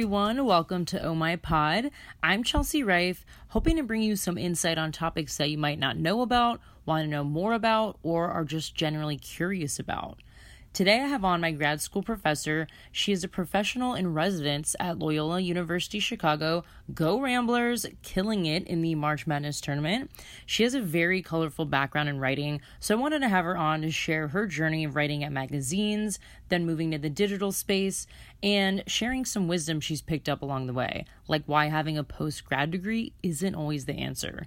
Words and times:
Everyone. 0.00 0.46
Welcome 0.46 0.86
to 0.86 1.04
Oh 1.04 1.14
My 1.14 1.36
Pod. 1.36 1.90
I'm 2.22 2.42
Chelsea 2.42 2.82
Rife, 2.82 3.26
hoping 3.48 3.76
to 3.76 3.82
bring 3.82 4.00
you 4.00 4.16
some 4.16 4.38
insight 4.38 4.78
on 4.78 4.92
topics 4.92 5.36
that 5.36 5.50
you 5.50 5.58
might 5.58 5.78
not 5.78 5.98
know 5.98 6.22
about, 6.22 6.58
want 6.86 7.04
to 7.04 7.10
know 7.10 7.22
more 7.22 7.52
about, 7.52 7.98
or 8.02 8.28
are 8.28 8.46
just 8.46 8.74
generally 8.74 9.18
curious 9.18 9.78
about. 9.78 10.18
Today 10.72 11.00
I 11.00 11.08
have 11.08 11.24
on 11.24 11.40
my 11.40 11.50
grad 11.50 11.80
school 11.80 12.02
professor. 12.04 12.68
She 12.92 13.10
is 13.10 13.24
a 13.24 13.28
professional 13.28 13.94
in 13.94 14.14
residence 14.14 14.76
at 14.78 15.00
Loyola 15.00 15.40
University 15.40 15.98
Chicago. 15.98 16.62
Go 16.94 17.20
Ramblers, 17.20 17.86
killing 18.02 18.46
it 18.46 18.68
in 18.68 18.80
the 18.80 18.94
March 18.94 19.26
Madness 19.26 19.60
tournament. 19.60 20.12
She 20.46 20.62
has 20.62 20.72
a 20.72 20.80
very 20.80 21.22
colorful 21.22 21.64
background 21.64 22.08
in 22.08 22.20
writing, 22.20 22.60
so 22.78 22.94
I 22.94 23.00
wanted 23.00 23.18
to 23.22 23.28
have 23.28 23.44
her 23.46 23.56
on 23.56 23.82
to 23.82 23.90
share 23.90 24.28
her 24.28 24.46
journey 24.46 24.84
of 24.84 24.94
writing 24.94 25.24
at 25.24 25.32
magazines, 25.32 26.20
then 26.50 26.64
moving 26.64 26.92
to 26.92 26.98
the 26.98 27.10
digital 27.10 27.50
space, 27.50 28.06
and 28.40 28.84
sharing 28.86 29.24
some 29.24 29.48
wisdom 29.48 29.80
she's 29.80 30.00
picked 30.00 30.28
up 30.28 30.40
along 30.40 30.68
the 30.68 30.72
way, 30.72 31.04
like 31.26 31.42
why 31.46 31.66
having 31.66 31.98
a 31.98 32.04
post 32.04 32.44
grad 32.44 32.70
degree 32.70 33.12
isn't 33.24 33.56
always 33.56 33.86
the 33.86 33.98
answer. 33.98 34.46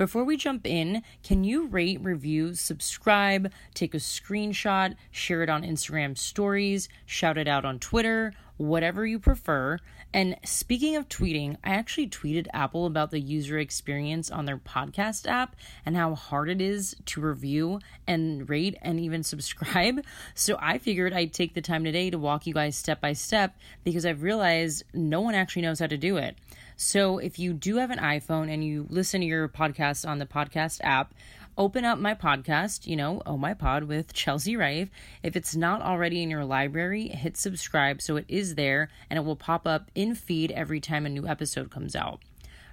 Before 0.00 0.24
we 0.24 0.38
jump 0.38 0.66
in, 0.66 1.02
can 1.22 1.44
you 1.44 1.66
rate, 1.66 2.00
review, 2.00 2.54
subscribe, 2.54 3.52
take 3.74 3.92
a 3.92 3.98
screenshot, 3.98 4.94
share 5.10 5.42
it 5.42 5.50
on 5.50 5.62
Instagram 5.62 6.16
stories, 6.16 6.88
shout 7.04 7.36
it 7.36 7.46
out 7.46 7.66
on 7.66 7.78
Twitter, 7.78 8.32
whatever 8.56 9.04
you 9.04 9.18
prefer? 9.18 9.78
And 10.14 10.36
speaking 10.42 10.96
of 10.96 11.06
tweeting, 11.10 11.58
I 11.62 11.72
actually 11.74 12.08
tweeted 12.08 12.46
Apple 12.54 12.86
about 12.86 13.10
the 13.10 13.20
user 13.20 13.58
experience 13.58 14.30
on 14.30 14.46
their 14.46 14.56
podcast 14.56 15.28
app 15.28 15.54
and 15.84 15.94
how 15.94 16.14
hard 16.14 16.48
it 16.48 16.62
is 16.62 16.96
to 17.04 17.20
review 17.20 17.80
and 18.06 18.48
rate 18.48 18.78
and 18.80 18.98
even 18.98 19.22
subscribe. 19.22 20.02
So 20.34 20.56
I 20.58 20.78
figured 20.78 21.12
I'd 21.12 21.34
take 21.34 21.52
the 21.52 21.60
time 21.60 21.84
today 21.84 22.08
to 22.08 22.18
walk 22.18 22.46
you 22.46 22.54
guys 22.54 22.74
step 22.74 23.02
by 23.02 23.12
step 23.12 23.54
because 23.84 24.06
I've 24.06 24.22
realized 24.22 24.82
no 24.94 25.20
one 25.20 25.34
actually 25.34 25.60
knows 25.60 25.78
how 25.78 25.88
to 25.88 25.98
do 25.98 26.16
it. 26.16 26.38
So 26.82 27.18
if 27.18 27.38
you 27.38 27.52
do 27.52 27.76
have 27.76 27.90
an 27.90 27.98
iPhone 27.98 28.50
and 28.50 28.64
you 28.64 28.86
listen 28.88 29.20
to 29.20 29.26
your 29.26 29.50
podcast 29.50 30.08
on 30.08 30.18
the 30.18 30.24
podcast 30.24 30.80
app, 30.82 31.12
open 31.58 31.84
up 31.84 31.98
my 31.98 32.14
podcast, 32.14 32.86
you 32.86 32.96
know, 32.96 33.20
Oh 33.26 33.36
My 33.36 33.52
Pod 33.52 33.84
with 33.84 34.14
Chelsea 34.14 34.56
Rife. 34.56 34.88
If 35.22 35.36
it's 35.36 35.54
not 35.54 35.82
already 35.82 36.22
in 36.22 36.30
your 36.30 36.46
library, 36.46 37.08
hit 37.08 37.36
subscribe 37.36 38.00
so 38.00 38.16
it 38.16 38.24
is 38.28 38.54
there 38.54 38.88
and 39.10 39.18
it 39.18 39.26
will 39.26 39.36
pop 39.36 39.66
up 39.66 39.90
in 39.94 40.14
feed 40.14 40.52
every 40.52 40.80
time 40.80 41.04
a 41.04 41.10
new 41.10 41.28
episode 41.28 41.70
comes 41.70 41.94
out. 41.94 42.20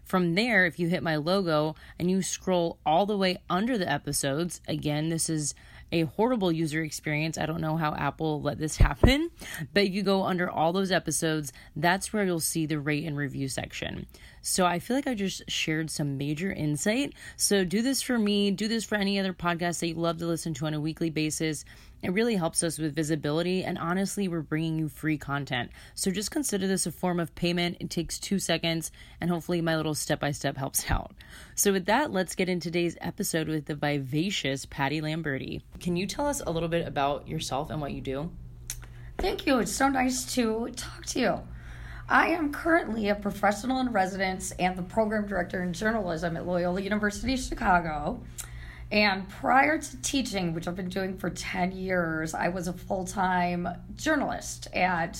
From 0.06 0.36
there, 0.36 0.66
if 0.66 0.80
you 0.80 0.88
hit 0.88 1.04
my 1.04 1.18
logo 1.18 1.76
and 2.00 2.10
you 2.10 2.22
scroll 2.22 2.78
all 2.86 3.06
the 3.06 3.18
way 3.18 3.40
under 3.50 3.78
the 3.78 3.92
episodes, 3.92 4.62
again, 4.70 5.10
this 5.10 5.30
is 5.30 5.54
a 5.92 6.04
horrible 6.04 6.52
user 6.52 6.82
experience. 6.82 7.38
I 7.38 7.46
don't 7.46 7.62
know 7.62 7.78
how 7.78 7.96
Apple 7.96 8.42
let 8.42 8.60
this 8.60 8.78
happen, 8.78 9.30
but 9.74 9.90
you 9.90 10.04
go 10.04 10.24
under 10.24 10.50
all 10.50 10.74
those 10.74 10.92
episodes, 10.92 11.54
that's 11.76 12.12
where 12.12 12.26
you'll 12.26 12.40
see 12.40 12.66
the 12.66 12.80
rate 12.80 13.06
and 13.06 13.18
review 13.18 13.48
section. 13.48 14.06
So 14.42 14.66
I 14.66 14.80
feel 14.80 14.96
like 14.96 15.08
I 15.08 15.14
just 15.14 15.50
shared 15.50 15.90
some 15.90 16.18
major 16.18 16.52
insight. 16.52 17.14
So 17.36 17.64
do 17.64 17.82
this 17.82 18.02
for 18.02 18.18
me, 18.18 18.52
do 18.52 18.68
this 18.68 18.84
for 18.84 18.96
any 18.96 19.20
other 19.20 19.34
podcast 19.34 19.80
that 19.80 19.88
you 19.88 19.96
love 19.96 20.18
to 20.20 20.26
listen 20.26 20.54
to 20.56 20.66
on 20.66 20.74
a 20.74 20.80
weekly 20.80 21.10
basis. 21.10 21.66
It 22.04 22.14
really 22.14 22.36
helps 22.36 22.62
us 22.62 22.78
with 22.78 22.96
visibility, 22.96 23.64
and 23.64 23.78
honestly, 23.78 24.28
we're 24.28 24.42
bringing 24.42 24.78
you 24.78 24.88
free 24.88 25.18
content. 25.18 25.72
So 25.96 26.12
just 26.12 26.30
consider 26.30 26.68
this 26.68 26.86
a 26.86 26.92
form 26.92 27.20
of 27.20 27.34
payment. 27.34 27.78
It 27.80 27.90
takes 27.90 28.20
two 28.20 28.38
seconds, 28.38 28.92
and 29.20 29.30
hopefully, 29.30 29.62
my 29.62 29.76
little 29.76 29.96
step 29.96 30.20
by 30.20 30.32
step 30.32 30.58
helps 30.58 30.90
out. 30.92 31.14
So, 31.56 31.72
with 31.72 31.86
that, 31.86 32.12
let's 32.12 32.36
get 32.36 32.50
in 32.50 32.60
today's 32.60 32.98
episode 33.02 33.48
with 33.48 33.66
the 33.66 33.76
vivacious 33.76 34.66
Patty 34.66 35.02
Lamberti. 35.02 35.62
Can 35.80 35.96
you 35.96 36.06
tell 36.06 36.28
us 36.28 36.42
a 36.46 36.52
little 36.52 36.70
bit 36.70 36.88
about 36.88 37.28
yourself 37.28 37.72
and 37.72 37.82
what 37.82 37.94
you 37.94 38.02
do? 38.02 38.32
Thank 39.18 39.48
you. 39.48 39.60
It's 39.60 39.72
so 39.72 39.90
nice 39.90 40.34
to 40.36 40.70
talk 40.76 41.06
to 41.08 41.20
you. 41.20 41.40
I 42.10 42.30
am 42.30 42.54
currently 42.54 43.10
a 43.10 43.16
professional 43.16 43.82
in 43.82 43.92
residence 43.92 44.52
and 44.52 44.78
the 44.78 44.84
program 44.84 45.28
director 45.28 45.62
in 45.62 45.74
journalism 45.74 46.38
at 46.38 46.46
Loyola 46.46 46.80
University 46.80 47.36
Chicago. 47.36 48.22
And 48.92 49.28
prior 49.28 49.78
to 49.78 50.02
teaching, 50.02 50.54
which 50.54 50.68
I've 50.68 50.76
been 50.76 50.90
doing 50.90 51.18
for 51.18 51.30
10 51.30 51.74
years, 51.74 52.34
I 52.34 52.48
was 52.48 52.68
a 52.68 52.74
full 52.74 53.06
time 53.06 53.68
journalist 53.96 54.68
at 54.74 55.20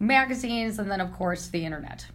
magazines 0.00 0.78
and 0.78 0.90
then, 0.90 1.00
of 1.00 1.12
course, 1.12 1.48
the 1.48 1.64
internet. 1.64 2.06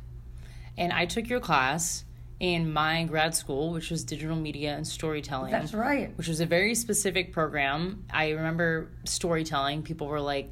And 0.77 0.91
I 0.91 1.05
took 1.05 1.29
your 1.29 1.39
class 1.39 2.03
in 2.39 2.71
my 2.71 3.03
grad 3.05 3.33
school, 3.33 3.71
which 3.71 3.89
was 3.89 4.03
digital 4.03 4.35
media 4.35 4.75
and 4.75 4.87
storytelling. 4.87 5.51
That's 5.51 5.73
right. 5.73 6.15
Which 6.17 6.27
was 6.27 6.39
a 6.39 6.45
very 6.45 6.75
specific 6.75 7.31
program. 7.31 8.05
I 8.11 8.31
remember 8.31 8.89
storytelling, 9.05 9.83
people 9.83 10.07
were 10.07 10.21
like, 10.21 10.51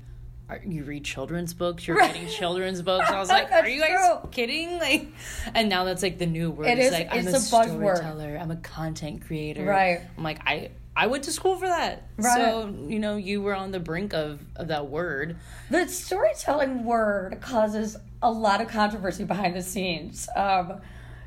are, 0.50 0.61
you 0.66 0.83
read 0.83 1.03
children's 1.03 1.53
books. 1.53 1.88
You're 1.88 1.97
writing 1.97 2.28
children's 2.28 2.81
books. 2.81 3.09
I 3.09 3.19
was 3.19 3.29
like, 3.38 3.51
"Are 3.51 3.67
you 3.67 3.81
guys 3.81 4.19
true. 4.19 4.29
kidding?" 4.31 4.79
Like, 4.85 5.07
and 5.53 5.69
now 5.69 5.83
that's 5.85 6.03
like 6.03 6.17
the 6.17 6.25
new 6.25 6.51
word. 6.51 6.67
It 6.67 6.79
it's 6.79 6.94
like 6.94 7.07
it's 7.13 7.28
I'm 7.28 7.33
a, 7.33 7.38
a 7.38 7.39
storyteller. 7.39 8.38
I'm 8.39 8.51
a 8.51 8.57
content 8.57 9.25
creator. 9.25 9.66
Right. 9.66 10.01
I'm 10.17 10.23
like 10.23 10.39
I. 10.45 10.72
I 10.97 11.07
went 11.07 11.25
to 11.25 11.34
school 11.34 11.57
for 11.57 11.67
that. 11.67 12.07
Right. 12.16 12.38
So, 12.38 12.73
you 12.88 13.00
know, 13.00 13.17
you 13.17 13.41
were 13.41 13.53
on 13.53 13.72
the 13.72 13.81
brink 13.81 14.13
of, 14.13 14.39
of 14.55 14.69
that 14.69 14.88
word. 14.88 15.35
The 15.69 15.89
storytelling 15.89 16.85
word 16.85 17.41
causes 17.41 17.97
a 18.22 18.31
lot 18.31 18.61
of 18.61 18.69
controversy 18.69 19.25
behind 19.25 19.57
the 19.57 19.61
scenes. 19.61 20.29
Um, 20.38 20.79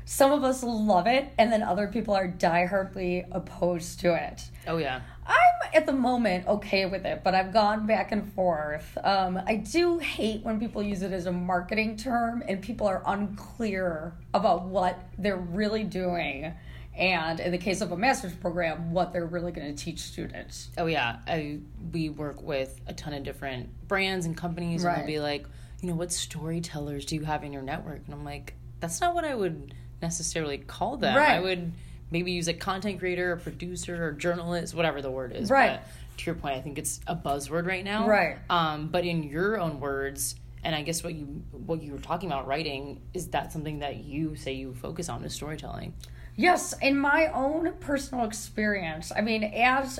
some 0.05 0.31
of 0.31 0.43
us 0.43 0.63
love 0.63 1.05
it, 1.05 1.31
and 1.37 1.51
then 1.53 1.61
other 1.61 1.85
people 1.85 2.15
are 2.15 2.27
diehardly 2.27 3.27
opposed 3.31 3.99
to 3.99 4.15
it. 4.15 4.41
Oh, 4.65 4.77
yeah. 4.77 5.01
I'm 5.29 5.69
at 5.73 5.85
the 5.85 5.93
moment 5.93 6.47
okay 6.47 6.85
with 6.87 7.05
it, 7.05 7.21
but 7.23 7.35
I've 7.35 7.53
gone 7.53 7.85
back 7.85 8.11
and 8.11 8.31
forth. 8.33 8.97
Um, 9.03 9.39
I 9.45 9.55
do 9.57 9.99
hate 9.99 10.43
when 10.43 10.59
people 10.59 10.81
use 10.81 11.03
it 11.03 11.11
as 11.11 11.25
a 11.27 11.31
marketing 11.31 11.95
term 11.97 12.43
and 12.47 12.61
people 12.61 12.87
are 12.87 13.03
unclear 13.05 14.13
about 14.33 14.65
what 14.65 14.99
they're 15.17 15.37
really 15.37 15.83
doing. 15.83 16.53
And 16.97 17.39
in 17.39 17.51
the 17.51 17.57
case 17.57 17.81
of 17.81 17.91
a 17.91 17.97
master's 17.97 18.33
program, 18.33 18.91
what 18.91 19.13
they're 19.13 19.25
really 19.25 19.51
going 19.51 19.73
to 19.73 19.83
teach 19.83 19.99
students. 19.99 20.69
Oh, 20.77 20.87
yeah. 20.87 21.19
I, 21.27 21.59
we 21.93 22.09
work 22.09 22.41
with 22.41 22.81
a 22.87 22.93
ton 22.93 23.13
of 23.13 23.23
different 23.23 23.69
brands 23.87 24.25
and 24.25 24.35
companies, 24.35 24.83
Right. 24.83 24.93
and 24.93 25.01
they'll 25.01 25.07
be 25.15 25.19
like, 25.19 25.45
you 25.81 25.87
know, 25.89 25.95
what 25.95 26.11
storytellers 26.11 27.05
do 27.05 27.15
you 27.15 27.23
have 27.23 27.43
in 27.43 27.53
your 27.53 27.61
network? 27.61 28.01
And 28.05 28.13
I'm 28.13 28.25
like, 28.25 28.55
that's 28.81 28.99
not 28.99 29.13
what 29.13 29.23
I 29.23 29.33
would 29.35 29.73
necessarily 30.01 30.57
call 30.57 30.97
them. 30.97 31.15
Right. 31.15 31.31
I 31.35 31.39
would 31.39 31.71
maybe 32.11 32.31
use 32.31 32.47
a 32.47 32.53
content 32.53 32.99
creator, 32.99 33.33
a 33.33 33.37
producer, 33.37 34.07
or 34.07 34.11
journalist, 34.11 34.73
whatever 34.73 35.01
the 35.01 35.11
word 35.11 35.33
is. 35.35 35.49
Right. 35.49 35.79
But 35.79 36.17
to 36.17 36.25
your 36.25 36.35
point, 36.35 36.55
I 36.55 36.61
think 36.61 36.77
it's 36.77 36.99
a 37.07 37.15
buzzword 37.15 37.65
right 37.65 37.83
now. 37.83 38.07
Right. 38.07 38.37
Um, 38.49 38.87
but 38.87 39.05
in 39.05 39.23
your 39.23 39.59
own 39.59 39.79
words, 39.79 40.35
and 40.63 40.75
I 40.75 40.81
guess 40.81 41.03
what 41.03 41.13
you 41.13 41.25
what 41.51 41.81
you 41.81 41.93
were 41.93 41.99
talking 41.99 42.29
about 42.29 42.47
writing 42.47 43.01
is 43.13 43.27
that 43.29 43.51
something 43.51 43.79
that 43.79 44.03
you 44.03 44.35
say 44.35 44.53
you 44.53 44.73
focus 44.73 45.09
on 45.09 45.23
is 45.23 45.33
storytelling. 45.33 45.93
Yes, 46.35 46.73
in 46.81 46.97
my 46.97 47.27
own 47.33 47.73
personal 47.81 48.23
experience, 48.23 49.11
I 49.13 49.19
mean, 49.19 49.43
as 49.43 49.99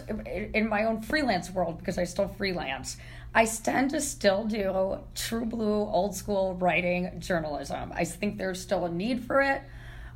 in 0.53 0.69
my 0.69 0.85
own 0.85 1.01
freelance 1.01 1.51
world, 1.51 1.79
because 1.79 1.97
I 1.97 2.05
still 2.05 2.29
freelance, 2.29 2.95
I 3.35 3.45
tend 3.45 3.89
to 3.91 3.99
still 3.99 4.45
do 4.45 4.99
true 5.15 5.45
blue, 5.45 5.81
old 5.81 6.15
school 6.15 6.55
writing 6.55 7.19
journalism. 7.19 7.91
I 7.93 8.05
think 8.05 8.37
there's 8.37 8.61
still 8.61 8.85
a 8.85 8.89
need 8.89 9.25
for 9.25 9.41
it. 9.41 9.61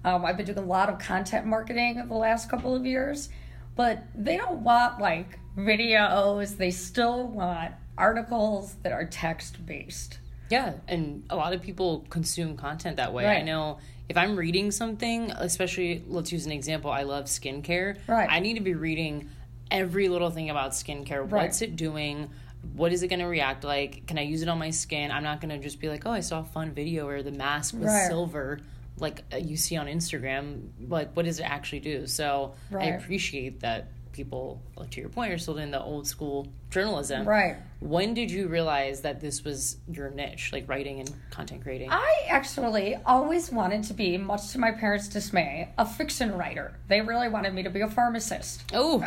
Um, 0.03 0.25
I've 0.25 0.37
been 0.37 0.45
doing 0.45 0.57
a 0.57 0.61
lot 0.61 0.89
of 0.89 0.99
content 0.99 1.45
marketing 1.45 2.03
the 2.07 2.13
last 2.13 2.49
couple 2.49 2.75
of 2.75 2.85
years, 2.85 3.29
but 3.75 4.03
they 4.15 4.37
don't 4.37 4.59
want 4.59 4.99
like 4.99 5.39
videos, 5.57 6.57
they 6.57 6.71
still 6.71 7.27
want 7.27 7.73
articles 7.97 8.75
that 8.83 8.91
are 8.91 9.05
text 9.05 9.65
based. 9.65 10.19
Yeah, 10.49 10.73
and 10.87 11.23
a 11.29 11.35
lot 11.35 11.53
of 11.53 11.61
people 11.61 12.05
consume 12.09 12.57
content 12.57 12.97
that 12.97 13.13
way. 13.13 13.25
I 13.25 13.41
know 13.41 13.79
if 14.09 14.17
I'm 14.17 14.35
reading 14.35 14.71
something, 14.71 15.31
especially 15.31 16.03
let's 16.07 16.31
use 16.31 16.45
an 16.45 16.51
example, 16.51 16.91
I 16.91 17.03
love 17.03 17.25
skincare. 17.25 17.97
Right. 18.07 18.29
I 18.29 18.39
need 18.39 18.55
to 18.55 18.59
be 18.61 18.73
reading 18.73 19.29
every 19.71 20.09
little 20.09 20.29
thing 20.29 20.49
about 20.49 20.71
skincare. 20.71 21.21
Right. 21.21 21.43
What's 21.43 21.61
it 21.61 21.75
doing? 21.75 22.29
What 22.75 22.91
is 22.93 23.03
it 23.03 23.07
going 23.07 23.19
to 23.19 23.25
react 23.25 23.63
like? 23.63 24.05
Can 24.05 24.17
I 24.17 24.21
use 24.21 24.41
it 24.41 24.49
on 24.49 24.59
my 24.59 24.69
skin? 24.69 25.11
I'm 25.11 25.23
not 25.23 25.41
going 25.41 25.49
to 25.49 25.57
just 25.63 25.79
be 25.79 25.89
like, 25.89 26.05
oh, 26.05 26.11
I 26.11 26.19
saw 26.19 26.41
a 26.41 26.45
fun 26.45 26.71
video 26.71 27.07
where 27.07 27.23
the 27.23 27.31
mask 27.31 27.73
was 27.73 27.85
Right. 27.85 28.07
silver, 28.07 28.59
like 28.97 29.23
uh, 29.33 29.37
you 29.37 29.57
see 29.57 29.77
on 29.77 29.87
Instagram. 29.87 30.69
Like, 30.87 31.15
what 31.15 31.25
does 31.25 31.39
it 31.39 31.43
actually 31.43 31.79
do? 31.79 32.07
So 32.07 32.53
I 32.77 32.85
appreciate 32.85 33.61
that 33.61 33.87
people, 34.13 34.61
like 34.77 34.91
to 34.91 35.01
your 35.01 35.09
point, 35.09 35.33
are 35.33 35.37
still 35.37 35.57
in 35.57 35.71
the 35.71 35.81
old 35.81 36.07
school 36.07 36.47
journalism. 36.69 37.27
Right. 37.27 37.57
When 37.79 38.13
did 38.13 38.31
you 38.31 38.47
realize 38.47 39.01
that 39.01 39.19
this 39.19 39.43
was 39.43 39.77
your 39.91 40.09
niche, 40.11 40.51
like 40.53 40.69
writing 40.69 40.99
and 41.01 41.11
content 41.31 41.63
creating? 41.63 41.89
I 41.91 42.27
actually 42.29 42.95
always 43.05 43.51
wanted 43.51 43.83
to 43.85 43.93
be, 43.93 44.17
much 44.17 44.51
to 44.51 44.59
my 44.59 44.71
parents' 44.71 45.09
dismay, 45.09 45.73
a 45.77 45.85
fiction 45.85 46.37
writer. 46.37 46.73
They 46.87 47.01
really 47.01 47.27
wanted 47.27 47.53
me 47.53 47.63
to 47.63 47.69
be 47.69 47.81
a 47.81 47.89
pharmacist. 47.89 48.63
oh, 48.73 49.03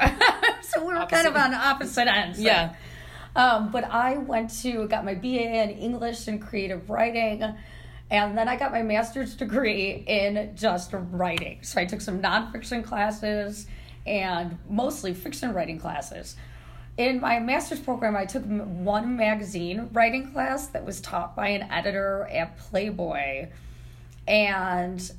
so 0.62 0.84
we 0.84 0.92
were 0.92 1.06
kind 1.06 1.26
of 1.26 1.36
on 1.36 1.54
opposite 1.54 2.08
ends. 2.08 2.40
yeah. 2.40 2.74
Um, 3.34 3.70
but 3.70 3.84
I 3.84 4.16
went 4.16 4.50
to, 4.62 4.88
got 4.88 5.04
my 5.04 5.14
BA 5.14 5.62
in 5.62 5.70
English 5.70 6.26
and 6.26 6.40
creative 6.40 6.88
writing. 6.88 7.44
And 8.10 8.38
then 8.38 8.48
I 8.48 8.56
got 8.56 8.70
my 8.70 8.82
master's 8.82 9.34
degree 9.34 10.04
in 10.06 10.52
just 10.54 10.90
writing. 10.92 11.58
So 11.62 11.80
I 11.80 11.84
took 11.84 12.00
some 12.00 12.22
nonfiction 12.22 12.84
classes 12.84 13.66
and 14.06 14.58
mostly 14.68 15.12
fiction 15.12 15.52
writing 15.52 15.78
classes. 15.78 16.36
in 16.96 17.20
my 17.20 17.38
master's 17.38 17.80
program, 17.80 18.16
I 18.16 18.24
took 18.24 18.44
one 18.44 19.16
magazine 19.16 19.90
writing 19.92 20.32
class 20.32 20.68
that 20.68 20.84
was 20.84 21.00
taught 21.00 21.36
by 21.36 21.48
an 21.48 21.70
editor 21.70 22.26
at 22.32 22.56
Playboy. 22.56 23.48
And 24.26 25.12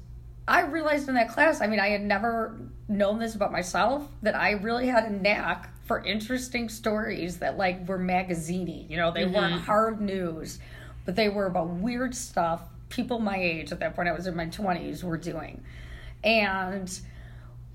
I 0.48 0.62
realized 0.62 1.08
in 1.08 1.16
that 1.16 1.30
class, 1.30 1.62
I 1.62 1.68
mean, 1.68 1.80
I 1.80 1.90
had 1.90 2.02
never 2.02 2.58
known 2.88 3.20
this 3.20 3.36
about 3.36 3.52
myself, 3.52 4.08
that 4.24 4.36
I 4.36 4.52
really 4.52 4.88
had 4.88 5.04
a 5.06 5.10
knack 5.12 5.70
for 5.86 6.04
interesting 6.04 6.68
stories 6.68 7.38
that 7.40 7.58
like 7.58 7.88
were 7.88 8.00
magaziney. 8.00 8.90
You 8.90 8.98
know, 8.98 9.12
they 9.12 9.26
weren't 9.26 9.56
mm-hmm. 9.56 9.66
hard 9.66 10.02
news, 10.02 10.60
but 11.06 11.16
they 11.16 11.30
were 11.30 11.46
about 11.46 11.68
weird 11.68 12.16
stuff 12.16 12.62
people 12.90 13.20
my 13.20 13.38
age 13.38 13.72
at 13.72 13.80
that 13.80 13.96
point, 13.96 14.08
I 14.08 14.14
was 14.14 14.28
in 14.28 14.36
my 14.36 14.48
20s, 14.48 15.04
were 15.04 15.18
doing. 15.18 15.64
And 16.24 17.00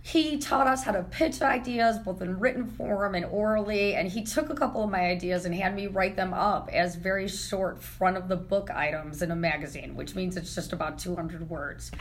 he 0.04 0.36
taught 0.38 0.66
us 0.66 0.82
how 0.82 0.90
to 0.90 1.04
pitch 1.04 1.40
ideas 1.40 1.96
both 1.98 2.20
in 2.20 2.40
written 2.40 2.66
form 2.66 3.14
and 3.14 3.24
orally 3.24 3.94
and 3.94 4.10
he 4.10 4.24
took 4.24 4.50
a 4.50 4.54
couple 4.54 4.82
of 4.82 4.90
my 4.90 5.06
ideas 5.06 5.44
and 5.44 5.54
had 5.54 5.74
me 5.74 5.86
write 5.86 6.16
them 6.16 6.34
up 6.34 6.68
as 6.72 6.96
very 6.96 7.28
short 7.28 7.80
front 7.80 8.16
of 8.16 8.26
the 8.26 8.34
book 8.34 8.68
items 8.70 9.22
in 9.22 9.30
a 9.30 9.36
magazine 9.36 9.94
which 9.94 10.16
means 10.16 10.36
it's 10.36 10.56
just 10.56 10.72
about 10.72 10.98
200 10.98 11.48
words 11.48 11.92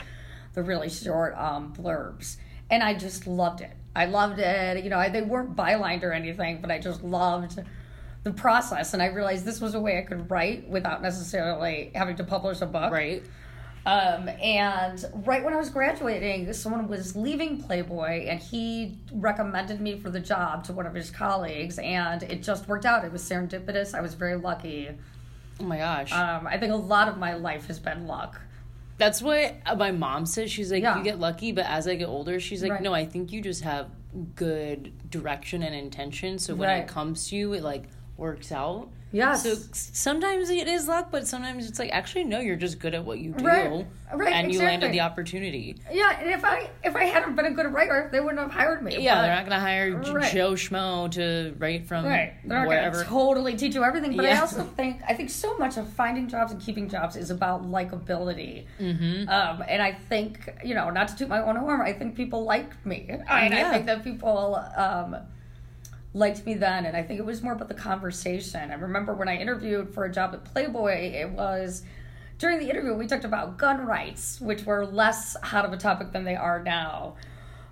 the 0.54 0.62
really 0.62 0.90
short 0.90 1.36
um, 1.38 1.72
blurbs 1.72 2.36
and 2.70 2.82
i 2.82 2.92
just 2.92 3.28
loved 3.28 3.60
it 3.60 3.72
i 3.94 4.04
loved 4.04 4.40
it 4.40 4.82
you 4.82 4.90
know 4.90 4.98
I, 4.98 5.08
they 5.08 5.22
weren't 5.22 5.54
bylined 5.54 6.02
or 6.02 6.12
anything 6.12 6.60
but 6.60 6.72
i 6.72 6.80
just 6.80 7.04
loved 7.04 7.62
the 8.24 8.32
process 8.32 8.94
and 8.94 9.02
i 9.02 9.06
realized 9.06 9.44
this 9.44 9.60
was 9.60 9.74
a 9.74 9.80
way 9.80 9.98
i 9.98 10.02
could 10.02 10.30
write 10.30 10.68
without 10.68 11.02
necessarily 11.02 11.90
having 11.94 12.14
to 12.16 12.24
publish 12.24 12.60
a 12.60 12.66
book 12.66 12.92
Right. 12.92 13.22
um, 13.84 14.28
and 14.40 15.04
right 15.26 15.42
when 15.42 15.52
I 15.52 15.56
was 15.56 15.68
graduating, 15.70 16.52
someone 16.52 16.86
was 16.86 17.16
leaving 17.16 17.60
Playboy 17.60 18.26
and 18.28 18.38
he 18.38 18.96
recommended 19.12 19.80
me 19.80 19.98
for 19.98 20.08
the 20.08 20.20
job 20.20 20.62
to 20.66 20.72
one 20.72 20.86
of 20.86 20.94
his 20.94 21.10
colleagues, 21.10 21.80
and 21.80 22.22
it 22.22 22.44
just 22.44 22.68
worked 22.68 22.86
out. 22.86 23.04
It 23.04 23.10
was 23.10 23.22
serendipitous. 23.28 23.92
I 23.92 24.00
was 24.00 24.14
very 24.14 24.36
lucky. 24.36 24.88
Oh 25.58 25.64
my 25.64 25.78
gosh. 25.78 26.12
Um, 26.12 26.46
I 26.46 26.58
think 26.58 26.72
a 26.72 26.76
lot 26.76 27.08
of 27.08 27.18
my 27.18 27.34
life 27.34 27.66
has 27.66 27.80
been 27.80 28.06
luck. 28.06 28.40
That's 28.98 29.20
what 29.20 29.56
my 29.76 29.90
mom 29.90 30.26
says. 30.26 30.52
She's 30.52 30.70
like, 30.70 30.84
Yeah. 30.84 30.96
you 30.98 31.02
get 31.02 31.18
lucky, 31.18 31.50
but 31.50 31.66
as 31.66 31.88
I 31.88 31.96
get 31.96 32.06
older, 32.06 32.38
she's 32.38 32.62
like, 32.62 32.70
Right. 32.70 32.82
no, 32.82 32.94
I 32.94 33.04
think 33.04 33.32
you 33.32 33.40
just 33.40 33.64
have 33.64 33.88
good 34.36 34.92
direction 35.10 35.64
and 35.64 35.74
intention. 35.74 36.38
So 36.38 36.54
when 36.54 36.68
Right. 36.68 36.82
it 36.82 36.86
comes 36.88 37.28
to 37.30 37.36
you, 37.36 37.52
it 37.54 37.64
like 37.64 37.88
works 38.22 38.52
out. 38.52 38.88
Yeah. 39.14 39.34
So 39.34 39.54
sometimes 39.72 40.48
it 40.48 40.66
is 40.68 40.88
luck, 40.88 41.08
but 41.10 41.26
sometimes 41.26 41.68
it's 41.68 41.78
like 41.78 41.90
actually 41.92 42.24
no, 42.24 42.40
you're 42.40 42.56
just 42.56 42.78
good 42.78 42.94
at 42.94 43.04
what 43.04 43.18
you 43.18 43.32
do, 43.32 43.44
Right. 43.44 43.86
Right, 44.14 44.32
and 44.32 44.52
you 44.52 44.58
landed 44.60 44.90
the 44.92 45.00
opportunity. 45.00 45.76
yeah, 45.92 46.18
and 46.18 46.30
if 46.30 46.42
I 46.46 46.70
if 46.82 46.96
I 46.96 47.04
hadn't 47.04 47.34
been 47.36 47.44
a 47.44 47.50
good 47.50 47.70
writer, 47.74 48.08
they 48.10 48.20
wouldn't 48.20 48.38
have 48.40 48.50
hired 48.50 48.82
me. 48.82 48.96
Yeah, 49.02 49.16
But- 49.16 49.22
they're 49.22 49.34
not 49.34 49.44
gonna 49.44 49.60
hire 49.60 50.00
J- 50.00 50.12
Right. 50.12 50.32
Joe 50.32 50.52
Schmo 50.52 51.10
to 51.10 51.54
write 51.58 51.86
from 51.86 52.06
Right. 52.06 52.32
They're 52.42 52.60
not 52.60 52.68
wherever. 52.68 52.92
going 52.92 53.04
to 53.04 53.10
totally 53.10 53.54
teach 53.56 53.74
you 53.74 53.84
everything. 53.84 54.16
But 54.16 54.24
I 54.24 54.38
also 54.38 54.62
think 54.62 55.02
I 55.06 55.12
think 55.12 55.28
so 55.28 55.58
much 55.58 55.76
of 55.76 55.86
finding 55.92 56.26
jobs 56.28 56.52
and 56.52 56.60
keeping 56.62 56.88
jobs 56.88 57.14
is 57.16 57.30
about 57.30 57.64
likability. 57.70 58.64
Mm-hmm. 58.80 59.28
Um, 59.28 59.62
and 59.68 59.82
I 59.82 59.92
think 59.92 60.48
you 60.64 60.74
know, 60.74 60.88
not 60.88 61.08
to 61.08 61.16
toot 61.16 61.28
my 61.28 61.42
own 61.42 61.56
horn, 61.56 61.82
I 61.82 61.92
think 61.92 62.14
people 62.16 62.44
liked 62.44 62.84
me, 62.86 63.06
and 63.10 63.54
I 63.54 63.70
think 63.72 63.84
that 63.86 64.02
people. 64.04 64.58
Um, 64.74 65.16
liked 66.14 66.44
me 66.44 66.54
then 66.54 66.84
and 66.84 66.96
i 66.96 67.02
think 67.02 67.18
it 67.18 67.24
was 67.24 67.42
more 67.42 67.52
about 67.54 67.68
the 67.68 67.74
conversation. 67.74 68.70
I 68.70 68.74
remember 68.74 69.14
when 69.14 69.28
i 69.28 69.36
interviewed 69.36 69.94
for 69.94 70.04
a 70.04 70.12
job 70.12 70.34
at 70.34 70.44
playboy 70.44 71.12
it 71.12 71.30
was 71.30 71.82
during 72.38 72.58
the 72.58 72.68
interview 72.68 72.94
we 72.94 73.06
talked 73.06 73.24
about 73.24 73.56
gun 73.56 73.86
rights 73.86 74.40
which 74.40 74.64
were 74.64 74.84
less 74.84 75.36
hot 75.42 75.64
of 75.64 75.72
a 75.72 75.76
topic 75.76 76.12
than 76.12 76.24
they 76.24 76.36
are 76.36 76.62
now. 76.62 77.16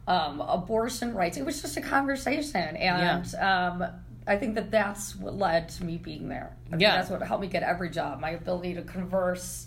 Um, 0.06 0.40
abortion 0.40 1.14
rights 1.14 1.37
it 1.37 1.44
was 1.44 1.60
just 1.60 1.76
a 1.76 1.81
conversation 1.81 2.76
and 2.76 3.32
um, 3.37 3.84
i 4.26 4.37
think 4.37 4.54
that 4.56 4.70
that's 4.70 5.14
what 5.14 5.36
led 5.36 5.69
to 5.70 5.84
me 5.84 5.98
being 5.98 6.28
there. 6.28 6.56
I 6.72 6.76
Yeah. 6.76 6.96
that's 6.96 7.10
what 7.10 7.22
helped 7.22 7.43
me 7.43 7.48
get 7.48 7.62
every 7.62 7.90
job 7.90 8.20
my 8.20 8.31
ability 8.31 8.75
to 8.75 8.82
converse 8.82 9.66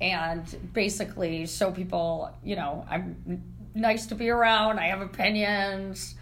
and 0.00 0.42
basically 0.72 1.46
show 1.46 1.70
people 1.70 2.30
you 2.42 2.56
know 2.56 2.86
i'm 2.88 3.42
nice 3.74 4.06
to 4.06 4.14
be 4.14 4.30
around 4.30 4.78
i 4.78 4.86
have 4.86 5.00
opinions 5.00 6.14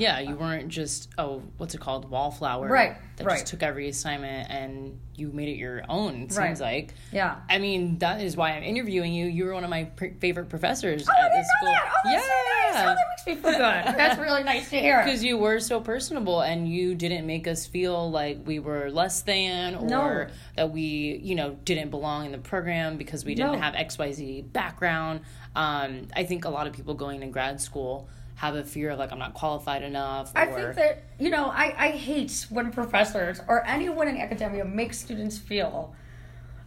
Yeah, 0.00 0.18
you 0.20 0.34
weren't 0.34 0.68
just 0.68 1.08
oh, 1.18 1.42
what's 1.58 1.74
it 1.74 1.80
called, 1.80 2.10
wallflower, 2.10 2.66
Right, 2.68 2.96
That 3.16 3.26
right. 3.26 3.34
just 3.40 3.46
took 3.48 3.62
every 3.62 3.88
assignment 3.88 4.50
and 4.50 4.98
you 5.14 5.30
made 5.32 5.48
it 5.48 5.56
your 5.58 5.82
own. 5.88 6.22
It 6.22 6.34
Right. 6.36 6.46
seems 6.48 6.60
like. 6.60 6.94
yeah 7.12 7.36
I 7.50 7.58
mean, 7.58 7.98
that 7.98 8.20
is 8.22 8.36
why 8.36 8.52
I'm 8.52 8.62
interviewing 8.62 9.12
you. 9.12 9.26
You 9.26 9.44
were 9.44 9.52
one 9.54 9.64
of 9.64 9.70
my 9.70 9.84
pr- 9.84 10.16
favorite 10.18 10.48
professors 10.48 11.06
Oh, 11.08 11.24
at 11.24 11.30
this 11.30 11.46
school. 11.58 11.72
that. 11.72 11.92
Oh, 11.92 12.10
that's 12.10 12.24
so 12.24 12.28
nice. 12.30 12.74
yeah. 12.74 12.82
Oh, 12.82 12.94
that 12.94 13.06
makes 13.10 13.26
me 13.26 13.34
feel 13.42 13.50
good. 13.58 13.60
That's 13.98 14.18
really 14.18 14.42
nice 14.44 14.70
to 14.70 14.80
hear. 14.80 15.02
because 15.04 15.22
you 15.24 15.36
were 15.36 15.58
so 15.60 15.80
personable 15.80 16.40
and 16.40 16.66
you 16.68 16.94
didn't 16.94 17.26
make 17.26 17.46
us 17.48 17.66
feel 17.66 18.10
like 18.10 18.38
we 18.46 18.58
were 18.60 18.90
less 18.90 19.20
than 19.22 19.74
or 19.74 19.86
No. 19.86 20.26
that 20.56 20.70
we 20.72 21.20
you 21.22 21.34
know 21.34 21.58
didn't 21.64 21.90
belong 21.90 22.26
in 22.26 22.32
the 22.32 22.38
program 22.38 22.96
because 22.96 23.24
we 23.24 23.34
didn't 23.34 23.52
No. 23.52 23.58
have 23.58 23.74
xyz 23.74 24.50
background 24.52 25.20
um, 25.56 26.06
i 26.14 26.22
think 26.24 26.44
a 26.44 26.48
lot 26.50 26.66
of 26.68 26.72
people 26.72 26.94
going 26.94 27.20
to 27.20 27.26
grad 27.26 27.60
school 27.60 28.08
have 28.42 28.54
a 28.54 28.64
fear 28.64 28.88
of 28.90 28.98
like 28.98 29.12
i'm 29.12 29.18
not 29.26 29.34
qualified 29.34 29.82
enough 29.82 30.32
I 30.34 30.46
think 30.46 30.74
that, 30.76 31.02
you 31.18 31.28
know, 31.28 31.46
I, 31.46 31.66
I 31.86 31.88
hate 31.90 32.46
when 32.48 32.72
professors 32.72 33.38
or 33.48 33.56
anyone 33.66 34.08
in 34.08 34.16
academia 34.16 34.64
makes 34.64 34.96
students 34.98 35.36
feel 35.36 35.94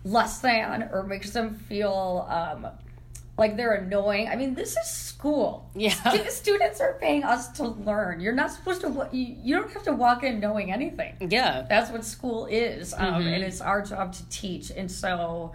less 0.03 0.39
than 0.41 0.89
or 0.91 1.01
makes 1.03 1.31
them 1.31 1.47
feel 1.55 2.27
um, 2.29 2.67
like 3.37 3.57
they're 3.57 3.73
annoying. 3.73 4.27
I 4.27 4.35
mean, 4.35 4.53
this 4.53 4.75
is 4.77 4.87
school. 4.87 5.67
Yeah. 5.73 5.89
Stu- 6.13 6.29
students 6.29 6.79
are 6.79 6.93
paying 7.01 7.23
us 7.23 7.47
to 7.57 7.63
learn. 7.89 8.19
You're 8.19 8.33
not 8.43 8.51
supposed 8.51 8.81
to, 8.81 9.09
you, 9.11 9.35
you 9.41 9.55
don't 9.55 9.71
have 9.71 9.83
to 9.83 9.93
walk 9.93 10.23
in 10.23 10.39
knowing 10.39 10.71
anything. 10.71 11.15
yeah 11.31 11.65
That's 11.67 11.89
what 11.89 12.05
school 12.05 12.45
is, 12.45 12.93
um, 12.93 12.99
Mm-hmm. 13.23 13.27
and 13.33 13.43
it's 13.43 13.61
our 13.61 13.81
job 13.81 14.13
to 14.13 14.29
teach. 14.29 14.69
And 14.71 14.91
so, 14.91 15.53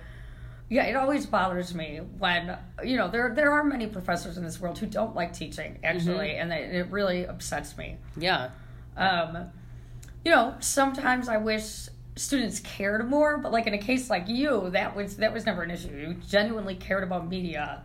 yeah, 0.70 0.84
it 0.84 0.96
always 0.96 1.24
bothers 1.26 1.74
me 1.74 2.00
when 2.18 2.56
you 2.84 2.96
know 2.96 3.08
there 3.08 3.32
there 3.34 3.52
are 3.52 3.64
many 3.64 3.86
professors 3.86 4.36
in 4.36 4.44
this 4.44 4.60
world 4.60 4.78
who 4.78 4.86
don't 4.86 5.14
like 5.14 5.32
teaching 5.32 5.78
actually, 5.82 6.28
Mm-hmm. 6.28 6.50
and 6.50 6.52
it, 6.52 6.74
it 6.74 6.90
really 6.90 7.26
upsets 7.26 7.76
me. 7.78 7.96
yeah 8.16 8.50
Um, 8.96 9.46
you 10.24 10.32
know, 10.32 10.54
sometimes 10.60 11.28
I 11.28 11.36
wish 11.38 11.88
students 12.16 12.60
cared 12.60 13.08
more, 13.08 13.38
but 13.38 13.52
like 13.52 13.66
in 13.66 13.74
a 13.74 13.78
case 13.78 14.10
like 14.10 14.28
you, 14.28 14.70
that 14.70 14.94
was 14.96 15.16
that 15.18 15.32
was 15.32 15.46
never 15.46 15.62
an 15.62 15.70
issue. 15.70 15.88
You 15.96 16.14
genuinely 16.28 16.74
cared 16.74 17.02
about 17.04 17.28
media, 17.28 17.82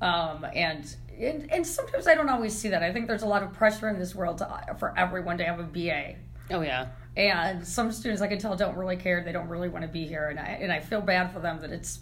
um, 0.00 0.44
and. 0.54 0.96
And, 1.20 1.52
and 1.52 1.66
sometimes 1.66 2.06
I 2.06 2.14
don't 2.14 2.30
always 2.30 2.56
see 2.56 2.70
that. 2.70 2.82
I 2.82 2.94
think 2.94 3.06
there's 3.06 3.20
a 3.20 3.26
lot 3.26 3.42
of 3.42 3.52
pressure 3.52 3.90
in 3.90 3.98
this 3.98 4.14
world 4.14 4.38
to, 4.38 4.76
for 4.78 4.98
everyone 4.98 5.36
to 5.36 5.44
have 5.44 5.60
a 5.60 5.64
BA 5.64 6.14
oh 6.50 6.62
yeah 6.62 6.86
and 7.14 7.66
some 7.66 7.92
students 7.92 8.22
I 8.22 8.26
can 8.26 8.38
tell 8.38 8.56
don't 8.56 8.74
really 8.74 8.96
care. 8.96 9.22
They 9.22 9.32
don't 9.32 9.48
really 9.48 9.68
want 9.68 9.82
to 9.82 9.88
be 9.88 10.06
here, 10.06 10.28
and 10.28 10.40
I 10.40 10.44
and 10.62 10.72
I 10.72 10.80
feel 10.80 11.02
bad 11.02 11.30
for 11.30 11.38
them 11.40 11.60
that 11.60 11.72
it's 11.72 11.98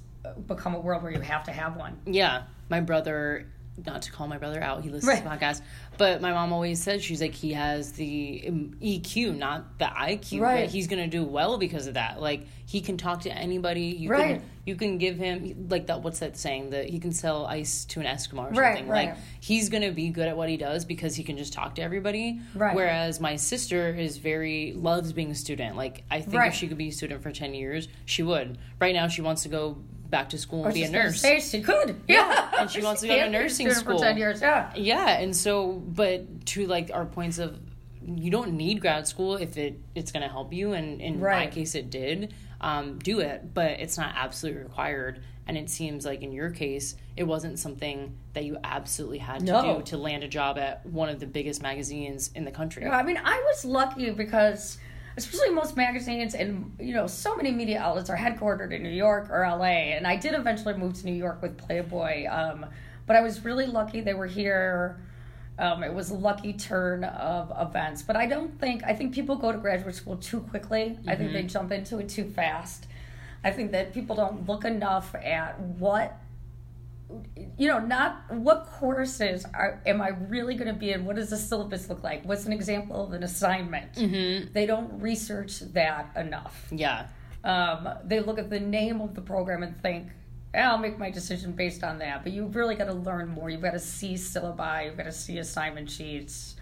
become 0.47 0.75
a 0.75 0.81
world 0.81 1.03
where 1.03 1.13
you 1.13 1.21
have 1.21 1.45
to 1.45 1.53
have 1.53 1.77
one. 1.77 1.99
Yeah, 2.07 2.43
my 2.69 2.81
brother. 2.81 3.47
Not 3.87 4.03
to 4.03 4.11
call 4.11 4.27
my 4.27 4.39
brother 4.39 4.61
out, 4.61 4.83
he 4.83 4.91
listens 4.91 5.21
to 5.21 5.25
Right. 5.25 5.39
podcast. 5.41 5.63
But 5.99 6.21
my 6.21 6.33
mom 6.33 6.53
always 6.53 6.83
said 6.83 7.01
she's 7.01 7.21
like 7.21 7.33
he 7.33 7.53
has 7.53 7.93
the 7.93 8.43
EQ, 8.83 9.37
not 9.39 9.79
the 9.79 9.85
IQ. 9.85 10.41
Right. 10.41 10.63
But 10.65 10.71
he's 10.71 10.89
gonna 10.89 11.07
do 11.07 11.23
well 11.23 11.59
because 11.59 11.87
of 11.87 11.95
that. 11.95 12.21
Like 12.21 12.45
he 12.67 12.81
can 12.81 12.97
talk 12.97 13.21
to 13.21 13.31
anybody. 13.33 13.83
You 13.83 14.11
Right. 14.11 14.41
can 14.41 14.43
you 14.65 14.75
can 14.75 14.99
give 14.99 15.17
him 15.17 15.69
like 15.71 15.87
that. 15.87 16.03
What's 16.03 16.19
that 16.19 16.37
saying? 16.37 16.71
That 16.71 16.89
he 16.91 16.99
can 16.99 17.13
sell 17.13 17.47
ice 17.47 17.85
to 17.87 18.01
an 18.01 18.07
Eskimo 18.07 18.51
or 18.51 18.55
Right, 18.55 18.79
something. 18.79 18.89
right. 18.89 19.09
Like 19.11 19.17
he's 19.39 19.69
gonna 19.69 19.93
be 19.93 20.09
good 20.11 20.27
at 20.27 20.37
what 20.37 20.49
he 20.49 20.57
does 20.57 20.85
because 20.85 21.15
he 21.15 21.23
can 21.23 21.37
just 21.39 21.53
talk 21.53 21.77
to 21.77 21.83
everybody. 21.83 22.41
Right. 22.57 22.75
Whereas 22.75 23.21
my 23.21 23.37
sister 23.37 23.95
is 23.95 24.19
very 24.19 24.73
loves 24.75 25.13
being 25.13 25.31
a 25.31 25.37
student. 25.37 25.77
Like 25.77 26.03
I 26.11 26.21
think 26.21 26.35
Right. 26.35 26.49
if 26.49 26.55
she 26.55 26.67
could 26.67 26.79
be 26.79 26.89
a 26.89 26.93
student 26.93 27.23
for 27.23 27.31
ten 27.31 27.55
years, 27.55 27.87
she 28.07 28.25
would. 28.25 28.59
Right 28.81 28.93
now, 28.95 29.07
she 29.07 29.23
wants 29.23 29.45
to 29.45 29.49
go 29.49 29.79
back 30.11 30.31
to 30.31 30.39
school 30.39 30.61
and 30.61 30.67
was 30.67 30.75
be 30.75 30.83
a 30.85 30.91
nurse. 30.91 31.21
Say 31.21 31.41
she 31.41 31.61
could, 31.63 32.01
yeah, 32.09 32.51
and 32.61 32.71
she 32.71 32.83
wants 32.83 33.03
to 33.03 33.07
go 33.09 33.15
to 33.15 33.19
can't 33.21 33.33
be 33.33 33.37
a 33.37 33.41
nursing 33.41 33.71
school. 33.71 33.99
for 33.99 34.05
ten 34.05 34.17
years. 34.17 34.41
Yeah, 34.41 34.73
Yeah, 34.75 35.09
and 35.21 35.35
so, 35.37 35.73
but 35.73 36.47
to 36.47 36.67
like 36.67 36.91
our 36.93 37.05
points 37.07 37.39
of, 37.39 37.59
you 38.05 38.31
don't 38.31 38.53
need 38.55 38.81
grad 38.81 39.07
school 39.07 39.37
if 39.37 39.57
it 39.57 39.79
it's 39.95 40.13
going 40.13 40.23
to 40.23 40.29
help 40.29 40.53
you, 40.53 40.73
and 40.73 41.01
in 41.01 41.21
my 41.21 41.47
case, 41.49 41.75
it 41.75 41.91
did. 41.91 42.35
Um, 42.61 42.99
do 42.99 43.21
it, 43.21 43.55
but 43.55 43.73
it's 43.79 43.97
not 43.97 44.15
absolutely 44.17 44.63
required. 44.63 45.23
And 45.47 45.57
it 45.57 45.71
seems 45.71 46.05
like 46.05 46.23
in 46.23 46.33
your 46.33 46.51
case, 46.51 46.97
it 47.17 47.23
wasn't 47.23 47.59
something 47.59 48.17
that 48.35 48.45
you 48.45 48.59
absolutely 48.65 49.19
had 49.19 49.39
to 49.41 49.45
No. 49.47 49.77
do 49.79 49.83
to 49.85 49.97
land 49.97 50.25
a 50.25 50.29
job 50.29 50.59
at 50.59 50.85
one 50.85 51.09
of 51.09 51.21
the 51.21 51.27
biggest 51.27 51.63
magazines 51.63 52.31
in 52.35 52.45
the 52.45 52.51
country. 52.51 52.85
I 52.85 53.03
mean, 53.05 53.17
I 53.17 53.41
was 53.47 53.65
lucky 53.65 54.11
because, 54.11 54.77
especially 55.19 55.51
most 55.51 55.77
magazines 55.77 56.35
and 56.35 56.73
you 56.79 56.95
know, 56.95 57.09
so 57.09 57.37
many 57.37 57.51
media 57.51 57.81
outlets 57.81 58.09
are 58.09 58.17
headquartered 58.17 58.73
in 58.73 58.85
New 58.85 58.89
York 58.89 59.29
or 59.31 59.41
LA, 59.41 59.95
and 59.97 60.07
I 60.07 60.17
did 60.17 60.33
eventually 60.33 60.75
move 60.75 60.95
to 60.95 61.07
New 61.07 61.13
York 61.13 61.43
with 61.43 61.59
Playboy. 61.59 62.27
Um, 62.29 62.65
but 63.07 63.17
I 63.17 63.21
was 63.21 63.45
really 63.45 63.67
lucky 63.67 64.01
they 64.01 64.15
were 64.15 64.27
here. 64.27 65.01
Um, 65.59 65.83
it 65.83 65.93
was 65.93 66.11
a 66.11 66.15
lucky 66.15 66.53
turn 66.53 67.03
of 67.03 67.53
events, 67.59 68.03
but 68.03 68.15
I 68.15 68.27
don't 68.27 68.59
think 68.61 68.85
I 68.85 68.95
think 68.95 69.13
people 69.13 69.35
go 69.35 69.51
to 69.51 69.59
graduate 69.59 69.97
school 69.97 70.17
too 70.17 70.41
quickly. 70.41 70.97
I 71.09 71.17
think 71.17 71.33
they 71.33 71.43
jump 71.43 71.73
into 71.73 71.99
it 71.99 72.09
too 72.09 72.31
fast. 72.31 72.87
I 73.43 73.51
think 73.51 73.73
that 73.73 73.93
people 73.93 74.15
don't 74.15 74.49
look 74.49 74.65
enough 74.65 75.17
at 75.17 75.59
what 75.61 76.17
you 77.57 77.69
know, 77.69 77.79
not 77.79 78.23
what 78.31 78.67
courses 78.67 79.47
are 79.55 79.81
am 79.87 80.01
I 80.03 80.09
really 80.09 80.55
going 80.55 80.73
to 80.73 80.79
be 80.79 80.91
in? 80.93 81.05
What 81.05 81.17
does 81.17 81.31
the 81.31 81.37
syllabus 81.39 81.89
look 81.89 82.03
like? 82.03 82.25
What's 82.25 82.45
an 82.47 82.53
example 82.53 83.05
of 83.05 83.13
an 83.13 83.23
assignment? 83.23 83.95
Mm-hmm. 83.95 84.53
They 84.53 84.67
don't 84.67 85.01
research 85.01 85.61
that 85.73 86.11
enough. 86.17 86.67
Yeah. 86.71 87.07
Um, 87.45 87.89
they 88.05 88.21
look 88.21 88.39
at 88.39 88.51
the 88.51 88.61
name 88.61 89.01
of 89.01 89.15
the 89.15 89.23
program 89.23 89.63
and 89.63 89.81
think, 89.81 90.09
"Eh, 90.53 90.61
I'll 90.61 90.77
make 90.77 90.99
my 90.99 91.11
decision 91.11 91.53
based 91.53 91.83
on 91.83 91.99
that. 92.01 92.25
But 92.25 92.33
you've 92.33 92.55
really 92.55 92.75
got 92.75 92.87
to 92.87 92.93
learn 92.95 93.29
more. 93.29 93.49
You've 93.49 93.63
got 93.63 93.73
to 93.73 93.79
see 93.79 94.15
syllabi. 94.15 94.87
You've 94.87 94.97
got 94.97 95.05
to 95.05 95.13
see 95.13 95.39
assignment 95.39 95.91
sheets. 95.91 96.57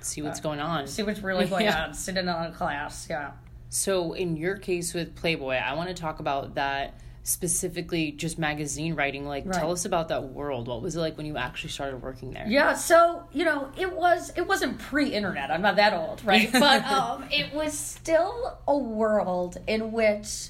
See 0.00 0.22
what's 0.22 0.40
going 0.40 0.60
on. 0.60 0.86
See 0.86 1.02
what's 1.02 1.20
really 1.20 1.44
going 1.50 1.64
Yeah. 1.64 1.84
on. 1.84 1.94
Sit 1.94 2.16
in 2.16 2.26
on 2.28 2.46
a 2.50 2.54
class. 2.54 3.06
Yeah. 3.10 3.32
So, 3.68 4.14
in 4.14 4.36
your 4.36 4.56
case 4.56 4.94
with 4.94 5.14
Playboy, 5.14 5.54
I 5.56 5.74
want 5.74 5.88
to 5.88 5.94
talk 5.94 6.20
about 6.20 6.54
that 6.54 6.94
specifically 7.22 8.12
just 8.12 8.38
magazine 8.38 8.94
writing. 8.94 9.26
Like, 9.26 9.44
Right. 9.46 9.58
tell 9.58 9.72
us 9.72 9.84
about 9.84 10.08
that 10.08 10.24
world. 10.24 10.68
What 10.68 10.82
was 10.82 10.96
it 10.96 11.00
like 11.00 11.16
when 11.16 11.26
you 11.26 11.36
actually 11.36 11.70
started 11.70 12.02
working 12.02 12.32
there? 12.32 12.46
Yeah, 12.46 12.74
so 12.74 13.24
you 13.32 13.44
know, 13.44 13.70
it 13.76 13.92
was 13.94 14.32
it 14.36 14.46
wasn't 14.46 14.78
pre-internet. 14.78 15.50
I'm 15.50 15.62
not 15.62 15.76
that 15.76 15.92
old, 15.92 16.24
right? 16.24 16.50
but 16.52 16.84
um, 16.84 17.24
it 17.30 17.54
was 17.54 17.76
still 17.78 18.58
a 18.66 18.76
world 18.76 19.58
in 19.66 19.92
which 19.92 20.48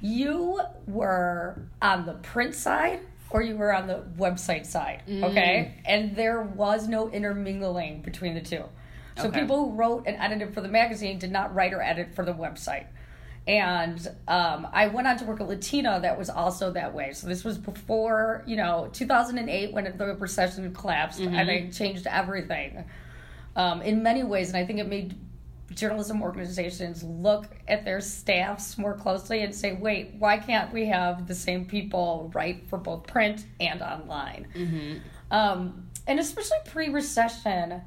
you 0.00 0.60
were 0.86 1.60
on 1.82 2.06
the 2.06 2.14
print 2.14 2.54
side 2.54 3.00
or 3.30 3.42
you 3.42 3.56
were 3.56 3.72
on 3.74 3.86
the 3.86 4.02
website 4.18 4.66
side, 4.66 5.02
okay? 5.08 5.74
And 5.84 6.16
there 6.16 6.40
was 6.42 6.88
no 6.88 7.08
intermingling 7.10 8.02
between 8.02 8.34
the 8.34 8.40
two. 8.40 8.64
So 9.16 9.28
Okay. 9.28 9.40
people 9.40 9.56
who 9.70 9.76
wrote 9.76 10.04
and 10.06 10.16
edited 10.16 10.54
for 10.54 10.62
the 10.62 10.68
magazine 10.68 11.18
did 11.18 11.30
not 11.30 11.54
write 11.54 11.72
or 11.72 11.82
edit 11.82 12.14
for 12.14 12.24
the 12.24 12.32
website. 12.32 12.86
And 13.50 14.06
um, 14.28 14.68
I 14.72 14.86
went 14.86 15.08
on 15.08 15.18
to 15.18 15.24
work 15.24 15.40
at 15.40 15.48
Latina 15.48 15.98
that 16.00 16.16
was 16.16 16.30
also 16.30 16.70
that 16.70 16.94
way. 16.94 17.12
So 17.12 17.26
this 17.26 17.42
was 17.42 17.58
before, 17.58 18.44
you 18.46 18.54
know, 18.54 18.88
2008 18.92 19.72
when 19.72 19.92
the 19.96 20.14
recession 20.14 20.72
collapsed 20.72 21.18
and 21.18 21.50
it 21.50 21.72
changed 21.72 22.06
everything 22.06 22.84
um, 23.56 23.82
in 23.82 24.04
many 24.04 24.22
ways. 24.22 24.50
And 24.50 24.56
I 24.56 24.64
think 24.64 24.78
it 24.78 24.86
made 24.88 25.18
journalism 25.74 26.22
organizations 26.22 27.02
look 27.02 27.46
at 27.66 27.84
their 27.84 28.00
staffs 28.00 28.78
more 28.78 28.94
closely 28.94 29.42
and 29.42 29.52
say, 29.52 29.72
wait, 29.72 30.14
why 30.20 30.36
can't 30.36 30.72
we 30.72 30.86
have 30.86 31.26
the 31.26 31.34
same 31.34 31.64
people 31.64 32.30
write 32.32 32.68
for 32.68 32.78
both 32.78 33.04
print 33.08 33.46
and 33.58 33.82
online? 33.82 34.46
Um, 35.32 35.88
and 36.06 36.20
especially 36.20 36.58
pre 36.66 36.88
recession, 36.88 37.82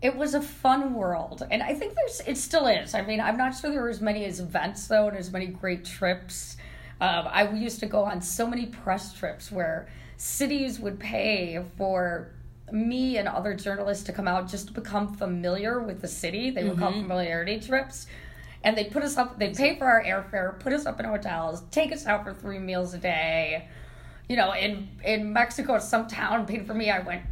it 0.00 0.16
was 0.16 0.34
a 0.34 0.40
fun 0.42 0.94
world. 0.94 1.46
And 1.50 1.62
I 1.62 1.74
think 1.74 1.94
there's, 1.94 2.20
it 2.26 2.36
still 2.36 2.66
is. 2.66 2.94
I 2.94 3.02
mean, 3.02 3.20
I'm 3.20 3.36
not 3.36 3.56
sure 3.56 3.70
there 3.70 3.82
were 3.82 3.88
as 3.88 4.00
many 4.00 4.24
as 4.24 4.40
events 4.40 4.86
though, 4.86 5.08
and 5.08 5.16
as 5.16 5.32
many 5.32 5.46
great 5.46 5.84
trips. 5.84 6.56
Um, 7.00 7.26
I 7.28 7.50
used 7.52 7.80
to 7.80 7.86
go 7.86 8.04
on 8.04 8.20
so 8.20 8.46
many 8.46 8.66
press 8.66 9.12
trips 9.12 9.50
where 9.52 9.88
cities 10.16 10.80
would 10.80 10.98
pay 10.98 11.64
for 11.76 12.32
me 12.72 13.16
and 13.16 13.28
other 13.28 13.54
journalists 13.54 14.04
to 14.04 14.12
come 14.12 14.28
out 14.28 14.48
just 14.48 14.68
to 14.68 14.72
become 14.72 15.14
familiar 15.14 15.80
with 15.80 16.00
the 16.00 16.08
city. 16.08 16.50
They 16.50 16.64
would 16.64 16.78
call 16.78 16.92
familiarity 16.92 17.60
trips. 17.60 18.06
And 18.64 18.76
they'd 18.76 18.90
put 18.90 19.04
us 19.04 19.16
up, 19.16 19.38
they'd 19.38 19.56
pay 19.56 19.78
for 19.78 19.86
our 19.86 20.02
airfare, 20.02 20.58
put 20.58 20.72
us 20.72 20.84
up 20.84 20.98
in 20.98 21.06
hotels, 21.06 21.62
take 21.70 21.92
us 21.92 22.06
out 22.06 22.24
for 22.24 22.34
three 22.34 22.58
meals 22.58 22.92
a 22.94 22.98
day. 22.98 23.68
You 24.28 24.36
know, 24.36 24.52
in 24.52 24.88
in 25.04 25.32
Mexico, 25.32 25.78
some 25.78 26.08
town 26.08 26.44
paid 26.44 26.66
for 26.66 26.74
me. 26.74 26.90
I 26.90 26.98
went, 26.98 27.22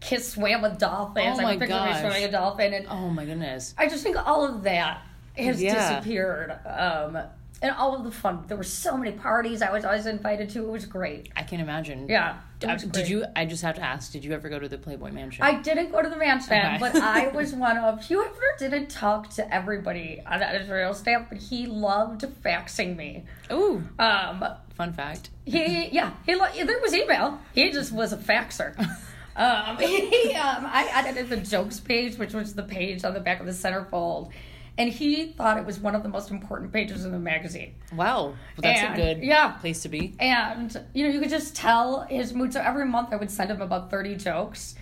kiss, 0.00 0.32
swam 0.32 0.62
with 0.62 0.78
dolphins. 0.78 1.38
Oh 1.38 1.40
I 1.40 1.44
my 1.44 1.52
picture 1.56 1.66
me 1.66 1.68
gosh. 1.68 2.00
swimming 2.00 2.24
a 2.24 2.30
dolphin. 2.30 2.74
And 2.74 2.86
Oh 2.90 3.08
my 3.10 3.24
goodness. 3.24 3.74
I 3.78 3.88
just 3.88 4.02
think 4.02 4.16
all 4.26 4.44
of 4.44 4.62
that 4.64 5.02
has 5.36 5.62
Yeah. 5.62 5.74
disappeared. 6.00 6.52
Um, 6.66 7.18
and 7.62 7.74
all 7.76 7.96
of 7.96 8.04
the 8.04 8.10
fun. 8.10 8.44
There 8.46 8.58
were 8.58 8.62
so 8.62 8.94
many 8.98 9.12
parties 9.12 9.62
I 9.62 9.72
was 9.72 9.86
always 9.86 10.04
invited 10.04 10.50
to. 10.50 10.64
It 10.64 10.68
was 10.70 10.84
great. 10.84 11.30
I 11.34 11.44
can 11.44 11.60
imagine. 11.60 12.08
Yeah. 12.08 12.36
was 12.62 12.82
did 12.84 13.08
you? 13.08 13.24
I 13.34 13.46
just 13.46 13.62
have 13.62 13.76
to 13.76 13.82
ask. 13.82 14.12
Did 14.12 14.22
you 14.24 14.32
ever 14.32 14.50
go 14.50 14.58
to 14.58 14.68
the 14.68 14.76
Playboy 14.76 15.12
Mansion? 15.12 15.42
I 15.44 15.54
didn't 15.62 15.90
go 15.90 16.02
to 16.02 16.08
the 16.10 16.16
mansion, 16.16 16.52
Okay. 16.52 16.76
but 16.78 16.96
I 16.96 17.28
was 17.34 17.54
one 17.54 17.78
of. 17.78 18.04
Hugh 18.04 18.18
Hefner 18.22 18.58
didn't 18.58 18.90
talk 18.90 19.30
to 19.36 19.54
everybody 19.54 20.20
on 20.26 20.40
that 20.40 20.60
Israel 20.60 20.92
staff, 20.92 21.26
but 21.30 21.38
he 21.38 21.66
loved 21.66 22.22
faxing 22.42 22.96
me. 22.96 23.24
Ooh, 23.50 23.82
Um, 23.98 24.44
fun 24.74 24.92
fact. 24.92 25.30
he, 25.46 25.88
yeah, 25.88 26.10
he 26.26 26.34
lo- 26.34 26.48
there 26.64 26.80
was 26.80 26.92
email. 26.94 27.38
He 27.54 27.70
just 27.70 27.92
was 27.92 28.12
a 28.12 28.18
faxer. 28.18 28.74
Um, 29.36 29.76
he, 29.78 30.32
um, 30.34 30.64
I 30.66 30.88
edited 30.92 31.28
the 31.28 31.36
jokes 31.38 31.80
page, 31.80 32.16
which 32.18 32.32
was 32.34 32.54
the 32.54 32.62
page 32.62 33.04
on 33.04 33.14
the 33.14 33.20
back 33.20 33.40
of 33.40 33.46
the 33.46 33.52
centerfold, 33.52 34.30
and 34.78 34.88
he 34.90 35.26
thought 35.26 35.56
it 35.58 35.64
was 35.66 35.78
one 35.78 35.94
of 35.94 36.02
the 36.02 36.08
most 36.08 36.30
important 36.30 36.72
pages 36.72 37.04
in 37.04 37.12
the 37.12 37.18
magazine. 37.18 37.74
Wow, 37.92 37.96
well, 37.96 38.34
that's 38.58 38.80
And- 38.80 38.94
a 38.94 38.96
good 38.96 39.22
yeah. 39.24 39.52
place 39.52 39.82
to 39.82 39.88
be. 39.88 40.14
And 40.20 40.76
you 40.94 41.06
know, 41.06 41.12
you 41.12 41.20
could 41.20 41.30
just 41.30 41.54
tell 41.56 42.02
his 42.02 42.32
mood. 42.32 42.52
So 42.52 42.60
every 42.60 42.86
month, 42.86 43.08
I 43.12 43.16
would 43.16 43.30
send 43.30 43.50
him 43.50 43.60
about 43.60 43.90
thirty 43.90 44.16
jokes, 44.16 44.74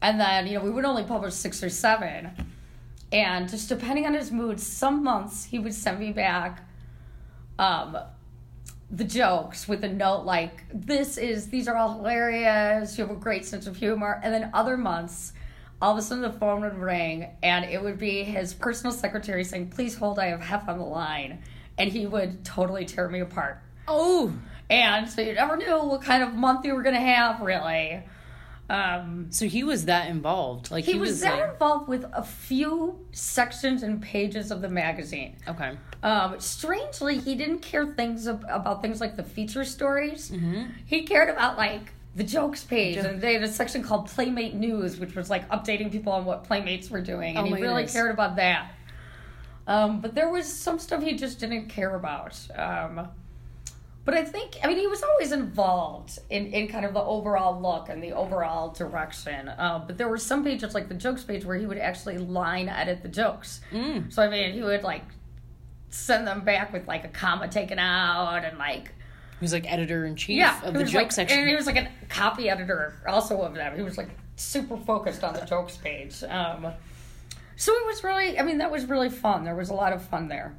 and 0.00 0.18
then 0.20 0.46
you 0.46 0.58
know 0.58 0.64
we 0.64 0.70
would 0.70 0.84
only 0.84 1.04
publish 1.04 1.34
six 1.34 1.62
or 1.62 1.70
seven. 1.70 2.30
And 3.12 3.48
just 3.48 3.68
depending 3.68 4.06
on 4.06 4.14
his 4.14 4.32
mood, 4.32 4.58
some 4.58 5.04
months 5.04 5.44
he 5.44 5.58
would 5.58 5.74
send 5.74 5.98
me 6.00 6.12
back 6.12 6.66
um, 7.58 7.96
the 8.92 9.04
jokes 9.04 9.66
with 9.66 9.82
a 9.82 9.88
note 9.88 10.24
like, 10.24 10.64
"This 10.72 11.16
is 11.16 11.48
these 11.48 11.66
are 11.66 11.76
all 11.76 11.94
hilarious. 11.94 12.96
You 12.96 13.04
have 13.06 13.16
a 13.16 13.18
great 13.18 13.44
sense 13.46 13.66
of 13.66 13.76
humor." 13.76 14.20
And 14.22 14.32
then 14.32 14.50
other 14.52 14.76
months. 14.76 15.32
All 15.80 15.92
of 15.92 15.98
a 15.98 16.02
sudden, 16.02 16.22
the 16.22 16.30
phone 16.30 16.60
would 16.60 16.78
ring, 16.78 17.30
and 17.42 17.64
it 17.64 17.82
would 17.82 17.98
be 17.98 18.22
his 18.22 18.54
personal 18.54 18.92
secretary 18.92 19.42
saying, 19.42 19.70
"Please 19.70 19.96
hold, 19.96 20.18
I 20.20 20.26
have 20.26 20.40
Hef 20.40 20.68
on 20.68 20.78
the 20.78 20.84
line," 20.84 21.42
and 21.76 21.90
he 21.90 22.06
would 22.06 22.44
totally 22.44 22.84
tear 22.84 23.08
me 23.08 23.18
apart. 23.18 23.60
Oh, 23.88 24.32
And 24.70 25.08
so 25.10 25.20
you 25.20 25.34
never 25.34 25.56
knew 25.56 25.78
what 25.82 26.02
kind 26.02 26.22
of 26.22 26.34
month 26.34 26.64
you 26.64 26.74
were 26.74 26.82
going 26.82 26.94
to 26.94 27.00
have, 27.00 27.40
really. 27.40 28.04
Um, 28.70 29.26
so 29.30 29.46
he 29.46 29.64
was 29.64 29.84
that 29.86 30.08
involved. 30.08 30.70
Like 30.70 30.84
he, 30.84 30.92
he, 30.92 30.98
was, 30.98 31.20
that 31.20 31.38
like, 31.38 31.52
involved 31.52 31.88
with 31.88 32.06
a 32.12 32.22
few 32.22 32.98
sections 33.12 33.82
and 33.82 34.00
pages 34.00 34.50
of 34.50 34.62
the 34.62 34.68
magazine. 34.68 35.36
okay. 35.46 35.76
Um, 36.02 36.40
strangely, 36.40 37.18
he 37.18 37.34
didn't 37.34 37.60
care 37.60 37.86
things 37.86 38.26
ab- 38.26 38.44
about 38.48 38.82
things 38.82 39.00
like 39.00 39.16
the 39.16 39.22
feature 39.22 39.64
stories. 39.64 40.30
Mm-hmm. 40.30 40.64
He 40.86 41.02
cared 41.02 41.28
about 41.28 41.58
like 41.58 41.92
the 42.16 42.24
jokes 42.24 42.64
page, 42.64 42.96
and 42.96 43.20
they 43.20 43.34
had 43.34 43.42
a 43.42 43.48
section 43.48 43.82
called 43.82 44.06
Playmate 44.08 44.54
News, 44.54 44.98
which 44.98 45.14
was 45.14 45.30
like 45.30 45.48
updating 45.50 45.90
people 45.92 46.12
on 46.12 46.24
what 46.24 46.44
playmates 46.44 46.90
were 46.90 47.00
doing, 47.00 47.36
and 47.36 47.46
Oh 47.46 47.54
he 47.54 47.62
really 47.62 47.82
goodness. 47.82 47.92
cared 47.92 48.10
about 48.10 48.36
that. 48.36 48.72
Um, 49.66 50.00
but 50.00 50.14
there 50.14 50.28
was 50.28 50.46
some 50.52 50.78
stuff 50.78 51.02
he 51.02 51.16
just 51.16 51.38
didn't 51.38 51.68
care 51.68 51.94
about. 51.94 52.36
Um, 52.56 53.08
but 54.04 54.14
I 54.14 54.24
think, 54.24 54.58
I 54.64 54.66
mean, 54.66 54.78
he 54.78 54.86
was 54.88 55.02
always 55.02 55.30
involved 55.30 56.18
in, 56.28 56.46
in 56.48 56.66
kind 56.66 56.84
of 56.84 56.92
the 56.92 57.02
overall 57.02 57.60
look 57.60 57.88
and 57.88 58.02
the 58.02 58.12
overall 58.12 58.70
direction. 58.72 59.50
Um, 59.56 59.84
but 59.86 59.96
there 59.96 60.08
were 60.08 60.18
some 60.18 60.42
pages, 60.42 60.74
like 60.74 60.88
the 60.88 60.94
jokes 60.94 61.22
page, 61.22 61.44
where 61.44 61.56
he 61.56 61.66
would 61.66 61.78
actually 61.78 62.18
line 62.18 62.68
edit 62.68 63.02
the 63.02 63.08
jokes. 63.08 63.60
Mm. 63.70 64.12
So, 64.12 64.22
I 64.22 64.28
mean, 64.28 64.54
he 64.54 64.62
would 64.62 64.82
like 64.82 65.04
send 65.90 66.26
them 66.26 66.40
back 66.40 66.72
with 66.72 66.88
like 66.88 67.04
a 67.04 67.08
comma 67.08 67.46
taken 67.46 67.78
out 67.78 68.44
and 68.44 68.58
like, 68.58 68.88
He 68.88 69.44
was 69.44 69.52
like 69.52 69.70
editor 69.70 70.04
in 70.04 70.16
chief 70.16 70.36
yeah, 70.36 70.60
of 70.64 70.74
he 70.74 70.78
the 70.78 70.84
joke 70.84 71.02
like, 71.02 71.12
section. 71.12 71.38
And 71.38 71.48
he 71.48 71.54
was 71.54 71.66
like 71.66 71.76
a 71.76 71.88
copy 72.08 72.50
editor 72.50 72.94
also 73.06 73.40
of 73.42 73.54
them. 73.54 73.76
He 73.76 73.82
was 73.82 73.96
like 73.96 74.10
super 74.34 74.76
focused 74.78 75.22
on 75.22 75.34
the 75.34 75.44
jokes 75.44 75.76
page. 75.76 76.24
Um, 76.24 76.72
so 77.54 77.72
it 77.72 77.86
was 77.86 78.02
really, 78.02 78.36
I 78.38 78.42
mean, 78.42 78.58
that 78.58 78.72
was 78.72 78.86
really 78.86 79.10
fun. 79.10 79.44
There 79.44 79.54
was 79.54 79.70
a 79.70 79.74
lot 79.74 79.92
of 79.92 80.02
fun 80.02 80.26
there. 80.26 80.56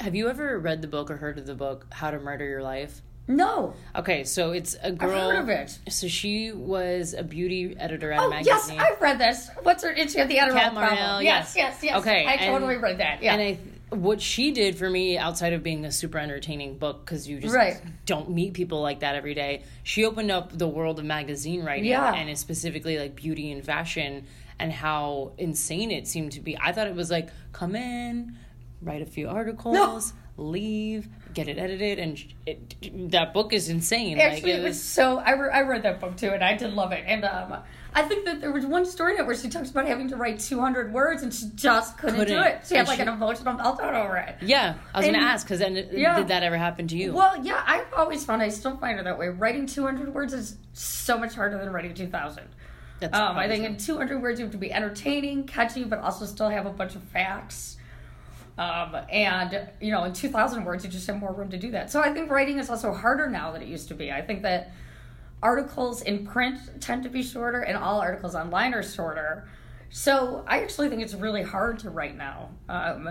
Have 0.00 0.14
you 0.14 0.28
ever 0.28 0.58
read 0.58 0.80
the 0.80 0.88
book 0.88 1.10
or 1.10 1.16
heard 1.16 1.38
of 1.38 1.46
the 1.46 1.54
book 1.54 1.86
How 1.90 2.10
to 2.10 2.20
Murder 2.20 2.44
Your 2.46 2.62
Life? 2.62 3.02
No, 3.30 3.74
Okay, 3.94 4.24
so 4.24 4.52
it's 4.52 4.74
a 4.76 4.86
I've 4.86 4.98
girl. 4.98 5.30
heard 5.30 5.38
of 5.42 5.48
it. 5.50 5.78
So 5.90 6.08
she 6.08 6.50
was 6.52 7.12
a 7.12 7.22
beauty 7.22 7.76
editor 7.78 8.10
at 8.10 8.20
Oh 8.20 8.32
a 8.32 8.40
yes. 8.40 8.70
I've 8.70 8.98
read 9.02 9.18
this. 9.18 9.50
What's 9.64 9.82
her? 9.82 9.90
It's 9.90 10.14
the 10.14 10.24
problem. 10.24 10.76
Marnell, 10.76 11.22
Yes, 11.22 11.52
yes, 11.54 11.80
yes. 11.82 11.98
Okay, 11.98 12.24
I 12.24 12.34
and- 12.34 12.52
totally 12.52 12.76
read 12.78 12.98
that. 12.98 13.22
Yeah, 13.22 13.34
And 13.34 13.42
I, 13.42 13.94
what 13.96 14.22
she 14.22 14.50
did 14.52 14.78
for 14.78 14.88
me, 14.88 15.18
outside 15.18 15.52
of 15.52 15.62
being 15.62 15.84
a 15.84 15.92
super 15.92 16.16
entertaining 16.16 16.78
book, 16.78 17.04
because 17.04 17.28
you 17.28 17.38
just 17.38 17.54
Right. 17.54 17.78
don't 18.06 18.30
meet 18.30 18.54
people 18.54 18.80
like 18.80 19.00
that 19.00 19.14
every 19.14 19.34
day, 19.34 19.64
she 19.82 20.06
opened 20.06 20.30
up 20.30 20.56
the 20.56 20.68
world 20.68 20.98
of 20.98 21.04
magazine 21.04 21.64
writing, 21.64 21.84
Yeah. 21.90 22.14
and 22.14 22.30
it's 22.30 22.40
specifically 22.40 22.98
like 22.98 23.14
beauty 23.14 23.50
and 23.52 23.62
fashion, 23.62 24.24
and 24.58 24.72
how 24.72 25.32
insane 25.36 25.90
it 25.90 26.06
seemed 26.08 26.32
to 26.32 26.40
be. 26.40 26.56
I 26.58 26.72
thought 26.72 26.86
it 26.86 26.94
was 26.94 27.10
like 27.10 27.28
come 27.52 27.76
in, 27.76 28.36
write 28.82 29.02
a 29.02 29.06
few 29.06 29.28
articles, 29.28 30.12
leave, 30.36 31.08
get 31.34 31.48
it 31.48 31.58
edited, 31.58 31.98
and 31.98 32.22
it, 32.46 33.10
that 33.10 33.32
book 33.34 33.52
is 33.52 33.68
insane. 33.68 34.18
Actually, 34.20 34.52
like 34.52 34.60
it 34.60 34.64
was 34.64 34.82
so. 34.82 35.18
I, 35.18 35.32
re- 35.32 35.50
I 35.52 35.62
read 35.62 35.82
that 35.82 36.00
book 36.00 36.16
too, 36.16 36.30
and 36.30 36.42
I 36.44 36.56
did 36.56 36.72
love 36.74 36.92
it. 36.92 37.04
And 37.06 37.24
um, 37.24 37.56
I 37.94 38.02
think 38.02 38.24
that 38.26 38.40
there 38.40 38.52
was 38.52 38.64
one 38.64 38.86
story 38.86 39.14
in 39.14 39.20
it 39.20 39.26
where 39.26 39.34
she 39.36 39.48
talks 39.48 39.70
about 39.70 39.86
having 39.86 40.08
to 40.08 40.16
write 40.16 40.38
200 40.38 40.92
words, 40.92 41.22
and 41.22 41.34
she 41.34 41.46
just 41.54 41.98
couldn't, 41.98 42.16
do 42.20 42.26
Couldn't. 42.26 42.44
it. 42.46 42.66
She 42.68 42.74
had 42.74 42.80
And 42.80 42.88
like 42.88 42.96
she- 42.96 43.02
an 43.02 43.08
emotional 43.08 43.54
meltdown 43.54 43.94
over 43.94 44.16
it. 44.16 44.36
yeah. 44.42 44.74
I 44.94 44.98
was 44.98 45.06
gonna 45.06 45.18
ask 45.18 45.44
because 45.46 45.58
then 45.58 45.88
yeah. 45.92 46.16
did 46.16 46.28
that 46.28 46.42
ever 46.44 46.56
happen 46.56 46.86
to 46.88 46.96
you? 46.96 47.14
Well, 47.14 47.42
yeah, 47.44 47.62
I've 47.66 47.92
always 47.96 48.24
found 48.24 48.42
I 48.42 48.48
still 48.50 48.76
find 48.76 48.98
it 49.00 49.04
that 49.04 49.18
way. 49.18 49.28
Writing 49.28 49.66
200 49.66 50.14
words 50.14 50.32
is 50.32 50.56
so 50.72 51.18
much 51.18 51.34
harder 51.34 51.58
than 51.58 51.72
writing 51.72 51.94
2,000. 51.94 52.44
That's 53.00 53.16
Um, 53.16 53.36
I 53.36 53.46
think 53.48 53.64
in 53.64 53.76
200 53.76 54.20
words 54.20 54.38
you 54.40 54.46
have 54.46 54.52
to 54.52 54.58
be 54.58 54.72
entertaining, 54.72 55.44
catchy, 55.44 55.84
but 55.84 56.00
also 56.00 56.26
still 56.26 56.48
have 56.48 56.66
a 56.66 56.70
bunch 56.70 56.94
of 56.96 57.02
facts. 57.04 57.76
Um, 58.58 58.96
and 59.10 59.70
you 59.80 59.92
know, 59.92 60.04
in 60.04 60.12
2,000 60.12 60.64
words, 60.64 60.84
you 60.84 60.90
just 60.90 61.06
have 61.06 61.18
more 61.18 61.32
room 61.32 61.48
to 61.50 61.56
do 61.56 61.70
that. 61.70 61.90
So 61.90 62.00
I 62.00 62.12
think 62.12 62.30
writing 62.30 62.58
is 62.58 62.68
also 62.68 62.92
harder 62.92 63.28
now 63.28 63.52
than 63.52 63.62
it 63.62 63.68
used 63.68 63.88
to 63.88 63.94
be. 63.94 64.10
I 64.10 64.20
think 64.20 64.42
that 64.42 64.72
articles 65.42 66.02
in 66.02 66.26
print 66.26 66.58
tend 66.80 67.04
to 67.04 67.08
be 67.08 67.22
shorter, 67.22 67.60
and 67.60 67.78
all 67.78 68.00
articles 68.00 68.34
online 68.34 68.74
are 68.74 68.82
shorter. 68.82 69.48
So 69.90 70.44
I 70.46 70.60
actually 70.60 70.88
think 70.88 71.02
it's 71.02 71.14
really 71.14 71.42
hard 71.42 71.78
to 71.80 71.90
write 71.90 72.16
now. 72.16 72.50
Um, 72.68 73.08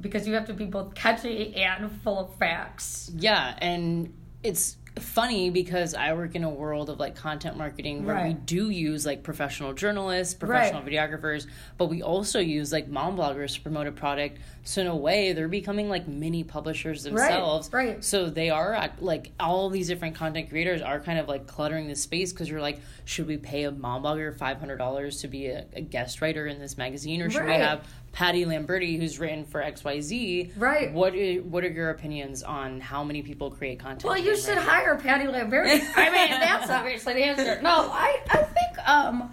because 0.00 0.26
you 0.26 0.34
have 0.34 0.46
to 0.46 0.54
be 0.54 0.64
both 0.64 0.94
catchy 0.94 1.54
and 1.54 1.90
full 2.02 2.18
of 2.18 2.34
facts. 2.34 3.12
Yeah, 3.16 3.56
and 3.60 4.12
it's 4.42 4.76
funny 5.00 5.50
because 5.50 5.94
I 5.94 6.12
work 6.14 6.34
in 6.34 6.44
a 6.44 6.50
world 6.50 6.88
of 6.88 7.00
like 7.00 7.16
content 7.16 7.56
marketing 7.56 8.04
where 8.04 8.14
right. 8.14 8.28
we 8.28 8.34
do 8.34 8.70
use 8.70 9.04
like 9.04 9.22
professional 9.22 9.72
journalists, 9.72 10.34
professional 10.34 10.82
right. 10.82 10.92
videographers, 10.92 11.46
but 11.78 11.86
we 11.86 12.02
also 12.02 12.38
use 12.38 12.72
like 12.72 12.88
mom 12.88 13.16
bloggers 13.16 13.54
to 13.54 13.60
promote 13.60 13.86
a 13.86 13.92
product. 13.92 14.38
So 14.66 14.80
in 14.80 14.86
a 14.86 14.96
way, 14.96 15.34
they're 15.34 15.46
becoming 15.46 15.90
like 15.90 16.08
mini 16.08 16.42
publishers 16.42 17.02
themselves. 17.02 17.70
Right. 17.70 17.88
right. 17.88 18.04
So 18.04 18.30
they 18.30 18.48
are 18.48 18.90
like 18.98 19.32
all 19.38 19.68
these 19.68 19.88
different 19.88 20.16
content 20.16 20.48
creators 20.48 20.80
are 20.80 21.00
kind 21.00 21.18
of 21.18 21.28
like 21.28 21.46
cluttering 21.46 21.86
the 21.86 21.94
space 21.94 22.32
because 22.32 22.48
you're 22.48 22.62
like, 22.62 22.80
should 23.04 23.26
we 23.26 23.36
pay 23.36 23.64
a 23.64 23.70
mom 23.70 24.04
blogger 24.04 24.34
five 24.34 24.58
hundred 24.58 24.78
dollars 24.78 25.20
to 25.20 25.28
be 25.28 25.46
a, 25.48 25.66
a, 25.74 25.82
guest 25.82 26.22
writer 26.22 26.46
in 26.46 26.58
this 26.58 26.78
magazine, 26.78 27.20
or 27.20 27.28
should 27.28 27.42
right. 27.42 27.58
we 27.58 27.64
have 27.64 27.86
Patty 28.12 28.46
Lamberti, 28.46 28.98
who's 28.98 29.18
written 29.18 29.44
for 29.44 29.60
XYZ. 29.60 30.52
Right. 30.56 30.92
What 30.92 31.14
are, 31.14 31.34
what 31.42 31.62
are 31.64 31.68
your 31.68 31.90
opinions 31.90 32.42
on 32.42 32.80
how 32.80 33.04
many 33.04 33.22
people 33.22 33.50
create 33.50 33.80
content? 33.80 34.04
Well, 34.04 34.18
you 34.18 34.36
should 34.36 34.56
hire 34.56 34.96
Patty 34.96 35.24
Lamberti. 35.24 35.84
I 35.96 36.10
mean, 36.10 36.40
that's 36.40 36.70
obviously 36.70 37.14
the 37.14 37.24
answer. 37.24 37.60
No, 37.60 37.90
I, 37.92 38.20
I 38.30 38.42
think 38.44 38.88
um, 38.88 39.30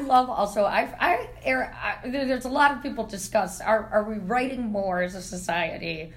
I 0.00 0.04
love 0.04 0.30
also. 0.30 0.64
I, 0.64 0.88
I, 0.98 1.28
I 1.44 2.08
there's 2.08 2.44
a 2.44 2.50
lot 2.50 2.72
of 2.72 2.82
people 2.82 3.04
discuss 3.04 3.60
are 3.60 3.88
are 3.92 4.04
we 4.04 4.16
writing 4.16 4.70
more 4.70 5.02
as 5.02 5.14
a 5.14 5.22
society, 5.22 6.12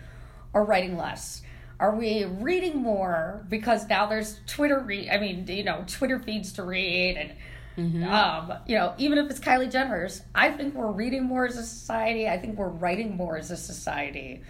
or 0.53 0.63
writing 0.63 0.97
less? 0.97 1.41
Are 1.79 1.95
we 1.95 2.23
reading 2.23 2.77
more 2.77 3.45
because 3.49 3.87
now 3.89 4.05
there's 4.05 4.39
Twitter 4.47 4.79
read? 4.79 5.09
I 5.09 5.19
mean, 5.19 5.45
you 5.47 5.63
know, 5.63 5.83
Twitter 5.87 6.19
feeds 6.19 6.53
to 6.53 6.63
read 6.63 7.17
and 7.17 7.33
Mm-hmm. 7.77 8.03
Um, 8.03 8.53
you 8.67 8.75
know, 8.75 8.93
even 8.97 9.17
if 9.17 9.29
it's 9.29 9.39
Kylie 9.39 9.71
Jenner's, 9.71 10.21
I 10.35 10.51
think 10.51 10.75
we're 10.75 10.91
reading 10.91 11.23
more 11.23 11.45
as 11.45 11.57
a 11.57 11.63
society. 11.63 12.27
I 12.27 12.37
think 12.37 12.57
we're 12.57 12.67
writing 12.67 13.15
more 13.15 13.37
as 13.37 13.49
a 13.51 13.57
society. 13.57 14.43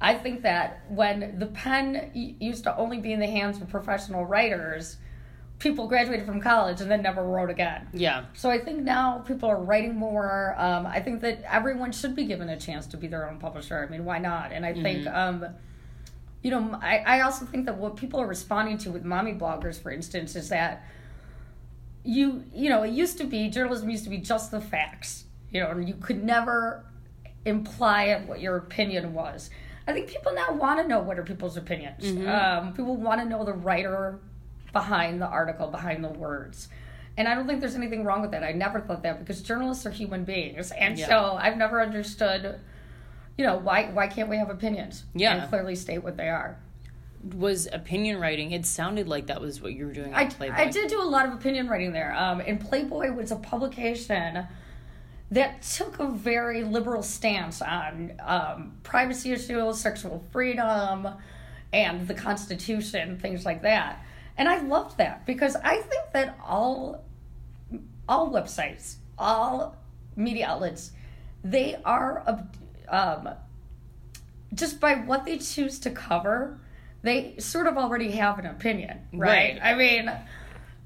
I 0.00 0.14
think 0.14 0.42
that 0.42 0.80
when 0.88 1.38
the 1.38 1.46
pen 1.46 2.10
used 2.14 2.64
to 2.64 2.74
only 2.76 2.98
be 2.98 3.12
in 3.12 3.20
the 3.20 3.26
hands 3.26 3.60
of 3.60 3.68
professional 3.68 4.24
writers, 4.24 4.96
people 5.60 5.86
graduated 5.86 6.26
from 6.26 6.40
college 6.40 6.80
and 6.80 6.90
then 6.90 7.02
never 7.02 7.22
wrote 7.22 7.50
again. 7.50 7.86
Yeah. 7.92 8.24
So 8.34 8.50
I 8.50 8.58
think 8.58 8.80
now 8.80 9.18
people 9.18 9.48
are 9.48 9.62
writing 9.62 9.94
more. 9.94 10.56
Um, 10.58 10.86
I 10.86 11.00
think 11.00 11.20
that 11.20 11.42
everyone 11.42 11.92
should 11.92 12.16
be 12.16 12.24
given 12.24 12.48
a 12.48 12.58
chance 12.58 12.86
to 12.88 12.96
be 12.96 13.06
their 13.06 13.30
own 13.30 13.38
publisher. 13.38 13.86
I 13.86 13.90
mean, 13.90 14.04
why 14.04 14.18
not? 14.18 14.50
And 14.50 14.66
I 14.66 14.72
mm-hmm. 14.72 14.82
think, 14.82 15.06
um, 15.06 15.46
you 16.42 16.50
know, 16.50 16.78
I, 16.82 16.98
I 17.06 17.20
also 17.20 17.44
think 17.44 17.66
that 17.66 17.76
what 17.76 17.94
people 17.94 18.20
are 18.20 18.26
responding 18.26 18.78
to 18.78 18.90
with 18.90 19.04
mommy 19.04 19.34
bloggers, 19.34 19.80
for 19.80 19.92
instance, 19.92 20.34
is 20.34 20.48
that 20.48 20.82
you 22.02 22.44
you 22.54 22.70
know 22.70 22.82
it 22.82 22.90
used 22.90 23.18
to 23.18 23.24
be 23.24 23.48
journalism 23.48 23.90
used 23.90 24.04
to 24.04 24.10
be 24.10 24.18
just 24.18 24.50
the 24.50 24.60
facts 24.60 25.24
you 25.50 25.60
know 25.60 25.70
and 25.70 25.88
you 25.88 25.94
could 25.94 26.24
never 26.24 26.84
imply 27.44 28.22
what 28.26 28.40
your 28.40 28.56
opinion 28.56 29.12
was 29.12 29.50
i 29.86 29.92
think 29.92 30.08
people 30.08 30.32
now 30.32 30.52
want 30.52 30.80
to 30.80 30.88
know 30.88 31.00
what 31.00 31.18
are 31.18 31.22
people's 31.22 31.56
opinions 31.56 32.04
mm-hmm. 32.04 32.28
um, 32.28 32.72
people 32.72 32.96
want 32.96 33.20
to 33.20 33.28
know 33.28 33.44
the 33.44 33.52
writer 33.52 34.18
behind 34.72 35.20
the 35.20 35.26
article 35.26 35.68
behind 35.68 36.04
the 36.04 36.08
words 36.08 36.68
and 37.16 37.26
i 37.28 37.34
don't 37.34 37.46
think 37.46 37.60
there's 37.60 37.74
anything 37.74 38.04
wrong 38.04 38.22
with 38.22 38.30
that 38.30 38.42
i 38.42 38.52
never 38.52 38.80
thought 38.80 39.02
that 39.02 39.18
because 39.18 39.42
journalists 39.42 39.86
are 39.86 39.90
human 39.90 40.24
beings 40.24 40.70
and 40.72 40.98
yeah. 40.98 41.08
so 41.08 41.38
i've 41.40 41.56
never 41.56 41.80
understood 41.80 42.58
you 43.36 43.44
know 43.44 43.56
why 43.56 43.90
why 43.92 44.06
can't 44.06 44.28
we 44.28 44.36
have 44.36 44.50
opinions 44.50 45.04
yeah 45.14 45.34
and 45.34 45.48
clearly 45.48 45.74
state 45.74 46.02
what 46.02 46.16
they 46.16 46.28
are 46.28 46.58
was 47.34 47.68
opinion 47.72 48.18
writing. 48.18 48.52
It 48.52 48.66
sounded 48.66 49.08
like 49.08 49.26
that 49.26 49.40
was 49.40 49.60
what 49.60 49.72
you 49.72 49.86
were 49.86 49.92
doing 49.92 50.14
I, 50.14 50.26
Playboy. 50.26 50.54
I 50.54 50.70
did 50.70 50.88
do 50.88 51.02
a 51.02 51.04
lot 51.04 51.26
of 51.26 51.34
opinion 51.34 51.68
writing 51.68 51.92
there. 51.92 52.14
Um, 52.14 52.40
and 52.40 52.60
Playboy 52.60 53.12
was 53.12 53.30
a 53.30 53.36
publication 53.36 54.46
that 55.30 55.62
took 55.62 55.98
a 55.98 56.06
very 56.08 56.64
liberal 56.64 57.02
stance 57.02 57.62
on 57.62 58.14
um, 58.24 58.72
privacy 58.82 59.32
issues, 59.32 59.78
sexual 59.78 60.24
freedom, 60.32 61.08
and 61.72 62.08
the 62.08 62.14
Constitution, 62.14 63.18
things 63.18 63.44
like 63.44 63.62
that. 63.62 64.04
And 64.40 64.48
I 64.48 64.58
loved 64.60 64.96
that 64.96 65.26
because 65.26 65.54
I 65.54 65.76
think 65.76 66.12
that 66.14 66.36
all 66.44 67.04
all 68.08 68.32
websites, 68.32 68.96
all 69.18 69.76
media 70.16 70.48
outlets, 70.48 70.92
they 71.44 71.76
are 71.84 72.46
um, 72.88 73.28
just 74.54 74.80
by 74.80 74.94
what 74.94 75.24
they 75.24 75.38
choose 75.38 75.78
to 75.80 75.90
cover 75.90 76.58
they 77.02 77.34
sort 77.38 77.66
of 77.66 77.76
already 77.78 78.10
have 78.12 78.38
an 78.38 78.46
opinion, 78.46 79.00
right? 79.12 79.54
right. 79.54 79.60
I 79.62 79.74
mean, 79.74 80.12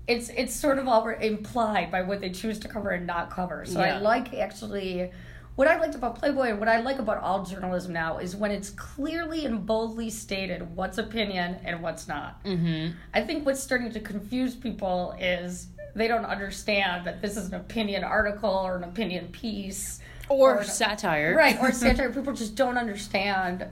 it's 0.06 0.28
it's 0.28 0.54
sort 0.54 0.78
of 0.78 0.86
already 0.86 1.26
implied 1.26 1.90
by 1.90 2.02
what 2.02 2.20
they 2.20 2.30
choose 2.30 2.58
to 2.60 2.68
cover 2.68 2.90
and 2.90 3.06
not 3.06 3.30
cover. 3.30 3.64
So 3.66 3.80
yeah. 3.80 3.96
I 3.96 3.98
like 4.00 4.34
actually 4.34 5.10
what 5.56 5.68
I 5.68 5.78
liked 5.78 5.94
about 5.94 6.18
Playboy 6.18 6.50
and 6.50 6.58
what 6.58 6.68
I 6.68 6.80
like 6.80 6.98
about 6.98 7.18
all 7.22 7.44
journalism 7.44 7.92
now 7.92 8.18
is 8.18 8.34
when 8.34 8.50
it's 8.50 8.70
clearly 8.70 9.46
and 9.46 9.64
boldly 9.64 10.10
stated 10.10 10.74
what's 10.74 10.98
opinion 10.98 11.58
and 11.64 11.80
what's 11.80 12.08
not. 12.08 12.42
Mm-hmm. 12.44 12.96
I 13.12 13.20
think 13.20 13.46
what's 13.46 13.62
starting 13.62 13.92
to 13.92 14.00
confuse 14.00 14.56
people 14.56 15.14
is 15.20 15.68
they 15.94 16.08
don't 16.08 16.24
understand 16.24 17.06
that 17.06 17.22
this 17.22 17.36
is 17.36 17.48
an 17.48 17.54
opinion 17.54 18.02
article 18.02 18.50
or 18.50 18.76
an 18.76 18.84
opinion 18.84 19.28
piece 19.28 20.00
or, 20.28 20.58
or 20.58 20.64
satire, 20.64 21.36
right? 21.36 21.56
Or 21.60 21.70
satire. 21.72 22.12
people 22.12 22.32
just 22.32 22.56
don't 22.56 22.76
understand 22.76 23.66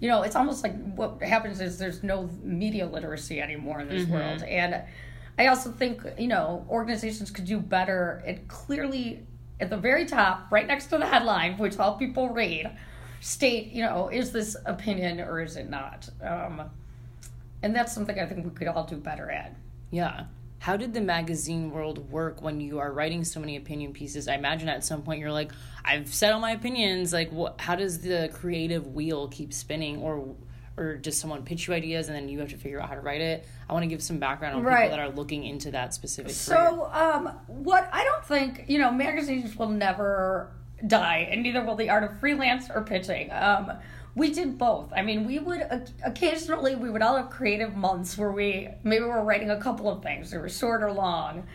you 0.00 0.08
know, 0.08 0.22
it's 0.22 0.36
almost 0.36 0.62
like 0.62 0.74
what 0.96 1.22
happens 1.22 1.60
is 1.60 1.78
there's 1.78 2.02
no 2.02 2.28
media 2.42 2.84
literacy 2.84 3.40
anymore 3.40 3.80
in 3.80 3.88
this 3.88 4.02
mm-hmm. 4.02 4.12
world. 4.12 4.42
And 4.42 4.82
I 5.38 5.46
also 5.46 5.70
think, 5.70 6.02
you 6.18 6.26
know, 6.26 6.66
organizations 6.68 7.30
could 7.30 7.46
do 7.46 7.58
better 7.58 8.22
at 8.26 8.46
clearly 8.48 9.24
at 9.60 9.70
the 9.70 9.76
very 9.76 10.06
top, 10.06 10.50
right 10.50 10.66
next 10.66 10.86
to 10.86 10.98
the 10.98 11.06
headline, 11.06 11.56
which 11.58 11.78
all 11.78 11.96
people 11.96 12.28
read, 12.28 12.70
state, 13.20 13.72
you 13.72 13.82
know, 13.82 14.08
is 14.08 14.32
this 14.32 14.56
opinion 14.66 15.20
or 15.20 15.40
is 15.40 15.56
it 15.56 15.70
not? 15.70 16.08
Um, 16.22 16.62
and 17.62 17.74
that's 17.74 17.92
something 17.92 18.18
I 18.18 18.26
think 18.26 18.44
we 18.44 18.50
could 18.50 18.68
all 18.68 18.84
do 18.84 18.96
better 18.96 19.30
at. 19.30 19.54
Yeah 19.90 20.24
how 20.64 20.78
did 20.78 20.94
the 20.94 21.00
magazine 21.02 21.70
world 21.70 22.10
work 22.10 22.40
when 22.40 22.58
you 22.58 22.78
are 22.78 22.90
writing 22.90 23.22
so 23.22 23.38
many 23.38 23.56
opinion 23.56 23.92
pieces? 23.92 24.28
I 24.28 24.34
imagine 24.34 24.66
at 24.70 24.82
some 24.82 25.02
point 25.02 25.20
you're 25.20 25.30
like, 25.30 25.52
I've 25.84 26.08
said 26.14 26.32
all 26.32 26.40
my 26.40 26.52
opinions. 26.52 27.12
Like, 27.12 27.30
what? 27.30 27.60
How 27.60 27.76
does 27.76 28.00
the 28.00 28.30
creative 28.32 28.94
wheel 28.94 29.28
keep 29.28 29.52
spinning, 29.52 29.98
or 29.98 30.34
or 30.76 30.96
does 30.96 31.16
someone 31.16 31.42
pitch 31.44 31.68
you 31.68 31.74
ideas 31.74 32.08
and 32.08 32.16
then 32.16 32.28
you 32.28 32.40
have 32.40 32.50
to 32.50 32.56
figure 32.56 32.80
out 32.80 32.88
how 32.88 32.94
to 32.94 33.00
write 33.00 33.20
it? 33.20 33.46
I 33.68 33.72
want 33.72 33.84
to 33.84 33.88
give 33.88 34.02
some 34.02 34.18
background 34.18 34.56
on 34.56 34.62
right. 34.62 34.84
people 34.84 34.96
that 34.96 35.00
are 35.00 35.10
looking 35.10 35.44
into 35.44 35.70
that 35.72 35.94
specific. 35.94 36.32
So, 36.32 36.90
um, 36.92 37.26
what 37.46 37.88
I 37.92 38.04
don't 38.04 38.24
think 38.24 38.64
you 38.68 38.78
know, 38.78 38.90
magazines 38.90 39.56
will 39.56 39.70
never 39.70 40.50
die, 40.86 41.28
and 41.30 41.42
neither 41.42 41.64
will 41.64 41.76
the 41.76 41.90
art 41.90 42.04
of 42.04 42.18
freelance 42.18 42.68
or 42.70 42.82
pitching. 42.82 43.30
Um, 43.32 43.72
we 44.16 44.32
did 44.32 44.58
both. 44.58 44.92
I 44.94 45.02
mean, 45.02 45.26
we 45.26 45.38
would 45.38 45.90
occasionally 46.04 46.74
we 46.74 46.90
would 46.90 47.02
all 47.02 47.16
have 47.16 47.30
creative 47.30 47.74
months 47.74 48.16
where 48.16 48.30
we 48.30 48.68
maybe 48.82 49.04
we 49.04 49.10
were 49.10 49.24
writing 49.24 49.50
a 49.50 49.60
couple 49.60 49.88
of 49.88 50.02
things. 50.02 50.30
They 50.30 50.38
were 50.38 50.48
short 50.48 50.82
or 50.82 50.92
long. 50.92 51.46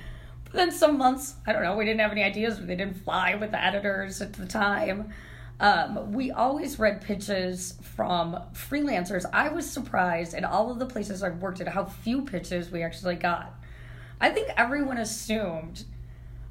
But 0.45 0.53
then 0.53 0.71
some 0.71 0.97
months, 0.97 1.35
I 1.45 1.53
don't 1.53 1.63
know, 1.63 1.75
we 1.75 1.85
didn't 1.85 1.99
have 1.99 2.11
any 2.11 2.23
ideas. 2.23 2.59
They 2.59 2.75
didn't 2.75 3.03
fly 3.03 3.35
with 3.35 3.51
the 3.51 3.63
editors 3.63 4.21
at 4.21 4.33
the 4.33 4.47
time. 4.47 5.13
Um, 5.59 6.13
we 6.13 6.31
always 6.31 6.79
read 6.79 7.01
pitches 7.01 7.77
from 7.81 8.41
freelancers. 8.53 9.25
I 9.33 9.49
was 9.49 9.69
surprised 9.69 10.33
at 10.33 10.45
all 10.45 10.71
of 10.71 10.79
the 10.79 10.85
places 10.85 11.21
I've 11.21 11.41
worked 11.41 11.59
at 11.59 11.67
how 11.67 11.85
few 11.85 12.21
pitches 12.21 12.71
we 12.71 12.81
actually 12.81 13.15
got. 13.15 13.53
I 14.21 14.29
think 14.29 14.49
everyone 14.57 14.97
assumed 14.97 15.83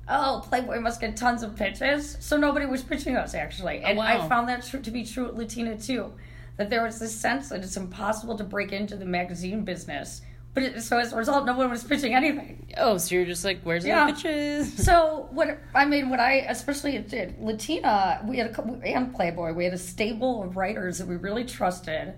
oh, 0.09 0.43
Playboy 0.49 0.81
must 0.81 1.01
get 1.01 1.17
tons 1.17 1.43
of 1.43 1.55
pitches. 1.57 2.17
So 2.21 2.37
nobody 2.37 2.67
was 2.67 2.83
pitching 2.83 3.17
us 3.17 3.35
actually, 3.35 3.81
and 3.81 3.99
oh, 3.99 4.03
wow. 4.03 4.25
I 4.25 4.29
found 4.29 4.49
that 4.49 4.65
tr- 4.65 4.79
to 4.79 4.91
be 4.91 5.05
true 5.05 5.27
at 5.27 5.37
Latina 5.37 5.79
too. 5.79 6.13
That 6.57 6.71
there 6.71 6.83
was 6.83 6.99
this 6.99 7.15
sense 7.15 7.51
that 7.51 7.63
it's 7.63 7.77
impossible 7.77 8.37
to 8.37 8.45
break 8.45 8.73
into 8.73 8.97
the 8.97 9.05
magazine 9.05 9.65
business. 9.65 10.23
But 10.61 10.83
so 10.83 10.99
as 10.99 11.13
a 11.13 11.17
result, 11.17 11.47
no 11.47 11.57
one 11.57 11.71
was 11.71 11.85
pitching 11.85 12.15
anything. 12.15 12.73
Oh, 12.77 12.99
so 12.99 13.15
you're 13.15 13.25
just 13.25 13.45
like, 13.45 13.61
where's 13.63 13.85
yeah. 13.85 14.07
the 14.07 14.13
pitches? 14.13 14.85
so 14.85 15.29
what 15.31 15.59
I 15.75 15.85
mean, 15.85 16.11
what 16.11 16.21
I 16.21 16.47
especially 16.49 16.99
did 16.99 17.41
Latina, 17.41 18.21
we 18.27 18.39
had 18.39 18.51
a 18.51 18.53
couple, 18.53 18.81
and 18.85 19.15
Playboy, 19.15 19.53
we 19.53 19.65
had 19.65 19.75
a 19.75 19.79
stable 19.79 20.43
of 20.43 20.57
writers 20.57 20.99
that 20.99 21.07
we 21.07 21.17
really 21.17 21.45
trusted. 21.45 22.15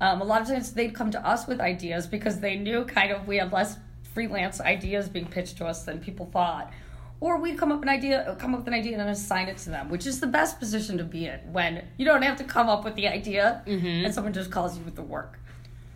Um, 0.00 0.20
a 0.22 0.24
lot 0.24 0.40
of 0.40 0.48
times 0.48 0.72
they'd 0.72 0.94
come 0.94 1.10
to 1.10 1.26
us 1.26 1.46
with 1.46 1.60
ideas 1.60 2.06
because 2.06 2.40
they 2.40 2.56
knew 2.56 2.84
kind 2.84 3.12
of 3.12 3.28
we 3.28 3.36
had 3.36 3.52
less 3.52 3.76
freelance 4.14 4.60
ideas 4.60 5.08
being 5.08 5.26
pitched 5.26 5.58
to 5.58 5.66
us 5.66 5.84
than 5.84 6.00
people 6.00 6.26
thought 6.32 6.72
or 7.20 7.38
we'd 7.38 7.58
come 7.58 7.70
up 7.70 7.82
an 7.82 7.88
idea 7.88 8.36
come 8.38 8.54
up 8.54 8.60
with 8.60 8.68
an 8.68 8.74
idea 8.74 8.92
and 8.92 9.00
then 9.00 9.08
assign 9.08 9.48
it 9.48 9.56
to 9.58 9.70
them 9.70 9.88
which 9.88 10.06
is 10.06 10.20
the 10.20 10.26
best 10.26 10.58
position 10.58 10.98
to 10.98 11.04
be 11.04 11.26
in 11.26 11.38
when 11.52 11.86
you 11.96 12.04
don't 12.04 12.22
have 12.22 12.36
to 12.36 12.44
come 12.44 12.68
up 12.68 12.84
with 12.84 12.94
the 12.96 13.06
idea 13.06 13.62
mm-hmm. 13.66 14.04
and 14.04 14.12
someone 14.12 14.32
just 14.32 14.50
calls 14.50 14.76
you 14.76 14.84
with 14.84 14.96
the 14.96 15.02
work 15.02 15.38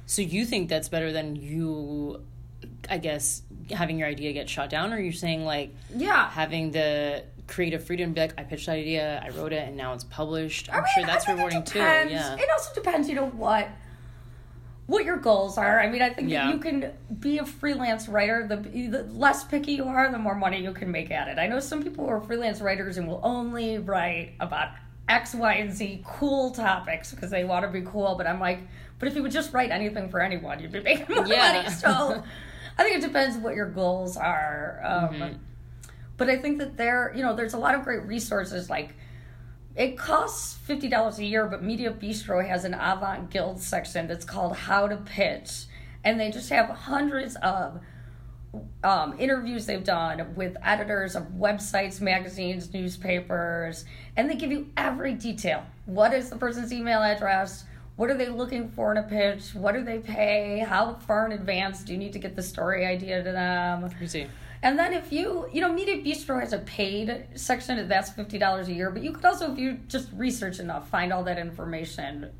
so 0.06 0.22
you 0.22 0.44
think 0.44 0.68
that's 0.68 0.88
better 0.88 1.12
than 1.12 1.36
you 1.36 2.20
i 2.90 2.98
guess 2.98 3.42
having 3.70 3.98
your 3.98 4.08
idea 4.08 4.32
get 4.32 4.48
shot 4.48 4.68
down 4.70 4.92
or 4.92 4.98
you're 4.98 5.12
saying 5.12 5.44
like 5.44 5.70
yeah 5.96 6.28
having 6.30 6.70
the 6.70 7.22
creative 7.46 7.84
freedom 7.84 8.10
to 8.10 8.14
be 8.14 8.20
like 8.20 8.34
i 8.38 8.42
pitched 8.42 8.66
that 8.66 8.76
idea 8.76 9.22
i 9.24 9.28
wrote 9.30 9.52
it 9.52 9.66
and 9.68 9.76
now 9.76 9.92
it's 9.92 10.04
published 10.04 10.68
i'm 10.70 10.76
I 10.76 10.78
mean, 10.80 10.86
sure 10.94 11.06
that's 11.06 11.28
rewarding 11.28 11.62
too 11.62 11.78
yeah 11.78 12.34
it 12.36 12.48
also 12.52 12.74
depends 12.74 13.08
you 13.08 13.14
know 13.14 13.26
what 13.28 13.68
what 14.86 15.06
your 15.06 15.16
goals 15.16 15.56
are. 15.56 15.80
I 15.80 15.88
mean, 15.88 16.02
I 16.02 16.10
think 16.10 16.28
Yeah. 16.28 16.44
that 16.44 16.52
you 16.52 16.60
can 16.60 16.92
be 17.18 17.38
a 17.38 17.46
freelance 17.46 18.06
writer. 18.06 18.46
The, 18.46 18.56
the 18.56 19.04
less 19.04 19.42
picky 19.42 19.72
you 19.72 19.84
are, 19.84 20.12
the 20.12 20.18
more 20.18 20.34
money 20.34 20.62
you 20.62 20.72
can 20.74 20.90
make 20.90 21.10
at 21.10 21.26
it. 21.26 21.38
I 21.38 21.46
know 21.46 21.58
some 21.58 21.82
people 21.82 22.04
who 22.04 22.10
are 22.10 22.20
freelance 22.20 22.60
writers 22.60 22.98
and 22.98 23.08
will 23.08 23.20
only 23.22 23.78
write 23.78 24.34
about 24.40 24.68
X, 25.08 25.34
Y, 25.34 25.54
and 25.54 25.72
Z 25.72 26.02
cool 26.04 26.50
topics 26.50 27.12
because 27.12 27.30
they 27.30 27.44
want 27.44 27.64
to 27.64 27.70
be 27.70 27.82
cool. 27.86 28.14
But 28.16 28.26
I'm 28.26 28.40
like, 28.40 28.60
but 28.98 29.08
if 29.08 29.14
you 29.16 29.22
would 29.22 29.32
just 29.32 29.52
write 29.52 29.70
anything 29.70 30.08
for 30.08 30.20
anyone, 30.20 30.60
you'd 30.60 30.72
be 30.72 30.80
making 30.80 31.14
more 31.14 31.26
Yeah. 31.26 31.52
money. 31.62 31.70
So 31.70 32.22
I 32.78 32.82
think 32.82 32.96
it 32.96 33.06
depends 33.06 33.36
what 33.36 33.54
your 33.54 33.68
goals 33.70 34.16
are. 34.16 34.80
Um, 34.84 35.14
Mm-hmm. 35.14 35.36
But 36.16 36.30
I 36.30 36.36
think 36.38 36.58
that 36.58 36.76
there, 36.76 37.12
you 37.16 37.22
know, 37.22 37.34
there's 37.34 37.54
a 37.54 37.58
lot 37.58 37.74
of 37.74 37.82
great 37.82 38.04
resources 38.06 38.70
like 38.70 38.94
it 39.74 39.98
costs 39.98 40.54
fifty 40.54 40.88
dollars 40.88 41.18
a 41.18 41.24
year, 41.24 41.46
but 41.48 41.60
Media 41.64 41.90
Bistro 41.92 42.46
has 42.46 42.64
an 42.64 42.72
Avant 42.74 43.30
Guild 43.30 43.60
section 43.60 44.06
that's 44.06 44.24
called 44.24 44.54
How 44.56 44.86
to 44.86 44.96
Pitch, 44.96 45.64
and 46.04 46.20
they 46.20 46.30
just 46.30 46.50
have 46.50 46.68
hundreds 46.68 47.34
of 47.42 47.80
um, 48.82 49.18
interviews 49.18 49.66
they've 49.66 49.84
done 49.84 50.34
with 50.34 50.56
editors 50.62 51.16
of 51.16 51.24
websites, 51.24 52.00
magazines, 52.00 52.72
newspapers, 52.72 53.84
and 54.16 54.30
they 54.30 54.34
give 54.34 54.52
you 54.52 54.70
every 54.76 55.14
detail. 55.14 55.64
What 55.86 56.12
is 56.12 56.30
the 56.30 56.36
person's 56.36 56.72
email 56.72 57.02
address? 57.02 57.64
What 57.96 58.10
are 58.10 58.16
they 58.16 58.28
looking 58.28 58.68
for 58.70 58.90
in 58.90 58.98
a 58.98 59.02
pitch? 59.02 59.54
What 59.54 59.74
do 59.74 59.84
they 59.84 59.98
pay? 59.98 60.58
How 60.58 60.94
far 60.94 61.26
in 61.26 61.32
advance 61.32 61.82
do 61.84 61.92
you 61.92 61.98
need 61.98 62.12
to 62.14 62.18
get 62.18 62.34
the 62.34 62.42
story 62.42 62.84
idea 62.84 63.22
to 63.22 63.32
them? 63.32 63.88
Crazy. 63.90 64.28
And 64.62 64.78
then 64.78 64.94
if 64.94 65.12
you, 65.12 65.46
you 65.52 65.60
know, 65.60 65.72
Media 65.72 66.02
Bistro 66.02 66.40
has 66.40 66.54
a 66.54 66.58
paid 66.58 67.26
section, 67.34 67.86
that's 67.86 68.10
fifty 68.10 68.38
dollars 68.38 68.68
a 68.68 68.72
year. 68.72 68.90
But 68.90 69.02
you 69.02 69.12
could 69.12 69.24
also, 69.24 69.52
if 69.52 69.58
you 69.58 69.74
just 69.88 70.08
research 70.14 70.58
enough, 70.58 70.88
find 70.88 71.12
all 71.12 71.22
that 71.24 71.38
information, 71.38 72.30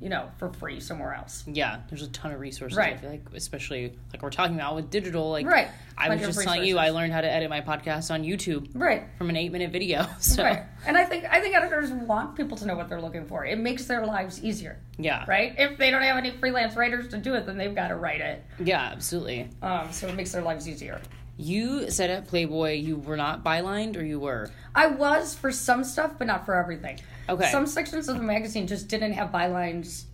you 0.00 0.08
know, 0.08 0.30
for 0.38 0.48
free 0.54 0.80
somewhere 0.80 1.12
else. 1.14 1.44
Yeah, 1.46 1.80
there's 1.88 2.02
a 2.02 2.08
ton 2.08 2.32
of 2.32 2.40
resources. 2.40 2.78
I 2.78 2.80
Right. 2.80 3.00
feel 3.00 3.10
like, 3.10 3.22
especially 3.34 3.92
like 4.12 4.22
we're 4.22 4.30
talking 4.30 4.56
about 4.56 4.74
with 4.74 4.90
digital. 4.90 5.30
Like, 5.30 5.46
Right. 5.46 5.68
I 5.98 6.08
was 6.08 6.20
just 6.20 6.42
telling 6.42 6.64
you, 6.64 6.78
I 6.78 6.88
learned 6.90 7.12
how 7.12 7.20
to 7.20 7.30
edit 7.30 7.50
my 7.50 7.60
podcast 7.60 8.10
on 8.10 8.22
YouTube 8.24 8.70
Right. 8.74 9.04
from 9.18 9.28
an 9.28 9.36
eight 9.36 9.52
minute 9.52 9.70
video. 9.70 10.06
So, 10.20 10.42
Right. 10.44 10.62
And 10.86 10.96
I 10.96 11.04
think 11.04 11.24
I 11.30 11.40
think 11.40 11.54
editors 11.54 11.90
want 11.90 12.36
people 12.36 12.56
to 12.58 12.66
know 12.66 12.74
what 12.76 12.88
they're 12.88 13.00
looking 13.02 13.26
for. 13.26 13.44
It 13.44 13.58
makes 13.58 13.84
their 13.84 14.06
lives 14.06 14.42
easier. 14.42 14.78
yeah, 14.98 15.24
Right? 15.28 15.54
If 15.58 15.76
they 15.78 15.90
don't 15.90 16.02
have 16.02 16.16
any 16.16 16.30
freelance 16.30 16.76
writers 16.76 17.08
to 17.08 17.18
do 17.18 17.34
it, 17.34 17.44
then 17.46 17.56
they've 17.58 17.74
got 17.74 17.88
to 17.88 17.96
write 17.96 18.20
it. 18.20 18.42
yeah, 18.62 18.90
absolutely. 18.92 19.48
Um, 19.62 19.88
so 19.92 20.08
it 20.08 20.14
makes 20.14 20.32
their 20.32 20.42
lives 20.42 20.68
easier. 20.68 21.00
You 21.40 21.90
said 21.90 22.10
at 22.10 22.26
Playboy 22.28 22.74
you 22.74 22.96
were 22.96 23.16
not 23.16 23.42
bylined, 23.44 23.96
or 23.96 24.04
you 24.04 24.20
were. 24.20 24.50
I 24.74 24.86
was 24.88 25.34
for 25.34 25.50
some 25.50 25.84
stuff, 25.84 26.12
but 26.18 26.26
not 26.26 26.44
for 26.46 26.54
everything. 26.54 27.00
Okay. 27.28 27.50
Some 27.50 27.66
sections 27.66 28.08
of 28.08 28.16
the 28.16 28.22
magazine 28.22 28.66
just 28.66 28.88
didn't 28.88 29.12
have 29.12 29.30
bylines. 29.30 30.04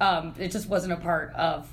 Um, 0.00 0.34
it 0.38 0.50
just 0.50 0.68
wasn't 0.68 0.92
a 0.92 0.96
part 0.96 1.32
of. 1.34 1.68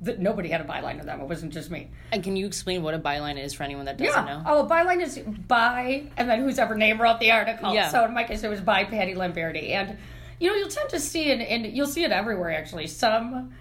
The, 0.00 0.16
nobody 0.16 0.48
had 0.48 0.60
a 0.60 0.64
byline 0.64 1.00
of 1.00 1.06
them. 1.06 1.20
It 1.20 1.26
wasn't 1.28 1.52
just 1.52 1.70
me. 1.72 1.90
And 2.12 2.22
can 2.22 2.36
you 2.36 2.46
explain 2.46 2.84
what 2.84 2.94
a 2.94 3.00
byline 3.00 3.36
is 3.42 3.52
for 3.52 3.64
anyone 3.64 3.86
that 3.86 3.96
doesn't 3.96 4.26
Yeah. 4.26 4.34
know? 4.34 4.42
Oh, 4.46 4.64
a 4.64 4.68
byline 4.68 5.02
is 5.02 5.18
by, 5.18 6.04
and 6.16 6.30
then 6.30 6.40
whose 6.40 6.60
ever 6.60 6.76
name 6.76 7.00
wrote 7.02 7.18
the 7.18 7.32
article. 7.32 7.74
Yeah. 7.74 7.88
So 7.88 8.04
in 8.04 8.14
my 8.14 8.22
case, 8.22 8.44
it 8.44 8.48
was 8.48 8.60
by 8.60 8.84
Patty 8.84 9.14
Lamberti, 9.14 9.70
and 9.70 9.98
you 10.38 10.48
know 10.50 10.54
you'll 10.54 10.68
tend 10.68 10.88
to 10.90 11.00
see, 11.00 11.32
and, 11.32 11.42
and 11.42 11.66
you'll 11.66 11.88
see 11.88 12.04
it 12.04 12.12
everywhere 12.12 12.52
actually. 12.52 12.86
Some, 12.86 13.52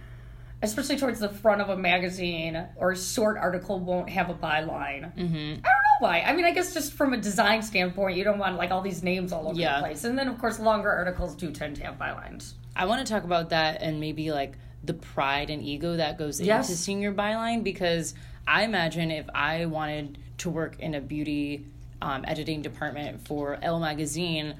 especially 0.62 0.98
towards 0.98 1.20
the 1.20 1.30
front 1.30 1.62
of 1.62 1.70
a 1.70 1.78
magazine 1.78 2.66
or 2.78 2.92
a 2.92 2.98
short 2.98 3.38
article, 3.38 3.80
won't 3.80 4.10
have 4.10 4.30
a 4.30 4.34
byline. 4.34 5.14
Mm-hmm. 5.16 5.36
I 5.36 5.54
don't 5.54 5.64
know 5.64 5.98
why. 6.00 6.22
I 6.22 6.34
mean, 6.34 6.46
I 6.46 6.52
guess 6.52 6.74
just 6.74 6.94
from 6.94 7.14
a 7.14 7.18
design 7.18 7.62
standpoint, 7.62 8.18
you 8.18 8.24
don't 8.24 8.40
want 8.40 8.58
like 8.58 8.72
all 8.72 8.82
these 8.82 9.04
names 9.04 9.32
all 9.32 9.48
over 9.48 9.60
Yeah. 9.60 9.76
the 9.76 9.82
place. 9.88 10.04
And 10.04 10.18
then 10.18 10.28
of 10.28 10.40
course, 10.40 10.60
longer 10.60 10.92
articles 10.92 11.36
do 11.36 11.52
tend 11.52 11.76
to 11.78 11.84
have 11.84 11.98
bylines. 11.98 12.54
I 12.76 12.86
want 12.86 13.06
to 13.06 13.12
talk 13.12 13.24
about 13.24 13.50
that 13.50 13.82
and 13.82 14.00
maybe 14.00 14.32
like 14.32 14.58
the 14.84 14.94
pride 14.94 15.50
and 15.50 15.62
ego 15.64 15.96
that 15.98 16.18
goes 16.18 16.40
Yes. 16.42 16.70
into 16.70 16.80
seeing 16.82 17.02
your 17.02 17.14
byline 17.14 17.64
because 17.64 18.14
I 18.48 18.64
imagine 18.64 19.12
if 19.12 19.28
I 19.36 19.66
wanted 19.66 20.18
to 20.40 20.50
work 20.50 20.80
in 20.80 20.96
a 20.96 21.02
beauty 21.02 21.66
um, 22.02 22.24
editing 22.28 22.62
department 22.62 23.28
for 23.28 23.58
Elle 23.62 23.80
magazine, 23.80 24.54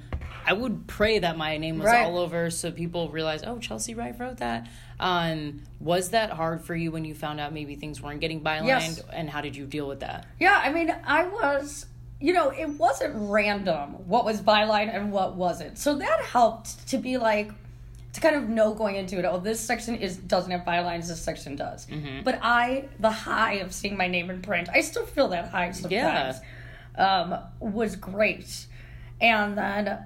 I 0.48 0.54
would 0.54 0.86
pray 0.86 1.18
that 1.18 1.36
my 1.36 1.58
name 1.58 1.78
was 1.78 1.86
Right. 1.86 2.06
all 2.06 2.16
over 2.18 2.50
so 2.50 2.70
people 2.70 3.10
realize, 3.10 3.42
oh, 3.44 3.58
Chelsea 3.58 3.94
Wright 3.94 4.18
wrote 4.18 4.38
that. 4.38 4.66
Um, 4.98 5.62
was 5.78 6.10
that 6.10 6.30
hard 6.30 6.62
for 6.64 6.74
you 6.74 6.90
when 6.90 7.04
you 7.04 7.14
found 7.14 7.38
out 7.38 7.52
maybe 7.52 7.74
things 7.76 8.00
weren't 8.02 8.20
getting 8.20 8.40
bylined? 8.40 8.66
Yes. 8.66 9.02
And 9.12 9.28
how 9.28 9.42
did 9.42 9.54
you 9.56 9.66
deal 9.66 9.86
with 9.86 10.00
that? 10.00 10.26
Yeah, 10.40 10.58
I 10.64 10.72
mean, 10.72 10.94
I 11.04 11.26
was, 11.26 11.84
you 12.20 12.32
know, 12.32 12.48
it 12.50 12.68
wasn't 12.70 13.12
random 13.16 13.90
what 14.08 14.24
was 14.24 14.40
byline 14.40 14.88
and 14.94 15.12
what 15.12 15.36
wasn't. 15.36 15.76
So 15.78 15.96
that 15.96 16.20
helped 16.22 16.88
to 16.88 16.96
be 16.98 17.18
like, 17.18 17.50
to 18.14 18.20
kind 18.22 18.34
of 18.34 18.48
know 18.48 18.72
going 18.72 18.96
into 18.96 19.18
it, 19.18 19.26
oh, 19.26 19.38
this 19.38 19.60
section 19.60 19.94
is 19.96 20.16
doesn't 20.16 20.50
have 20.50 20.62
bylines, 20.62 21.08
this 21.08 21.20
section 21.20 21.56
does. 21.56 21.86
But 22.24 22.38
I, 22.42 22.86
the 22.98 23.10
high 23.10 23.56
of 23.56 23.72
seeing 23.74 23.98
my 23.98 24.08
name 24.08 24.30
in 24.30 24.40
print, 24.40 24.68
I 24.72 24.80
still 24.80 25.04
feel 25.04 25.28
that 25.28 25.50
high 25.50 25.70
sometimes, 25.72 26.40
um, 26.96 27.38
was 27.60 27.96
great. 27.96 28.66
And 29.20 29.56
then 29.58 29.98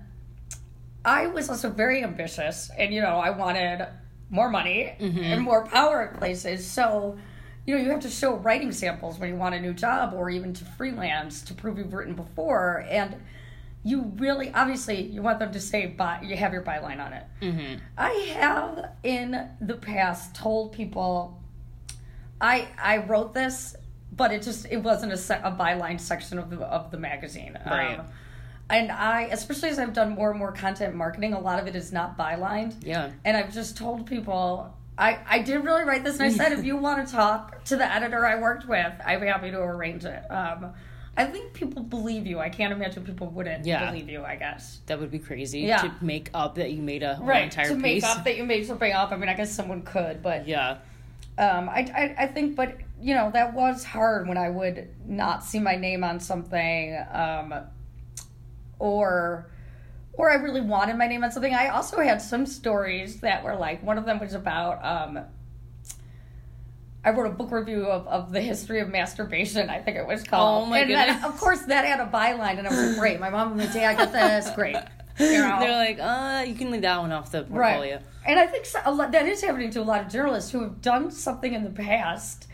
I 1.05 1.27
was 1.27 1.49
also 1.49 1.71
very 1.71 2.03
ambitious, 2.03 2.71
and 2.79 2.93
you 2.95 3.01
know, 3.01 3.17
I 3.19 3.31
wanted 3.31 3.87
more 4.31 4.49
money 4.49 4.95
and 5.25 5.43
more 5.43 5.67
power 5.67 6.09
at 6.09 6.19
places. 6.19 6.67
So, 6.67 7.19
you 7.67 7.77
know, 7.77 7.83
you 7.83 7.91
have 7.91 8.01
to 8.01 8.09
show 8.09 8.35
writing 8.35 8.73
samples 8.73 9.19
when 9.19 9.29
you 9.29 9.37
want 9.37 9.55
a 9.55 9.61
new 9.61 9.75
job 9.75 10.15
or 10.15 10.31
even 10.31 10.55
to 10.55 10.65
freelance 10.65 11.43
to 11.43 11.55
prove 11.55 11.77
you've 11.77 11.93
written 11.93 12.15
before. 12.15 12.87
And 12.89 13.17
you 13.85 14.13
really, 14.17 14.51
obviously, 14.55 15.03
you 15.03 15.21
want 15.23 15.39
them 15.39 15.53
to 15.53 15.61
say, 15.61 15.87
by, 15.87 16.23
you 16.23 16.37
have 16.37 16.53
your 16.53 16.63
byline 16.63 17.05
on 17.05 17.13
it. 17.13 17.25
Mm-hmm. 17.43 17.81
I 17.99 18.11
have 18.37 18.93
in 19.03 19.51
the 19.61 19.75
past 19.75 20.35
told 20.35 20.73
people 20.73 21.43
I 22.41 22.69
I 22.83 22.99
wrote 22.99 23.35
this, 23.35 23.77
but 24.11 24.33
it 24.33 24.43
just 24.43 24.67
it 24.71 24.79
wasn't 24.79 25.13
a, 25.13 25.17
se- 25.17 25.41
a 25.45 25.53
byline 25.53 26.01
section 26.01 26.39
of 26.39 26.51
the 26.51 26.59
of 26.59 26.91
the 26.91 26.99
magazine. 26.99 27.59
Right. 27.65 27.99
Um, 27.99 28.07
and 28.73 28.91
I, 28.91 29.23
especially 29.31 29.69
as 29.69 29.79
I've 29.79 29.93
done 29.93 30.11
more 30.11 30.31
and 30.31 30.39
more 30.39 30.51
content 30.53 30.95
marketing, 30.95 31.35
a 31.35 31.39
lot 31.41 31.61
of 31.61 31.67
it 31.67 31.77
is 31.77 31.93
not 31.93 32.17
bylined. 32.19 32.75
Yeah. 32.85 33.11
And 33.25 33.37
I've 33.37 33.53
just 33.53 33.77
told 33.77 34.07
people, 34.07 34.75
I, 34.99 35.19
I 35.29 35.39
did 35.41 35.63
really 35.65 35.85
write 35.85 36.05
this, 36.05 36.15
and 36.19 36.25
I 36.25 36.31
said, 36.31 36.53
if 36.53 36.65
you 36.65 36.77
want 36.77 37.07
to 37.07 37.13
talk 37.13 37.63
to 37.65 37.77
the 37.77 37.85
editor 37.85 38.25
I 38.27 38.41
worked 38.41 38.67
with, 38.67 38.93
I'd 39.05 39.21
be 39.21 39.27
happy 39.27 39.51
to 39.51 39.61
arrange 39.61 40.05
it. 40.05 40.23
Um, 40.31 40.73
I 41.15 41.27
think 41.27 41.53
people 41.53 41.83
believe 41.83 42.27
you. 42.27 42.39
I 42.39 42.49
can't 42.49 42.73
imagine 42.73 43.05
people 43.05 43.27
wouldn't 43.29 43.67
Yeah. 43.67 43.91
believe 43.91 44.09
you, 44.09 44.25
I 44.25 44.37
guess. 44.37 44.81
That 44.87 44.99
would 44.99 45.11
be 45.11 45.19
crazy 45.19 45.61
Yeah. 45.61 45.79
to 45.83 45.93
make 46.01 46.31
up 46.33 46.55
that 46.55 46.73
you 46.73 46.81
made 46.83 47.03
a 47.03 47.17
whole 47.17 47.27
Right. 47.27 47.45
entire 47.45 47.69
To 47.69 47.75
make 47.75 48.03
up 48.03 48.25
that 48.25 48.37
you 48.39 48.45
made 48.45 48.67
something 48.67 48.91
up. 48.93 49.13
I 49.13 49.17
mean, 49.17 49.29
I 49.29 49.35
guess 49.35 49.53
someone 49.53 49.83
could, 49.83 50.23
but 50.23 50.49
yeah. 50.49 50.79
um, 51.37 51.69
I, 51.69 51.81
I, 51.95 52.15
I 52.25 52.27
think, 52.29 52.57
but 52.57 52.79
you 52.99 53.15
know, 53.15 53.31
that 53.33 53.53
was 53.53 53.85
hard 53.85 54.27
when 54.29 54.39
I 54.39 54.49
would 54.49 54.89
not 55.07 55.45
see 55.45 55.59
my 55.59 55.77
name 55.77 56.03
on 56.05 56.19
something, 56.21 56.97
um, 57.13 57.53
or, 58.83 59.47
or 60.13 60.31
I 60.31 60.35
really 60.35 60.61
wanted 60.61 60.99
my 60.99 61.07
name 61.07 61.23
on 61.23 61.31
something. 61.31 61.55
I 61.55 61.69
also 61.69 62.01
had 62.01 62.21
some 62.21 62.47
stories 62.47 63.21
that 63.21 63.45
were 63.45 63.55
like, 63.55 63.83
one 63.83 63.97
of 63.97 64.05
them 64.05 64.19
was 64.19 64.35
about, 64.35 64.85
um, 64.85 65.25
I 67.05 67.11
wrote 67.11 67.29
a 67.29 67.35
book 67.35 67.53
review 67.53 67.87
of, 67.87 68.07
of 68.09 68.33
the 68.33 68.41
history 68.41 68.81
of 68.81 68.89
masturbation. 68.89 69.71
I 69.71 69.81
think 69.81 69.97
it 69.97 70.07
was 70.07 70.25
called. 70.25 70.65
Oh, 70.65 70.67
my 70.67 70.81
and 70.81 70.91
then, 70.91 71.25
of 71.25 71.39
course, 71.39 71.63
that 71.63 71.85
had 71.85 72.01
a 72.01 72.11
byline, 72.11 72.59
and 72.59 72.67
I 72.67 72.71
was 72.71 72.91
like, 72.91 72.99
"Great, 72.99 73.19
my 73.19 73.29
mom 73.29 73.49
and 73.49 73.57
my 73.57 73.67
dad 73.67 73.97
got 73.97 74.13
this. 74.13 74.55
Great." 74.55 74.77
You 75.19 75.27
know? 75.39 75.59
They're 75.59 75.77
like, 75.77 75.99
uh, 76.01 76.45
you 76.47 76.55
can 76.55 76.71
leave 76.71 76.83
that 76.83 77.01
one 77.01 77.11
off 77.11 77.33
the 77.33 77.43
portfolio. 77.43 77.97
Right. 77.97 78.03
And 78.25 78.39
I 78.39 78.47
think 78.47 78.67
so, 78.67 78.81
a 78.85 78.93
lot, 78.93 79.11
that 79.13 79.27
is 79.27 79.43
happening 79.43 79.71
to 79.73 79.81
a 79.81 79.83
lot 79.83 80.01
of 80.01 80.13
journalists 80.13 80.53
who 80.53 80.63
have 80.63 80.81
done 80.81 81.11
something 81.11 81.53
in 81.53 81.65
the 81.65 81.71
past 81.71 82.47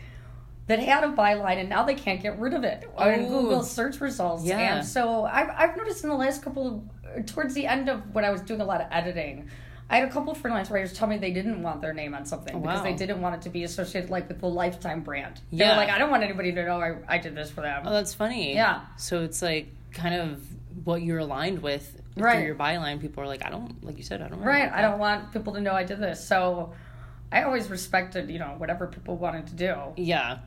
that 0.69 0.77
had 0.77 1.03
a 1.03 1.07
byline 1.07 1.57
and 1.57 1.67
now 1.67 1.83
they 1.83 1.95
can't 1.95 2.21
get 2.21 2.39
rid 2.39 2.53
of 2.53 2.63
it 2.63 2.83
in 2.83 2.89
Oh. 2.95 3.27
Google 3.27 3.63
search 3.63 3.99
results. 3.99 4.43
Yeah. 4.45 4.77
And 4.77 4.87
so 4.87 5.25
I've, 5.25 5.49
I've 5.49 5.75
noticed 5.75 6.03
in 6.03 6.11
the 6.11 6.15
last 6.15 6.43
couple 6.43 6.83
of, 7.15 7.25
towards 7.25 7.55
the 7.55 7.65
end 7.65 7.89
of 7.89 8.13
when 8.13 8.23
I 8.23 8.29
was 8.29 8.41
doing 8.41 8.61
a 8.61 8.65
lot 8.65 8.79
of 8.79 8.87
editing, 8.91 9.49
I 9.89 9.97
had 9.97 10.07
a 10.07 10.11
couple 10.11 10.31
of 10.31 10.37
freelance 10.37 10.69
writers 10.69 10.93
tell 10.93 11.07
me 11.07 11.17
they 11.17 11.31
didn't 11.31 11.63
want 11.63 11.81
their 11.81 11.93
name 11.95 12.13
on 12.13 12.23
something 12.23 12.55
oh, 12.55 12.59
because 12.59 12.77
wow. 12.77 12.83
they 12.83 12.93
didn't 12.93 13.19
want 13.19 13.33
it 13.37 13.41
to 13.41 13.49
be 13.49 13.63
associated 13.63 14.11
like 14.11 14.27
with 14.27 14.39
the 14.41 14.47
Lifetime 14.47 15.01
brand. 15.01 15.41
They 15.51 15.57
Yeah. 15.57 15.71
were 15.71 15.77
like, 15.77 15.89
I 15.89 15.97
don't 15.97 16.11
want 16.11 16.21
anybody 16.21 16.51
to 16.53 16.63
know 16.63 16.79
I, 16.79 16.97
I 17.07 17.17
did 17.17 17.33
this 17.33 17.49
for 17.49 17.61
them. 17.61 17.81
Oh, 17.85 17.91
that's 17.91 18.13
funny. 18.13 18.53
Yeah. 18.53 18.81
So 18.97 19.23
it's 19.23 19.41
like 19.41 19.69
kind 19.91 20.13
of 20.13 20.39
what 20.83 21.01
you're 21.01 21.17
aligned 21.17 21.63
with 21.63 21.99
Right. 22.15 22.35
through 22.35 22.45
your 22.45 22.55
byline. 22.55 23.01
People 23.01 23.23
are 23.23 23.27
like, 23.27 23.43
I 23.43 23.49
don't, 23.49 23.83
like 23.83 23.97
you 23.97 24.03
said, 24.03 24.21
I 24.21 24.27
don't. 24.27 24.37
really 24.39 24.51
Right. 24.51 24.71
I 24.71 24.81
don't 24.81 24.99
want 24.99 25.31
people 25.33 25.53
to 25.53 25.61
know 25.61 25.73
I 25.73 25.83
did 25.83 25.99
this. 25.99 26.23
So 26.27 26.73
I 27.31 27.41
always 27.43 27.69
respected, 27.71 28.29
you 28.29 28.37
know, 28.37 28.53
whatever 28.57 28.85
people 28.85 29.17
wanted 29.17 29.47
to 29.47 29.55
do. 29.55 29.75
Yeah. 29.97 30.39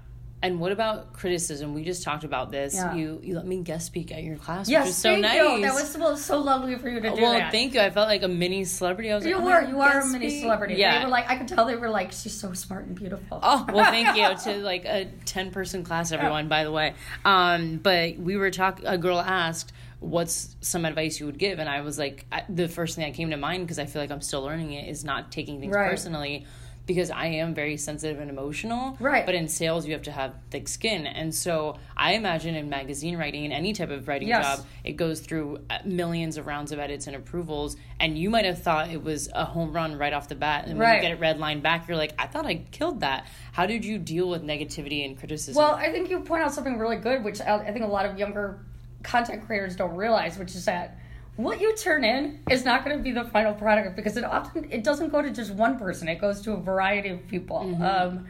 And 0.44 0.58
what 0.58 0.72
about 0.72 1.12
criticism? 1.12 1.72
We 1.72 1.84
just 1.84 2.02
talked 2.02 2.24
about 2.24 2.50
this. 2.50 2.74
Yeah. 2.74 2.94
You 2.96 3.20
you 3.22 3.36
let 3.36 3.46
me 3.46 3.60
guest 3.62 3.86
speak 3.86 4.10
at 4.10 4.24
your 4.24 4.36
class, 4.36 4.68
Yes, 4.68 4.86
which 4.86 4.90
is 4.90 4.96
so 4.96 5.14
nice. 5.16 5.34
you. 5.36 5.60
That 5.62 5.72
was 5.72 5.96
well, 5.96 6.16
so 6.16 6.40
lovely 6.40 6.76
for 6.76 6.88
you 6.88 7.00
to 7.00 7.10
do 7.14 7.22
well, 7.22 7.32
that. 7.34 7.52
thank 7.52 7.74
you. 7.74 7.80
I 7.80 7.90
felt 7.90 8.08
like 8.08 8.24
a 8.24 8.28
mini 8.28 8.64
celebrity. 8.64 9.12
I 9.12 9.14
was 9.14 9.24
you 9.24 9.36
like, 9.36 9.44
were, 9.44 9.70
you 9.70 9.80
are 9.80 10.00
a 10.00 10.06
mini 10.06 10.40
celebrity. 10.40 10.74
Yeah. 10.74 10.98
They 10.98 11.04
were 11.04 11.10
like, 11.10 11.30
I 11.30 11.36
could 11.36 11.46
tell 11.46 11.64
they 11.66 11.76
were 11.76 11.90
like, 11.90 12.10
she's 12.10 12.32
so 12.34 12.52
smart 12.54 12.86
and 12.86 12.96
beautiful. 12.96 13.38
Oh 13.40 13.64
well, 13.72 13.84
thank 13.84 14.16
you 14.16 14.36
to 14.52 14.58
like 14.64 14.84
a 14.84 15.06
ten 15.26 15.52
person 15.52 15.84
class, 15.84 16.10
everyone. 16.10 16.48
By 16.48 16.64
the 16.64 16.72
way, 16.72 16.94
um, 17.24 17.76
but 17.78 18.16
we 18.18 18.36
were 18.36 18.50
talking. 18.50 18.84
A 18.86 18.98
girl 18.98 19.20
asked, 19.20 19.72
"What's 20.00 20.56
some 20.60 20.84
advice 20.84 21.20
you 21.20 21.26
would 21.26 21.38
give?" 21.38 21.60
And 21.60 21.68
I 21.68 21.82
was 21.82 21.98
like, 22.00 22.26
I, 22.32 22.42
the 22.48 22.66
first 22.66 22.96
thing 22.96 23.04
that 23.04 23.14
came 23.14 23.30
to 23.30 23.36
mind 23.36 23.64
because 23.64 23.78
I 23.78 23.86
feel 23.86 24.02
like 24.02 24.10
I'm 24.10 24.20
still 24.22 24.42
learning 24.42 24.72
it 24.72 24.88
is 24.88 25.04
not 25.04 25.30
taking 25.30 25.60
things 25.60 25.72
Right. 25.72 25.88
personally. 25.88 26.46
Because 26.86 27.10
I 27.10 27.26
am 27.26 27.54
very 27.54 27.76
sensitive 27.76 28.18
and 28.18 28.28
emotional. 28.28 28.96
Right. 28.98 29.24
But 29.24 29.34
in 29.36 29.46
sales, 29.48 29.86
you 29.86 29.92
have 29.92 30.02
to 30.02 30.10
have 30.10 30.34
thick 30.50 30.66
skin. 30.66 31.06
And 31.06 31.32
so 31.34 31.78
I 31.96 32.14
imagine 32.14 32.56
in 32.56 32.68
magazine 32.68 33.16
writing, 33.16 33.44
in 33.44 33.52
any 33.52 33.72
type 33.72 33.90
of 33.90 34.08
writing 34.08 34.28
Yes. 34.28 34.44
job, 34.58 34.66
it 34.82 34.92
goes 34.92 35.20
through 35.20 35.60
uh, 35.70 35.78
millions 35.84 36.36
of 36.36 36.46
rounds 36.46 36.72
of 36.72 36.80
edits 36.80 37.06
and 37.06 37.14
approvals. 37.14 37.76
And 38.00 38.18
you 38.18 38.30
might 38.30 38.44
have 38.44 38.60
thought 38.62 38.90
it 38.90 39.02
was 39.02 39.28
a 39.32 39.44
home 39.44 39.72
run 39.72 39.96
right 39.96 40.12
off 40.12 40.28
the 40.28 40.34
bat. 40.34 40.64
And 40.66 40.76
when 40.78 40.88
Right. 40.88 40.96
you 40.96 41.02
get 41.08 41.12
it 41.12 41.20
redlined 41.20 41.62
back, 41.62 41.86
you're 41.86 41.96
like, 41.96 42.14
I 42.18 42.26
thought 42.26 42.46
I 42.46 42.56
killed 42.72 43.00
that. 43.00 43.26
How 43.52 43.66
did 43.66 43.84
you 43.84 43.98
deal 43.98 44.28
with 44.28 44.42
negativity 44.42 45.04
and 45.04 45.16
criticism? 45.16 45.62
Well, 45.62 45.74
I 45.74 45.92
think 45.92 46.10
you 46.10 46.20
point 46.20 46.42
out 46.42 46.52
something 46.52 46.78
really 46.78 46.96
good, 46.96 47.22
which 47.22 47.40
I 47.40 47.70
think 47.72 47.84
a 47.84 47.88
lot 47.88 48.06
of 48.06 48.18
younger 48.18 48.58
content 49.04 49.46
creators 49.46 49.76
don't 49.76 49.94
realize, 49.94 50.36
which 50.38 50.54
is 50.54 50.64
that 50.64 50.98
what 51.42 51.60
you 51.60 51.74
turn 51.76 52.04
in 52.04 52.40
is 52.50 52.64
not 52.64 52.84
going 52.84 52.96
to 52.96 53.02
be 53.02 53.12
the 53.12 53.24
final 53.24 53.54
product 53.54 53.96
because 53.96 54.16
it 54.16 54.24
often 54.24 54.68
it 54.70 54.84
doesn't 54.84 55.10
go 55.10 55.22
to 55.22 55.30
just 55.30 55.52
one 55.52 55.78
person; 55.78 56.08
it 56.08 56.20
goes 56.20 56.40
to 56.42 56.52
a 56.52 56.56
variety 56.56 57.10
of 57.10 57.26
people. 57.28 57.58
Um, 57.82 58.26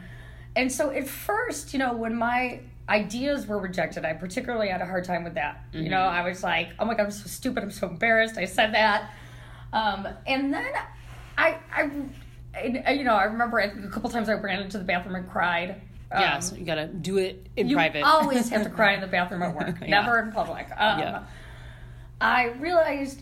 and 0.55 0.71
so, 0.71 0.91
at 0.91 1.07
first, 1.07 1.73
you 1.73 1.79
know, 1.79 1.93
when 1.93 2.15
my 2.15 2.59
ideas 2.89 3.47
were 3.47 3.57
rejected, 3.59 4.05
I 4.05 4.13
particularly 4.13 4.67
had 4.69 4.81
a 4.81 4.85
hard 4.85 5.03
time 5.05 5.23
with 5.23 5.35
that. 5.35 5.63
You 5.71 5.89
know, 5.89 6.01
I 6.01 6.21
was 6.27 6.43
like, 6.43 6.69
"Oh 6.79 6.85
my 6.85 6.93
god, 6.95 7.05
I'm 7.05 7.11
so 7.11 7.27
stupid! 7.27 7.63
I'm 7.63 7.71
so 7.71 7.87
embarrassed! 7.87 8.37
I 8.37 8.45
said 8.45 8.73
that." 8.73 9.11
Um, 9.71 10.07
and 10.27 10.53
then 10.53 10.71
I, 11.37 11.57
I, 11.75 11.89
and, 12.53 12.97
you 12.97 13.03
know, 13.03 13.15
I 13.15 13.23
remember 13.23 13.57
a 13.59 13.89
couple 13.89 14.09
times 14.09 14.29
I 14.29 14.33
ran 14.33 14.61
into 14.61 14.77
the 14.77 14.83
bathroom 14.83 15.15
and 15.15 15.29
cried. 15.29 15.81
Um, 16.11 16.21
yeah, 16.21 16.39
so 16.39 16.55
you 16.55 16.63
gotta 16.65 16.85
do 16.85 17.17
it 17.17 17.47
in 17.57 17.67
you 17.67 17.75
private. 17.75 17.99
You 17.99 18.05
always 18.05 18.49
have 18.49 18.63
to 18.63 18.69
cry 18.69 18.93
in 18.93 19.01
the 19.01 19.07
bathroom 19.17 19.41
at 19.41 19.55
work, 19.55 19.77
Yeah. 19.81 19.87
never 19.87 20.19
in 20.19 20.31
public. 20.31 20.67
Um, 20.77 20.99
Yeah. 20.99 21.23
I 22.21 22.45
realized 22.59 23.21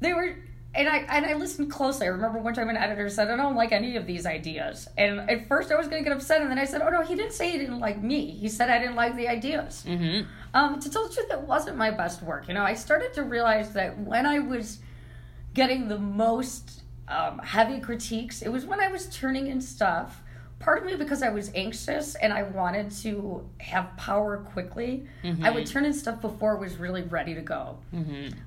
they 0.00 0.12
were, 0.12 0.36
and 0.74 0.88
I 0.88 0.98
and 0.98 1.26
I 1.26 1.34
listened 1.34 1.70
closely. 1.70 2.06
I 2.06 2.10
remember 2.10 2.38
one 2.38 2.54
time 2.54 2.68
an 2.68 2.76
editor 2.76 3.08
said, 3.08 3.30
"I 3.30 3.36
don't 3.36 3.56
like 3.56 3.72
any 3.72 3.96
of 3.96 4.06
these 4.06 4.26
ideas," 4.26 4.88
and 4.96 5.20
at 5.30 5.48
first 5.48 5.70
I 5.72 5.76
was 5.76 5.88
going 5.88 6.02
to 6.02 6.08
get 6.08 6.16
upset, 6.16 6.40
and 6.42 6.50
then 6.50 6.58
I 6.58 6.64
said, 6.64 6.82
"Oh 6.82 6.88
no, 6.90 7.02
he 7.02 7.14
didn't 7.14 7.32
say 7.32 7.50
he 7.50 7.58
didn't 7.58 7.80
like 7.80 8.02
me. 8.02 8.30
He 8.30 8.48
said 8.48 8.70
I 8.70 8.78
didn't 8.78 8.96
like 8.96 9.16
the 9.16 9.28
ideas." 9.28 9.84
hmm 9.84 10.20
Um, 10.52 10.80
to 10.80 10.90
tell 10.90 11.06
the 11.06 11.14
truth, 11.14 11.30
it 11.30 11.40
wasn't 11.42 11.76
my 11.76 11.90
best 11.90 12.22
work. 12.22 12.48
You 12.48 12.54
know, 12.54 12.64
I 12.64 12.74
started 12.74 13.12
to 13.14 13.22
realize 13.22 13.72
that 13.74 13.98
when 13.98 14.26
I 14.26 14.40
was 14.40 14.78
getting 15.54 15.88
the 15.88 15.98
most 15.98 16.82
um, 17.08 17.38
heavy 17.38 17.80
critiques, 17.80 18.42
it 18.42 18.48
was 18.48 18.64
when 18.64 18.80
I 18.80 18.88
was 18.88 19.06
turning 19.06 19.46
in 19.48 19.60
stuff. 19.60 20.22
Part 20.60 20.78
of 20.82 20.84
me 20.84 20.94
because 20.94 21.22
I 21.22 21.30
was 21.30 21.50
anxious 21.54 22.14
and 22.16 22.32
I 22.32 22.42
wanted 22.44 22.90
to 23.02 23.48
have 23.58 23.96
power 23.96 24.36
quickly. 24.36 25.06
I 25.42 25.50
would 25.50 25.66
turn 25.66 25.84
in 25.86 25.92
stuff 25.92 26.20
before 26.20 26.54
it 26.54 26.60
was 26.60 26.76
really 26.76 27.02
ready 27.02 27.34
to 27.34 27.40
go. 27.40 27.78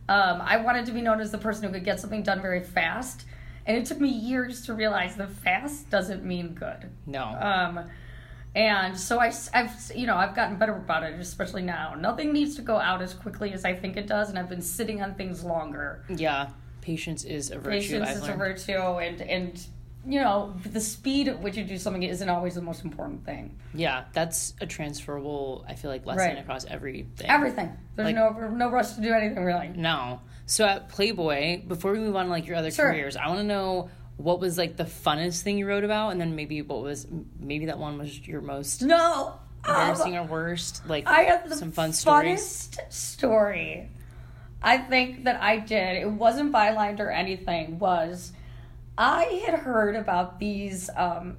Um, 0.07 0.41
I 0.41 0.57
wanted 0.57 0.85
to 0.85 0.91
be 0.91 1.01
known 1.01 1.19
as 1.19 1.31
the 1.31 1.37
person 1.39 1.63
who 1.65 1.73
could 1.73 1.83
get 1.83 1.99
something 1.99 2.21
done 2.23 2.39
very 2.41 2.63
fast. 2.63 3.25
And 3.65 3.75
it 3.77 3.85
took 3.85 3.99
me 3.99 4.09
years 4.09 4.65
to 4.67 4.73
realize 4.73 5.15
that 5.15 5.31
fast 5.31 5.89
doesn't 5.89 6.23
mean 6.23 6.53
good. 6.53 6.89
No. 7.07 7.23
Um, 7.23 7.89
and 8.55 8.95
so 8.95 9.19
I, 9.19 9.33
have 9.53 9.91
you 9.95 10.05
know, 10.05 10.15
I've 10.15 10.35
gotten 10.35 10.57
better 10.57 10.75
about 10.75 11.01
it, 11.03 11.19
especially 11.19 11.63
now. 11.63 11.95
Nothing 11.95 12.31
needs 12.31 12.55
to 12.57 12.61
go 12.61 12.77
out 12.77 13.01
as 13.01 13.13
quickly 13.15 13.53
as 13.53 13.65
I 13.65 13.73
think 13.73 13.97
it 13.97 14.05
does, 14.05 14.29
and 14.29 14.37
I've 14.37 14.49
been 14.49 14.61
sitting 14.61 15.01
on 15.01 15.15
things 15.15 15.43
longer. 15.43 16.03
yeah. 16.09 16.49
Patience 16.81 17.23
is 17.23 17.49
a 17.49 17.57
virtue. 17.57 17.79
Patience 17.79 18.09
I've 18.09 18.17
is 18.17 18.27
a 18.27 18.33
virtue, 18.33 18.73
and 18.73 19.21
and 19.21 19.65
you 20.05 20.19
know, 20.19 20.53
the 20.65 20.79
speed 20.81 21.27
at 21.29 21.39
which 21.41 21.55
you 21.57 21.63
do 21.63 21.77
something 21.77 22.03
isn't 22.03 22.27
always 22.29 22.55
the 22.55 22.61
most 22.61 22.83
important 22.83 23.25
thing. 23.25 23.57
Yeah, 23.73 24.03
that's 24.13 24.53
a 24.61 24.65
transferable. 24.65 25.65
I 25.67 25.75
feel 25.75 25.89
like 25.91 26.05
lesson 26.05 26.27
Right. 26.35 26.37
across 26.39 26.65
everything. 26.65 27.29
Everything. 27.29 27.71
There's 27.95 28.07
Like- 28.07 28.15
no 28.15 28.49
no 28.49 28.69
rush 28.69 28.91
to 28.93 29.01
do 29.01 29.13
anything 29.13 29.43
really. 29.43 29.69
No. 29.69 30.19
So 30.45 30.65
at 30.65 30.89
Playboy, 30.89 31.61
before 31.67 31.93
we 31.93 31.99
move 31.99 32.15
on 32.15 32.25
to 32.25 32.31
like 32.31 32.47
your 32.47 32.57
other 32.57 32.71
Sure. 32.71 32.91
careers, 32.91 33.15
I 33.15 33.27
want 33.27 33.39
to 33.39 33.45
know 33.45 33.89
what 34.17 34.39
was 34.39 34.57
like 34.57 34.75
the 34.75 34.83
funnest 34.83 35.41
thing 35.41 35.57
you 35.57 35.65
wrote 35.67 35.83
about, 35.83 36.09
and 36.09 36.19
then 36.21 36.35
maybe 36.35 36.61
what 36.61 36.81
was 36.81 37.07
maybe 37.39 37.65
that 37.67 37.79
one 37.79 37.97
was 37.97 38.27
your 38.27 38.41
most 38.41 38.81
No. 38.81 39.33
embarrassing 39.65 40.17
um, 40.17 40.25
or 40.25 40.27
worst. 40.29 40.87
Like 40.87 41.07
I 41.07 41.23
have 41.23 41.49
the 41.49 41.55
some 41.55 41.71
fun 41.71 41.93
stories. 41.93 42.69
funnest 42.71 42.91
story 42.91 43.89
I 44.61 44.77
think 44.77 45.25
that 45.25 45.41
I 45.41 45.57
did. 45.59 45.97
It 45.97 46.09
wasn't 46.11 46.51
bylined 46.53 46.99
or 47.01 47.09
anything. 47.09 47.79
Was 47.79 48.31
I 48.97 49.43
had 49.45 49.59
heard 49.59 49.95
about 49.95 50.39
these 50.39 50.89
um, 50.95 51.37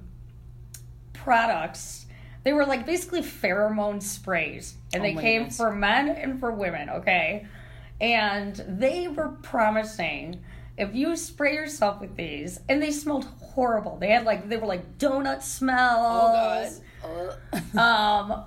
products. 1.13 2.05
They 2.43 2.53
were 2.53 2.65
like 2.65 2.85
basically 2.85 3.21
pheromone 3.21 4.01
sprays, 4.01 4.75
and 4.93 5.01
Oh 5.01 5.05
they 5.05 5.13
came 5.15 5.41
goodness. 5.43 5.57
for 5.57 5.71
men 5.71 6.09
and 6.09 6.39
for 6.39 6.51
women. 6.51 6.89
Okay, 6.89 7.47
and 7.99 8.55
they 8.67 9.07
were 9.07 9.29
promising 9.41 10.41
if 10.77 10.93
you 10.93 11.15
spray 11.15 11.53
yourself 11.53 12.01
with 12.01 12.15
these, 12.15 12.59
and 12.69 12.81
they 12.83 12.91
smelled 12.91 13.25
horrible. 13.25 13.97
They 13.97 14.09
had 14.09 14.25
like 14.25 14.47
they 14.49 14.57
were 14.57 14.67
like 14.67 14.97
donut 14.97 15.41
smells. 15.41 16.81
Um, 17.77 18.43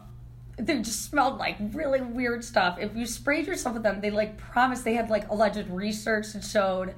they 0.57 0.79
just 0.79 1.05
smelled 1.05 1.39
like 1.39 1.57
really 1.73 2.01
weird 2.01 2.43
stuff. 2.45 2.77
If 2.81 2.97
you 2.97 3.07
sprayed 3.07 3.47
yourself 3.47 3.75
with 3.75 3.85
them, 3.85 4.01
they 4.01 4.11
like 4.11 4.37
promised 4.37 4.85
they 4.85 4.95
had 4.95 5.11
like 5.11 5.29
alleged 5.31 5.69
research 5.71 6.33
that 6.33 6.43
showed 6.43 6.95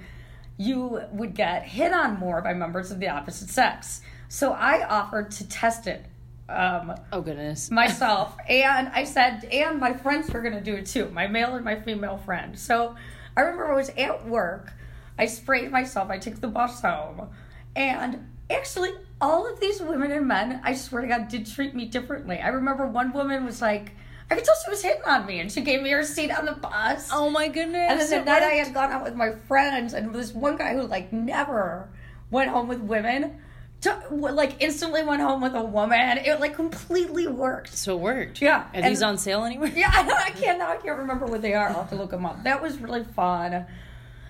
you 0.60 1.00
would 1.12 1.34
get 1.34 1.62
hit 1.62 1.90
on 1.90 2.18
more 2.18 2.42
by 2.42 2.52
members 2.52 2.90
of 2.90 3.00
the 3.00 3.08
opposite 3.08 3.48
sex. 3.48 4.02
So 4.28 4.52
I 4.52 4.86
offered 4.86 5.30
to 5.32 5.48
test 5.48 5.86
it 5.86 6.04
um, 6.50 6.94
oh 7.12 7.22
goodness. 7.22 7.70
myself, 7.70 8.36
and 8.46 8.88
I 8.88 9.04
said, 9.04 9.44
and 9.44 9.80
my 9.80 9.94
friends 9.94 10.30
were 10.30 10.42
gonna 10.42 10.60
do 10.60 10.74
it 10.74 10.84
too, 10.84 11.08
my 11.10 11.28
male 11.28 11.54
and 11.54 11.64
my 11.64 11.80
female 11.80 12.18
friend. 12.18 12.58
So 12.58 12.94
I 13.36 13.40
remember 13.40 13.72
I 13.72 13.76
was 13.76 13.88
at 13.90 14.26
work. 14.26 14.70
I 15.16 15.26
sprayed 15.26 15.70
myself. 15.70 16.10
I 16.10 16.18
took 16.18 16.40
the 16.40 16.48
bus 16.48 16.82
home, 16.82 17.28
and 17.74 18.28
actually, 18.50 18.90
all 19.18 19.50
of 19.50 19.60
these 19.60 19.80
women 19.80 20.10
and 20.10 20.26
men, 20.26 20.60
I 20.62 20.74
swear 20.74 21.02
to 21.02 21.08
God, 21.08 21.28
did 21.28 21.46
treat 21.46 21.74
me 21.74 21.86
differently. 21.86 22.38
I 22.38 22.48
remember 22.48 22.86
one 22.86 23.12
woman 23.12 23.46
was 23.46 23.62
like, 23.62 23.92
I 24.30 24.36
could 24.36 24.44
tell 24.44 24.54
she 24.64 24.70
was 24.70 24.82
hitting 24.82 25.02
on 25.04 25.26
me, 25.26 25.40
and 25.40 25.50
she 25.50 25.60
gave 25.60 25.82
me 25.82 25.90
her 25.90 26.04
seat 26.04 26.30
on 26.30 26.44
the 26.44 26.52
bus. 26.52 27.10
oh 27.12 27.30
my 27.30 27.48
goodness. 27.48 27.90
And 27.90 28.00
then 28.00 28.10
the 28.10 28.24
night 28.24 28.42
I 28.42 28.52
had 28.52 28.72
gone 28.72 28.92
out 28.92 29.02
with 29.02 29.16
my 29.16 29.32
friends, 29.32 29.92
and 29.92 30.14
this 30.14 30.32
one 30.32 30.56
guy 30.56 30.74
who 30.74 30.82
like 30.82 31.12
never 31.12 31.88
went 32.30 32.50
home 32.50 32.68
with 32.68 32.80
women, 32.80 33.40
to, 33.80 34.02
like 34.10 34.56
instantly 34.60 35.02
went 35.02 35.20
home 35.20 35.40
with 35.40 35.54
a 35.54 35.64
woman. 35.64 36.18
It 36.18 36.38
like 36.38 36.54
completely 36.54 37.26
worked. 37.26 37.76
so 37.76 37.96
it 37.96 38.00
worked. 38.00 38.40
Yeah, 38.40 38.68
Are 38.74 38.82
these 38.82 39.02
on 39.02 39.18
sale 39.18 39.44
anywhere? 39.44 39.72
Yeah, 39.74 39.90
I, 39.92 40.26
I 40.26 40.30
can't 40.30 40.58
now. 40.58 40.70
I 40.70 40.76
can't 40.76 40.98
remember 40.98 41.26
what 41.26 41.42
they 41.42 41.54
are. 41.54 41.68
I'll 41.68 41.74
have 41.74 41.90
to 41.90 41.96
look 41.96 42.10
them 42.10 42.24
up. 42.24 42.44
That 42.44 42.62
was 42.62 42.78
really 42.78 43.04
fun. 43.04 43.66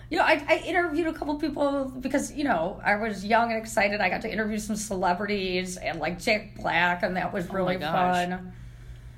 You 0.09 0.19
know, 0.19 0.25
I, 0.25 0.45
I 0.49 0.63
interviewed 0.67 1.07
a 1.07 1.13
couple 1.13 1.37
people 1.37 1.93
because 2.01 2.33
you 2.33 2.45
know 2.45 2.81
I 2.85 2.97
was 2.97 3.25
young 3.25 3.53
and 3.53 3.61
excited. 3.61 4.01
I 4.01 4.09
got 4.09 4.23
to 4.23 4.33
interview 4.33 4.59
some 4.59 4.77
celebrities 4.77 5.77
and 5.77 6.01
like 6.01 6.19
Jack 6.19 6.57
Black, 6.57 7.03
and 7.03 7.17
that 7.17 7.33
was 7.33 7.49
oh 7.51 7.55
really 7.55 7.77
gosh. 7.77 8.29
fun. 8.29 8.53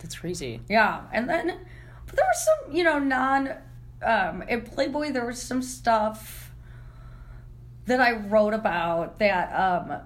That's 0.02 0.18
crazy. 0.18 0.60
Yeah, 0.68 1.02
and 1.12 1.28
then 1.28 1.46
but 2.06 2.16
there 2.16 2.26
was 2.26 2.44
some, 2.44 2.74
you 2.74 2.84
know, 2.84 2.98
non 2.98 3.48
um 4.02 4.42
at 4.48 4.64
Playboy 4.74 5.12
there 5.12 5.24
was 5.24 5.40
some 5.40 5.62
stuff 5.62 6.50
that 7.86 8.00
I 8.00 8.12
wrote 8.12 8.52
about 8.54 9.18
that 9.20 9.52
um 9.52 10.00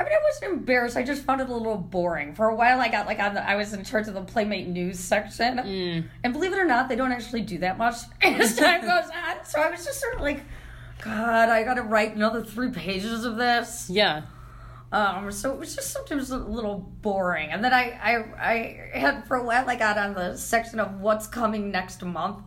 I 0.00 0.04
mean, 0.04 0.12
I 0.12 0.18
wasn't 0.30 0.52
embarrassed. 0.52 0.96
I 0.96 1.02
just 1.02 1.24
found 1.24 1.40
it 1.40 1.48
a 1.48 1.52
little 1.52 1.76
boring. 1.76 2.32
For 2.36 2.46
a 2.48 2.54
while, 2.54 2.80
I 2.80 2.86
got 2.88 3.06
like 3.06 3.18
on 3.18 3.34
the, 3.34 3.44
I 3.46 3.56
was 3.56 3.72
in 3.72 3.82
charge 3.82 4.06
of 4.06 4.14
the 4.14 4.22
Playmate 4.22 4.68
news 4.68 4.96
section, 5.00 5.56
Mm. 5.58 6.04
and 6.22 6.32
believe 6.32 6.52
it 6.52 6.58
or 6.58 6.64
not, 6.66 6.88
they 6.88 6.94
don't 6.94 7.10
actually 7.10 7.40
do 7.42 7.58
that 7.58 7.78
much 7.78 7.96
as 8.22 8.54
time 8.54 8.82
goes 8.82 9.10
on. 9.10 9.44
So 9.44 9.60
I 9.60 9.68
was 9.70 9.84
just 9.84 10.00
sort 10.00 10.14
of 10.14 10.20
like, 10.20 10.42
God, 11.02 11.48
I 11.48 11.64
got 11.64 11.74
to 11.74 11.82
write 11.82 12.14
another 12.14 12.44
three 12.44 12.70
pages 12.70 13.24
of 13.24 13.36
this. 13.38 13.90
Yeah. 13.90 14.22
Um, 14.90 15.30
so 15.30 15.52
it 15.52 15.58
was 15.58 15.74
just 15.74 15.90
sometimes 15.92 16.30
a 16.30 16.38
little 16.38 16.78
boring. 17.02 17.50
And 17.50 17.62
then 17.62 17.74
I, 17.74 17.90
I, 18.02 18.90
I 18.94 18.98
had 18.98 19.26
for 19.28 19.36
a 19.36 19.42
while 19.44 19.68
I 19.68 19.76
got 19.76 19.98
on 19.98 20.14
the 20.14 20.36
section 20.36 20.80
of 20.80 21.00
what's 21.00 21.26
coming 21.26 21.70
next 21.70 22.02
month, 22.02 22.38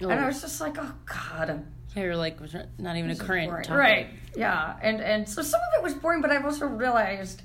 and 0.00 0.12
I 0.12 0.24
Oh. 0.24 0.26
was 0.26 0.40
just 0.42 0.60
like, 0.60 0.76
oh 0.78 0.92
God, 1.06 1.64
Yeah, 1.96 2.02
you're 2.02 2.16
like 2.16 2.38
not 2.78 2.96
even 2.96 3.10
a 3.10 3.16
current 3.16 3.48
boring. 3.50 3.64
topic. 3.64 3.78
right? 3.78 4.06
Yeah, 4.36 4.76
and 4.82 5.00
and 5.00 5.26
so 5.28 5.40
some 5.42 5.60
of 5.60 5.78
it 5.78 5.82
was 5.82 5.94
boring, 5.94 6.20
but 6.20 6.30
I've 6.30 6.44
also 6.44 6.66
realized. 6.66 7.42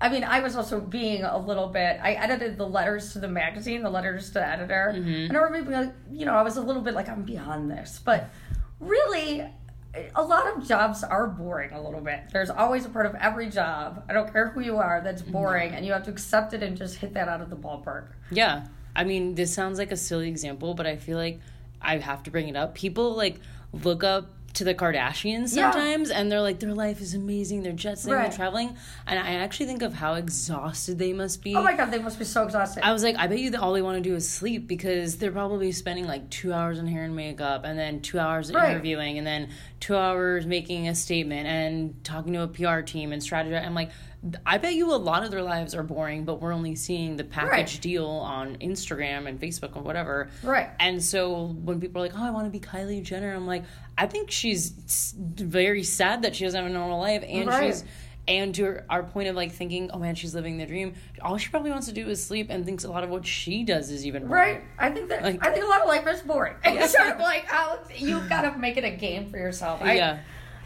I 0.00 0.08
mean, 0.10 0.22
I 0.22 0.38
was 0.38 0.54
also 0.54 0.78
being 0.80 1.24
a 1.24 1.36
little 1.36 1.66
bit. 1.66 1.98
I 2.00 2.12
edited 2.12 2.56
the 2.56 2.64
letters 2.68 3.12
to 3.14 3.18
the 3.18 3.26
magazine, 3.26 3.82
the 3.82 3.90
letters 3.90 4.28
to 4.28 4.34
the 4.34 4.46
editor, 4.48 4.92
Mm-hmm. 4.94 5.10
and 5.28 5.36
I 5.36 5.40
remember, 5.40 5.72
like, 5.72 5.92
you 6.12 6.24
know, 6.24 6.34
I 6.34 6.42
was 6.42 6.56
a 6.56 6.60
little 6.62 6.82
bit 6.82 6.94
like, 6.94 7.08
I'm 7.08 7.24
beyond 7.24 7.68
this. 7.68 8.00
But 8.04 8.30
really, 8.78 9.44
a 10.14 10.22
lot 10.22 10.46
of 10.56 10.66
jobs 10.66 11.02
are 11.04 11.26
boring 11.26 11.72
a 11.72 11.80
little 11.80 12.00
bit. 12.00 12.20
There's 12.32 12.50
always 12.50 12.84
a 12.86 12.88
part 12.88 13.06
of 13.06 13.14
every 13.16 13.48
job. 13.50 14.04
I 14.08 14.12
don't 14.12 14.32
care 14.32 14.48
who 14.50 14.60
you 14.60 14.76
are 14.78 15.00
that's 15.02 15.22
Mm-hmm. 15.22 15.32
boring, 15.32 15.72
and 15.74 15.84
you 15.84 15.92
have 15.92 16.04
to 16.04 16.10
accept 16.10 16.54
it 16.54 16.62
and 16.62 16.76
just 16.76 16.96
hit 16.96 17.14
that 17.14 17.28
out 17.28 17.40
of 17.40 17.50
the 17.50 17.56
ballpark. 17.56 18.08
Yeah. 18.30 18.66
I 18.96 19.04
mean, 19.04 19.34
this 19.34 19.52
sounds 19.54 19.78
like 19.78 19.92
a 19.92 19.96
silly 19.96 20.28
example, 20.28 20.74
but 20.74 20.86
I 20.86 20.96
feel 20.96 21.16
like 21.18 21.40
I 21.80 21.98
have 21.98 22.22
to 22.24 22.30
bring 22.30 22.48
it 22.48 22.56
up. 22.56 22.74
People 22.74 23.14
like 23.14 23.40
look 23.72 24.02
up 24.02 24.30
to 24.54 24.64
the 24.64 24.74
Kardashians 24.74 25.54
Yeah. 25.54 25.70
sometimes, 25.70 26.10
and 26.10 26.32
they're 26.32 26.40
like, 26.40 26.58
their 26.58 26.74
life 26.74 27.00
is 27.00 27.14
amazing. 27.14 27.62
They're 27.62 27.72
jet 27.72 27.98
setting, 27.98 28.14
Right. 28.14 28.28
they're 28.28 28.36
traveling, 28.36 28.76
and 29.06 29.18
I 29.18 29.34
actually 29.34 29.66
think 29.66 29.82
of 29.82 29.94
how 29.94 30.14
exhausted 30.14 30.98
they 30.98 31.12
must 31.12 31.42
be. 31.42 31.54
Oh 31.54 31.62
my 31.62 31.74
god, 31.76 31.90
they 31.90 31.98
must 31.98 32.18
be 32.18 32.24
so 32.24 32.44
exhausted. 32.44 32.84
I 32.84 32.92
was 32.92 33.02
like, 33.04 33.16
I 33.16 33.26
bet 33.26 33.38
you 33.38 33.50
that 33.50 33.60
all 33.60 33.72
they 33.72 33.82
want 33.82 34.02
to 34.02 34.08
do 34.10 34.16
is 34.16 34.28
sleep 34.28 34.66
because 34.66 35.16
they're 35.18 35.30
probably 35.32 35.70
spending 35.72 36.06
like 36.06 36.28
two 36.30 36.52
hours 36.52 36.78
in 36.78 36.86
hair 36.86 37.04
and 37.04 37.14
makeup, 37.14 37.62
and 37.64 37.78
then 37.78 38.00
two 38.00 38.18
hours 38.18 38.50
Right. 38.52 38.70
interviewing, 38.70 39.18
and 39.18 39.26
then 39.26 39.48
two 39.80 39.96
hours 39.96 40.46
making 40.46 40.88
a 40.88 40.94
statement 40.94 41.46
and 41.46 42.02
talking 42.04 42.32
to 42.32 42.42
a 42.42 42.48
PR 42.48 42.80
team 42.80 43.12
and 43.12 43.22
strategy. 43.22 43.54
I'm 43.56 43.74
like, 43.74 43.90
I 44.44 44.58
bet 44.58 44.74
you 44.74 44.92
a 44.92 44.96
lot 44.96 45.22
of 45.22 45.30
their 45.30 45.44
lives 45.44 45.76
are 45.76 45.84
boring, 45.84 46.24
but 46.24 46.40
we're 46.42 46.52
only 46.52 46.74
seeing 46.74 47.16
the 47.16 47.22
package 47.22 47.74
Right. 47.74 47.78
deal 47.80 48.06
on 48.08 48.56
Instagram 48.56 49.28
and 49.28 49.40
Facebook 49.40 49.76
or 49.76 49.82
whatever. 49.82 50.28
Right. 50.42 50.70
And 50.80 51.00
so 51.00 51.54
when 51.62 51.80
people 51.80 52.02
are 52.02 52.06
like, 52.06 52.18
"Oh, 52.18 52.24
I 52.24 52.30
want 52.32 52.46
to 52.46 52.50
be 52.50 52.58
Kylie 52.58 53.00
Jenner," 53.00 53.32
I'm 53.32 53.46
like, 53.46 53.62
I 53.98 54.06
think 54.06 54.30
she's 54.30 54.70
very 55.18 55.82
sad 55.82 56.22
that 56.22 56.36
she 56.36 56.44
doesn't 56.44 56.62
have 56.62 56.70
a 56.70 56.72
normal 56.72 57.00
life, 57.00 57.24
and 57.28 57.48
Right. 57.48 57.66
she's 57.66 57.84
and 58.28 58.54
to 58.56 58.64
her, 58.64 58.84
our 58.90 59.02
point 59.02 59.26
of 59.28 59.34
like 59.36 59.52
thinking, 59.52 59.90
oh 59.92 59.98
man, 59.98 60.14
she's 60.14 60.34
living 60.34 60.58
the 60.58 60.66
dream. 60.66 60.92
All 61.22 61.38
she 61.38 61.48
probably 61.48 61.70
wants 61.70 61.86
to 61.88 61.94
do 61.94 62.06
is 62.08 62.22
sleep, 62.24 62.48
and 62.50 62.64
thinks 62.64 62.84
a 62.84 62.90
lot 62.90 63.02
of 63.02 63.10
what 63.10 63.26
she 63.26 63.64
does 63.64 63.90
is 63.90 64.06
even 64.06 64.28
boring. 64.28 64.54
Right. 64.56 64.62
I 64.78 64.90
think 64.90 65.08
that 65.08 65.22
Like- 65.22 65.44
I 65.44 65.50
think 65.50 65.64
a 65.64 65.68
lot 65.68 65.80
of 65.80 65.88
life 65.88 66.06
is 66.06 66.20
boring. 66.20 66.54
It's 66.62 66.92
sort 66.92 67.08
of 67.08 67.18
like 67.20 67.46
how 67.46 67.78
you've 67.96 68.28
got 68.28 68.42
to 68.42 68.56
make 68.58 68.76
it 68.76 68.84
a 68.84 68.90
game 68.90 69.30
for 69.30 69.38
yourself. 69.38 69.80
I, 69.82 69.94
Yeah. 69.94 70.18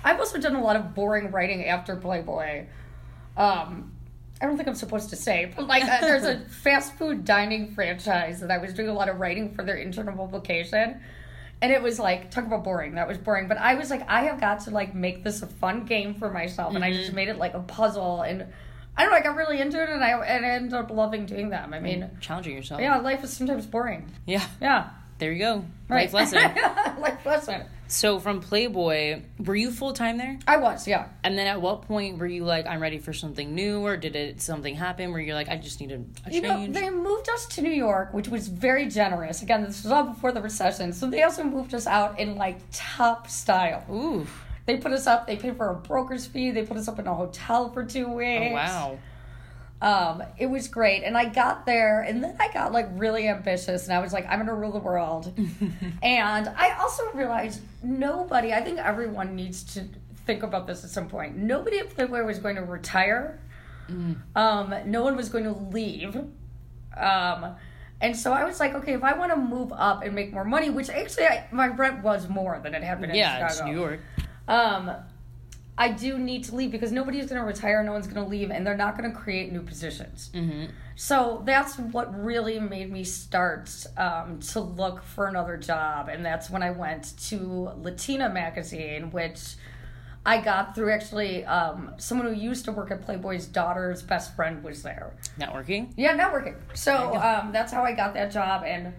I've 0.05 0.18
also 0.18 0.38
done 0.38 0.57
a 0.57 0.62
lot 0.62 0.75
of 0.77 0.92
boring 0.95 1.31
writing 1.31 1.64
after 1.64 1.95
Playboy. 1.97 2.66
Um, 3.37 3.92
I 4.40 4.47
don't 4.47 4.57
think 4.57 4.68
I'm 4.68 4.75
supposed 4.75 5.11
to 5.11 5.16
say, 5.16 5.53
but 5.55 5.68
like 5.68 5.85
uh, 5.85 6.01
there's 6.01 6.25
a 6.25 6.40
fast 6.49 6.95
food 6.95 7.25
dining 7.25 7.73
franchise 7.75 8.40
that 8.40 8.51
I 8.51 8.59
was 8.59 8.75
doing 8.75 8.88
a 8.88 8.92
lot 8.92 9.09
of 9.09 9.21
writing 9.21 9.55
for 9.55 9.62
their 9.62 9.77
internal 9.77 10.16
publication. 10.16 11.01
And 11.62 11.70
it 11.72 11.81
was 11.81 12.01
like, 12.01 12.33
talk 12.33 12.44
about 12.44 12.64
boring. 12.64 12.96
That 12.96 13.07
was 13.07 13.18
boring. 13.18 13.46
But 13.46 13.57
I 13.57 13.77
was 13.77 13.88
like, 13.88 14.07
I 14.09 14.25
have 14.25 14.40
got 14.40 14.61
to 14.62 14.70
like 14.70 14.96
make 14.96 15.22
this 15.22 15.42
a 15.42 15.46
fun 15.46 15.85
game 15.85 16.14
for 16.14 16.29
myself. 16.29 16.75
And 16.75 16.85
I 16.85 16.92
just 16.92 17.07
mm-hmm. 17.07 17.16
made 17.16 17.29
it 17.29 17.38
like 17.38 17.55
a 17.55 17.61
puzzle. 17.61 18.22
And 18.22 18.46
I 18.96 19.03
don't 19.03 19.12
know, 19.12 19.16
I 19.16 19.22
got 19.22 19.37
really 19.37 19.61
into 19.61 19.81
it 19.81 19.88
and 19.88 20.03
I, 20.03 20.11
and 20.11 20.44
I 20.44 20.48
ended 20.51 20.75
up 20.75 20.90
loving 20.90 21.25
doing 21.25 21.51
them. 21.51 21.72
I 21.72 21.79
mean, 21.79 22.11
Challenging 22.20 22.57
yourself. 22.57 22.81
yeah, 22.81 22.98
life 22.98 23.22
is 23.22 23.33
sometimes 23.33 23.64
boring. 23.64 24.11
Yeah. 24.27 24.44
Yeah. 24.61 24.90
There 25.18 25.31
you 25.31 25.38
go. 25.38 25.64
Right. 25.88 26.12
Life 26.12 26.33
lesson. 26.33 26.55
life 27.01 27.25
lesson. 27.25 27.62
So 27.92 28.18
from 28.18 28.40
Playboy, 28.40 29.20
were 29.38 29.55
you 29.55 29.70
full 29.70 29.92
time 29.92 30.16
there? 30.16 30.38
I 30.46 30.57
was, 30.57 30.88
yeah. 30.88 31.09
And 31.22 31.37
then 31.37 31.46
at 31.46 31.61
what 31.61 31.83
point 31.83 32.18
were 32.18 32.26
you 32.26 32.44
like, 32.44 32.66
I'm 32.66 32.81
ready 32.81 32.98
for 32.98 33.12
something 33.12 33.55
new, 33.55 33.85
or 33.85 33.98
did 33.98 34.16
it 34.16 34.40
something 34.40 34.74
happen 34.74 35.12
where 35.12 35.20
you're 35.20 35.35
like, 35.35 35.50
I 35.50 35.57
just 35.57 35.78
need 35.78 35.92
a, 35.92 36.02
a 36.26 36.33
You 36.33 36.40
know, 36.40 36.57
change? 36.57 36.74
they 36.74 36.88
moved 36.88 37.28
us 37.28 37.46
to 37.48 37.61
New 37.62 37.70
York, 37.70 38.14
which 38.14 38.28
was 38.28 38.48
very 38.48 38.88
generous. 38.88 39.42
Again, 39.42 39.62
this 39.62 39.83
was 39.83 39.92
all 39.92 40.05
before 40.05 40.33
the 40.33 40.40
recession. 40.40 40.92
So 40.94 41.11
they 41.11 41.22
also 41.22 41.44
moved 41.44 41.74
us 41.74 41.87
out 41.87 42.18
in 42.18 42.37
like 42.37 42.59
top 42.72 43.28
style. 43.28 43.85
Ooh. 43.90 44.26
They 44.64 44.78
put 44.78 44.92
us 44.92 45.07
up, 45.07 45.26
they 45.26 45.37
paid 45.37 45.57
for 45.57 45.68
a 45.70 45.74
broker's 45.74 46.24
fee, 46.24 46.50
they 46.50 46.64
put 46.64 46.76
us 46.76 46.88
up 46.88 46.98
in 46.98 47.07
a 47.07 47.14
hotel 47.14 47.70
for 47.70 47.85
two 47.85 48.07
oh, 48.07 48.14
weeks. 48.14 48.52
Oh, 48.52 48.55
wow. 48.55 48.98
Um, 49.83 50.23
it 50.38 50.47
was 50.47 50.68
great. 50.68 51.03
And 51.03 51.18
I 51.18 51.25
got 51.27 51.66
there 51.66 52.03
and 52.03 52.23
then 52.23 52.37
I 52.38 52.53
got 52.53 52.73
like 52.73 52.88
really 52.92 53.29
ambitious 53.29 53.85
and 53.85 53.92
I 53.92 53.99
was 53.99 54.12
like, 54.12 54.25
I'm 54.29 54.38
gonna 54.38 54.55
rule 54.55 54.71
the 54.73 54.79
world. 54.79 55.33
and 56.03 56.49
I 56.49 56.77
also 56.81 57.03
realized 57.12 57.61
nobody, 57.83 58.53
I 58.53 58.62
think 58.62 58.79
everyone 58.79 59.35
needs 59.35 59.64
to 59.75 59.85
think 60.25 60.45
about 60.45 60.68
this 60.68 60.85
at 60.85 60.90
some 60.90 61.09
point. 61.09 61.37
Nobody 61.37 61.79
at 61.79 61.90
Playboy 61.90 62.23
was 62.25 62.38
going 62.38 62.55
to 62.55 62.62
retire. 62.62 63.40
Um, 64.37 64.75
no 64.87 65.03
one 65.03 65.16
was 65.16 65.29
going 65.29 65.45
to 65.45 65.53
leave. 65.53 66.16
Um, 66.97 67.57
and 68.01 68.16
so 68.16 68.33
I 68.33 68.45
was 68.45 68.61
like, 68.61 68.75
okay, 68.75 68.92
if 68.95 69.03
I 69.05 69.12
want 69.14 69.33
to 69.33 69.37
move 69.37 69.73
up 69.73 70.03
and 70.05 70.14
make 70.14 70.33
more 70.33 70.45
money, 70.45 70.71
which 70.71 70.88
actually 70.90 71.27
I, 71.27 71.47
my 71.51 71.66
rent 71.68 72.03
was 72.03 72.29
more 72.29 72.61
than 72.62 72.75
it 72.75 72.83
had 72.83 73.01
been 73.01 73.11
in 73.11 73.16
Yeah, 73.16 73.47
it's 73.47 73.61
New 73.62 73.79
York. 73.79 74.01
um, 74.49 74.92
I 75.79 75.89
do 75.89 76.19
need 76.19 76.45
to 76.45 76.55
leave 76.55 76.71
because 76.71 76.93
nobody's 76.93 77.27
going 77.27 77.41
to 77.41 77.47
retire, 77.47 77.83
no 77.83 77.93
one's 77.93 78.07
going 78.07 78.23
to 78.23 78.31
leave, 78.31 78.51
and 78.51 78.67
they're 78.67 78.77
not 78.77 78.99
going 78.99 79.11
to 79.11 79.17
create 79.17 79.53
new 79.53 79.63
positions. 79.63 80.31
Mm-hmm. 80.35 80.67
So 80.97 81.43
that's 81.47 81.79
what 81.79 82.15
really 82.23 82.61
made 82.61 82.93
me 82.93 83.05
start 83.05 83.87
um, 83.97 84.39
to 84.41 84.61
look 84.61 85.03
for 85.03 85.27
another 85.27 85.57
job, 85.57 86.09
and 86.09 86.25
that's 86.25 86.51
when 86.51 86.63
I 86.63 86.71
went 86.71 87.19
to 87.29 87.73
Latina 87.79 88.29
magazine, 88.29 89.11
which 89.11 89.55
I 90.25 90.41
got 90.41 90.75
through 90.75 90.93
actually 90.93 91.45
um, 91.47 91.95
someone 91.97 92.27
who 92.33 92.39
used 92.39 92.67
to 92.67 92.73
work 92.73 92.91
at 92.91 93.03
Playboy's 93.03 93.47
daughter's 93.47 94.03
best 94.03 94.37
friend 94.37 94.63
was 94.63 94.83
there. 94.83 95.15
Networking? 95.39 95.93
Yeah, 95.97 96.17
networking. 96.17 96.57
So 96.75 97.17
um, 97.17 97.51
that's 97.51 97.73
how 97.73 97.83
I 97.83 97.93
got 97.93 98.13
that 98.15 98.31
job, 98.31 98.63
and 98.65 98.93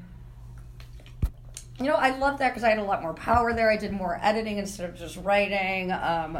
you 1.80 1.86
know, 1.86 1.96
I 1.96 2.18
loved 2.18 2.40
that 2.40 2.50
because 2.50 2.64
I 2.64 2.70
had 2.70 2.80
a 2.80 2.84
lot 2.84 3.02
more 3.02 3.14
power 3.14 3.54
there. 3.54 3.70
I 3.70 3.78
did 3.78 3.92
more 3.92 4.20
editing 4.22 4.58
instead 4.58 4.90
of 4.90 4.96
just 4.96 5.18
writing, 5.18 5.92
um, 5.92 6.40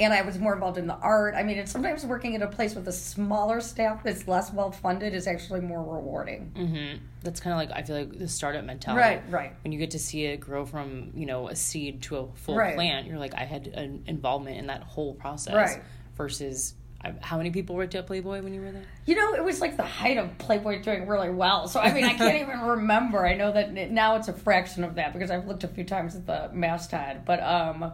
and 0.00 0.12
I 0.12 0.22
was 0.22 0.38
more 0.38 0.54
involved 0.54 0.78
in 0.78 0.86
the 0.86 0.94
art. 0.94 1.34
I 1.34 1.42
mean, 1.42 1.58
it's 1.58 1.72
sometimes 1.72 2.06
working 2.06 2.36
at 2.36 2.42
a 2.42 2.46
place 2.46 2.74
with 2.74 2.86
a 2.86 2.92
smaller 2.92 3.60
staff 3.60 4.04
that's 4.04 4.28
less 4.28 4.52
well 4.52 4.70
funded 4.70 5.12
is 5.12 5.26
actually 5.26 5.60
more 5.60 5.82
rewarding. 5.82 6.52
Mm-hmm. 6.56 7.04
That's 7.22 7.40
kind 7.40 7.52
of 7.52 7.58
like, 7.58 7.76
I 7.76 7.82
feel 7.84 7.96
like 7.96 8.18
the 8.18 8.28
startup 8.28 8.64
mentality. 8.64 9.00
Right, 9.02 9.22
right. 9.30 9.52
When 9.64 9.72
you 9.72 9.78
get 9.78 9.90
to 9.92 9.98
see 9.98 10.24
it 10.26 10.38
grow 10.38 10.64
from, 10.64 11.10
you 11.14 11.26
know, 11.26 11.48
a 11.48 11.56
seed 11.56 12.02
to 12.02 12.16
a 12.16 12.26
full 12.34 12.56
Right. 12.56 12.76
plant, 12.76 13.08
you're 13.08 13.18
like, 13.18 13.34
I 13.34 13.44
had 13.44 13.66
an 13.68 14.04
involvement 14.06 14.58
in 14.58 14.68
that 14.68 14.82
whole 14.84 15.14
process. 15.14 15.54
Right. 15.54 15.82
Versus, 16.16 16.74
how 17.20 17.36
many 17.36 17.50
people 17.50 17.74
worked 17.76 17.94
at 17.94 18.06
Playboy 18.06 18.42
when 18.42 18.54
you 18.54 18.60
were 18.60 18.70
there? 18.72 18.84
You 19.06 19.14
know, 19.16 19.34
it 19.34 19.44
was 19.44 19.60
like 19.60 19.76
the 19.76 19.84
height 19.84 20.16
of 20.16 20.36
Playboy 20.38 20.82
doing 20.82 21.06
really 21.08 21.30
well. 21.30 21.66
So 21.68 21.80
I 21.80 21.92
mean, 21.92 22.04
I 22.04 22.14
can't 22.14 22.40
even 22.48 22.60
remember. 22.60 23.24
I 23.26 23.34
know 23.34 23.52
that 23.52 23.72
now 23.72 24.16
it's 24.16 24.28
a 24.28 24.32
fraction 24.32 24.82
of 24.84 24.96
that 24.96 25.12
because 25.12 25.30
I've 25.30 25.46
looked 25.46 25.62
a 25.64 25.68
few 25.68 25.84
times 25.84 26.14
at 26.14 26.26
the 26.26 26.50
masthead, 26.52 27.24
but 27.24 27.42
um. 27.42 27.92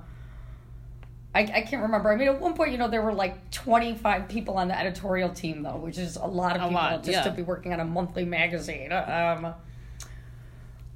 I, 1.35 1.40
I 1.40 1.61
can't 1.62 1.83
remember. 1.83 2.12
I 2.12 2.16
mean, 2.16 2.29
at 2.29 2.40
one 2.40 2.55
point, 2.55 2.70
you 2.70 2.79
know, 2.79 2.88
there 2.88 3.03
were 3.03 3.12
like 3.12 3.51
25 3.51 4.29
people 4.29 4.57
on 4.57 4.68
the 4.68 4.79
editorial 4.79 5.31
team, 5.31 5.62
though, 5.62 5.77
which 5.77 5.99
is 5.99 6.16
a 6.16 6.25
lot 6.25 6.55
of 6.55 6.62
A 6.62 6.68
people 6.68 6.75
lot, 6.75 7.03
just 7.03 7.11
yeah. 7.11 7.23
to 7.25 7.33
be 7.33 7.42
working 7.42 7.73
on 7.73 7.81
a 7.81 7.85
monthly 7.85 8.25
magazine. 8.25 8.92
Um, 8.92 9.55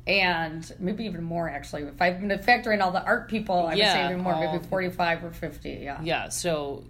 and 0.07 0.73
maybe 0.79 1.05
even 1.05 1.25
more, 1.25 1.49
actually. 1.49 1.83
If 1.83 2.01
I've 2.01 2.21
been 2.21 2.29
to 2.29 2.39
factor 2.39 2.73
in 2.73 2.81
all 2.81 2.93
the 2.93 3.03
art 3.03 3.29
people, 3.29 3.67
I 3.67 3.71
would 3.71 3.79
Yeah, 3.79 3.93
say 3.95 4.05
even 4.07 4.23
more, 4.23 4.39
maybe 4.39 4.65
45 4.65 5.25
or 5.25 5.31
50. 5.33 5.71
Yeah. 5.71 6.01
Yeah, 6.03 6.29
so 6.29 6.85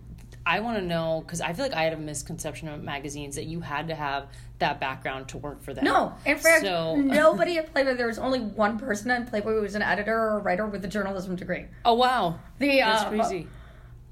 I 0.48 0.60
want 0.60 0.78
to 0.78 0.82
know 0.84 1.22
because 1.24 1.40
I 1.42 1.52
feel 1.52 1.64
like 1.66 1.74
I 1.74 1.82
had 1.82 1.92
a 1.92 1.98
misconception 1.98 2.68
of 2.68 2.82
magazines 2.82 3.34
that 3.36 3.44
you 3.44 3.60
had 3.60 3.88
to 3.88 3.94
have 3.94 4.28
that 4.60 4.80
background 4.80 5.28
to 5.28 5.38
work 5.38 5.62
for 5.62 5.74
them. 5.74 5.84
No, 5.84 6.14
in 6.24 6.38
fact, 6.38 6.62
So- 6.64 6.96
nobody 7.22 7.58
at 7.58 7.70
Playboy. 7.72 7.94
There 7.96 8.06
was 8.06 8.18
only 8.18 8.40
one 8.40 8.78
person 8.78 9.10
at 9.10 9.28
Playboy 9.28 9.52
who 9.52 9.60
was 9.60 9.74
an 9.74 9.82
editor 9.82 10.16
or 10.18 10.38
a 10.38 10.42
writer 10.42 10.66
with 10.66 10.82
a 10.84 10.88
journalism 10.88 11.36
degree. 11.36 11.66
Oh 11.84 11.94
wow, 11.94 12.38
The 12.58 12.78
that's 12.78 13.02
uh, 13.04 13.08
crazy. 13.10 13.46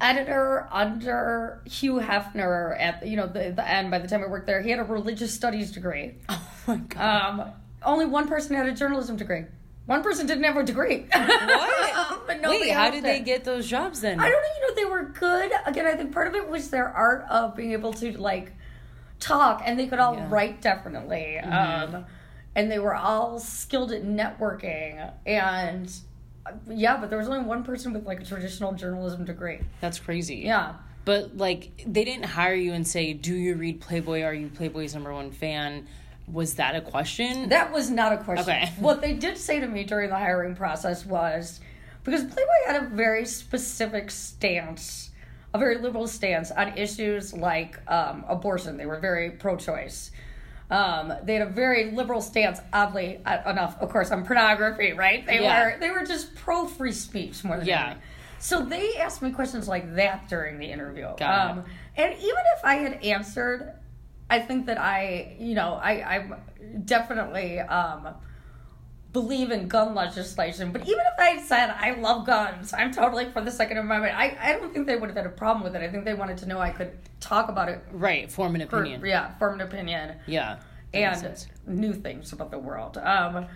editor 0.00 0.68
under 0.70 1.62
Hugh 1.64 1.94
Hefner 2.00 2.78
at 2.78 3.06
you 3.06 3.16
know 3.16 3.26
the 3.26 3.50
the 3.50 3.66
end. 3.68 3.90
By 3.90 3.98
the 3.98 4.08
time 4.08 4.22
I 4.22 4.26
worked 4.26 4.46
there, 4.46 4.60
he 4.62 4.70
had 4.70 4.78
a 4.78 4.84
religious 4.84 5.32
studies 5.34 5.72
degree. 5.72 6.14
Oh 6.68 6.72
my 6.72 6.76
god. 6.78 7.40
Um, 7.40 7.52
only 7.84 8.06
one 8.06 8.26
person 8.26 8.56
had 8.56 8.66
a 8.66 8.72
journalism 8.72 9.16
degree. 9.16 9.44
One 9.86 10.02
person 10.02 10.26
didn't 10.26 10.44
have 10.44 10.56
a 10.56 10.64
degree. 10.64 11.06
What? 11.12 12.22
but 12.26 12.40
nobody 12.40 12.66
Wait, 12.66 12.70
how 12.70 12.90
did 12.90 13.04
they 13.04 13.20
get 13.20 13.44
those 13.44 13.68
jobs 13.68 14.00
then? 14.00 14.18
I 14.18 14.28
don't 14.28 14.42
know. 14.42 14.48
You 14.60 14.68
know, 14.68 14.74
they 14.74 14.84
were 14.84 15.04
good. 15.04 15.52
Again, 15.64 15.86
I 15.86 15.94
think 15.94 16.12
part 16.12 16.26
of 16.26 16.34
it 16.34 16.48
was 16.48 16.70
their 16.70 16.88
art 16.88 17.24
of 17.30 17.54
being 17.54 17.72
able 17.72 17.92
to 17.94 18.20
like 18.20 18.52
talk, 19.20 19.62
and 19.64 19.78
they 19.78 19.86
could 19.86 19.98
all 20.00 20.14
Yeah. 20.14 20.22
Mm-hmm. 20.22 20.34
write 20.34 20.60
definitely. 20.60 21.38
Um, 21.38 22.04
and 22.56 22.70
they 22.70 22.78
were 22.78 22.94
all 22.94 23.38
skilled 23.38 23.92
at 23.92 24.02
networking, 24.02 25.12
and 25.24 25.92
uh, 26.44 26.52
yeah, 26.68 26.96
but 26.96 27.08
there 27.10 27.18
was 27.18 27.28
only 27.28 27.44
one 27.44 27.62
person 27.62 27.92
with 27.92 28.04
like 28.06 28.20
a 28.20 28.24
traditional 28.24 28.72
journalism 28.72 29.24
degree. 29.24 29.60
That's 29.80 29.98
crazy. 30.00 30.36
Yeah. 30.38 30.74
But 31.04 31.36
like 31.36 31.84
they 31.86 32.04
didn't 32.04 32.24
hire 32.24 32.54
you 32.54 32.72
and 32.72 32.86
say, 32.86 33.12
"Do 33.12 33.34
you 33.34 33.54
read 33.54 33.80
Playboy? 33.80 34.22
Are 34.22 34.34
you 34.34 34.48
Playboy's 34.48 34.94
number 34.94 35.12
one 35.12 35.30
fan?" 35.30 35.86
Was 36.32 36.54
that 36.54 36.74
a 36.74 36.80
question? 36.80 37.48
That 37.50 37.72
was 37.72 37.88
not 37.90 38.12
a 38.12 38.16
question. 38.18 38.48
Okay. 38.56 38.72
What 38.78 39.00
they 39.00 39.12
did 39.14 39.38
say 39.38 39.60
to 39.60 39.66
me 39.66 39.84
during 39.84 40.10
the 40.10 40.16
hiring 40.18 40.54
process 40.56 41.06
was 41.06 41.60
because 42.04 42.22
Playboy 42.24 42.66
had 42.66 42.82
a 42.82 42.86
very 42.86 43.24
specific 43.24 44.10
stance, 44.10 45.10
a 45.54 45.58
very 45.58 45.78
liberal 45.78 46.06
stance 46.08 46.50
on 46.50 46.76
issues 46.76 47.32
like 47.32 47.78
um, 47.90 48.24
abortion. 48.28 48.76
They 48.76 48.86
were 48.86 48.98
very 49.00 49.30
pro 49.30 49.56
choice. 49.56 50.10
Um, 50.68 51.12
they 51.22 51.34
had 51.34 51.46
a 51.46 51.50
very 51.50 51.92
liberal 51.92 52.20
stance, 52.20 52.58
oddly 52.72 53.20
uh, 53.24 53.48
enough, 53.48 53.80
of 53.80 53.90
course, 53.90 54.10
on 54.10 54.24
pornography, 54.26 54.92
right? 54.92 55.24
They 55.24 55.40
Yeah. 55.42 55.64
were 55.74 55.78
they 55.78 55.90
were 55.92 56.04
just 56.04 56.34
pro 56.34 56.66
free 56.66 56.90
speech 56.92 57.44
more 57.44 57.56
than 57.58 57.66
Yeah. 57.66 57.84
anything. 57.86 58.02
So 58.40 58.62
they 58.64 58.96
asked 58.96 59.22
me 59.22 59.30
questions 59.30 59.68
like 59.68 59.94
that 59.94 60.28
during 60.28 60.58
the 60.58 60.66
interview. 60.66 61.06
Um, 61.06 61.64
and 61.96 62.12
even 62.14 62.42
if 62.58 62.64
I 62.64 62.74
had 62.76 63.02
answered, 63.04 63.72
I 64.28 64.40
think 64.40 64.66
that 64.66 64.78
I, 64.78 65.36
you 65.38 65.54
know, 65.54 65.74
I, 65.74 66.16
I 66.16 66.30
definitely 66.84 67.60
um, 67.60 68.08
believe 69.12 69.50
in 69.50 69.68
gun 69.68 69.94
legislation. 69.94 70.72
But 70.72 70.82
even 70.82 71.00
if 71.00 71.18
I 71.18 71.40
said 71.42 71.70
I 71.70 71.92
love 71.92 72.26
guns, 72.26 72.72
I'm 72.72 72.92
totally 72.92 73.30
for 73.30 73.40
the 73.40 73.50
Second 73.50 73.78
Amendment. 73.78 74.14
I, 74.16 74.36
I 74.40 74.52
don't 74.52 74.72
think 74.72 74.86
they 74.86 74.96
would 74.96 75.08
have 75.10 75.16
had 75.16 75.26
a 75.26 75.30
problem 75.30 75.62
with 75.64 75.76
it. 75.76 75.82
I 75.82 75.88
think 75.88 76.04
they 76.04 76.14
wanted 76.14 76.38
to 76.38 76.46
know 76.46 76.58
I 76.58 76.70
could 76.70 76.92
talk 77.20 77.48
about 77.48 77.68
it. 77.68 77.82
right, 77.92 78.30
form 78.30 78.54
an 78.56 78.68
For, 78.68 78.80
opinion. 78.80 79.02
yeah, 79.04 79.34
form 79.38 79.54
an 79.54 79.60
opinion 79.62 80.16
yeah. 80.26 80.58
and 80.92 81.46
new 81.66 81.92
things 81.92 82.32
about 82.32 82.50
the 82.50 82.58
world. 82.58 82.98
Um, 82.98 83.46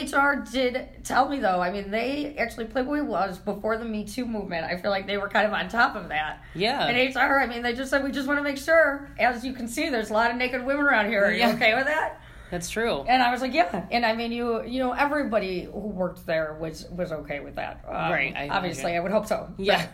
HR 0.00 0.44
did 0.50 0.88
tell 1.04 1.28
me 1.28 1.38
though. 1.40 1.60
I 1.60 1.70
mean, 1.70 1.90
they 1.90 2.34
actually 2.38 2.66
Playboy 2.66 3.02
was 3.02 3.38
before 3.38 3.76
the 3.76 3.84
Me 3.84 4.04
Too 4.04 4.24
movement. 4.24 4.64
I 4.64 4.76
feel 4.80 4.90
like 4.90 5.06
they 5.06 5.18
were 5.18 5.28
kind 5.28 5.46
of 5.46 5.52
on 5.52 5.68
top 5.68 5.94
of 5.96 6.08
that. 6.08 6.42
Yeah. 6.54 6.86
And 6.86 7.14
HR, 7.14 7.38
I 7.38 7.46
mean, 7.46 7.62
they 7.62 7.74
just 7.74 7.90
said 7.90 8.02
we 8.04 8.10
just 8.12 8.26
want 8.26 8.38
to 8.38 8.42
make 8.44 8.58
sure. 8.58 9.10
As 9.18 9.44
you 9.44 9.52
can 9.52 9.68
see, 9.68 9.88
there's 9.90 10.10
a 10.10 10.12
lot 10.14 10.30
of 10.30 10.36
naked 10.36 10.64
women 10.64 10.84
around 10.84 11.06
here. 11.08 11.24
Are 11.24 11.32
you 11.32 11.38
Yeah. 11.40 11.54
okay 11.54 11.74
with 11.74 11.84
that? 11.86 12.20
That's 12.50 12.68
true. 12.68 13.00
And 13.08 13.22
I 13.22 13.30
was 13.32 13.40
like, 13.40 13.54
yeah. 13.54 13.86
And 13.90 14.04
I 14.04 14.14
mean, 14.14 14.30
you 14.32 14.62
you 14.64 14.78
know, 14.78 14.92
everybody 14.92 15.64
who 15.64 15.78
worked 15.88 16.26
there 16.26 16.56
was 16.60 16.86
was 16.90 17.10
okay 17.12 17.40
with 17.40 17.54
that. 17.56 17.84
Um, 17.86 18.12
Right, 18.12 18.34
I 18.36 18.48
obviously, 18.48 18.82
imagine. 18.92 18.96
I 18.98 19.00
would 19.02 19.12
hope 19.12 19.26
so. 19.26 19.52
Yeah. 19.58 19.86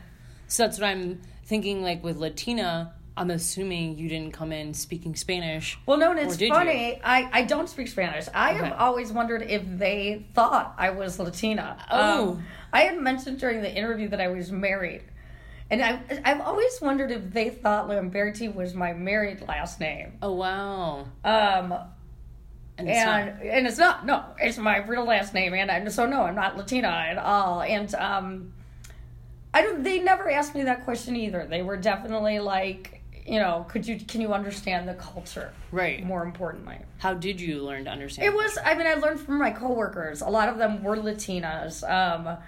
So 0.49 0.65
that's 0.65 0.79
what 0.81 0.89
I'm 0.89 1.21
thinking. 1.45 1.83
Like 1.83 2.03
with 2.03 2.17
Latina, 2.17 2.95
I'm 3.19 3.31
assuming 3.31 3.99
you 3.99 4.09
didn't 4.09 4.33
come 4.33 4.53
in 4.53 4.73
speaking 4.75 5.15
Spanish. 5.17 5.79
Well, 5.87 5.99
no, 5.99 6.11
and 6.13 6.21
it's 6.21 6.37
funny. 6.37 7.01
I, 7.03 7.29
I 7.33 7.43
don't 7.43 7.69
speak 7.69 7.89
Spanish. 7.89 8.27
I 8.33 8.51
Okay. 8.55 8.65
have 8.65 8.79
always 8.79 9.13
wondered 9.13 9.43
if 9.43 9.63
they 9.67 10.25
thought 10.35 10.75
I 10.79 10.91
was 10.91 11.19
Latina. 11.19 11.85
Oh. 11.91 12.31
Um, 12.31 12.45
I 12.73 12.83
had 12.83 12.99
mentioned 12.99 13.39
during 13.41 13.61
the 13.63 13.75
interview 13.75 14.09
that 14.09 14.21
I 14.21 14.29
was 14.29 14.53
married. 14.53 15.03
And 15.71 15.83
I, 15.83 16.01
I've 16.25 16.41
always 16.41 16.81
wondered 16.81 17.11
if 17.11 17.31
they 17.33 17.51
thought 17.51 17.89
Lamberti 17.89 18.55
was 18.55 18.73
my 18.75 18.95
married 18.95 19.47
last 19.47 19.81
name. 19.81 20.17
Oh 20.23 20.33
wow. 20.33 21.07
Um, 21.25 21.75
And, 22.79 22.89
it's 22.89 22.99
and 22.99 23.27
not- 23.27 23.43
and 23.45 23.67
it's 23.67 23.79
not. 23.79 24.07
No, 24.07 24.25
it's 24.39 24.57
my 24.57 24.79
real 24.79 25.05
last 25.05 25.35
name. 25.35 25.53
And 25.53 25.71
I'm, 25.71 25.91
so, 25.91 26.07
no, 26.07 26.23
I'm 26.23 26.35
not 26.37 26.57
Latina 26.57 26.89
at 26.89 27.19
all. 27.19 27.61
And 27.63 27.93
um, 27.97 28.53
I 29.53 29.63
don't. 29.63 29.83
They 29.83 29.99
never 29.99 30.31
asked 30.31 30.55
me 30.55 30.63
that 30.63 30.85
question 30.85 31.17
either. 31.17 31.47
They 31.51 31.63
were 31.63 31.77
definitely 31.77 32.39
like, 32.39 32.98
you 33.29 33.39
know, 33.39 33.67
could 33.69 33.87
you 33.87 33.99
can 34.01 34.21
you 34.21 34.33
understand 34.33 34.89
the 34.89 34.95
culture? 34.95 35.53
right. 35.71 36.05
More 36.05 36.23
importantly. 36.25 36.79
How 36.99 37.15
did 37.15 37.41
you 37.41 37.63
learn 37.63 37.85
to 37.85 37.91
understand? 37.91 38.27
It 38.27 38.35
was. 38.35 38.59
I 38.65 38.75
mean, 38.75 38.87
I 38.87 38.95
learned 38.95 39.21
from 39.21 39.39
my 39.39 39.51
coworkers. 39.51 40.21
A 40.23 40.29
lot 40.29 40.49
of 40.49 40.59
them 40.59 40.83
were 40.83 40.97
Latinas. 40.97 41.89
Um, 41.89 42.39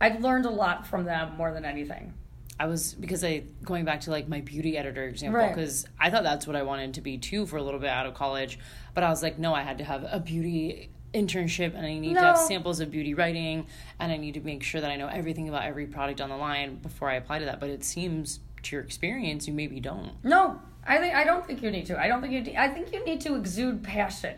I 0.00 0.08
learned 0.18 0.46
a 0.46 0.50
lot 0.50 0.86
from 0.86 1.04
them 1.04 1.36
more 1.36 1.52
than 1.52 1.64
anything. 1.64 2.14
I 2.58 2.66
was 2.66 2.94
because 2.94 3.24
I 3.24 3.42
going 3.64 3.84
back 3.84 4.02
to 4.02 4.10
like 4.10 4.28
my 4.28 4.40
beauty 4.40 4.78
editor 4.78 5.04
example 5.04 5.40
Right. 5.40 5.52
because 5.54 5.86
I 5.98 6.10
thought 6.10 6.22
that's 6.22 6.46
what 6.46 6.54
I 6.54 6.62
wanted 6.62 6.94
to 6.94 7.00
be 7.00 7.18
too 7.18 7.46
for 7.46 7.56
a 7.56 7.62
little 7.62 7.80
bit 7.80 7.90
out 7.90 8.06
of 8.06 8.14
college, 8.14 8.58
but 8.94 9.02
I 9.02 9.08
was 9.10 9.22
like, 9.24 9.38
no, 9.40 9.52
I 9.54 9.62
had 9.62 9.78
to 9.78 9.84
have 9.84 10.06
a 10.08 10.20
beauty 10.20 10.90
internship 11.12 11.74
and 11.76 11.84
I 11.84 11.98
need 11.98 12.14
to 12.14 12.20
have 12.20 12.38
samples 12.38 12.78
of 12.80 12.90
beauty 12.90 13.14
writing 13.14 13.66
and 13.98 14.12
I 14.12 14.16
need 14.16 14.34
to 14.34 14.40
make 14.40 14.62
sure 14.62 14.80
that 14.80 14.90
I 14.90 14.96
know 14.96 15.08
everything 15.08 15.48
about 15.48 15.64
every 15.64 15.86
product 15.86 16.20
on 16.20 16.28
the 16.28 16.36
line 16.36 16.76
before 16.76 17.10
I 17.10 17.14
apply 17.14 17.40
to 17.40 17.44
that. 17.46 17.58
But 17.60 17.70
it 17.70 17.82
seems 17.84 18.38
to 18.64 18.76
your 18.76 18.84
experience, 18.84 19.46
you 19.46 19.54
maybe 19.54 19.80
don't. 19.80 20.12
No, 20.22 20.60
I 20.86 20.98
think 20.98 21.14
I 21.14 21.24
don't 21.24 21.46
think 21.46 21.62
you 21.62 21.70
need 21.70 21.86
to. 21.86 22.00
I 22.00 22.08
don't 22.08 22.20
think 22.20 22.32
you. 22.32 22.40
Need, 22.42 22.56
I 22.56 22.68
think 22.68 22.92
you 22.92 23.04
need 23.04 23.20
to 23.22 23.36
exude 23.36 23.82
passion. 23.82 24.36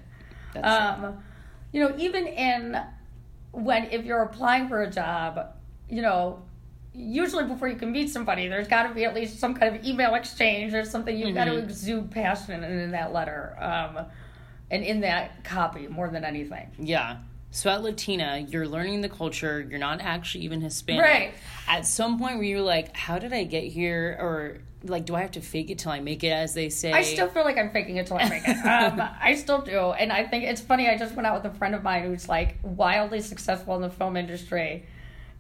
That's 0.55 0.67
Um, 0.67 1.19
you 1.73 1.81
know, 1.81 1.95
even 1.99 2.27
in 2.27 2.81
when 3.53 3.85
if 3.91 4.05
you're 4.05 4.23
applying 4.23 4.69
for 4.69 4.83
a 4.83 4.91
job, 4.91 5.55
you 5.89 6.03
know, 6.03 6.43
usually 6.93 7.45
before 7.45 7.69
you 7.69 7.77
can 7.77 7.93
meet 7.93 8.11
somebody, 8.11 8.49
there's 8.49 8.69
got 8.69 8.85
to 8.85 8.95
be 8.95 9.05
at 9.05 9.15
least 9.15 9.39
some 9.39 9.55
kind 9.55 9.75
of 9.77 9.85
email 9.85 10.15
exchange 10.15 10.75
or 10.75 10.85
something. 10.85 11.17
You've 11.17 11.35
got 11.35 11.45
to 11.45 11.57
exude 11.57 12.11
passion 12.11 12.63
in, 12.63 12.79
in 12.79 12.91
that 12.93 13.13
letter, 13.13 13.57
um, 13.61 14.07
and 14.71 14.83
in 14.83 15.01
that 15.01 15.45
copy 15.45 15.87
more 15.89 16.09
than 16.09 16.25
anything. 16.25 16.71
Yeah. 16.79 17.19
So 17.57 17.71
at 17.71 17.83
Latina, 17.83 18.45
you're 18.51 18.69
learning 18.69 19.01
the 19.01 19.09
culture. 19.09 19.67
You're 19.67 19.79
not 19.79 20.03
actually 20.03 20.45
even 20.45 20.61
Hispanic. 20.61 21.03
Right. 21.03 21.35
At 21.67 21.87
some 21.87 22.19
point, 22.19 22.35
where 22.35 22.45
you're 22.45 22.61
like, 22.61 22.95
"How 22.95 23.19
did 23.19 23.33
I 23.33 23.45
get 23.45 23.65
here?" 23.65 24.15
Or 24.21 24.59
like, 24.83 25.07
"Do 25.07 25.15
I 25.15 25.23
have 25.23 25.31
to 25.33 25.41
fake 25.41 25.71
it 25.71 25.79
till 25.79 25.91
I 25.91 26.01
make 26.01 26.23
it?" 26.23 26.33
As 26.33 26.53
they 26.53 26.69
say. 26.69 26.93
I 26.93 27.01
still 27.01 27.29
feel 27.29 27.45
like 27.45 27.57
I'm 27.57 27.71
faking 27.71 27.97
it 27.97 28.09
till 28.09 28.19
I 28.19 28.29
make 28.29 28.47
it. 28.47 28.59
Um, 28.67 29.01
I 29.23 29.35
still 29.37 29.63
do, 29.63 29.93
and 29.93 30.13
I 30.13 30.27
think 30.27 30.45
it's 30.45 30.61
funny. 30.61 30.87
I 30.91 30.99
just 30.99 31.15
went 31.15 31.27
out 31.27 31.43
with 31.43 31.51
a 31.51 31.57
friend 31.57 31.75
of 31.75 31.83
mine 31.83 32.05
who's 32.05 32.29
like 32.29 32.59
wildly 32.63 33.23
successful 33.23 33.75
in 33.75 33.81
the 33.81 33.89
film 33.89 34.19
industry, 34.19 34.85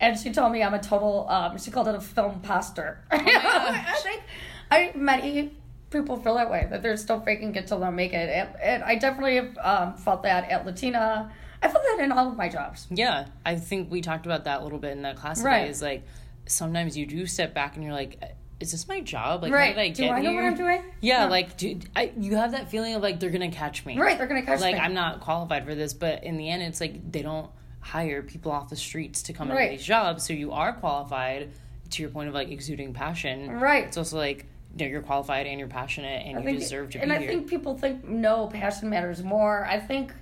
and 0.01 0.19
she 0.19 0.33
told 0.33 0.53
me 0.53 0.63
I'm 0.63 0.73
a 0.73 0.83
total. 0.83 1.29
Um, 1.29 1.59
she 1.59 1.71
called 1.71 1.87
it 1.87 1.97
a 1.97 2.01
film 2.01 2.41
poster. 2.41 3.05
I 3.11 3.95
think 4.03 4.23
I 4.71 4.93
many 4.95 5.53
people 5.91 6.17
feel 6.17 6.37
that 6.37 6.51
way 6.51 6.67
that 6.71 6.83
they're 6.83 6.97
still 6.97 7.21
faking 7.21 7.55
it 7.57 7.67
till 7.67 7.81
they 7.81 7.91
make 7.91 8.15
it, 8.15 8.31
and, 8.31 8.49
and 8.63 8.85
I 8.85 8.95
definitely 8.95 9.37
have 9.37 9.59
um, 9.59 9.97
felt 9.99 10.23
that 10.23 10.51
at 10.51 10.65
Latina. 10.65 11.31
I 11.67 11.71
felt 11.73 11.85
that 11.85 12.03
in 12.05 12.13
all 12.13 12.29
of 12.29 12.37
my 12.37 12.49
jobs. 12.49 12.87
Yeah, 12.91 13.27
I 13.45 13.57
think 13.57 13.91
we 13.91 14.01
talked 14.01 14.27
about 14.27 14.45
that 14.45 14.61
a 14.61 14.63
little 14.65 14.79
bit 14.79 14.93
in 14.93 15.03
that 15.03 15.17
class 15.17 15.43
Right. 15.43 15.61
today. 15.61 15.71
Is 15.71 15.83
like 15.83 16.03
sometimes 16.47 16.97
you 16.97 17.07
do 17.07 17.27
step 17.27 17.55
back 17.55 17.75
and 17.77 17.85
you're 17.85 17.93
like, 17.93 18.23
"Is 18.61 18.71
this 18.73 18.87
my 18.89 19.01
job? 19.01 19.43
Like, 19.43 19.53
Right? 19.53 19.75
how 19.75 19.83
did 19.83 19.91
I 19.91 19.93
do 19.93 20.03
get 20.05 20.13
I 20.13 20.21
know 20.21 20.31
here?" 20.31 20.43
what 20.43 20.49
I'm 20.51 20.57
doing? 20.57 20.83
Yeah, 21.01 21.23
Yeah. 21.25 21.29
like 21.29 21.57
do, 21.57 21.79
I, 21.97 22.13
you 22.19 22.37
have 22.37 22.53
that 22.53 22.71
feeling 22.71 22.95
of 22.95 23.03
like 23.03 23.19
they're 23.21 23.31
gonna 23.31 23.51
catch 23.51 23.85
me. 23.85 23.99
Right, 23.99 24.17
they're 24.17 24.27
gonna 24.29 24.43
catch 24.43 24.61
Like 24.61 24.75
me. 24.75 24.79
Like, 24.79 24.87
I'm 24.89 24.95
not 24.95 25.21
qualified 25.21 25.65
for 25.65 25.75
this, 25.75 25.93
but 25.93 26.23
in 26.25 26.37
the 26.37 26.49
end, 26.49 26.63
it's 26.63 26.81
like 26.81 27.11
they 27.11 27.23
don't 27.23 27.51
hire 27.81 28.23
people 28.23 28.53
off 28.53 28.69
the 28.69 28.77
streets 28.77 29.23
to 29.25 29.33
come 29.33 29.51
Right. 29.51 29.63
into 29.71 29.77
these 29.79 29.87
jobs, 29.87 30.25
so 30.25 30.33
you 30.33 30.53
are 30.53 30.73
qualified. 30.73 31.51
To 31.91 32.03
your 32.03 32.11
point 32.11 32.29
of 32.29 32.35
like 32.35 32.49
exuding 32.51 32.93
passion, 32.95 33.49
Right. 33.49 33.85
It's 33.85 33.97
also 33.97 34.17
like 34.19 34.47
you 34.77 34.85
know, 34.85 34.91
you're 34.91 35.03
qualified 35.03 35.47
and 35.47 35.59
you're 35.59 35.69
passionate 35.69 36.27
and 36.27 36.37
I 36.37 36.41
you 36.41 36.47
think- 36.47 36.59
deserve 36.59 36.91
to 36.91 36.99
and 36.99 37.09
be 37.11 37.15
And 37.15 37.19
I 37.19 37.19
here. 37.25 37.29
think 37.29 37.49
people 37.49 37.79
think 37.79 38.05
no, 38.05 38.49
passion 38.49 38.91
matters 38.91 39.23
more. 39.23 39.65
I 39.65 39.79
think 39.79 40.13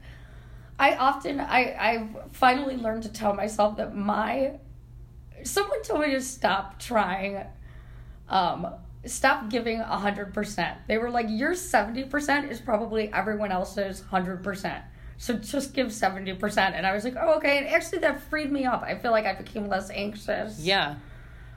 I 0.78 0.96
often 0.96 1.40
I 1.40 1.60
I 1.78 2.08
finally 2.32 2.76
learned 2.76 3.04
to 3.04 3.08
tell 3.12 3.34
myself 3.34 3.76
that 3.76 3.94
my 3.96 4.52
someone 5.42 5.82
told 5.82 6.00
me 6.00 6.10
to 6.12 6.20
stop 6.20 6.78
trying 6.80 7.44
um 8.28 8.66
stop 9.06 9.50
giving 9.50 9.80
a 9.80 9.98
hundred 9.98 10.32
percent. 10.34 10.78
They 10.88 10.98
were 10.98 11.10
like, 11.10 11.26
Your 11.28 11.54
seventy 11.54 12.04
percent 12.04 12.50
is 12.50 12.60
probably 12.60 13.12
everyone 13.12 13.52
else's 13.52 14.00
hundred 14.00 14.42
percent. 14.42 14.82
So 15.16 15.34
just 15.34 15.74
give 15.74 15.92
seventy 15.92 16.34
percent. 16.34 16.74
And 16.74 16.86
I 16.86 16.92
was 16.94 17.04
like, 17.04 17.14
Oh, 17.20 17.34
okay. 17.36 17.58
And 17.58 17.68
actually 17.68 17.98
that 17.98 18.20
freed 18.22 18.50
me 18.50 18.64
up. 18.64 18.82
I 18.82 18.96
feel 18.98 19.10
like 19.12 19.26
I 19.26 19.34
became 19.34 19.68
less 19.68 19.90
anxious. 19.90 20.58
yeah, 20.58 20.96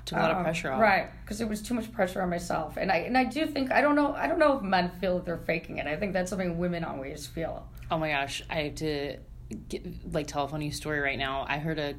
took 0.05 0.19
a 0.19 0.21
lot 0.21 0.31
of 0.31 0.37
Um, 0.37 0.43
pressure 0.43 0.71
off. 0.71 0.79
Right, 0.79 1.09
because 1.23 1.41
it 1.41 1.49
was 1.49 1.61
too 1.63 1.73
much 1.73 1.91
pressure 1.91 2.21
on 2.21 2.29
myself, 2.29 2.77
and 2.77 2.91
I 2.91 2.97
and 2.97 3.17
I 3.17 3.23
do 3.23 3.47
think 3.47 3.71
I 3.71 3.81
don't 3.81 3.95
know 3.95 4.13
I 4.13 4.27
don't 4.27 4.37
know 4.39 4.57
if 4.57 4.61
men 4.61 4.91
feel 5.01 5.15
that 5.15 5.25
they're 5.25 5.37
faking 5.37 5.77
it. 5.79 5.87
I 5.87 5.95
think 5.95 6.13
that's 6.13 6.29
something 6.29 6.57
women 6.59 6.83
always 6.83 7.25
feel. 7.25 7.67
Oh 7.89 7.97
my 7.97 8.09
gosh, 8.09 8.41
I 8.49 8.55
have 8.63 8.75
to 8.75 9.17
get, 9.69 10.13
like 10.13 10.27
tell 10.27 10.43
a 10.45 10.47
funny 10.47 10.71
story 10.71 10.99
right 10.99 11.17
now. 11.17 11.45
I 11.47 11.57
heard 11.59 11.79
a 11.79 11.95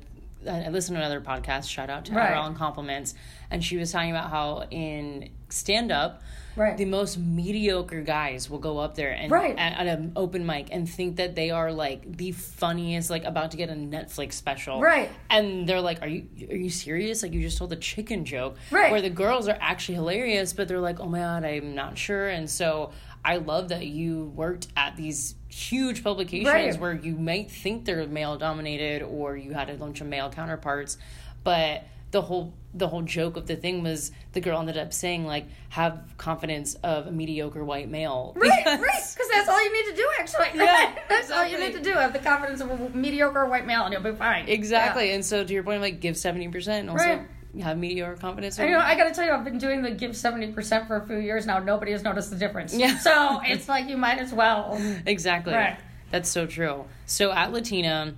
I 0.49 0.69
listened 0.69 0.97
to 0.97 1.01
another 1.01 1.21
podcast. 1.21 1.69
Shout 1.69 1.91
out 1.91 2.05
to 2.07 2.13
Right. 2.13 2.31
Adderall 2.33 2.47
and 2.47 2.57
Compliments, 2.57 3.15
and 3.51 3.63
she 3.65 3.77
was 3.77 3.91
talking 3.91 4.11
about 4.11 4.31
how 4.31 4.65
in 4.71 5.31
stand 5.49 5.91
up, 5.91 6.23
Right. 6.55 6.77
the 6.77 6.85
most 6.85 7.19
mediocre 7.19 8.03
guys 8.03 8.49
will 8.49 8.59
go 8.61 8.79
up 8.79 8.95
there 8.95 9.11
and 9.11 9.33
Right. 9.33 9.57
at, 9.59 9.79
at 9.81 9.87
an 9.99 10.13
open 10.15 10.47
mic 10.47 10.69
and 10.71 10.89
think 10.89 11.17
that 11.17 11.35
they 11.35 11.51
are 11.51 11.73
like 11.73 12.17
the 12.19 12.31
funniest, 12.33 13.11
like 13.11 13.25
about 13.25 13.51
to 13.51 13.57
get 13.57 13.69
a 13.69 13.73
Netflix 13.73 14.35
special, 14.35 14.81
Right. 14.81 15.11
And 15.29 15.69
they're 15.69 15.81
like, 15.81 16.03
"Are 16.03 16.09
you 16.09 16.29
are 16.51 16.57
you 16.57 16.71
serious? 16.71 17.23
Like 17.25 17.33
you 17.33 17.41
just 17.41 17.59
told 17.59 17.73
a 17.73 17.77
chicken 17.77 18.25
joke, 18.25 18.57
Right. 18.71 18.93
Where 18.93 19.01
the 19.03 19.11
girls 19.11 19.49
are 19.49 19.59
actually 19.61 19.97
hilarious, 19.97 20.53
but 20.53 20.69
they're 20.69 20.81
like, 20.81 21.01
"Oh 21.01 21.07
my 21.09 21.19
god, 21.19 21.45
I'm 21.45 21.75
not 21.75 21.99
sure." 21.99 22.29
And 22.29 22.49
so 22.49 22.93
I 23.25 23.39
love 23.39 23.71
that 23.71 23.87
you 23.87 24.27
worked 24.37 24.69
at 24.77 24.97
these 24.97 25.35
huge 25.49 26.05
publications 26.05 26.47
Right. 26.53 26.79
where 26.81 26.93
you 26.95 27.15
might 27.15 27.51
think 27.51 27.85
they're 27.85 28.07
male 28.07 28.37
dominated 28.37 29.03
or 29.03 29.37
you 29.37 29.53
had 29.55 29.71
a 29.71 29.75
bunch 29.75 30.01
of 30.01 30.07
male 30.07 30.31
counterparts, 30.31 30.99
but 31.45 31.85
the 32.11 32.23
whole 32.23 32.55
the 32.75 32.89
whole 32.89 33.03
joke 33.03 33.37
of 33.37 33.47
the 33.47 33.57
thing 33.57 33.83
was 33.83 34.13
the 34.33 34.41
girl 34.41 34.59
ended 34.61 34.77
up 34.77 34.93
saying 34.93 35.27
like 35.27 35.47
have 35.71 35.99
confidence 36.19 36.75
of 36.77 37.07
a 37.07 37.11
mediocre 37.11 37.65
white 37.65 37.89
male. 37.91 38.33
Right, 38.37 38.51
Because- 38.65 38.81
right, 38.81 39.03
because 39.15 39.29
that's 39.33 39.49
all 39.49 39.63
you 39.65 39.73
need 39.73 39.91
to 39.91 39.97
do. 39.97 40.09
Actually, 40.21 40.47
Yeah, 40.65 40.95
that's 41.09 41.31
all 41.31 41.47
you 41.47 41.59
need 41.59 41.73
to 41.73 41.83
do. 41.83 41.93
Have 41.93 42.13
the 42.13 42.19
confidence 42.19 42.61
of 42.61 42.71
a 42.71 42.91
mediocre 42.91 43.47
white 43.47 43.67
male, 43.67 43.83
and 43.85 43.93
you'll 43.93 44.03
be 44.03 44.13
fine. 44.13 44.49
Exactly. 44.49 45.13
And 45.13 45.25
so 45.25 45.45
to 45.45 45.53
your 45.53 45.63
point, 45.63 45.81
like 45.83 46.01
give 46.01 46.17
seventy 46.17 46.49
percent 46.49 46.81
and 46.89 46.91
also 46.91 47.05
Right. 47.05 47.23
Have 47.63 47.79
mediocre 47.79 48.17
confidence. 48.17 48.59
I 48.59 48.69
know. 48.69 48.79
I 48.79 48.95
got 48.97 49.05
to 49.05 49.15
tell 49.15 49.25
you, 49.25 49.33
I've 49.33 49.45
been 49.45 49.59
doing 49.59 49.83
the 49.83 49.91
give 49.91 50.17
seventy 50.17 50.53
percent 50.53 50.87
for 50.87 50.97
a 50.97 51.07
few 51.07 51.19
years 51.19 51.47
now. 51.47 51.59
Nobody 51.59 51.93
has 51.93 52.03
noticed 52.03 52.31
the 52.31 52.37
difference. 52.37 52.75
Yeah. 52.75 52.99
So 52.99 53.41
it's 53.45 53.69
like 53.69 53.89
you 53.89 53.97
might 53.97 54.19
as 54.19 54.33
well. 54.33 54.81
exactly. 55.07 55.55
Right. 55.55 55.79
That's 56.11 56.29
so 56.29 56.47
true. 56.47 56.85
So 57.07 57.33
at 57.33 57.53
Latina, 57.53 58.15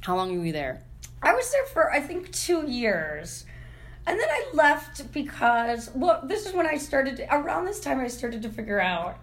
how 0.00 0.16
long 0.16 0.36
were 0.36 0.44
you 0.44 0.52
there? 0.52 0.82
I 1.22 1.34
was 1.34 1.50
there 1.52 1.64
for 1.66 1.92
I 1.92 2.00
think 2.00 2.32
two 2.32 2.66
years. 2.66 3.46
And 4.06 4.20
then 4.20 4.28
I 4.28 4.44
left 4.52 5.10
because 5.12 5.90
well, 5.94 6.22
this 6.24 6.46
is 6.46 6.52
when 6.52 6.66
I 6.66 6.76
started 6.76 7.26
around 7.30 7.64
this 7.64 7.80
time 7.80 8.00
I 8.00 8.08
started 8.08 8.42
to 8.42 8.50
figure 8.50 8.80
out 8.80 9.18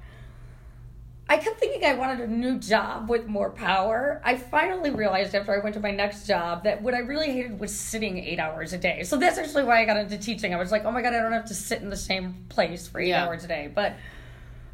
I 1.29 1.37
kept 1.37 1.59
thinking 1.59 1.85
I 1.85 1.93
wanted 1.93 2.19
a 2.19 2.27
new 2.27 2.59
job 2.59 3.09
with 3.09 3.25
more 3.27 3.51
power. 3.51 4.21
I 4.25 4.35
finally 4.35 4.89
realized 4.89 5.33
after 5.33 5.53
I 5.57 5.63
went 5.63 5.75
to 5.75 5.79
my 5.79 5.91
next 5.91 6.27
job 6.27 6.65
that 6.65 6.81
what 6.81 6.93
I 6.93 6.99
really 6.99 7.31
hated 7.31 7.57
was 7.57 7.73
sitting 7.73 8.17
eight 8.17 8.37
hours 8.39 8.73
a 8.73 8.77
day. 8.77 9.03
So 9.03 9.15
that's 9.15 9.37
actually 9.37 9.63
why 9.63 9.81
I 9.81 9.85
got 9.85 9.95
into 9.95 10.17
teaching. 10.17 10.53
I 10.53 10.57
was 10.57 10.71
like, 10.73 10.83
oh 10.83 10.91
my 10.91 11.01
God, 11.01 11.13
I 11.13 11.21
don't 11.21 11.31
have 11.31 11.45
to 11.45 11.53
sit 11.53 11.81
in 11.81 11.89
the 11.89 11.95
same 11.95 12.45
place 12.49 12.87
for 12.87 12.99
eight 12.99 13.09
Yeah. 13.09 13.25
hours 13.25 13.45
a 13.45 13.47
day. 13.47 13.71
But 13.73 13.93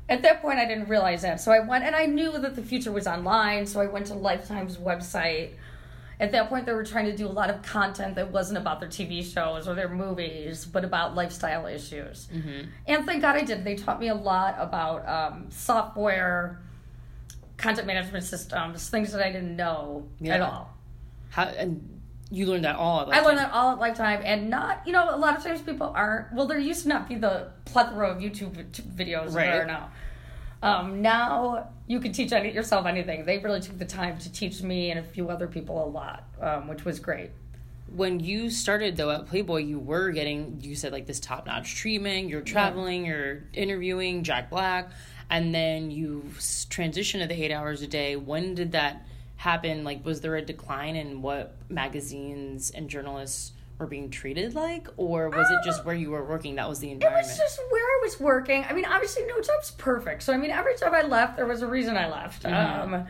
at 0.10 0.24
that 0.24 0.42
point, 0.42 0.58
I 0.58 0.66
didn't 0.66 0.88
realize 0.90 1.22
that. 1.22 1.40
So 1.42 1.52
I 1.52 1.60
went, 1.60 1.84
and 1.84 1.96
I 1.96 2.06
knew 2.06 2.32
that 2.40 2.56
the 2.56 2.64
future 2.64 2.92
was 2.92 3.06
online. 3.06 3.68
So 3.68 3.80
I 3.80 3.86
went 3.86 4.08
to 4.08 4.16
Lifetime's 4.16 4.78
website. 4.78 5.52
At 6.20 6.32
that 6.32 6.50
point, 6.50 6.66
they 6.66 6.74
were 6.74 6.84
trying 6.84 7.06
to 7.06 7.16
do 7.16 7.28
a 7.28 7.30
lot 7.30 7.50
of 7.52 7.62
content 7.62 8.16
that 8.16 8.32
wasn't 8.32 8.58
about 8.58 8.80
their 8.80 8.90
TV 8.90 9.24
shows 9.24 9.68
or 9.68 9.76
their 9.76 9.90
movies, 9.90 10.66
but 10.66 10.84
about 10.84 11.14
lifestyle 11.14 11.68
issues. 11.68 12.28
And 12.88 13.06
thank 13.06 13.22
God 13.22 13.36
I 13.36 13.44
did. 13.44 13.64
They 13.64 13.76
taught 13.76 14.00
me 14.00 14.08
a 14.08 14.16
lot 14.16 14.56
about 14.58 15.08
um, 15.08 15.46
software, 15.52 16.60
content 17.58 17.86
management 17.86 18.24
systems, 18.24 18.90
things 18.90 19.12
that 19.12 19.22
I 19.22 19.32
didn't 19.32 19.56
know 19.56 20.08
Yeah. 20.20 20.36
at 20.36 20.42
all. 20.42 20.74
How 21.30 21.44
and 21.44 22.02
you 22.32 22.48
learned 22.48 22.66
that 22.66 22.76
all. 22.78 23.02
At 23.02 23.10
I 23.20 23.22
learned 23.26 23.38
that 23.38 23.52
all 23.52 23.72
at 23.74 23.78
Lifetime, 23.80 24.22
and 24.26 24.50
not, 24.50 24.82
you 24.88 24.94
know, 24.94 25.14
a 25.14 25.18
lot 25.18 25.38
of 25.38 25.44
times 25.44 25.62
people 25.62 25.92
aren't. 25.96 26.34
Well, 26.34 26.48
there 26.48 26.58
used 26.58 26.82
to 26.84 26.90
not 26.90 27.08
be 27.08 27.16
the 27.16 27.50
plethora 27.66 28.10
of 28.10 28.18
YouTube 28.18 28.54
videos 28.96 29.34
Right. 29.36 29.46
there 29.52 29.64
are 29.64 29.66
now. 29.66 29.90
Um, 30.64 31.02
now 31.02 31.68
you 31.86 32.00
can 32.00 32.12
teach 32.12 32.32
any, 32.32 32.52
yourself 32.52 32.86
anything. 32.86 33.26
They 33.26 33.38
really 33.38 33.62
took 33.62 33.78
the 33.78 33.86
time 33.86 34.18
to 34.20 34.32
teach 34.32 34.62
me 34.62 34.90
and 34.92 35.00
a 35.00 35.04
few 35.04 35.30
other 35.30 35.48
people 35.48 35.84
a 35.84 35.88
lot, 35.88 36.24
um, 36.42 36.68
which 36.68 36.84
was 36.84 37.00
great. 37.00 37.30
when 37.96 38.20
you 38.20 38.50
started 38.50 38.98
though 38.98 39.12
at 39.12 39.28
Playboy, 39.28 39.60
you 39.60 39.80
were 39.80 40.12
getting 40.12 40.60
you 40.62 40.76
said 40.76 40.92
like 40.92 41.06
this 41.06 41.20
top 41.20 41.46
notch 41.46 41.76
treatment. 41.76 42.30
You're 42.30 42.42
traveling, 42.42 43.06
you're 43.06 43.44
interviewing 43.54 44.24
Jack 44.24 44.50
Black, 44.50 44.90
and 45.30 45.54
then 45.54 45.92
you 45.92 46.24
transitioned 46.36 47.22
to 47.22 47.28
the 47.28 47.44
eight 47.44 47.52
hours 47.52 47.82
a 47.82 47.88
day. 47.88 48.16
When 48.16 48.56
did 48.56 48.74
that 48.74 49.06
happen? 49.38 49.84
Like, 49.84 50.06
was 50.06 50.22
there 50.22 50.36
a 50.36 50.42
decline 50.42 50.96
in 50.96 51.22
what 51.22 51.56
magazines 51.70 52.72
and 52.72 52.90
journalists 52.90 53.54
were 53.80 53.88
being 53.88 54.10
treated 54.10 54.56
like, 54.56 54.88
or 54.98 55.30
was 55.30 55.50
it 55.52 55.60
just 55.64 55.82
um, 55.82 55.86
where 55.86 55.96
you 55.96 56.10
were 56.10 56.24
working? 56.24 56.56
That 56.56 56.68
was 56.68 56.80
the 56.80 56.92
environment? 56.92 57.26
It 57.26 57.30
was 57.30 57.38
just 57.38 57.60
where 57.70 57.84
I 57.84 58.00
was 58.04 58.20
working. 58.20 58.66
I 58.68 58.74
mean, 58.74 58.86
obviously, 58.86 59.26
no 59.26 59.40
job's 59.42 59.72
perfect. 59.72 60.24
So, 60.24 60.34
I 60.34 60.38
mean, 60.38 60.52
every 60.52 60.76
job 60.78 60.94
I 60.94 61.04
left, 61.04 61.36
there 61.36 61.46
was 61.46 61.62
a 61.62 61.68
reason 61.68 61.96
I 61.96 62.10
left. 62.10 62.44
Mm-hmm. 62.44 62.94
Um, 62.94 63.06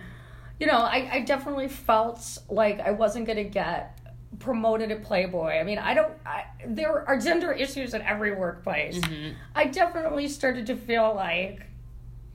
you 0.59 0.67
know, 0.67 0.79
I, 0.79 1.09
I 1.13 1.19
definitely 1.21 1.67
felt 1.67 2.37
like 2.49 2.79
I 2.79 2.91
wasn't 2.91 3.27
going 3.27 3.37
to 3.37 3.43
get 3.43 3.99
promoted 4.39 4.91
at 4.91 5.03
Playboy. 5.03 5.51
I 5.51 5.63
mean, 5.63 5.77
I 5.77 5.93
don't, 5.93 6.11
I, 6.25 6.45
there 6.65 7.07
are 7.07 7.17
gender 7.17 7.51
issues 7.51 7.93
at 7.93 8.01
every 8.01 8.35
workplace. 8.35 8.97
Mm-hmm. 8.97 9.35
I 9.55 9.65
definitely 9.65 10.27
started 10.27 10.67
to 10.67 10.75
feel 10.75 11.13
like, 11.15 11.61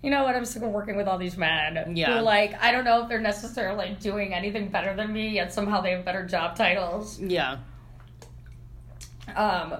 you 0.02 0.10
know 0.10 0.24
what, 0.24 0.34
I'm 0.34 0.44
sick 0.44 0.62
of 0.62 0.70
working 0.70 0.96
with 0.96 1.06
all 1.06 1.18
these 1.18 1.36
men. 1.36 1.96
Yeah. 1.96 2.18
Who, 2.18 2.24
like, 2.24 2.60
I 2.60 2.72
don't 2.72 2.84
know 2.84 3.02
if 3.02 3.08
they're 3.08 3.20
necessarily 3.20 3.96
doing 4.00 4.34
anything 4.34 4.68
better 4.68 4.96
than 4.96 5.12
me, 5.12 5.28
yet 5.28 5.52
somehow 5.52 5.80
they 5.80 5.92
have 5.92 6.04
better 6.04 6.26
job 6.26 6.56
titles 6.56 7.20
yeah, 7.20 7.58
um 9.36 9.76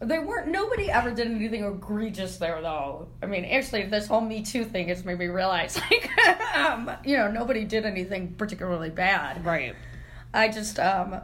they 0.00 0.18
weren't 0.18 0.48
nobody 0.48 0.90
ever 0.90 1.12
did 1.12 1.28
anything 1.28 1.64
egregious 1.64 2.36
there 2.36 2.60
though 2.60 3.08
i 3.22 3.26
mean 3.26 3.44
actually 3.44 3.84
this 3.84 4.06
whole 4.06 4.20
me 4.20 4.42
too 4.42 4.64
thing 4.64 4.88
has 4.88 5.04
made 5.04 5.18
me 5.18 5.26
realize 5.26 5.80
like 5.90 6.10
um 6.56 6.90
you 7.04 7.16
know 7.16 7.30
nobody 7.30 7.64
did 7.64 7.84
anything 7.84 8.34
particularly 8.34 8.90
bad 8.90 9.44
right. 9.44 9.74
i 10.32 10.48
just 10.48 10.78
um 10.78 11.20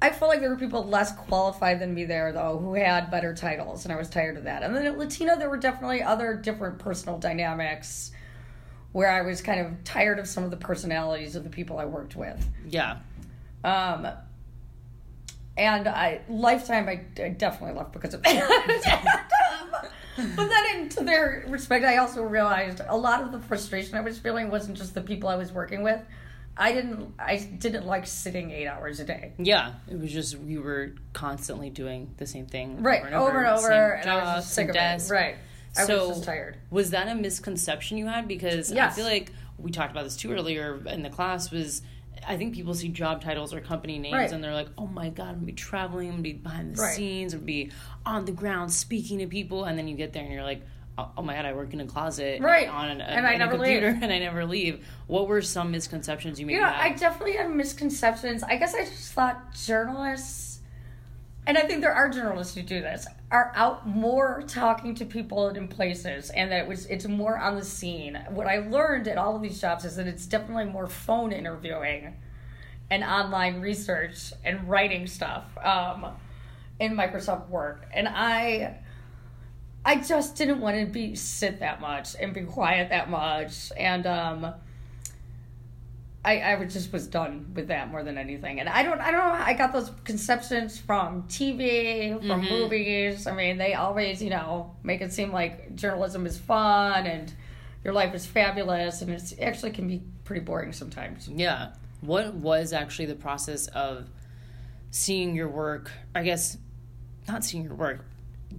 I 0.00 0.10
felt 0.10 0.28
like 0.28 0.40
there 0.40 0.50
were 0.50 0.56
people 0.56 0.84
less 0.84 1.12
qualified 1.12 1.80
than 1.80 1.94
me 1.94 2.04
there, 2.04 2.30
though, 2.30 2.58
who 2.58 2.74
had 2.74 3.10
better 3.10 3.34
titles, 3.34 3.84
and 3.84 3.92
I 3.92 3.96
was 3.96 4.10
tired 4.10 4.36
of 4.36 4.44
that. 4.44 4.62
And 4.62 4.76
then 4.76 4.84
at 4.84 4.98
Latina, 4.98 5.36
there 5.38 5.48
were 5.48 5.56
definitely 5.56 6.02
other 6.02 6.34
different 6.34 6.78
personal 6.78 7.18
dynamics 7.18 8.12
where 8.92 9.10
I 9.10 9.22
was 9.22 9.40
kind 9.40 9.60
of 9.60 9.84
tired 9.84 10.18
of 10.18 10.26
some 10.26 10.44
of 10.44 10.50
the 10.50 10.56
personalities 10.58 11.34
of 11.34 11.44
the 11.44 11.50
people 11.50 11.78
I 11.78 11.86
worked 11.86 12.14
with. 12.14 12.46
Yeah, 12.68 12.98
Um, 13.64 14.06
and 15.56 15.88
I 15.88 16.20
lifetime 16.28 16.88
I, 16.88 17.00
I 17.22 17.28
definitely 17.30 17.76
left 17.78 17.92
because 17.92 18.14
of 18.14 18.22
that. 18.24 19.30
but 20.36 20.48
then, 20.48 20.76
in, 20.82 20.88
to 20.90 21.04
their 21.04 21.44
respect, 21.48 21.84
I 21.84 21.98
also 21.98 22.22
realized 22.22 22.80
a 22.86 22.96
lot 22.96 23.22
of 23.22 23.32
the 23.32 23.38
frustration 23.38 23.94
I 23.96 24.00
was 24.00 24.18
feeling 24.18 24.50
wasn't 24.50 24.76
just 24.78 24.94
the 24.94 25.00
people 25.02 25.28
I 25.28 25.36
was 25.36 25.52
working 25.52 25.82
with. 25.82 26.00
I 26.58 26.72
didn't 26.72 27.12
I 27.18 27.36
didn't 27.36 27.84
like 27.86 28.06
sitting 28.06 28.50
eight 28.50 28.66
hours 28.66 28.98
a 28.98 29.04
day. 29.04 29.32
yeah. 29.38 29.74
It 29.90 29.98
was 30.00 30.10
just 30.10 30.38
you 30.40 30.62
were 30.62 30.92
constantly 31.12 31.68
doing 31.68 32.14
the 32.16 32.26
same 32.26 32.46
thing 32.46 32.82
Right, 32.82 33.02
over 33.02 33.08
and 33.08 33.14
over 33.14 33.38
and 33.42 33.46
over, 33.58 33.92
and 33.92 34.08
I 34.10 34.36
was 34.36 34.44
just 34.44 34.54
sick 34.54 34.68
of 34.70 34.74
desk. 34.74 35.10
it. 35.10 35.14
Right, 35.14 35.34
I 35.76 35.84
So- 35.84 36.08
was 36.08 36.16
just 36.16 36.24
tired. 36.24 36.56
Was 36.70 36.90
that 36.92 37.08
a 37.08 37.14
misconception 37.14 37.98
you 37.98 38.06
had? 38.06 38.26
Because 38.26 38.72
I 38.72 38.88
feel 38.88 39.04
like 39.04 39.32
we 39.58 39.70
talked 39.70 39.90
about 39.90 40.04
this 40.04 40.16
too 40.16 40.32
earlier 40.32 40.80
in 40.86 41.02
the 41.02 41.10
class. 41.10 41.50
Was 41.50 41.82
I 42.26 42.36
think 42.36 42.54
people 42.54 42.74
see 42.74 42.88
job 42.88 43.22
titles 43.22 43.52
or 43.54 43.60
company 43.60 43.98
names 43.98 44.14
Right. 44.14 44.32
and 44.32 44.42
they're 44.42 44.54
like, 44.54 44.68
"Oh 44.78 44.86
my 44.86 45.08
god, 45.10 45.28
I'm 45.28 45.34
gonna 45.34 45.46
be 45.46 45.52
traveling, 45.52 46.08
I'm 46.08 46.14
gonna 46.14 46.22
be 46.22 46.32
behind 46.34 46.76
the 46.76 46.82
Right. 46.82 46.94
scenes, 46.94 47.34
I'm 47.34 47.40
gonna 47.40 47.46
be 47.46 47.70
on 48.04 48.24
the 48.24 48.32
ground 48.32 48.72
speaking 48.72 49.18
to 49.18 49.26
people," 49.26 49.64
and 49.64 49.78
then 49.78 49.86
you 49.88 49.96
get 49.96 50.12
there 50.12 50.22
and 50.22 50.32
you're 50.32 50.42
like. 50.44 50.62
Oh 50.98 51.10
oh 51.18 51.22
my 51.22 51.34
god! 51.34 51.44
I 51.44 51.52
work 51.52 51.74
in 51.74 51.80
a 51.82 51.84
closet, 51.84 52.40
Right. 52.40 52.70
On 52.70 52.88
an, 52.88 53.02
And 53.02 53.26
I 53.26 53.32
in 53.34 53.42
a 53.42 53.44
never 53.44 53.56
computer, 53.58 53.90
leave. 53.92 53.98
and 54.02 54.10
I 54.10 54.18
never 54.18 54.46
leave. 54.46 54.82
What 55.08 55.28
were 55.28 55.42
some 55.42 55.70
misconceptions 55.70 56.40
you 56.40 56.46
maybe 56.46 56.54
You 56.54 56.62
know, 56.62 56.72
I 56.74 56.92
definitely 56.94 57.34
had 57.36 57.50
misconceptions. 57.50 58.42
I 58.42 58.56
guess 58.56 58.74
I 58.74 58.86
just 58.86 59.12
thought 59.12 59.52
journalists, 59.52 60.55
and 61.46 61.56
I 61.56 61.62
think 61.62 61.80
there 61.80 61.94
are 61.94 62.08
journalists 62.08 62.54
who 62.54 62.62
do 62.62 62.80
this, 62.80 63.06
are 63.30 63.52
out 63.54 63.86
more 63.86 64.42
talking 64.46 64.94
to 64.96 65.04
people 65.04 65.48
in 65.48 65.68
places, 65.68 66.30
and 66.30 66.50
that 66.50 66.64
it 66.64 66.68
was 66.68 66.86
it's 66.86 67.06
more 67.06 67.38
on 67.38 67.54
the 67.54 67.64
scene. 67.64 68.20
What 68.30 68.46
I 68.46 68.58
learned 68.58 69.06
at 69.06 69.16
all 69.16 69.36
of 69.36 69.42
these 69.42 69.60
jobs 69.60 69.84
is 69.84 69.96
that 69.96 70.06
it's 70.06 70.26
definitely 70.26 70.64
more 70.64 70.88
phone 70.88 71.32
interviewing, 71.32 72.16
and 72.90 73.04
online 73.04 73.60
research 73.60 74.32
and 74.44 74.68
writing 74.68 75.06
stuff 75.06 75.44
um, 75.62 76.06
in 76.80 76.94
Microsoft 76.94 77.48
Word, 77.48 77.80
and 77.94 78.08
I. 78.08 78.78
I 79.88 80.00
just 80.00 80.34
didn't 80.34 80.60
want 80.60 80.76
to 80.80 80.86
be 80.86 81.14
sit 81.14 81.60
that 81.60 81.80
much 81.80 82.16
and 82.20 82.34
be 82.34 82.40
quiet 82.40 82.88
that 82.88 83.08
much, 83.08 83.70
and 83.76 84.04
um, 84.04 84.52
I, 86.26 86.54
I 86.54 86.64
just 86.64 86.92
was 86.92 87.06
done 87.06 87.52
with 87.54 87.68
that 87.68 87.88
more 87.90 88.02
than 88.02 88.18
anything. 88.18 88.58
And 88.58 88.68
I 88.68 88.82
don't 88.82 89.00
I 89.00 89.12
don't 89.12 89.20
know 89.20 89.34
how 89.34 89.44
I 89.44 89.54
got 89.54 89.72
those 89.72 89.92
conceptions 90.04 90.76
from 90.78 91.22
TV, 91.28 92.18
from 92.26 92.42
Mhm. 92.42 92.50
movies. 92.50 93.26
I 93.28 93.32
mean, 93.34 93.58
they 93.58 93.74
always, 93.74 94.20
you 94.20 94.30
know, 94.30 94.74
make 94.82 95.00
it 95.00 95.12
seem 95.12 95.32
like 95.32 95.76
journalism 95.76 96.26
is 96.26 96.36
fun 96.36 97.06
and 97.06 97.32
your 97.84 97.94
life 97.94 98.12
is 98.12 98.26
fabulous 98.26 99.02
and 99.02 99.10
it's 99.12 99.32
actually 99.40 99.70
can 99.70 99.86
be 99.86 100.02
pretty 100.24 100.40
boring 100.44 100.72
sometimes. 100.72 101.28
Yeah. 101.28 101.68
What 102.00 102.34
was 102.34 102.72
actually 102.72 103.06
the 103.06 103.14
process 103.14 103.68
of 103.68 104.08
seeing 104.90 105.36
your 105.36 105.48
work? 105.48 105.92
I 106.14 106.24
guess 106.24 106.58
not 107.28 107.44
seeing 107.44 107.62
your 107.62 107.74
work, 107.74 108.04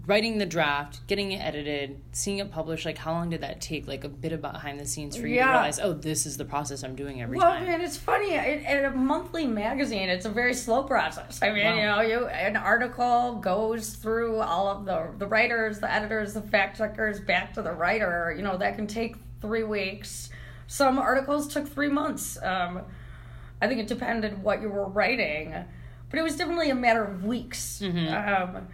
writing 0.06 0.38
the 0.38 0.46
draft, 0.46 1.06
getting 1.08 1.32
it 1.32 1.38
edited, 1.38 2.00
seeing 2.12 2.38
it 2.40 2.52
published. 2.52 2.86
Like, 2.86 2.98
how 2.98 3.12
long 3.14 3.30
did 3.30 3.42
that 3.42 3.62
take? 3.62 3.88
Like 3.88 4.04
a 4.04 4.10
bit 4.10 4.32
of 4.34 4.42
behind 4.42 4.80
the 4.80 4.86
scenes 4.86 5.16
for 5.16 5.24
you 5.28 5.36
to 5.36 5.42
Yeah. 5.42 5.52
realize, 5.52 5.80
oh, 5.80 5.94
this 5.94 6.26
is 6.26 6.38
the 6.38 6.46
process 6.46 6.84
I'm 6.84 6.96
doing 6.96 7.22
every 7.22 7.38
Well, 7.38 7.52
time. 7.52 7.66
man, 7.66 7.82
it's 7.82 7.98
funny. 7.98 8.34
In, 8.34 8.60
in 8.66 8.86
a 8.86 8.92
monthly 8.92 9.48
magazine, 9.48 10.10
it's 10.10 10.26
a 10.26 10.30
very 10.30 10.54
slow 10.54 10.84
process. 10.84 11.40
I 11.42 11.52
mean, 11.52 11.66
Wow. 11.66 11.76
you 11.76 11.82
know, 11.86 12.02
you 12.22 12.28
an 12.28 12.56
article 12.58 13.36
goes 13.36 13.92
through 13.96 14.38
all 14.40 14.68
of 14.68 14.86
the 14.86 15.08
the 15.18 15.28
writers, 15.28 15.80
the 15.80 15.92
editors, 15.92 16.34
the 16.34 16.42
fact 16.42 16.78
checkers, 16.78 17.20
back 17.20 17.54
to 17.56 17.62
the 17.62 17.72
writer. 17.72 18.34
You 18.36 18.44
know, 18.44 18.58
that 18.58 18.76
can 18.76 18.88
take 18.88 19.16
three 19.42 19.64
weeks. 19.64 20.30
Some 20.68 21.00
articles 21.00 21.48
took 21.48 21.68
three 21.68 21.90
months. 21.90 22.38
Um, 22.44 22.82
I 23.62 23.68
think 23.68 23.80
it 23.80 23.88
depended 23.88 24.44
what 24.44 24.62
you 24.62 24.70
were 24.70 24.88
writing, 24.88 25.54
but 26.10 26.20
it 26.20 26.24
was 26.24 26.36
definitely 26.36 26.70
a 26.70 26.76
matter 26.76 27.04
of 27.04 27.24
weeks. 27.24 27.82
Um, 27.82 28.68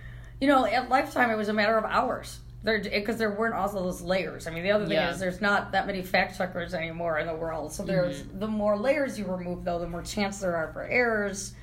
you 0.43 0.49
know, 0.49 0.65
at 0.65 0.89
Lifetime, 0.89 1.31
it 1.31 1.37
was 1.37 1.47
a 1.47 1.53
matter 1.53 1.77
of 1.77 1.85
hours. 1.85 2.39
There, 2.63 2.77
because 2.81 3.15
there 3.15 3.31
weren't 3.31 3.55
also 3.55 3.81
those 3.81 4.01
layers. 4.01 4.45
I 4.45 4.51
mean, 4.51 4.63
the 4.63 4.71
other 4.71 4.83
thing 4.85 4.95
Yeah. 4.95 5.11
is 5.11 5.19
there's 5.19 5.39
not 5.39 5.71
that 5.71 5.87
many 5.87 6.01
fact 6.01 6.37
checkers 6.37 6.73
anymore 6.73 7.17
in 7.19 7.27
the 7.27 7.33
world. 7.33 7.71
So 7.71 7.83
there's 7.83 8.23
the 8.23 8.47
more 8.47 8.77
layers 8.77 9.17
you 9.17 9.23
remove, 9.25 9.63
though, 9.63 9.79
the 9.79 9.87
more 9.87 10.01
chance 10.01 10.39
there 10.41 10.53
are 10.57 10.73
for 10.73 10.83
errors, 10.83 11.53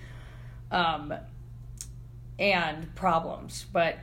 um, 0.71 1.13
and 2.39 2.95
problems. 2.95 3.67
But 3.71 3.99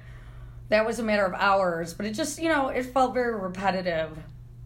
that 0.69 0.85
was 0.85 0.99
a 0.99 1.03
matter 1.03 1.25
of 1.25 1.33
hours. 1.33 1.95
But 1.95 2.05
it 2.05 2.11
just, 2.11 2.39
you 2.39 2.49
know, 2.49 2.67
it 2.69 2.83
felt 2.83 3.15
very 3.15 3.35
repetitive, 3.35 4.15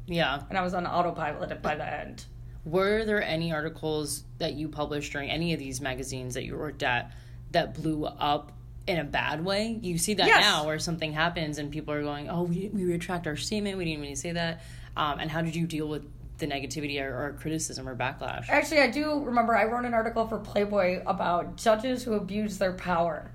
yeah. 0.07 0.41
and 0.49 0.57
I 0.57 0.62
was 0.62 0.74
on 0.74 0.86
autopilot 0.86 1.62
by 1.62 1.76
the 1.76 1.89
end. 1.89 2.26
Were 2.66 3.05
there 3.05 3.24
any 3.24 3.53
articles 3.53 4.26
that 4.39 4.55
you 4.55 4.68
published 4.68 5.14
during 5.14 5.30
any 5.30 5.53
of 5.53 5.59
these 5.59 5.80
magazines 5.80 6.34
that 6.34 6.43
you 6.43 6.57
worked 6.57 6.84
at 6.84 7.14
that 7.51 7.76
blew 7.76 8.05
up 8.05 8.51
in 8.91 8.99
a 8.99 9.03
bad 9.03 9.43
way? 9.43 9.79
You 9.81 9.97
see 9.97 10.13
that 10.15 10.27
Yes. 10.27 10.41
now 10.41 10.65
where 10.65 10.79
something 10.79 11.13
happens 11.13 11.57
and 11.57 11.71
people 11.71 11.93
are 11.93 12.03
going, 12.03 12.29
oh, 12.29 12.43
we, 12.43 12.69
we 12.73 12.83
retract 12.85 13.27
our 13.27 13.35
statement. 13.37 13.77
We 13.77 13.85
didn't 13.85 14.01
mean 14.01 14.13
to 14.13 14.19
say 14.19 14.31
that. 14.33 14.61
Um, 14.95 15.19
and 15.19 15.31
how 15.31 15.41
did 15.41 15.55
you 15.55 15.65
deal 15.65 15.87
with 15.87 16.03
the 16.37 16.47
negativity 16.47 17.01
or, 17.01 17.07
or 17.27 17.37
criticism 17.39 17.87
or 17.87 17.95
backlash? 17.95 18.49
Actually, 18.49 18.81
I 18.81 18.87
do 18.91 19.19
remember 19.23 19.55
I 19.55 19.65
wrote 19.65 19.85
an 19.85 19.93
article 19.93 20.27
for 20.27 20.37
Playboy 20.37 21.01
about 21.05 21.55
judges 21.55 22.03
who 22.03 22.13
abuse 22.13 22.57
their 22.57 22.73
power. 22.73 23.31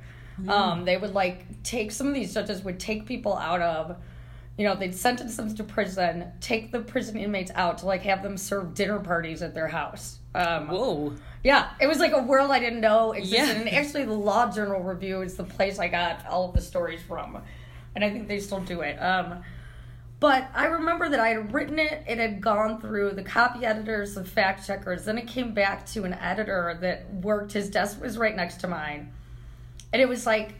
Um, 0.48 0.84
they 0.84 0.98
would 0.98 1.14
like 1.14 1.62
take 1.62 1.90
some 1.92 2.08
of 2.08 2.14
these 2.14 2.34
judges 2.34 2.62
would 2.62 2.78
take 2.78 3.06
people 3.06 3.34
out 3.38 3.62
of, 3.62 3.96
you 4.58 4.64
know, 4.64 4.74
they'd 4.74 4.94
sentence 4.94 5.36
them 5.36 5.54
to 5.54 5.64
prison, 5.64 6.32
take 6.40 6.72
the 6.72 6.80
prison 6.80 7.16
inmates 7.16 7.50
out 7.54 7.78
to 7.78 7.86
like 7.86 8.02
have 8.02 8.22
them 8.22 8.36
serve 8.36 8.74
dinner 8.74 8.98
parties 8.98 9.42
at 9.42 9.54
their 9.54 9.68
house. 9.68 10.18
Um, 10.34 10.68
Whoa. 10.68 11.12
yeah, 11.44 11.70
it 11.80 11.86
was 11.86 11.98
like 11.98 12.12
a 12.12 12.22
world 12.22 12.50
I 12.50 12.58
didn't 12.58 12.80
know 12.80 13.12
existed. 13.12 13.36
Yeah. 13.36 13.52
And 13.52 13.68
actually, 13.72 14.04
the 14.04 14.12
Law 14.12 14.50
Journal 14.50 14.82
Review 14.82 15.22
is 15.22 15.36
the 15.36 15.44
place 15.44 15.78
I 15.78 15.88
got 15.88 16.26
all 16.26 16.48
of 16.48 16.54
the 16.54 16.62
stories 16.62 17.00
from, 17.02 17.42
and 17.94 18.04
I 18.04 18.10
think 18.10 18.28
they 18.28 18.40
still 18.40 18.60
do 18.60 18.80
it. 18.80 18.96
Um, 18.96 19.42
but 20.18 20.48
I 20.54 20.66
remember 20.66 21.10
that 21.10 21.20
I 21.20 21.28
had 21.28 21.52
written 21.52 21.78
it, 21.78 22.02
it 22.08 22.18
had 22.18 22.40
gone 22.40 22.80
through 22.80 23.10
the 23.12 23.22
copy 23.22 23.66
editors, 23.66 24.14
the 24.14 24.24
fact 24.24 24.66
checkers, 24.66 25.04
then 25.04 25.18
it 25.18 25.26
came 25.26 25.52
back 25.52 25.84
to 25.88 26.04
an 26.04 26.14
editor 26.14 26.78
that 26.80 27.12
worked, 27.16 27.52
his 27.52 27.68
desk 27.68 28.00
was 28.00 28.16
right 28.16 28.34
next 28.34 28.60
to 28.60 28.68
mine. 28.68 29.12
And 29.92 30.00
it 30.00 30.08
was 30.08 30.24
like, 30.24 30.54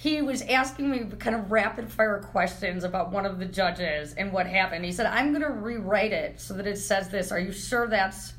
he 0.00 0.22
was 0.22 0.40
asking 0.40 0.90
me 0.90 1.04
kind 1.18 1.36
of 1.36 1.52
rapid 1.52 1.92
fire 1.92 2.20
questions 2.20 2.84
about 2.84 3.12
one 3.12 3.26
of 3.26 3.38
the 3.38 3.44
judges 3.44 4.14
and 4.14 4.32
what 4.32 4.46
happened. 4.46 4.82
He 4.82 4.92
said, 4.92 5.04
I'm 5.04 5.28
going 5.28 5.42
to 5.42 5.50
rewrite 5.50 6.14
it 6.14 6.40
so 6.40 6.54
that 6.54 6.66
it 6.66 6.78
says 6.78 7.10
this. 7.10 7.30
Are 7.30 7.38
you 7.38 7.52
sure 7.52 7.86
that's 7.86 8.32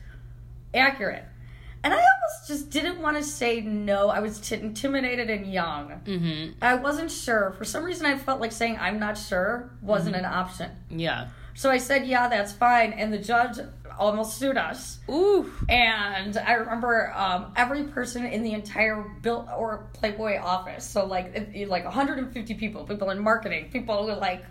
accurate? 0.74 1.24
And 1.84 1.94
I 1.94 1.98
almost 1.98 2.48
just 2.48 2.72
didn't 2.72 3.00
want 3.00 3.18
to 3.18 3.24
say 3.24 3.62
no. 3.62 4.10
I 4.10 4.22
was 4.22 4.40
t- 4.40 4.56
intimidated 4.56 5.30
and 5.30 5.54
young. 5.54 6.02
Mm-hmm. 6.04 6.64
I 6.64 6.74
wasn't 6.74 7.12
sure. 7.12 7.52
For 7.52 7.64
some 7.64 7.84
reason, 7.84 8.08
I 8.08 8.18
felt 8.18 8.42
like 8.42 8.54
saying 8.54 8.80
I'm 8.80 8.98
not 8.98 9.16
sure 9.16 9.70
wasn't 9.84 10.16
an 10.16 10.26
option. 10.26 10.72
Yeah. 10.90 11.28
So 11.54 11.70
I 11.70 11.78
said, 11.78 12.08
yeah, 12.08 12.28
that's 12.28 12.54
fine. 12.54 12.92
And 12.94 13.14
the 13.14 13.20
judge 13.20 13.60
almost 14.02 14.38
sued 14.40 14.58
us. 14.58 14.98
Ooh. 15.10 15.50
And 15.70 16.36
I 16.36 16.54
remember 16.54 17.14
um, 17.16 17.54
every 17.56 17.84
person 17.84 18.26
in 18.26 18.42
the 18.44 18.54
entire 18.54 19.02
Bill 19.22 19.48
or 19.56 19.88
Playboy 19.94 20.40
office. 20.40 20.84
So 20.84 21.06
like 21.06 21.28
it- 21.36 21.70
like 21.70 21.86
150 21.86 22.56
people, 22.56 22.84
people 22.86 23.12
in 23.12 23.20
marketing, 23.20 23.70
people 23.72 24.06
who 24.08 24.20
like 24.20 24.44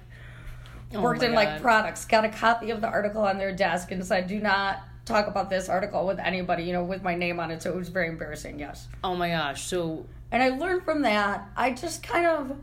worked 0.93 1.23
Oh 1.23 1.27
in 1.27 1.35
like 1.35 1.61
products, 1.61 2.05
got 2.05 2.25
a 2.25 2.29
copy 2.31 2.71
of 2.71 2.81
the 2.81 2.87
article 2.89 3.23
on 3.23 3.39
their 3.39 3.55
desk 3.55 3.91
and 3.91 4.05
said, 4.07 4.29
"Do 4.29 4.39
not 4.41 4.79
talk 5.05 5.27
about 5.27 5.51
this 5.51 5.69
article 5.69 6.07
with 6.07 6.19
anybody," 6.21 6.63
you 6.65 6.73
know, 6.73 6.85
with 6.85 7.03
my 7.03 7.15
name 7.17 7.41
on 7.41 7.51
it. 7.51 7.61
So 7.63 7.71
it 7.71 7.77
was 7.77 7.89
very 7.89 8.09
embarrassing. 8.09 8.59
Yes. 8.61 8.87
Oh 9.03 9.15
my 9.17 9.31
gosh. 9.31 9.63
So 9.65 10.07
And 10.33 10.43
I 10.43 10.51
learned 10.51 10.85
from 10.85 11.03
that. 11.03 11.49
I 11.57 11.73
just 11.73 12.03
kind 12.05 12.25
of 12.27 12.57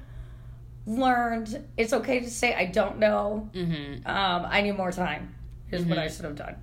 learned 0.86 1.66
it's 1.76 1.92
okay 1.94 2.20
to 2.22 2.30
say 2.30 2.54
I 2.56 2.66
don't 2.66 2.98
know. 3.00 3.50
mhm. 3.54 4.08
Um, 4.08 4.46
I 4.48 4.62
need 4.62 4.78
more 4.78 4.92
time. 4.92 5.36
Is 5.70 5.82
what 5.84 5.98
Mm-hmm. 5.98 6.00
I 6.00 6.08
should 6.08 6.24
have 6.26 6.36
done. 6.36 6.56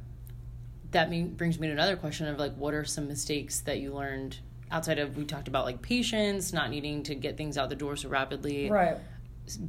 That 0.95 1.11
me- 1.11 1.24
brings 1.24 1.61
me 1.61 1.66
to 1.66 1.72
another 1.72 1.97
question 1.97 2.26
of 2.26 2.38
like, 2.38 2.55
what 2.57 2.72
are 2.74 2.84
some 2.84 3.07
mistakes 3.07 3.61
that 3.61 3.78
you 3.78 3.92
learned 3.95 4.38
outside 4.70 4.99
of 4.99 5.16
we 5.16 5.24
talked 5.24 5.47
about 5.47 5.64
like 5.66 5.82
patience, 5.82 6.53
not 6.53 6.70
needing 6.70 7.03
to 7.05 7.14
get 7.14 7.36
things 7.36 7.59
out 7.59 7.68
the 7.68 7.76
door 7.76 7.95
so 7.97 8.09
rapidly, 8.09 8.70
Right. 8.70 8.97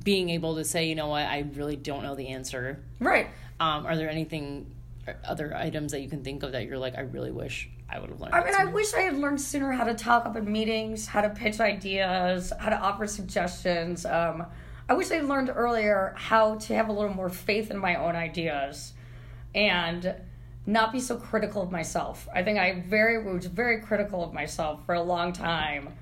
being 0.04 0.30
able 0.30 0.56
to 0.56 0.64
say, 0.64 0.88
you 0.88 0.96
know 0.96 1.08
what, 1.10 1.26
I 1.26 1.46
really 1.54 1.76
don't 1.76 2.04
know 2.04 2.16
the 2.16 2.30
answer. 2.30 2.82
Right. 3.00 3.28
Um, 3.60 3.86
are 3.86 3.96
there 3.98 4.10
anything, 4.10 4.72
other 5.24 5.54
items 5.56 5.92
that 5.92 6.02
you 6.02 6.10
can 6.10 6.24
think 6.24 6.42
of 6.44 6.54
that 6.54 6.66
you're 6.66 6.78
like, 6.80 6.96
I 6.98 7.02
really 7.02 7.32
wish 7.32 7.70
I 7.90 8.00
would 8.00 8.10
have 8.10 8.20
learned? 8.22 8.34
I 8.34 8.44
mean, 8.44 8.56
I 8.56 8.66
wish 8.66 8.94
I 8.94 9.02
had 9.02 9.18
learned 9.18 9.42
sooner 9.42 9.72
how 9.72 9.84
to 9.84 9.94
talk 9.94 10.26
up 10.26 10.36
in 10.36 10.52
meetings, 10.52 11.06
how 11.08 11.22
to 11.22 11.30
pitch 11.30 11.60
ideas, 11.60 12.52
how 12.60 12.70
to 12.70 12.78
offer 12.80 13.06
suggestions. 13.06 14.06
Um, 14.06 14.46
I 14.88 14.94
wish 14.94 15.12
I 15.12 15.16
had 15.16 15.26
learned 15.26 15.52
earlier 15.54 16.14
how 16.18 16.56
to 16.56 16.76
have 16.76 16.90
a 16.90 16.92
little 16.92 17.14
more 17.14 17.30
faith 17.30 17.70
in 17.72 17.78
my 17.78 17.96
own 17.96 18.16
ideas 18.16 18.94
and 19.54 20.16
not 20.66 20.92
be 20.92 21.00
so 21.00 21.16
critical 21.18 21.62
of 21.62 21.72
myself. 21.72 22.28
I 22.34 22.44
think 22.44 22.58
I 22.60 22.82
very 22.88 23.22
was 23.24 23.46
very 23.46 23.82
critical 23.82 24.24
of 24.24 24.34
myself 24.34 24.86
for 24.86 24.96
a 24.96 25.02
long 25.04 25.32
time, 25.34 25.94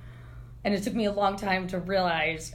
and 0.63 0.73
it 0.73 0.83
took 0.83 0.93
me 0.93 1.05
a 1.05 1.11
long 1.11 1.35
time 1.35 1.67
to 1.69 1.79
realize 1.79 2.53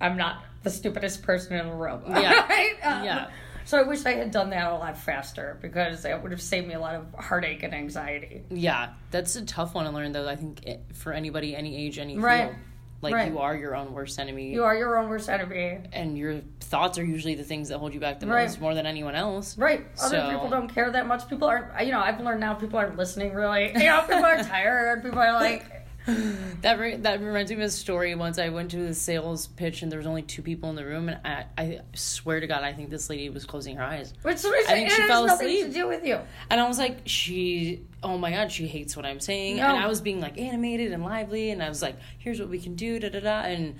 I'm 0.00 0.16
not 0.16 0.42
the 0.62 0.70
stupidest 0.70 1.22
person 1.22 1.56
in 1.58 1.66
the 1.68 1.74
room. 1.74 2.02
Yeah. 2.08 2.46
right? 2.48 2.74
Um, 2.82 3.04
Yeah. 3.04 3.30
So 3.64 3.78
I 3.78 3.82
wish 3.84 4.04
I 4.06 4.14
had 4.14 4.32
done 4.32 4.50
that 4.50 4.72
a 4.72 4.74
lot 4.74 4.98
faster 4.98 5.56
because 5.62 6.04
it 6.04 6.20
would 6.20 6.32
have 6.32 6.42
saved 6.42 6.66
me 6.66 6.74
a 6.74 6.80
lot 6.80 6.96
of 6.96 7.14
heartache 7.14 7.62
and 7.62 7.72
anxiety. 7.72 8.42
Yeah, 8.50 8.94
that's 9.12 9.36
a 9.36 9.44
tough 9.44 9.74
one 9.74 9.84
to 9.84 9.92
learn 9.92 10.10
though. 10.10 10.28
I 10.28 10.34
think 10.34 10.64
it, 10.64 10.80
for 10.94 11.12
anybody, 11.12 11.54
any 11.54 11.76
age, 11.76 11.98
any 12.00 12.18
Right. 12.18 12.48
field, 12.50 12.56
like 13.02 13.14
Right. 13.14 13.30
you 13.32 13.38
are 13.40 13.54
your 13.54 13.74
own 13.76 13.92
worst 13.92 14.18
enemy, 14.18 14.52
You 14.52 14.62
are 14.64 14.74
your 14.76 14.96
own 14.98 15.08
worst 15.10 15.28
enemy. 15.28 15.80
and 15.92 16.16
your 16.16 16.40
thoughts 16.60 16.98
are 16.98 17.04
usually 17.04 17.34
the 17.34 17.42
things 17.44 17.68
that 17.68 17.78
hold 17.78 17.92
you 17.92 18.00
back 18.00 18.20
the 18.20 18.26
Right. 18.26 18.44
most, 18.44 18.60
more 18.60 18.74
than 18.74 18.86
anyone 18.86 19.14
else. 19.14 19.58
Right. 19.58 19.84
Other 20.00 20.16
So- 20.20 20.30
people 20.30 20.48
don't 20.48 20.68
care 20.72 20.90
that 20.90 21.06
much. 21.06 21.28
People 21.28 21.48
aren't, 21.48 21.84
you 21.84 21.92
know, 21.92 22.00
I've 22.00 22.20
learned 22.20 22.40
now 22.40 22.54
people 22.54 22.78
aren't 22.78 22.96
listening 22.96 23.34
really. 23.34 23.72
You 23.76 23.86
know, 23.88 24.00
people 24.02 24.24
are 24.24 24.42
tired. 24.42 25.02
People 25.02 25.18
are 25.18 25.32
like, 25.32 25.64
That 26.62 26.78
re- 26.78 26.96
that 26.96 27.20
reminds 27.20 27.50
me 27.50 27.56
of 27.56 27.62
a 27.62 27.70
story. 27.70 28.14
Once 28.14 28.38
I 28.38 28.48
went 28.50 28.70
to 28.70 28.76
the 28.76 28.94
sales 28.94 29.48
pitch, 29.48 29.82
and 29.82 29.90
there 29.90 29.98
was 29.98 30.06
only 30.06 30.22
two 30.22 30.42
people 30.42 30.70
in 30.70 30.76
the 30.76 30.84
room, 30.84 31.08
and 31.08 31.18
I, 31.24 31.44
I 31.58 31.80
swear 31.94 32.38
to 32.38 32.46
God, 32.46 32.62
I 32.62 32.72
think 32.72 32.88
this 32.90 33.10
lady 33.10 33.28
was 33.30 33.44
closing 33.44 33.76
her 33.76 33.82
eyes, 33.82 34.14
which 34.22 34.36
is, 34.36 34.44
I 34.46 34.62
think 34.74 34.90
she 34.90 35.00
has 35.00 35.08
fell 35.10 35.24
asleep. 35.24 35.66
to 35.66 35.72
do 35.72 35.88
with 35.88 36.04
you. 36.04 36.20
and 36.50 36.60
I 36.60 36.68
was 36.68 36.78
like, 36.78 37.00
she, 37.06 37.82
oh 38.02 38.16
my 38.16 38.30
God, 38.30 38.52
she 38.52 38.68
hates 38.68 38.96
what 38.96 39.04
I'm 39.04 39.18
saying, 39.18 39.56
No. 39.56 39.64
and 39.66 39.76
I 39.76 39.88
was 39.88 40.00
being 40.00 40.20
like 40.20 40.38
animated 40.38 40.92
and 40.92 41.02
lively, 41.04 41.50
and 41.50 41.60
I 41.62 41.68
was 41.68 41.82
like, 41.82 41.96
here's 42.18 42.38
what 42.38 42.48
we 42.48 42.60
can 42.60 42.76
do, 42.76 43.00
da 43.00 43.08
da 43.08 43.18
da, 43.20 43.40
and 43.42 43.74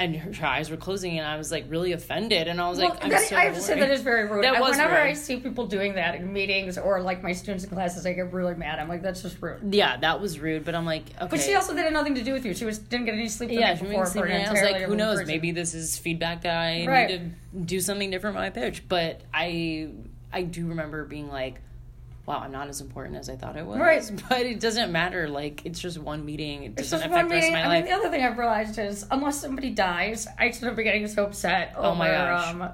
and 0.00 0.16
her, 0.16 0.46
eyes 0.46 0.70
were 0.70 0.76
closing, 0.76 1.18
and 1.18 1.26
I 1.28 1.36
was 1.36 1.52
like 1.52 1.66
really 1.68 1.92
offended, 1.92 2.48
and 2.48 2.60
I 2.60 2.68
was 2.68 2.78
like, 2.78 2.88
Well, 2.90 2.98
I'm 3.02 3.10
that- 3.10 3.20
so 3.28 3.36
I 3.36 3.44
have 3.44 3.54
to 3.54 3.60
say 3.60 3.78
that 3.78 3.90
is 3.90 4.00
very 4.00 4.26
rude. 4.26 4.42
That 4.42 4.60
was 4.60 4.72
Whenever 4.72 4.94
rude. 4.94 5.00
I 5.02 5.12
see 5.12 5.36
people 5.38 5.66
doing 5.66 5.94
that 5.94 6.14
in 6.16 6.32
meetings 6.32 6.78
or 6.78 7.02
like 7.02 7.22
my 7.22 7.32
students 7.32 7.64
in 7.64 7.70
classes, 7.70 8.06
I 8.06 8.14
get 8.14 8.32
really 8.32 8.54
mad. 8.54 8.78
I'm 8.78 8.88
like, 8.88 9.02
that's 9.02 9.22
just 9.22 9.40
rude. 9.40 9.74
Yeah, 9.74 9.96
that 9.98 10.20
was 10.20 10.40
rude, 10.40 10.64
but 10.64 10.74
I'm 10.74 10.86
like, 10.86 11.04
okay. 11.16 11.26
But 11.30 11.40
she 11.40 11.54
also 11.54 11.76
had 11.76 11.92
nothing 11.92 12.14
to 12.16 12.22
do 12.24 12.32
with 12.32 12.44
you. 12.44 12.54
She 12.54 12.64
was 12.64 12.78
didn't 12.78 13.06
get 13.06 13.14
any 13.14 13.28
sleep 13.28 13.50
yeah, 13.52 13.76
she 13.76 13.84
me 13.84 13.90
sleep 14.06 14.24
I 14.24 14.50
was 14.50 14.62
like, 14.62 14.82
who 14.82 14.96
knows? 14.96 15.18
person. 15.18 15.28
Maybe 15.28 15.52
this 15.52 15.74
is 15.74 15.98
feedback 15.98 16.42
that 16.42 16.56
I 16.56 16.86
Right. 16.86 17.08
need 17.10 17.34
to 17.52 17.58
do 17.60 17.80
something 17.80 18.10
different 18.10 18.36
with 18.36 18.42
my 18.44 18.50
pitch. 18.50 18.88
But 18.88 19.20
I, 19.34 19.90
I 20.32 20.42
do 20.42 20.66
remember 20.68 21.04
being 21.04 21.28
like, 21.28 21.60
wow, 22.30 22.38
I'm 22.40 22.52
not 22.52 22.68
as 22.68 22.80
important 22.80 23.16
as 23.16 23.28
I 23.28 23.36
thought 23.36 23.56
I 23.56 23.62
was. 23.62 23.78
Right. 23.78 24.08
But 24.28 24.42
it 24.42 24.60
doesn't 24.60 24.92
matter. 24.92 25.28
Like, 25.28 25.66
it's 25.66 25.80
just 25.80 25.98
one 25.98 26.24
meeting. 26.24 26.62
It 26.62 26.76
doesn't 26.76 27.02
affect 27.02 27.28
the 27.28 27.34
rest 27.34 27.46
of 27.48 27.52
my 27.54 27.62
I 27.64 27.80
mean, 27.80 27.84
the 27.86 27.92
other 27.96 28.08
thing 28.10 28.24
I've 28.24 28.38
realized 28.38 28.78
is 28.78 29.04
unless 29.10 29.40
somebody 29.40 29.70
dies, 29.70 30.26
I 30.38 30.50
shouldn't 30.52 30.76
be 30.76 30.84
getting 30.84 31.06
so 31.08 31.24
upset 31.24 31.74
over 31.76 31.88
Oh 31.88 31.94
my 31.94 32.08
gosh. 32.08 32.54
Um, 32.54 32.70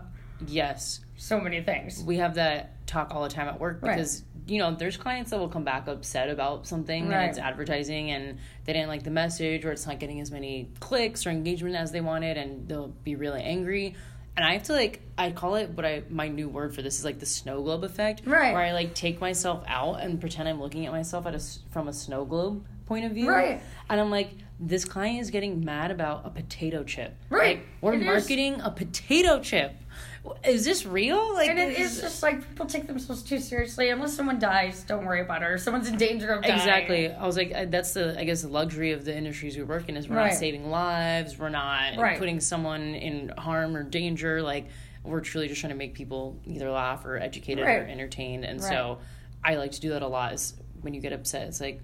yes. 0.47 1.01
so 1.17 1.41
many 1.41 1.63
things. 1.63 2.03
We 2.03 2.19
have 2.19 2.35
that 2.35 2.87
talk 2.87 3.15
all 3.15 3.23
the 3.23 3.29
time 3.31 3.49
at 3.49 3.59
work 3.59 3.79
Right. 3.83 3.97
because, 3.97 4.23
you 4.47 4.59
know, 4.59 4.75
there's 4.75 4.97
clients 4.97 5.31
that 5.31 5.39
will 5.41 5.49
come 5.49 5.65
back 5.65 5.89
upset 5.89 6.29
about 6.31 6.67
something 6.67 7.09
Right. 7.09 7.17
and 7.23 7.31
it's 7.31 7.39
advertising 7.39 8.11
and 8.11 8.39
they 8.65 8.73
didn't 8.75 8.89
like 8.89 9.03
the 9.03 9.11
message 9.11 9.65
or 9.65 9.73
it's 9.73 9.87
not 9.87 9.99
getting 9.99 10.21
as 10.21 10.31
many 10.31 10.69
clicks 10.81 11.27
or 11.27 11.31
engagement 11.31 11.75
as 11.75 11.91
they 11.93 12.01
wanted 12.03 12.37
and 12.37 12.69
they'll 12.69 12.89
be 12.89 13.17
really 13.17 13.43
angry. 13.43 13.95
And 14.37 14.45
I 14.45 14.53
have 14.53 14.65
to 14.65 14.73
like 14.73 15.01
I 15.17 15.31
call 15.31 15.55
it 15.57 15.71
what 15.71 15.87
I 15.87 16.03
my 16.11 16.29
new 16.29 16.49
word 16.49 16.75
for 16.75 16.83
this 16.83 16.99
is 16.99 17.05
like 17.05 17.19
the 17.19 17.27
snow 17.27 17.63
globe 17.63 17.85
effect. 17.85 18.23
Right. 18.27 18.53
Where 18.53 18.63
I 18.63 18.73
like 18.73 18.95
take 18.95 19.21
myself 19.21 19.65
out 19.67 20.01
and 20.01 20.21
pretend 20.21 20.49
I'm 20.49 20.61
looking 20.61 20.85
at 20.87 20.93
myself 20.93 21.27
at 21.27 21.35
a 21.35 21.43
from 21.71 21.89
a 21.89 21.93
snow 21.93 22.25
globe 22.25 22.65
point 22.87 23.05
of 23.07 23.13
view. 23.13 23.29
Right. 23.31 23.61
And 23.89 24.01
I'm 24.01 24.11
like, 24.11 24.31
this 24.61 24.85
client 24.85 25.21
is 25.21 25.31
getting 25.31 25.65
mad 25.65 25.91
about 25.91 26.27
a 26.27 26.31
potato 26.31 26.85
chip. 26.85 27.17
Right. 27.31 27.59
Like, 27.59 27.67
we're 27.81 27.95
It 27.95 28.01
is. 28.01 28.07
marketing 28.07 28.61
a 28.61 28.71
potato 28.71 29.41
chip. 29.41 29.75
Is 30.45 30.65
this 30.65 30.85
real? 30.87 31.35
Like 31.35 31.51
And 31.51 31.59
it 31.59 31.79
is- 31.79 32.01
just 32.01 32.23
like 32.23 32.41
people 32.49 32.67
take 32.67 32.87
themselves 32.87 33.23
too 33.23 33.39
seriously. 33.39 33.91
Unless 33.91 34.15
someone 34.15 34.39
dies, 34.39 34.83
don't 34.85 35.05
worry 35.05 35.21
about 35.21 35.43
it. 35.43 35.47
Or 35.47 35.59
someone's 35.59 35.89
in 35.89 35.97
danger 35.97 36.31
of 36.31 36.43
dying. 36.43 36.55
Exactly. 36.55 37.11
I 37.13 37.27
was 37.27 37.37
like, 37.37 37.71
that's 37.71 37.93
the, 37.95 38.19
I 38.19 38.25
guess, 38.25 38.43
the 38.43 38.49
luxury 38.49 38.93
of 38.93 39.05
the 39.05 39.17
industries 39.17 39.57
we 39.57 39.63
work 39.63 39.89
in 39.89 39.97
is 39.97 40.09
we're 40.09 40.17
Right. 40.17 40.31
not 40.31 40.35
saving 40.39 40.71
lives, 40.71 41.39
we're 41.39 41.49
not 41.49 41.97
Right. 41.99 42.19
putting 42.19 42.41
someone 42.41 42.95
in 42.95 43.29
harm 43.39 43.77
or 43.77 43.83
danger. 43.83 44.43
Like, 44.43 44.67
we're 45.05 45.21
truly 45.21 45.49
just 45.49 45.61
trying 45.61 45.73
to 45.73 45.77
make 45.79 45.95
people 45.95 46.39
either 46.45 46.71
laugh 46.71 47.05
or 47.05 47.17
educated 47.19 47.65
or 47.65 47.69
entertained. 47.69 48.45
And 48.45 48.61
Right. 48.61 48.69
so, 48.69 48.99
I 49.45 49.55
like 49.57 49.73
to 49.73 49.81
do 49.81 49.91
that 49.91 50.03
a 50.03 50.09
lot. 50.09 50.33
Is 50.33 50.55
when 50.83 50.95
you 50.95 51.01
get 51.01 51.13
upset, 51.13 51.47
it's 51.49 51.61
like, 51.61 51.81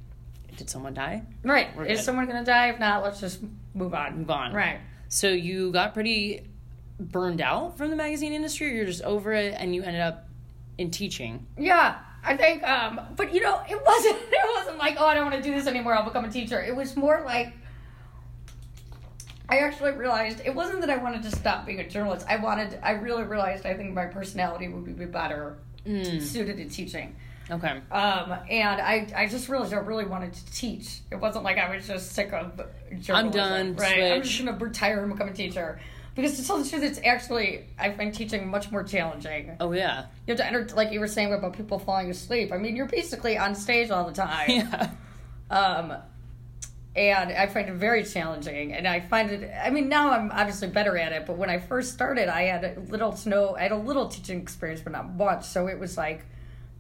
did 0.57 0.69
someone 0.69 0.95
die? 0.95 1.23
Right. 1.45 1.69
We're 1.77 1.85
Is 1.85 1.99
good. 1.99 2.05
someone 2.05 2.27
gonna 2.27 2.45
die? 2.45 2.69
If 2.71 2.79
not, 2.81 3.03
let's 3.03 3.21
just 3.21 3.41
move 3.75 3.95
on. 3.95 4.19
Move 4.19 4.31
on. 4.31 4.53
Right. 4.53 4.79
So 5.09 5.29
you 5.29 5.71
got 5.73 5.95
pretty 5.95 6.43
burned 7.11 7.41
out 7.41 7.77
from 7.77 7.91
the 7.91 7.97
magazine 7.97 8.33
industry. 8.33 8.69
Or 8.71 8.75
you're 8.75 8.87
just 8.87 9.03
over 9.03 9.33
it, 9.33 9.55
and 9.59 9.75
you 9.75 9.83
ended 9.83 10.01
up 10.03 10.29
in 10.79 10.91
teaching. 10.91 11.47
Yeah. 11.59 11.97
I 12.25 12.37
think, 12.37 12.63
um, 12.63 13.01
but 13.17 13.35
you 13.35 13.41
know, 13.41 13.61
it 13.69 13.81
wasn't. 13.85 14.17
It 14.33 14.57
wasn't 14.57 14.79
like, 14.79 14.97
oh, 14.99 15.07
I 15.07 15.15
don't 15.15 15.31
want 15.31 15.43
to 15.43 15.49
do 15.49 15.55
this 15.55 15.67
anymore. 15.67 15.95
I'll 15.95 16.05
become 16.05 16.25
a 16.25 16.31
teacher. 16.31 16.61
It 16.63 16.75
was 16.77 16.97
more 16.97 17.23
like, 17.25 17.53
I 19.49 19.59
actually 19.59 19.93
realized 19.93 20.41
it 20.45 20.55
wasn't 20.55 20.81
that 20.81 20.91
I 20.91 20.97
wanted 20.97 21.23
to 21.25 21.31
stop 21.31 21.67
being 21.67 21.81
a 21.81 21.89
journalist. 21.89 22.25
I 22.29 22.37
wanted. 22.37 22.79
I 22.83 22.93
really 22.93 23.25
realized. 23.25 23.67
I 23.67 23.75
think 23.75 23.93
my 23.93 24.07
personality 24.07 24.69
would 24.69 24.97
be 24.99 25.05
better 25.05 25.59
Mm. 25.87 26.23
suited 26.23 26.57
to 26.59 26.69
teaching. 26.69 27.17
Okay. 27.51 27.81
Um, 27.91 28.33
and 28.49 28.81
I, 28.81 29.09
I 29.17 29.27
just 29.27 29.49
realized 29.49 29.75
I 29.75 29.79
really 29.79 30.05
wanted 30.05 30.33
to 30.33 30.47
teach. 30.53 31.01
It 31.11 31.17
wasn't 31.17 31.43
like 31.45 31.59
I 31.59 31.75
was 31.75 31.89
just 31.89 32.13
sick 32.13 32.33
of 32.33 32.61
journalism. 33.01 33.31
done, 33.33 33.75
Right. 33.77 34.13
I'm 34.13 34.23
just 34.23 34.39
gonna 34.39 34.57
retire 34.57 35.03
and 35.03 35.13
become 35.13 35.29
a 35.29 35.33
teacher. 35.33 35.81
Because 36.15 36.37
to 36.39 36.47
tell 36.47 36.63
the 36.63 36.69
truth, 36.69 36.83
it's 36.83 37.01
actually 37.05 37.65
I 37.79 37.93
find 37.93 38.13
teaching 38.15 38.49
much 38.49 38.71
more 38.71 38.83
challenging. 38.85 39.57
Oh 39.61 39.73
yeah. 39.73 40.07
You 40.27 40.33
have 40.33 40.39
to 40.39 40.47
enter, 40.47 40.69
like 40.75 40.93
you 40.93 41.01
were 41.01 41.09
saying 41.09 41.33
about 41.33 41.55
people 41.55 41.79
falling 41.79 42.11
asleep. 42.11 42.53
I 42.53 42.59
mean, 42.59 42.77
you're 42.77 42.87
basically 42.87 43.39
on 43.39 43.55
stage 43.55 43.91
all 43.91 44.07
the 44.07 44.13
time. 44.13 44.51
Yeah. 44.51 44.91
Um, 45.51 45.95
and 46.95 47.33
I 47.33 47.47
find 47.47 47.69
it 47.69 47.75
very 47.75 48.05
challenging. 48.05 48.75
And 48.75 48.87
I 48.87 49.01
find 49.01 49.31
it. 49.31 49.51
I 49.53 49.71
mean, 49.71 49.89
now 49.89 50.11
I'm 50.11 50.31
obviously 50.31 50.69
better 50.69 50.97
at 50.99 51.13
it. 51.13 51.27
But 51.27 51.39
when 51.39 51.49
I 51.49 51.59
first 51.59 51.93
started, 51.93 52.29
I 52.29 52.43
had 52.43 52.65
a 52.65 52.81
little 52.89 53.13
to 53.13 53.29
no. 53.29 53.57
I 53.57 53.63
had 53.63 53.73
a 53.73 53.77
little 53.77 54.09
teaching 54.09 54.41
experience, 54.41 54.83
but 54.83 54.93
not 54.93 55.15
much. 55.15 55.45
So 55.45 55.69
it 55.69 55.79
was 55.79 55.97
like 55.97 56.25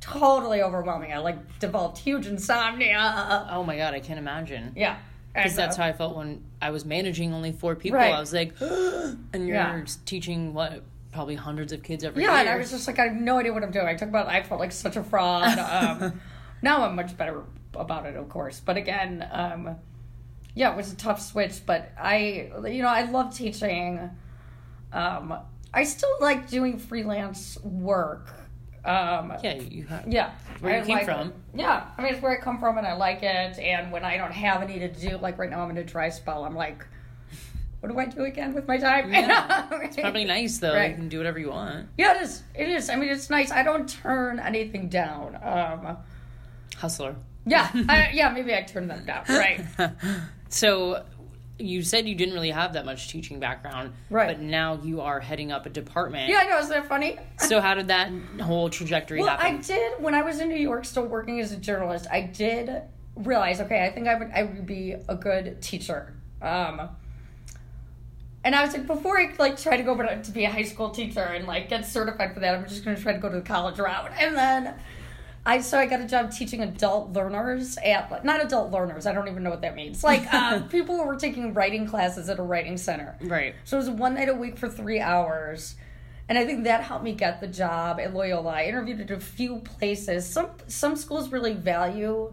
totally 0.00 0.62
overwhelming. 0.62 1.12
I 1.12 1.18
like 1.18 1.58
developed 1.58 1.98
huge 1.98 2.26
insomnia. 2.26 3.46
Oh 3.50 3.64
my 3.64 3.76
god, 3.76 3.94
I 3.94 4.00
can't 4.00 4.18
imagine. 4.18 4.72
Yeah, 4.76 4.98
Because 5.34 5.56
that's 5.56 5.78
uh, 5.78 5.82
how 5.82 5.88
I 5.88 5.92
felt 5.92 6.16
when 6.16 6.42
I 6.60 6.70
was 6.70 6.84
managing 6.84 7.32
only 7.32 7.52
four 7.52 7.74
people. 7.74 7.98
Right. 7.98 8.12
I 8.14 8.20
was 8.20 8.32
like, 8.32 8.54
and 8.60 9.48
you're 9.48 9.56
Yeah. 9.56 9.84
teaching 10.04 10.52
what, 10.54 10.82
probably 11.12 11.34
hundreds 11.34 11.72
of 11.72 11.82
kids 11.82 12.04
every 12.04 12.22
Yeah, 12.22 12.30
year. 12.32 12.40
and 12.40 12.48
I 12.48 12.56
was 12.56 12.70
just 12.70 12.86
like, 12.86 12.98
I 12.98 13.04
have 13.04 13.14
no 13.16 13.38
idea 13.38 13.52
what 13.52 13.62
I'm 13.62 13.70
doing. 13.70 13.86
I 13.86 13.94
took 13.94 14.08
about. 14.08 14.28
I 14.28 14.42
felt 14.42 14.60
like 14.60 14.72
such 14.72 14.96
a 14.96 15.02
fraud. 15.02 15.58
Um, 16.02 16.20
now 16.62 16.84
I'm 16.84 16.94
much 16.94 17.16
better 17.16 17.42
about 17.74 18.06
it, 18.06 18.14
of 18.16 18.28
course. 18.28 18.60
But 18.60 18.76
again, 18.76 19.26
um, 19.32 19.76
yeah, 20.54 20.72
it 20.72 20.76
was 20.76 20.92
a 20.92 20.96
tough 20.96 21.20
switch, 21.20 21.64
but 21.66 21.90
I, 21.98 22.50
you 22.68 22.82
know, 22.82 22.88
I 22.88 23.02
love 23.10 23.34
teaching. 23.34 24.10
Um, 24.92 25.34
I 25.74 25.84
still 25.84 26.14
like 26.20 26.48
doing 26.50 26.78
freelance 26.78 27.58
work. 27.62 28.28
Um, 28.84 29.32
Yeah, 29.42 29.54
you 29.54 29.84
have. 29.84 30.08
yeah, 30.08 30.32
Where 30.60 30.76
you 30.76 30.82
I 30.82 30.84
came 30.86 30.96
like 30.96 31.04
from. 31.04 31.32
Yeah, 31.54 31.86
I 31.96 32.02
mean, 32.02 32.14
it's 32.14 32.22
where 32.22 32.32
I 32.32 32.40
come 32.40 32.58
from, 32.58 32.78
and 32.78 32.86
I 32.86 32.94
like 32.94 33.22
it. 33.22 33.58
And 33.58 33.92
when 33.92 34.04
I 34.04 34.16
don't 34.16 34.32
have 34.32 34.62
any 34.62 34.78
to 34.80 34.88
do, 34.88 35.18
like 35.18 35.38
right 35.38 35.48
now, 35.50 35.60
I'm 35.62 35.70
in 35.70 35.78
a 35.78 35.84
dry 35.84 36.08
spell. 36.08 36.44
I'm 36.44 36.56
like, 36.56 36.84
what 37.80 37.90
do 37.92 37.98
I 37.98 38.06
do 38.06 38.24
again 38.24 38.54
with 38.54 38.66
my 38.68 38.78
time? 38.78 39.12
Yeah. 39.12 39.68
It's 39.82 39.96
probably 39.96 40.24
nice 40.24 40.58
though. 40.58 40.74
Right. 40.74 40.90
You 40.90 40.96
can 40.96 41.08
do 41.08 41.18
whatever 41.18 41.38
you 41.38 41.50
want. 41.50 41.88
Yeah, 41.98 42.16
it 42.16 42.22
is. 42.22 42.42
It 42.54 42.68
is. 42.68 42.90
I 42.90 42.96
mean, 42.96 43.08
it's 43.10 43.28
nice. 43.30 43.50
I 43.52 43.62
don't 43.62 43.88
turn 43.88 44.38
anything 44.40 44.88
down. 44.88 45.36
Um, 45.42 45.96
Hustler. 46.76 47.14
yeah, 47.46 47.70
I, 47.88 48.10
yeah. 48.12 48.30
Maybe 48.30 48.54
I 48.54 48.62
turn 48.62 48.88
them 48.88 49.04
down. 49.04 49.24
Right. 49.28 49.60
So 50.48 51.02
you 51.58 51.82
said 51.82 52.08
you 52.08 52.14
didn't 52.14 52.34
really 52.34 52.50
have 52.50 52.72
that 52.72 52.84
much 52.84 53.08
teaching 53.08 53.38
background, 53.38 53.92
Right. 54.10 54.36
But 54.36 54.40
now 54.40 54.80
you 54.82 55.00
are 55.00 55.20
heading 55.20 55.52
up 55.52 55.66
a 55.66 55.70
department. 55.70 56.28
Yeah, 56.28 56.40
I 56.42 56.48
know. 56.48 56.58
Isn't 56.58 56.70
that 56.70 56.88
funny? 56.88 57.18
So 57.38 57.60
how 57.60 57.74
did 57.74 57.88
that 57.88 58.10
whole 58.40 58.70
trajectory 58.70 59.22
happen? 59.22 59.44
Well, 59.44 59.54
I 59.54 59.60
did 59.60 60.02
when 60.02 60.14
I 60.14 60.22
was 60.22 60.40
in 60.40 60.48
New 60.48 60.56
York, 60.56 60.84
still 60.84 61.06
working 61.06 61.40
as 61.40 61.52
a 61.52 61.56
journalist. 61.56 62.06
I 62.10 62.22
did 62.22 62.82
realize, 63.16 63.60
okay, 63.60 63.84
I 63.84 63.90
think 63.90 64.08
I 64.08 64.14
would 64.14 64.30
I 64.34 64.44
would 64.44 64.66
be 64.66 64.92
a 64.92 65.14
good 65.14 65.60
teacher. 65.60 66.14
Um, 66.40 66.88
and 68.44 68.54
I 68.56 68.62
was 68.64 68.72
like, 68.72 68.86
before 68.86 69.20
I 69.20 69.32
like 69.38 69.56
try 69.60 69.76
to 69.76 69.82
go 69.82 69.94
to 69.96 70.30
be 70.32 70.44
a 70.44 70.50
high 70.50 70.62
school 70.64 70.90
teacher 70.90 71.20
and 71.20 71.46
like 71.46 71.68
get 71.68 71.86
certified 71.86 72.34
for 72.34 72.40
that, 72.40 72.54
I'm 72.54 72.66
just 72.66 72.84
going 72.84 72.96
to 72.96 73.02
try 73.02 73.12
to 73.12 73.18
go 73.18 73.28
to 73.28 73.36
the 73.36 73.42
college 73.42 73.78
route. 73.78 74.10
And 74.18 74.36
then 74.36 74.74
I 75.44 75.60
so 75.60 75.78
I 75.78 75.86
got 75.86 76.00
a 76.00 76.06
job 76.06 76.30
teaching 76.30 76.60
adult 76.60 77.12
learners 77.12 77.76
at 77.78 78.24
not 78.24 78.44
adult 78.44 78.70
learners. 78.70 79.06
I 79.06 79.12
don't 79.12 79.28
even 79.28 79.42
know 79.42 79.50
what 79.50 79.62
that 79.62 79.74
means. 79.74 80.04
Like 80.04 80.32
uh, 80.32 80.60
people 80.68 80.96
who 80.96 81.04
were 81.04 81.16
taking 81.16 81.52
writing 81.52 81.86
classes 81.86 82.28
at 82.28 82.38
a 82.38 82.42
writing 82.42 82.76
center. 82.76 83.16
right. 83.22 83.54
So 83.64 83.76
it 83.76 83.80
was 83.80 83.90
one 83.90 84.14
night 84.14 84.28
a 84.28 84.34
week 84.34 84.56
for 84.56 84.68
three 84.68 85.00
hours. 85.00 85.74
And 86.28 86.38
I 86.38 86.46
think 86.46 86.64
that 86.64 86.84
helped 86.84 87.04
me 87.04 87.12
get 87.12 87.40
the 87.40 87.48
job 87.48 87.98
at 87.98 88.14
Loyola. 88.14 88.52
I 88.52 88.64
interviewed 88.64 89.00
at 89.00 89.10
a 89.10 89.18
few 89.18 89.56
places. 89.58 90.28
Some 90.28 90.50
some 90.68 90.94
schools 90.94 91.30
really 91.32 91.54
value 91.54 92.32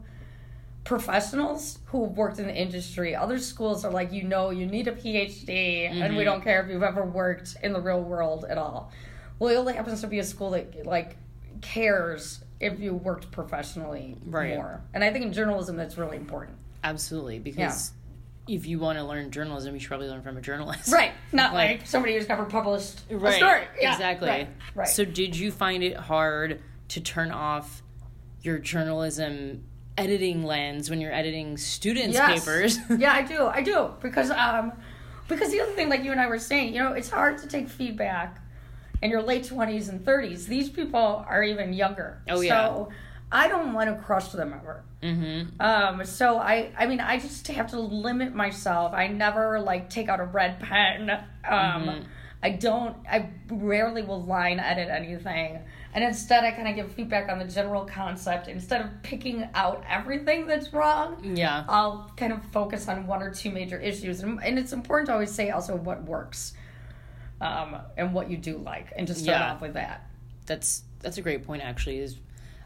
professionals 0.84 1.80
who 1.86 2.06
have 2.06 2.16
worked 2.16 2.40
in 2.40 2.48
the 2.48 2.56
industry. 2.56 3.16
Other 3.16 3.40
schools 3.40 3.84
are 3.84 3.92
like, 3.92 4.12
you 4.12 4.24
know, 4.24 4.52
you 4.52 4.66
need 4.66 4.88
a 4.88 4.92
PhD, 4.92 5.90
and 5.92 6.16
we 6.16 6.24
don't 6.24 6.44
care 6.44 6.64
if 6.64 6.70
you've 6.70 6.84
ever 6.84 7.04
worked 7.04 7.58
in 7.62 7.74
the 7.74 7.82
real 7.82 8.02
world 8.02 8.46
at 8.48 8.58
all. 8.58 8.92
Loyola 9.40 9.74
happens 9.74 10.02
to 10.02 10.08
be 10.08 10.20
a 10.20 10.24
school 10.24 10.52
that 10.52 10.86
like 10.86 11.18
cares 11.62 12.44
if 12.60 12.80
you 12.80 12.94
worked 12.94 13.32
professionally 13.32 14.18
Right. 14.26 14.56
more. 14.56 14.82
And 14.94 15.04
I 15.04 15.12
think 15.12 15.26
in 15.26 15.34
journalism 15.34 15.76
that's 15.78 15.98
really 15.98 16.18
important. 16.18 16.58
Absolutely. 16.84 17.40
Because 17.40 17.92
if 18.48 18.66
you 18.66 18.80
want 18.80 18.98
to 18.98 19.04
learn 19.04 19.32
journalism, 19.32 19.74
you 19.74 19.80
should 19.80 19.90
probably 19.90 20.08
learn 20.08 20.22
from 20.24 20.38
a 20.38 20.42
journalist. 20.42 20.92
Right. 20.92 21.12
Not 21.32 21.54
Like- 21.54 21.80
like, 21.80 21.88
somebody 21.88 22.16
who's 22.16 22.28
never 22.28 22.46
published 22.46 23.02
a 23.12 23.32
story. 23.32 23.64
Yeah, 23.80 23.94
Exactly. 23.94 24.28
Right. 24.30 24.50
right. 24.76 24.88
So 24.88 25.06
did 25.06 25.36
you 25.38 25.52
find 25.52 25.84
it 25.84 25.96
hard 25.96 26.62
to 26.90 27.02
turn 27.02 27.32
off 27.32 27.84
your 28.42 28.58
journalism 28.58 29.64
editing 29.98 30.44
lens 30.44 30.90
when 30.90 31.02
you're 31.02 31.14
editing 31.14 31.58
students' 31.58 32.16
Yes. 32.16 32.40
papers? 32.46 32.78
yeah, 33.00 33.14
I 33.14 33.22
do. 33.22 33.46
I 33.46 33.62
do 33.62 33.92
because 34.02 34.32
um 34.32 34.72
because 35.28 35.52
the 35.52 35.62
other 35.62 35.74
thing, 35.74 35.90
like 35.90 36.04
you 36.04 36.12
and 36.12 36.20
I 36.20 36.28
were 36.28 36.40
saying, 36.40 36.74
you 36.74 36.82
know, 36.82 36.94
it's 36.94 37.10
hard 37.10 37.38
to 37.40 37.48
take 37.48 37.70
feedback 37.70 38.42
in 39.02 39.12
your 39.12 39.22
late 39.22 39.46
twenties 39.46 39.90
and 39.90 40.04
thirties. 40.04 40.48
These 40.48 40.70
people 40.70 41.26
are 41.28 41.44
even 41.44 41.74
younger. 41.74 42.22
Oh, 42.30 42.42
yeah. 42.42 42.68
So 42.68 42.90
I 43.32 43.48
don't 43.48 43.74
want 43.74 43.96
to 43.96 44.02
crush 44.04 44.30
them 44.30 44.54
ever. 44.54 44.84
mm-hmm. 45.04 45.62
Um, 45.62 46.04
so 46.06 46.38
I, 46.40 46.72
I 46.78 46.88
mean, 46.88 47.00
I 47.00 47.20
just 47.20 47.48
have 47.50 47.70
to 47.72 47.80
limit 47.80 48.34
myself. 48.34 48.94
I 48.94 49.08
never 49.08 49.60
like 49.60 49.90
take 49.90 50.10
out 50.10 50.20
a 50.20 50.26
red 50.26 50.60
pen. 50.60 51.10
Um, 51.12 51.20
Mm-hmm. 51.50 52.04
I 52.42 52.52
don't. 52.52 52.96
I 53.06 53.32
rarely 53.50 54.02
will 54.02 54.24
line 54.24 54.62
edit 54.62 54.88
anything, 54.88 55.60
and 55.94 56.04
instead 56.06 56.46
I 56.46 56.52
kind 56.52 56.70
of 56.70 56.76
give 56.78 56.90
feedback 56.94 57.30
on 57.30 57.38
the 57.38 57.44
general 57.44 57.84
concept 57.84 58.48
instead 58.48 58.80
of 58.80 58.88
picking 59.04 59.50
out 59.54 59.84
everything 59.90 60.48
that's 60.48 60.72
wrong. 60.72 61.36
Yeah. 61.36 61.66
I'll 61.68 62.10
kind 62.16 62.32
of 62.32 62.42
focus 62.46 62.88
on 62.88 63.06
one 63.08 63.22
or 63.22 63.34
two 63.34 63.52
major 63.52 63.78
issues, 63.78 64.22
and, 64.22 64.42
and 64.42 64.58
it's 64.58 64.72
important 64.72 65.08
to 65.08 65.14
always 65.16 65.32
say 65.32 65.50
also 65.50 65.76
what 65.76 66.04
works, 66.04 66.54
um, 67.42 67.78
and 67.98 68.14
what 68.14 68.30
you 68.30 68.38
do 68.38 68.58
like, 68.58 68.92
and 68.96 69.08
just 69.08 69.24
start 69.24 69.40
Yeah. 69.40 69.54
off 69.54 69.62
with 69.62 69.74
that. 69.74 70.08
That's 70.46 70.84
that's 71.00 71.18
a 71.18 71.22
great 71.22 71.46
point 71.46 71.64
actually 71.64 72.00
is 72.00 72.18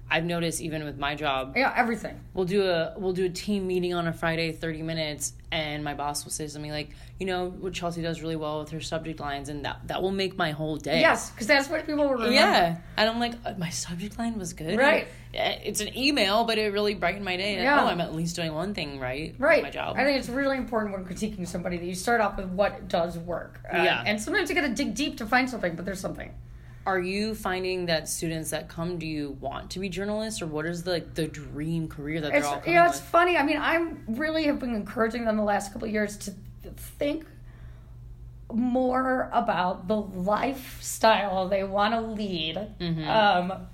I've 0.09 0.25
noticed 0.25 0.61
even 0.61 0.83
with 0.83 0.97
my 0.99 1.15
job, 1.15 1.53
Yeah, 1.57 1.73
everything. 1.75 2.19
we'll 2.35 2.45
do 2.45 2.67
a 2.69 2.93
we'll 2.97 3.13
do 3.13 3.25
a 3.25 3.29
team 3.29 3.65
meeting 3.65 3.93
on 3.95 4.05
a 4.07 4.13
Friday, 4.13 4.51
thirty 4.51 4.83
minutes, 4.83 5.33
and 5.51 5.83
my 5.83 5.95
boss 5.95 6.23
will 6.23 6.31
say 6.31 6.47
something 6.47 6.69
like, 6.69 6.89
you 7.19 7.25
know, 7.25 7.49
what 7.49 7.73
Chelsea 7.73 8.01
does 8.03 8.21
really 8.21 8.35
well 8.35 8.59
with 8.59 8.69
her 8.71 8.79
subject 8.81 9.19
lines, 9.19 9.49
and 9.49 9.65
that 9.65 9.79
that 9.87 10.03
will 10.03 10.11
make 10.11 10.37
my 10.37 10.51
whole 10.51 10.77
day. 10.77 10.99
Yes, 10.99 11.31
because 11.31 11.47
that's 11.47 11.67
what 11.67 11.85
people 11.87 12.03
will 12.03 12.11
remember. 12.13 12.31
Yeah, 12.33 12.77
and 12.95 13.09
I'm 13.09 13.19
like, 13.19 13.33
uh, 13.43 13.53
my 13.57 13.69
subject 13.69 14.19
line 14.19 14.37
was 14.37 14.53
good. 14.53 14.77
Right. 14.77 15.07
Uh, 15.33 15.55
It's 15.63 15.81
an 15.81 15.97
email, 15.97 16.43
but 16.43 16.59
it 16.59 16.71
really 16.71 16.93
brightened 16.93 17.25
my 17.25 17.35
day. 17.37 17.55
Yeah. 17.55 17.81
Oh, 17.81 17.87
I'm 17.87 17.99
at 17.99 18.13
least 18.13 18.35
doing 18.35 18.53
one 18.53 18.75
thing 18.75 18.99
right. 18.99 19.31
with 19.31 19.39
Right. 19.41 19.63
My 19.63 19.71
job. 19.71 19.95
I 19.97 20.03
think 20.03 20.19
it's 20.19 20.29
really 20.29 20.57
important 20.57 20.93
when 20.93 21.05
critiquing 21.05 21.47
somebody 21.47 21.77
that 21.77 21.85
you 21.85 21.95
start 21.95 22.21
off 22.21 22.37
with 22.37 22.49
what 22.49 22.87
does 22.87 23.17
work. 23.17 23.59
Uh, 23.73 23.77
Yeah. 23.77 24.03
And 24.05 24.21
sometimes 24.21 24.49
you 24.49 24.55
got 24.55 24.67
to 24.67 24.75
dig 24.75 24.93
deep 24.93 25.17
to 25.17 25.25
find 25.25 25.49
something, 25.49 25.75
but 25.75 25.85
there's 25.85 25.99
something. 25.99 26.31
Are 26.86 26.99
you 26.99 27.34
finding 27.34 27.86
that 27.86 28.09
students 28.09 28.49
that 28.49 28.67
come 28.67 28.99
to 28.99 29.05
you 29.05 29.38
want 29.39 29.71
to 29.71 29.79
be 29.79 29.88
journalists, 29.89 30.41
or 30.41 30.47
what 30.47 30.65
is 30.65 30.84
the 30.84 30.91
like, 30.91 31.13
the 31.13 31.27
dream 31.27 31.88
career 31.88 32.19
that 32.21 32.29
they're 32.31 32.39
It's 32.39 32.47
all 32.47 32.55
coming 32.59 32.69
you 32.71 32.75
know, 32.75 32.86
it's 32.88 32.95
with? 32.99 33.05
funny. 33.09 33.38
I 33.38 33.43
mean, 33.43 33.57
I 33.57 33.93
really 34.07 34.43
have 34.45 34.59
been 34.59 34.75
encouraging 34.75 35.23
them 35.25 35.38
the 35.38 35.43
last 35.43 35.71
couple 35.71 35.88
of 35.88 35.93
years 35.93 36.17
to 36.17 36.34
think 36.99 37.25
more 38.51 39.29
about 39.31 39.88
the 39.88 39.95
lifestyle 39.95 41.47
they 41.47 41.63
want 41.63 41.93
to 41.93 42.01
lead, 42.01 42.55
Mm-hmm. 42.79 43.07
um, 43.09 43.67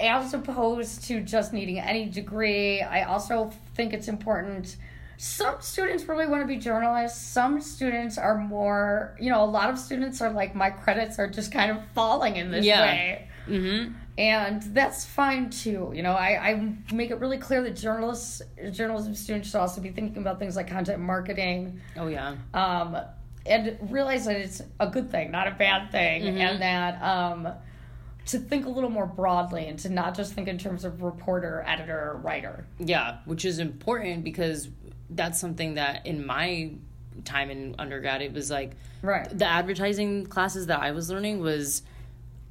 as 0.00 0.34
opposed 0.34 1.04
to 1.04 1.20
just 1.20 1.52
needing 1.52 1.78
any 1.78 2.06
degree. 2.06 2.80
I 2.82 3.04
also 3.04 3.52
think 3.74 3.92
it's 3.92 4.08
important. 4.08 4.76
Some 5.24 5.54
students 5.60 6.04
really 6.08 6.26
want 6.26 6.42
to 6.42 6.48
be 6.48 6.56
journalists. 6.56 7.20
Some 7.24 7.60
students 7.60 8.18
are 8.18 8.36
more, 8.38 9.16
you 9.20 9.30
know, 9.30 9.44
a 9.44 9.46
lot 9.46 9.70
of 9.70 9.78
students 9.78 10.20
are 10.20 10.32
like, 10.32 10.56
my 10.56 10.70
credits 10.70 11.16
are 11.20 11.28
just 11.28 11.52
kind 11.52 11.70
of 11.70 11.78
falling 11.94 12.34
in 12.36 12.50
this 12.50 12.64
Yeah. 12.64 12.80
way 12.82 13.28
Mm-hmm. 13.48 13.92
and 14.18 14.62
that's 14.74 15.04
fine 15.04 15.48
too. 15.50 15.92
You 15.94 16.02
know, 16.02 16.12
I, 16.12 16.50
I 16.50 16.76
make 16.92 17.10
it 17.12 17.20
really 17.20 17.38
clear 17.38 17.62
that 17.62 17.76
journalists, 17.76 18.42
journalism 18.72 19.14
students 19.14 19.50
should 19.50 19.58
also 19.60 19.80
be 19.80 19.90
thinking 19.90 20.18
about 20.22 20.40
things 20.40 20.56
like 20.56 20.66
content 20.68 20.98
marketing, 21.00 21.80
Oh 21.96 22.08
yeah. 22.08 22.34
um, 22.52 22.96
and 23.46 23.78
realize 23.92 24.24
that 24.26 24.36
it's 24.36 24.60
a 24.80 24.88
good 24.88 25.08
thing, 25.10 25.30
not 25.30 25.46
a 25.46 25.52
bad 25.52 25.92
thing, 25.92 26.22
Mm-hmm. 26.22 26.36
and 26.38 26.62
that 26.62 27.00
um, 27.02 27.48
to 28.26 28.38
think 28.38 28.66
a 28.66 28.70
little 28.70 28.90
more 28.90 29.06
broadly 29.06 29.66
and 29.66 29.78
to 29.80 29.88
not 29.88 30.16
just 30.16 30.32
think 30.34 30.46
in 30.48 30.58
terms 30.58 30.84
of 30.84 31.02
reporter, 31.02 31.64
editor, 31.66 32.20
writer. 32.22 32.64
Yeah, 32.78 33.18
which 33.24 33.44
is 33.44 33.58
important 33.60 34.22
because 34.24 34.68
that's 35.16 35.38
something 35.40 35.74
that 35.74 36.06
in 36.06 36.24
my 36.26 36.72
time 37.24 37.50
in 37.50 37.74
undergrad 37.78 38.22
it 38.22 38.32
was 38.32 38.50
like 38.50 38.72
Right. 39.02 39.28
the 39.36 39.44
advertising 39.46 40.26
classes 40.26 40.66
that 40.68 40.80
I 40.80 40.92
was 40.92 41.10
learning 41.10 41.40
was 41.40 41.82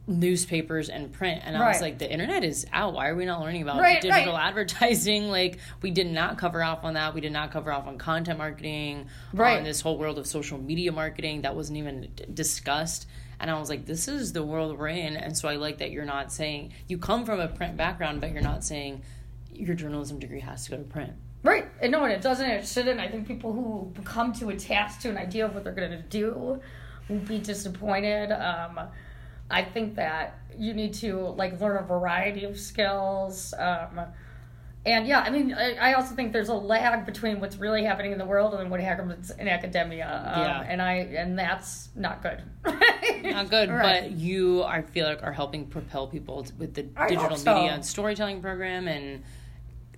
newspapers 0.07 0.89
and 0.89 1.11
print 1.13 1.41
and 1.45 1.55
I 1.55 1.67
was 1.69 1.79
like 1.79 1.97
the 1.99 2.11
internet 2.11 2.43
is 2.43 2.65
out. 2.73 2.93
Why 2.93 3.07
are 3.09 3.15
we 3.15 3.23
not 3.25 3.39
learning 3.39 3.61
about 3.61 3.79
Right, 3.79 4.01
digital 4.01 4.33
right. 4.33 4.47
advertising? 4.47 5.29
Like 5.31 5.59
we 5.81 5.91
did 5.91 6.07
not 6.07 6.37
cover 6.37 6.61
off 6.63 6.83
on 6.83 6.95
that. 6.95 7.13
We 7.13 7.21
did 7.21 7.31
not 7.31 7.51
cover 7.51 7.71
off 7.71 7.87
on 7.87 7.97
content 7.97 8.37
marketing 8.37 9.07
Right. 9.33 9.57
on 9.57 9.63
this 9.63 9.79
whole 9.81 9.97
world 9.97 10.17
of 10.17 10.27
social 10.27 10.57
media 10.57 10.91
marketing 10.91 11.43
that 11.43 11.55
wasn't 11.55 11.77
even 11.77 12.09
d- 12.15 12.25
discussed. 12.33 13.07
And 13.39 13.49
I 13.49 13.57
was 13.59 13.69
like 13.69 13.85
this 13.85 14.07
is 14.07 14.33
the 14.33 14.43
world 14.43 14.77
we're 14.77 14.89
in. 14.89 15.15
And 15.15 15.37
so 15.37 15.47
I 15.47 15.55
like 15.55 15.77
that 15.77 15.91
you're 15.91 16.03
not 16.05 16.31
saying 16.31 16.73
you 16.87 16.97
come 16.97 17.23
from 17.25 17.39
a 17.39 17.47
print 17.47 17.77
background 17.77 18.19
but 18.21 18.31
you're 18.31 18.41
not 18.41 18.63
saying 18.63 19.03
your 19.53 19.75
journalism 19.75 20.19
degree 20.19 20.39
has 20.41 20.65
to 20.65 20.71
go 20.71 20.77
to 20.77 20.83
print 20.83 21.13
Right. 21.43 21.65
And 21.81 21.91
no, 21.91 22.03
and 22.03 22.13
it 22.13 22.21
doesn't, 22.21 22.47
it 22.47 22.67
shouldn't. 22.67 22.99
I 22.99 23.07
think 23.07 23.27
people 23.27 23.51
who 23.51 23.91
come 24.03 24.31
to 24.33 24.49
attach 24.49 24.99
to 24.99 25.09
an 25.09 25.17
idea 25.17 25.45
of 25.45 25.55
what 25.55 25.63
they're 25.63 25.73
going 25.73 25.91
to 25.91 26.01
do 26.01 26.61
will 27.09 27.17
be 27.17 27.39
disappointed. 27.39 28.31
Um, 28.31 28.79
I 29.49 29.63
think 29.63 29.95
that 29.95 30.37
you 30.57 30.73
need 30.73 30.93
to 30.95 31.17
like 31.17 31.59
learn 31.59 31.77
a 31.83 31.85
variety 31.85 32.43
of 32.43 32.59
skills. 32.59 33.53
Um, 33.57 34.01
and 34.85 35.05
yeah, 35.05 35.19
I 35.21 35.29
mean, 35.29 35.53
I, 35.53 35.75
I 35.75 35.93
also 35.93 36.15
think 36.15 36.33
there's 36.33 36.49
a 36.49 36.53
lag 36.55 37.05
between 37.05 37.39
what's 37.39 37.57
really 37.57 37.83
happening 37.83 38.11
in 38.13 38.17
the 38.17 38.25
world 38.25 38.53
and 38.55 38.69
what 38.71 38.79
happens 38.79 39.29
in 39.31 39.47
academia. 39.47 40.05
Um, 40.25 40.41
Yeah. 40.41 40.61
And 40.67 40.81
I 40.81 40.93
and 40.95 41.37
that's 41.37 41.89
not 41.95 42.23
good. 42.23 42.41
not 43.23 43.49
good 43.49 43.69
Right. 43.69 44.03
but 44.03 44.11
you 44.11 44.63
i 44.63 44.81
feel 44.81 45.07
like 45.07 45.21
are 45.23 45.31
helping 45.31 45.65
propel 45.67 46.07
people 46.07 46.45
with 46.57 46.73
the 46.73 46.87
I 46.95 47.07
digital 47.09 47.37
so. 47.37 47.55
media 47.55 47.73
and 47.73 47.85
storytelling 47.85 48.41
program 48.41 48.87
and 48.87 49.23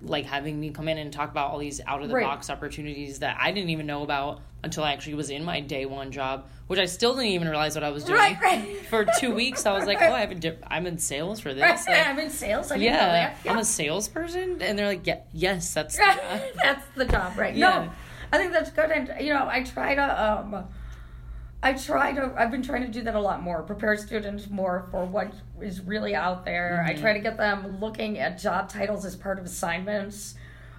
like 0.02 0.26
having 0.26 0.60
me 0.60 0.70
come 0.70 0.88
in 0.88 0.98
and 0.98 1.12
talk 1.12 1.30
about 1.30 1.50
all 1.50 1.58
these 1.58 1.80
out 1.86 2.02
of 2.02 2.08
the 2.08 2.14
Right. 2.14 2.24
box 2.24 2.50
opportunities 2.50 3.20
that 3.20 3.36
I 3.40 3.52
didn't 3.52 3.70
even 3.70 3.86
know 3.86 4.02
about 4.02 4.40
until 4.62 4.82
I 4.84 4.92
actually 4.92 5.14
was 5.14 5.30
in 5.30 5.44
my 5.44 5.60
day 5.60 5.86
one 5.86 6.10
job, 6.12 6.46
which 6.66 6.78
I 6.78 6.86
still 6.86 7.14
didn't 7.14 7.30
even 7.30 7.48
realize 7.48 7.74
what 7.74 7.84
I 7.84 7.90
was 7.90 8.04
doing. 8.04 8.18
Right, 8.18 8.38
right. 8.40 8.86
For 8.90 9.06
two 9.18 9.34
weeks, 9.34 9.64
I 9.66 9.72
was 9.72 9.86
like, 9.86 10.00
Right. 10.00 10.10
"Oh, 10.10 10.14
I 10.14 10.20
have 10.20 10.30
a 10.30 10.34
dip- 10.34 10.64
I'm 10.66 10.86
in 10.86 10.98
sales 10.98 11.40
for 11.40 11.52
this." 11.54 11.62
Right, 11.62 11.78
Like, 11.86 12.06
I'm 12.06 12.18
in 12.18 12.30
sales. 12.30 12.70
I 12.72 12.76
yeah, 12.76 13.32
that. 13.42 13.50
I'm 13.50 13.58
a 13.58 13.64
salesperson, 13.64 14.60
and 14.62 14.78
they're 14.78 14.86
like, 14.86 15.06
"Yeah, 15.06 15.20
yes, 15.32 15.72
that's." 15.74 15.96
that's 16.62 16.84
the 16.96 17.04
job, 17.06 17.36
right? 17.38 17.54
Yeah. 17.54 17.84
No, 17.86 17.90
I 18.32 18.38
think 18.38 18.52
that's 18.52 18.70
good, 18.70 18.90
and 18.90 19.12
you 19.24 19.32
know, 19.34 19.46
I 19.48 19.62
try 19.62 19.94
to, 19.94 20.24
um, 20.24 20.64
I 21.64 21.72
try 21.72 22.12
to, 22.12 22.32
I've 22.36 22.50
been 22.50 22.62
trying 22.62 22.82
to 22.82 22.88
do 22.88 23.02
that 23.02 23.14
a 23.14 23.20
lot 23.20 23.42
more. 23.42 23.62
Prepare 23.62 23.96
students 23.96 24.50
more 24.50 24.86
for 24.90 25.04
what 25.06 25.32
is 25.62 25.80
really 25.80 26.14
out 26.14 26.44
there. 26.44 26.84
I 26.86 26.92
try 26.94 27.14
to 27.14 27.18
get 27.20 27.38
them 27.38 27.80
looking 27.80 28.18
at 28.18 28.38
job 28.38 28.68
titles 28.68 29.04
as 29.06 29.16
part 29.16 29.38
of 29.38 29.46
assignments. 29.46 30.34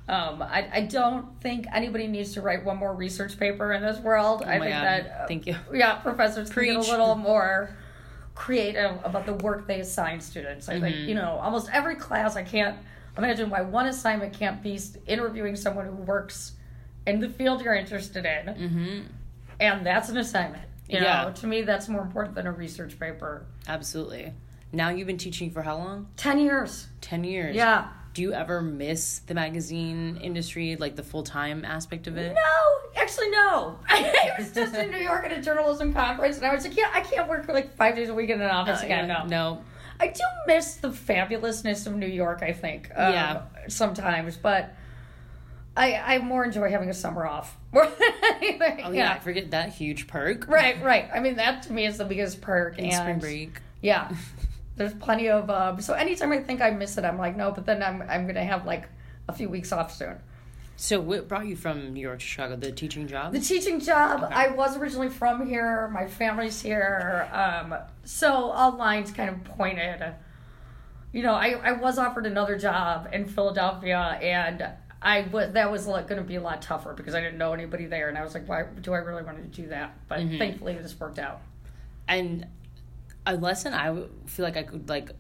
Um, 0.08 0.44
I, 0.44 0.70
I 0.72 0.82
don't 0.82 1.42
think 1.42 1.66
anybody 1.74 2.06
needs 2.08 2.34
to 2.34 2.42
write 2.42 2.64
one 2.64 2.78
more 2.78 2.94
research 2.94 3.40
paper 3.40 3.74
in 3.74 3.82
this 3.82 3.98
world. 4.00 4.44
I 4.46 4.58
Oh 4.58 4.60
my 4.60 4.66
think 4.66 4.76
God. 4.76 4.84
that 4.84 5.22
uh, 5.22 5.28
Thank 5.28 5.48
you. 5.48 5.56
Yeah, 5.74 5.96
professors 5.96 6.52
can 6.52 6.64
get 6.66 6.76
a 6.76 6.80
little 6.80 7.16
more 7.16 7.76
creative 8.36 9.00
about 9.04 9.26
the 9.26 9.34
work 9.34 9.66
they 9.66 9.80
assign 9.80 10.20
students. 10.22 10.70
I 10.70 10.74
Mm-hmm. 10.76 10.84
think 10.84 10.96
you 11.10 11.16
know 11.16 11.40
almost 11.42 11.68
every 11.74 11.96
class. 11.96 12.36
I 12.36 12.44
can't 12.44 12.78
imagine 13.18 13.50
why 13.50 13.62
one 13.62 13.88
assignment 13.88 14.34
can't 14.34 14.62
be 14.62 14.80
interviewing 15.08 15.56
someone 15.56 15.86
who 15.88 15.94
works 15.96 16.52
in 17.08 17.20
the 17.20 17.30
field 17.30 17.64
you're 17.64 17.74
interested 17.74 18.26
in, 18.26 18.54
hmm 18.70 19.00
and 19.60 19.86
that's 19.86 20.10
an 20.10 20.18
assignment. 20.18 20.64
You 20.88 21.00
Yeah. 21.00 21.24
know, 21.26 21.32
to 21.32 21.48
me, 21.48 21.62
that's 21.64 21.88
more 21.90 22.02
important 22.02 22.36
than 22.36 22.46
a 22.48 22.52
research 22.52 23.00
paper. 23.00 23.46
Absolutely. 23.68 24.34
Now 24.72 24.90
you've 24.90 25.08
been 25.08 25.18
teaching 25.18 25.50
for 25.52 25.62
how 25.64 25.78
long? 25.78 26.08
Ten 26.18 26.40
years. 26.40 26.88
Ten 27.02 27.24
years. 27.24 27.56
Yeah. 27.56 27.88
Do 28.14 28.22
you 28.22 28.34
ever 28.34 28.62
miss 28.62 29.20
the 29.20 29.34
magazine 29.34 30.18
industry, 30.22 30.76
like 30.78 30.96
the 30.96 31.04
full 31.04 31.24
time 31.24 31.66
aspect 31.66 32.08
of 32.08 32.18
it? 32.18 32.34
No, 32.34 33.02
actually, 33.02 33.30
no. 33.30 33.78
I 33.90 34.32
was 34.40 34.54
just 34.54 34.74
in 34.76 34.90
New 34.92 34.98
York 35.00 35.26
at 35.26 35.32
a 35.38 35.42
journalism 35.42 35.94
conference, 35.94 36.38
and 36.38 36.46
I 36.46 36.54
was 36.54 36.64
like, 36.66 36.78
yeah, 36.78 36.90
I 36.94 37.02
can't 37.02 37.28
work 37.28 37.48
like 37.50 37.76
five 37.76 37.96
days 37.96 38.08
a 38.10 38.14
week 38.14 38.30
in 38.30 38.40
an 38.42 38.50
office 38.50 38.82
Uh, 38.82 38.86
again. 38.86 39.10
yeah, 39.10 39.24
No. 39.24 39.28
no. 39.56 39.62
I 40.00 40.08
do 40.08 40.24
miss 40.48 40.76
the 40.76 40.90
fabulousness 40.90 41.88
of 41.88 41.96
New 41.96 42.08
York. 42.08 42.42
I 42.42 42.52
think, 42.54 42.90
um, 42.96 43.12
Yeah. 43.14 43.42
sometimes, 43.68 44.38
but 44.38 44.74
I 45.78 45.96
I 45.96 46.18
more 46.20 46.44
enjoy 46.44 46.70
having 46.70 46.90
a 46.90 46.94
summer 46.94 47.26
off 47.26 47.58
more 47.72 47.86
than 47.86 48.12
anything. 48.36 48.82
Oh 48.86 48.92
yeah, 48.92 49.20
forget 49.20 49.52
that 49.52 49.70
huge 49.74 50.08
perk. 50.08 50.48
right, 50.48 50.82
right. 50.84 51.10
I 51.14 51.20
mean, 51.20 51.36
that 51.36 51.64
to 51.64 51.74
me 51.74 51.86
is 51.86 51.98
the 51.98 52.06
biggest 52.06 52.42
perk. 52.42 52.80
In 52.80 52.86
and 52.86 52.94
spring 52.94 53.20
break. 53.20 53.62
yeah, 53.82 54.12
there's 54.78 54.94
plenty 54.94 55.30
of. 55.30 55.50
Um, 55.50 55.82
so 55.82 55.94
anytime 55.94 56.32
I 56.32 56.40
think 56.40 56.62
I 56.62 56.72
miss 56.72 56.98
it, 56.98 57.06
I'm 57.06 57.18
like, 57.18 57.36
no. 57.36 57.52
But 57.52 57.66
then 57.66 57.84
I'm 57.84 58.02
I'm 58.04 58.28
gonna 58.28 58.44
have 58.44 58.66
like 58.66 58.88
a 59.28 59.34
few 59.34 59.50
weeks 59.50 59.72
off 59.72 59.94
soon. 59.94 60.16
So 60.78 61.00
what 61.00 61.30
brought 61.30 61.46
you 61.48 61.56
from 61.56 61.94
New 61.94 62.02
York 62.02 62.20
to 62.20 62.26
Chicago? 62.26 62.58
The 62.58 62.72
teaching 62.72 63.08
job? 63.08 63.32
The 63.32 63.40
teaching 63.40 63.80
job, 63.80 64.28
I 64.30 64.50
was 64.50 64.76
originally 64.76 65.08
from 65.08 65.48
here. 65.48 65.88
My 65.88 66.06
family's 66.06 66.62
here. 66.62 67.30
Um, 67.32 67.76
so 68.04 68.30
all 68.34 68.76
lines 68.76 69.12
kind 69.12 69.30
of 69.30 69.42
pointed. 69.46 70.04
You 71.14 71.24
know, 71.24 71.32
I, 71.34 71.52
I 71.64 71.72
was 71.72 71.98
offered 71.98 72.26
another 72.26 72.58
job 72.58 73.08
in 73.14 73.24
Philadelphia, 73.26 74.20
and 74.22 74.68
I 75.06 75.22
was 75.32 75.54
that 75.54 75.72
was 75.72 75.86
like, 75.86 76.08
going 76.08 76.22
to 76.22 76.28
be 76.28 76.36
a 76.36 76.42
lot 76.42 76.62
tougher 76.64 76.94
because 76.94 77.14
I 77.14 77.22
didn't 77.22 77.38
know 77.38 77.54
anybody 77.54 77.86
there, 77.86 78.10
and 78.10 78.18
I 78.18 78.24
was 78.24 78.34
like, 78.34 78.50
why 78.50 78.64
do 78.64 78.92
I 78.92 78.98
really 78.98 79.24
want 79.24 79.38
to 79.38 79.62
do 79.62 79.70
that? 79.70 79.96
But 80.10 80.20
mm-hmm. 80.20 80.38
thankfully, 80.40 80.74
this 80.74 81.00
worked 81.00 81.20
out. 81.20 81.42
and 82.08 82.48
a 83.26 83.36
lesson 83.36 83.74
I 83.74 84.04
feel 84.26 84.46
like 84.46 84.58
I 84.58 84.64
could 84.64 84.88
like 84.90 85.12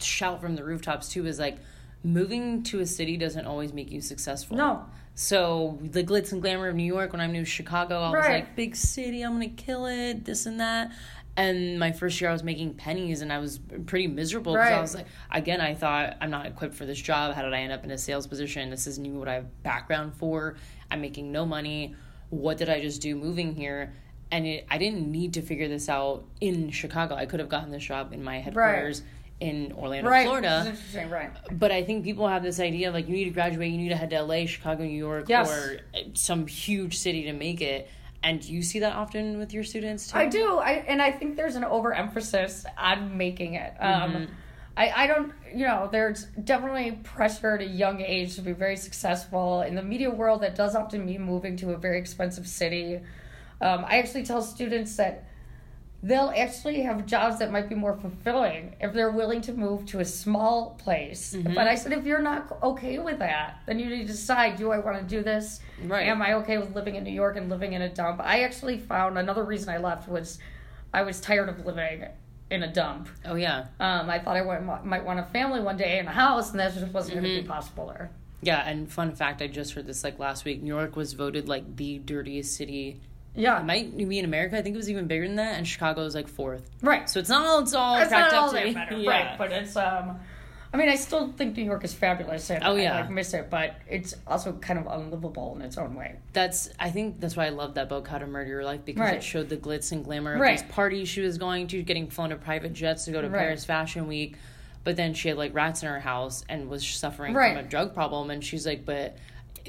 shout 0.00 0.40
from 0.40 0.56
the 0.56 0.64
rooftops 0.64 1.08
too 1.08 1.26
is 1.26 1.38
like 1.38 1.58
moving 2.02 2.62
to 2.64 2.80
a 2.80 2.86
city 2.86 3.16
doesn't 3.16 3.46
always 3.46 3.72
make 3.72 3.90
you 3.90 4.00
successful. 4.00 4.56
No, 4.56 4.84
So 5.14 5.78
the 5.80 6.04
glitz 6.04 6.32
and 6.32 6.42
glamour 6.42 6.68
of 6.68 6.76
New 6.76 6.84
York 6.84 7.12
when 7.12 7.20
I 7.20 7.26
moved 7.26 7.46
to 7.46 7.50
Chicago, 7.50 8.00
I 8.00 8.10
was 8.10 8.26
like, 8.26 8.56
big 8.56 8.76
city, 8.76 9.22
I'm 9.22 9.32
gonna 9.32 9.48
kill 9.48 9.86
it, 9.86 10.24
this 10.24 10.46
and 10.46 10.60
that. 10.60 10.92
And 11.36 11.80
my 11.80 11.90
first 11.90 12.20
year, 12.20 12.30
I 12.30 12.32
was 12.32 12.44
making 12.44 12.74
pennies, 12.74 13.20
and 13.20 13.32
I 13.32 13.38
was 13.38 13.58
pretty 13.86 14.06
miserable 14.06 14.52
because 14.52 14.70
I 14.70 14.80
was 14.80 14.94
like, 14.94 15.06
again, 15.32 15.60
I 15.60 15.74
thought 15.74 16.16
I'm 16.20 16.30
not 16.30 16.46
equipped 16.46 16.74
for 16.74 16.86
this 16.86 17.00
job. 17.00 17.34
How 17.34 17.42
did 17.42 17.52
I 17.52 17.60
end 17.60 17.72
up 17.72 17.82
in 17.84 17.90
a 17.90 17.98
sales 17.98 18.26
position? 18.26 18.70
This 18.70 18.86
isn't 18.86 19.04
even 19.04 19.18
what 19.18 19.28
I 19.28 19.34
have 19.34 19.62
background 19.64 20.14
for. 20.14 20.54
I'm 20.90 21.00
making 21.00 21.32
no 21.32 21.44
money. 21.44 21.96
What 22.30 22.56
did 22.56 22.68
I 22.68 22.80
just 22.80 23.02
do 23.02 23.16
moving 23.16 23.54
here? 23.54 23.92
And 24.30 24.46
it, 24.46 24.66
I 24.70 24.78
didn't 24.78 25.10
need 25.10 25.34
to 25.34 25.42
figure 25.42 25.68
this 25.68 25.88
out 25.88 26.24
in 26.40 26.70
Chicago. 26.70 27.14
I 27.16 27.26
could 27.26 27.40
have 27.40 27.48
gotten 27.48 27.70
this 27.70 27.84
job 27.84 28.12
in 28.12 28.22
my 28.22 28.38
headquarters 28.38 29.02
in 29.40 29.72
Orlando, 29.72 30.08
right. 30.08 30.26
Florida 30.26 30.64
interesting, 30.66 31.10
right? 31.10 31.30
but 31.58 31.72
I 31.72 31.82
think 31.82 32.04
people 32.04 32.28
have 32.28 32.42
this 32.44 32.60
idea 32.60 32.88
of 32.88 32.94
like 32.94 33.08
you 33.08 33.14
need 33.14 33.24
to 33.24 33.30
graduate, 33.30 33.70
you 33.72 33.78
need 33.78 33.88
to 33.88 33.96
head 33.96 34.10
to 34.10 34.22
LA, 34.22 34.46
Chicago, 34.46 34.84
New 34.84 34.90
York, 34.90 35.28
Yes. 35.28 35.50
or 35.50 35.78
some 36.14 36.46
huge 36.46 36.96
city 36.96 37.24
to 37.24 37.32
make 37.32 37.60
it. 37.60 37.88
And 38.24 38.42
you 38.42 38.62
see 38.62 38.78
that 38.80 38.96
often 38.96 39.38
with 39.38 39.52
your 39.52 39.64
students 39.64 40.10
too. 40.10 40.18
I 40.18 40.26
do, 40.26 40.56
I 40.56 40.70
and 40.88 41.02
I 41.02 41.12
think 41.12 41.36
there's 41.36 41.56
an 41.56 41.64
overemphasis 41.64 42.64
on 42.78 43.18
making 43.18 43.54
it. 43.54 43.74
Um, 43.78 44.28
I, 44.76 45.04
I 45.04 45.06
don't, 45.06 45.32
you 45.54 45.66
know, 45.66 45.88
there's 45.92 46.24
definitely 46.42 46.92
pressure 47.04 47.54
at 47.54 47.60
a 47.60 47.66
young 47.66 48.00
age 48.00 48.34
to 48.36 48.40
be 48.40 48.52
very 48.52 48.76
successful 48.76 49.60
in 49.60 49.74
the 49.74 49.82
media 49.82 50.10
world. 50.10 50.40
That 50.40 50.54
does 50.56 50.74
often 50.74 51.04
mean 51.04 51.22
moving 51.22 51.56
to 51.58 51.72
a 51.72 51.76
very 51.76 51.98
expensive 51.98 52.46
city. 52.48 53.00
Um, 53.60 53.84
I 53.84 53.98
actually 53.98 54.24
tell 54.24 54.42
students 54.42 54.96
that 54.96 55.28
they'll 56.06 56.32
actually 56.36 56.82
have 56.82 57.06
jobs 57.06 57.38
that 57.38 57.50
might 57.50 57.68
be 57.68 57.74
more 57.74 57.96
fulfilling 57.96 58.76
if 58.80 58.92
they're 58.92 59.10
willing 59.10 59.40
to 59.40 59.52
move 59.54 59.86
to 59.86 60.00
a 60.00 60.04
small 60.04 60.76
place. 60.78 61.34
But 61.42 61.66
I 61.66 61.74
said, 61.74 61.92
if 61.92 62.04
you're 62.04 62.20
not 62.22 62.58
okay 62.62 62.98
with 62.98 63.18
that, 63.20 63.60
then 63.66 63.78
you 63.78 63.86
need 63.86 64.02
to 64.06 64.12
decide: 64.12 64.56
Do 64.56 64.70
I 64.70 64.78
want 64.78 64.98
to 64.98 65.04
do 65.16 65.22
this? 65.22 65.60
Right. 65.82 66.06
Am 66.06 66.20
I 66.22 66.34
okay 66.34 66.58
with 66.58 66.74
living 66.74 66.94
in 66.96 67.04
New 67.04 67.12
York 67.12 67.36
and 67.36 67.48
living 67.48 67.72
in 67.72 67.82
a 67.82 67.88
dump? 67.92 68.20
I 68.22 68.42
actually 68.42 68.78
found 68.78 69.16
another 69.18 69.42
reason 69.44 69.70
I 69.70 69.78
left 69.78 70.06
was 70.08 70.38
I 70.92 71.02
was 71.02 71.20
tired 71.20 71.48
of 71.48 71.64
living 71.66 72.04
in 72.50 72.62
a 72.62 72.72
dump. 72.72 73.08
Oh 73.24 73.34
yeah, 73.36 73.66
Um, 73.80 74.10
I 74.10 74.18
thought 74.18 74.36
I 74.36 74.42
wa- 74.42 74.82
might 74.84 75.04
want 75.04 75.18
a 75.18 75.24
family 75.24 75.60
one 75.60 75.78
day 75.78 75.98
in 75.98 76.06
a 76.06 76.10
house, 76.12 76.50
and 76.50 76.60
that 76.60 76.74
just 76.74 76.92
wasn't 76.92 77.14
going 77.14 77.24
Mm-hmm. 77.26 77.36
to 77.36 77.42
be 77.42 77.48
possible 77.48 77.86
there. 77.86 78.10
yeah. 78.42 78.68
And 78.68 78.92
fun 78.92 79.12
fact, 79.12 79.40
I 79.40 79.46
just 79.46 79.72
heard 79.72 79.86
this 79.86 80.04
like 80.04 80.18
last 80.18 80.44
week. 80.44 80.62
New 80.62 80.74
York 80.74 80.94
was 80.96 81.14
voted 81.14 81.48
like 81.48 81.76
the 81.76 81.98
dirtiest 81.98 82.54
city. 82.54 83.00
Yeah, 83.34 83.60
It 83.60 83.64
might 83.64 83.96
be 83.96 84.18
in 84.18 84.24
America. 84.24 84.56
I 84.58 84.62
think 84.62 84.74
it 84.74 84.78
was 84.78 84.88
even 84.90 85.06
bigger 85.06 85.26
than 85.26 85.36
that. 85.36 85.56
And 85.58 85.66
Chicago 85.66 86.02
was 86.04 86.14
like 86.14 86.28
fourth. 86.28 86.70
right. 86.82 87.08
So 87.10 87.18
it's 87.20 87.28
not 87.28 87.44
all 87.46 87.60
it's 87.60 87.74
all 87.74 87.96
It's 87.96 88.08
cracked 88.08 88.32
not 88.32 88.38
all 88.50 88.56
up 88.56 88.62
to 88.64 88.72
better, 88.74 88.96
Yeah. 88.98 89.10
right? 89.10 89.38
But 89.38 89.50
it's 89.52 89.76
um, 89.76 90.20
I 90.72 90.76
mean, 90.76 90.88
I 90.88 90.96
still 90.96 91.32
think 91.32 91.56
New 91.56 91.62
York 91.64 91.84
is 91.84 91.94
fabulous, 91.94 92.50
and 92.50 92.64
Oh, 92.64 92.74
yeah. 92.74 92.96
I 92.96 93.00
like 93.02 93.10
miss 93.10 93.32
it, 93.32 93.48
but 93.48 93.76
it's 93.88 94.14
also 94.26 94.52
kind 94.54 94.76
of 94.78 94.86
unlivable 94.86 95.54
in 95.54 95.62
its 95.62 95.78
own 95.78 95.94
way. 95.94 96.16
That's 96.32 96.68
I 96.80 96.90
think 96.90 97.20
that's 97.20 97.36
why 97.36 97.46
I 97.46 97.50
love 97.50 97.74
that 97.74 97.88
book, 97.88 98.08
How 98.08 98.18
to 98.18 98.26
Murder 98.26 98.50
Your 98.50 98.64
Life, 98.64 98.84
because 98.84 99.00
Right. 99.00 99.14
it 99.16 99.22
showed 99.22 99.48
the 99.48 99.56
glitz 99.56 99.92
and 99.92 100.04
glamour 100.04 100.34
of 100.34 100.40
Right. 100.40 100.58
these 100.58 100.68
parties 100.72 101.08
she 101.08 101.20
was 101.20 101.38
going 101.38 101.68
to, 101.68 101.82
getting 101.82 102.08
flown 102.08 102.30
to 102.30 102.36
private 102.36 102.72
jets 102.72 103.04
to 103.04 103.12
go 103.12 103.20
to 103.22 103.28
Right. 103.28 103.38
Paris 103.40 103.64
Fashion 103.64 104.06
Week. 104.08 104.36
But 104.82 104.96
then 104.96 105.14
she 105.14 105.28
had 105.28 105.38
like 105.38 105.54
rats 105.54 105.82
in 105.82 105.88
her 105.88 106.00
house 106.00 106.44
and 106.48 106.68
was 106.68 106.86
suffering 106.86 107.32
from 107.34 107.56
a 107.56 107.62
drug 107.62 107.94
problem. 107.94 108.30
And 108.30 108.44
she's 108.44 108.66
like, 108.66 108.84
but 108.84 109.16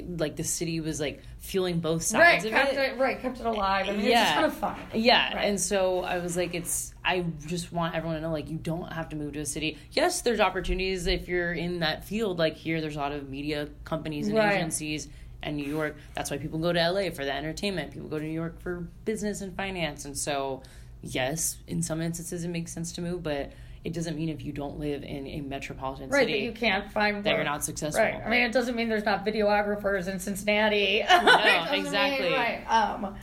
like 0.06 0.36
the 0.36 0.44
city 0.44 0.80
was 0.80 1.00
like 1.00 1.22
fueling 1.38 1.80
both 1.80 2.12
Right, 2.12 2.42
sides 2.42 2.44
of 2.44 2.50
kept 2.52 2.72
it. 2.72 2.78
it. 2.78 2.98
right, 2.98 3.20
kept 3.20 3.40
it 3.40 3.46
alive. 3.46 3.86
I 3.88 3.92
mean, 3.92 4.00
it's 4.00 4.08
Yeah. 4.10 4.22
just 4.24 4.34
kind 4.34 4.46
of 4.46 4.54
fun. 4.54 4.76
Yeah, 4.94 5.34
Right. 5.34 5.44
and 5.46 5.60
so 5.60 6.00
I 6.00 6.18
was 6.18 6.36
like, 6.36 6.54
it's. 6.54 6.92
I 7.04 7.24
just 7.46 7.72
want 7.72 7.94
everyone 7.94 8.16
to 8.16 8.22
know, 8.22 8.32
like, 8.32 8.50
you 8.50 8.56
don't 8.58 8.92
have 8.92 9.08
to 9.10 9.16
move 9.16 9.32
to 9.34 9.40
a 9.40 9.46
city. 9.46 9.78
Yes, 9.92 10.22
there's 10.22 10.40
opportunities 10.40 11.06
if 11.06 11.28
you're 11.28 11.52
in 11.52 11.80
that 11.80 12.04
field. 12.04 12.38
Like 12.38 12.56
here, 12.56 12.80
there's 12.80 12.96
a 12.96 12.98
lot 13.00 13.12
of 13.12 13.28
media 13.30 13.68
companies 13.84 14.28
and 14.28 14.36
Right. 14.36 14.56
agencies, 14.56 15.08
and 15.42 15.56
New 15.56 15.66
York. 15.66 15.96
That's 16.14 16.30
why 16.30 16.38
people 16.38 16.58
go 16.58 16.72
to 16.72 16.80
LA 16.80 17.10
for 17.10 17.24
the 17.24 17.32
entertainment. 17.32 17.92
People 17.92 18.08
go 18.08 18.18
to 18.18 18.24
New 18.24 18.30
York 18.32 18.60
for 18.60 18.88
business 19.04 19.40
and 19.40 19.54
finance. 19.56 20.04
And 20.04 20.18
so, 20.18 20.62
yes, 21.02 21.58
in 21.68 21.82
some 21.82 22.00
instances, 22.02 22.44
it 22.44 22.48
makes 22.48 22.72
sense 22.72 22.90
to 22.92 23.00
move, 23.00 23.22
but 23.22 23.52
it 23.86 23.92
doesn't 23.92 24.16
mean 24.16 24.28
if 24.28 24.44
you 24.44 24.52
don't 24.52 24.78
live 24.78 25.02
in 25.04 25.26
a 25.26 25.40
metropolitan 25.40 26.08
Right, 26.10 26.26
that 26.26 26.32
city 26.32 26.44
you 26.44 26.52
can't 26.52 26.90
find 26.90 27.22
that 27.24 27.30
work. 27.30 27.36
you're 27.38 27.44
not 27.44 27.62
successful. 27.64 28.02
Right. 28.02 28.20
I 28.24 28.28
mean, 28.28 28.42
it 28.42 28.52
doesn't 28.52 28.74
mean 28.74 28.88
there's 28.88 29.04
not 29.04 29.24
videographers 29.24 30.08
in 30.08 30.18
Cincinnati. 30.18 31.00
It 31.02 31.08
doesn't 31.08 31.72
mean- 31.72 31.86
exactly. 31.86 32.32
right. 32.32 32.64
Um, 32.68 33.14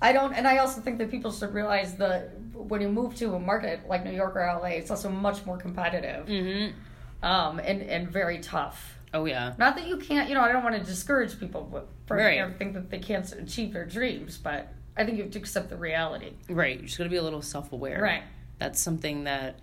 I 0.00 0.12
don't, 0.12 0.32
and 0.34 0.46
I 0.46 0.58
also 0.58 0.80
think 0.80 0.98
that 0.98 1.10
people 1.10 1.32
should 1.32 1.52
realize 1.54 1.94
that 1.96 2.30
when 2.52 2.80
you 2.80 2.88
move 2.88 3.14
to 3.16 3.34
a 3.34 3.40
market 3.40 3.88
like 3.88 4.04
New 4.04 4.12
York 4.12 4.36
or 4.36 4.40
LA, 4.46 4.68
it's 4.80 4.90
also 4.90 5.08
much 5.10 5.44
more 5.46 5.56
competitive 5.56 6.26
Mm-hmm. 6.26 7.24
um, 7.26 7.58
and 7.58 7.82
and 7.82 8.08
very 8.08 8.38
tough. 8.38 8.98
Oh 9.12 9.24
yeah. 9.24 9.54
Not 9.58 9.76
that 9.76 9.86
you 9.86 9.96
can't, 9.96 10.28
you 10.28 10.34
know, 10.34 10.42
I 10.42 10.52
don't 10.52 10.62
want 10.64 10.76
to 10.76 10.82
discourage 10.82 11.38
people 11.40 11.60
from 12.06 12.18
Right. 12.18 12.56
think 12.58 12.74
that 12.74 12.90
they 12.90 12.98
can't 12.98 13.30
achieve 13.32 13.72
their 13.72 13.86
dreams, 13.86 14.36
but 14.38 14.68
I 14.96 15.04
think 15.04 15.16
you 15.16 15.22
have 15.24 15.32
to 15.32 15.38
accept 15.38 15.70
the 15.70 15.76
reality. 15.76 16.32
Right. 16.48 16.76
You're 16.76 16.86
just 16.86 16.98
got 16.98 17.04
to 17.04 17.10
be 17.10 17.16
a 17.16 17.22
little 17.22 17.42
self 17.42 17.72
aware. 17.72 18.00
Right. 18.02 18.22
That's 18.58 18.80
something 18.80 19.24
that 19.24 19.58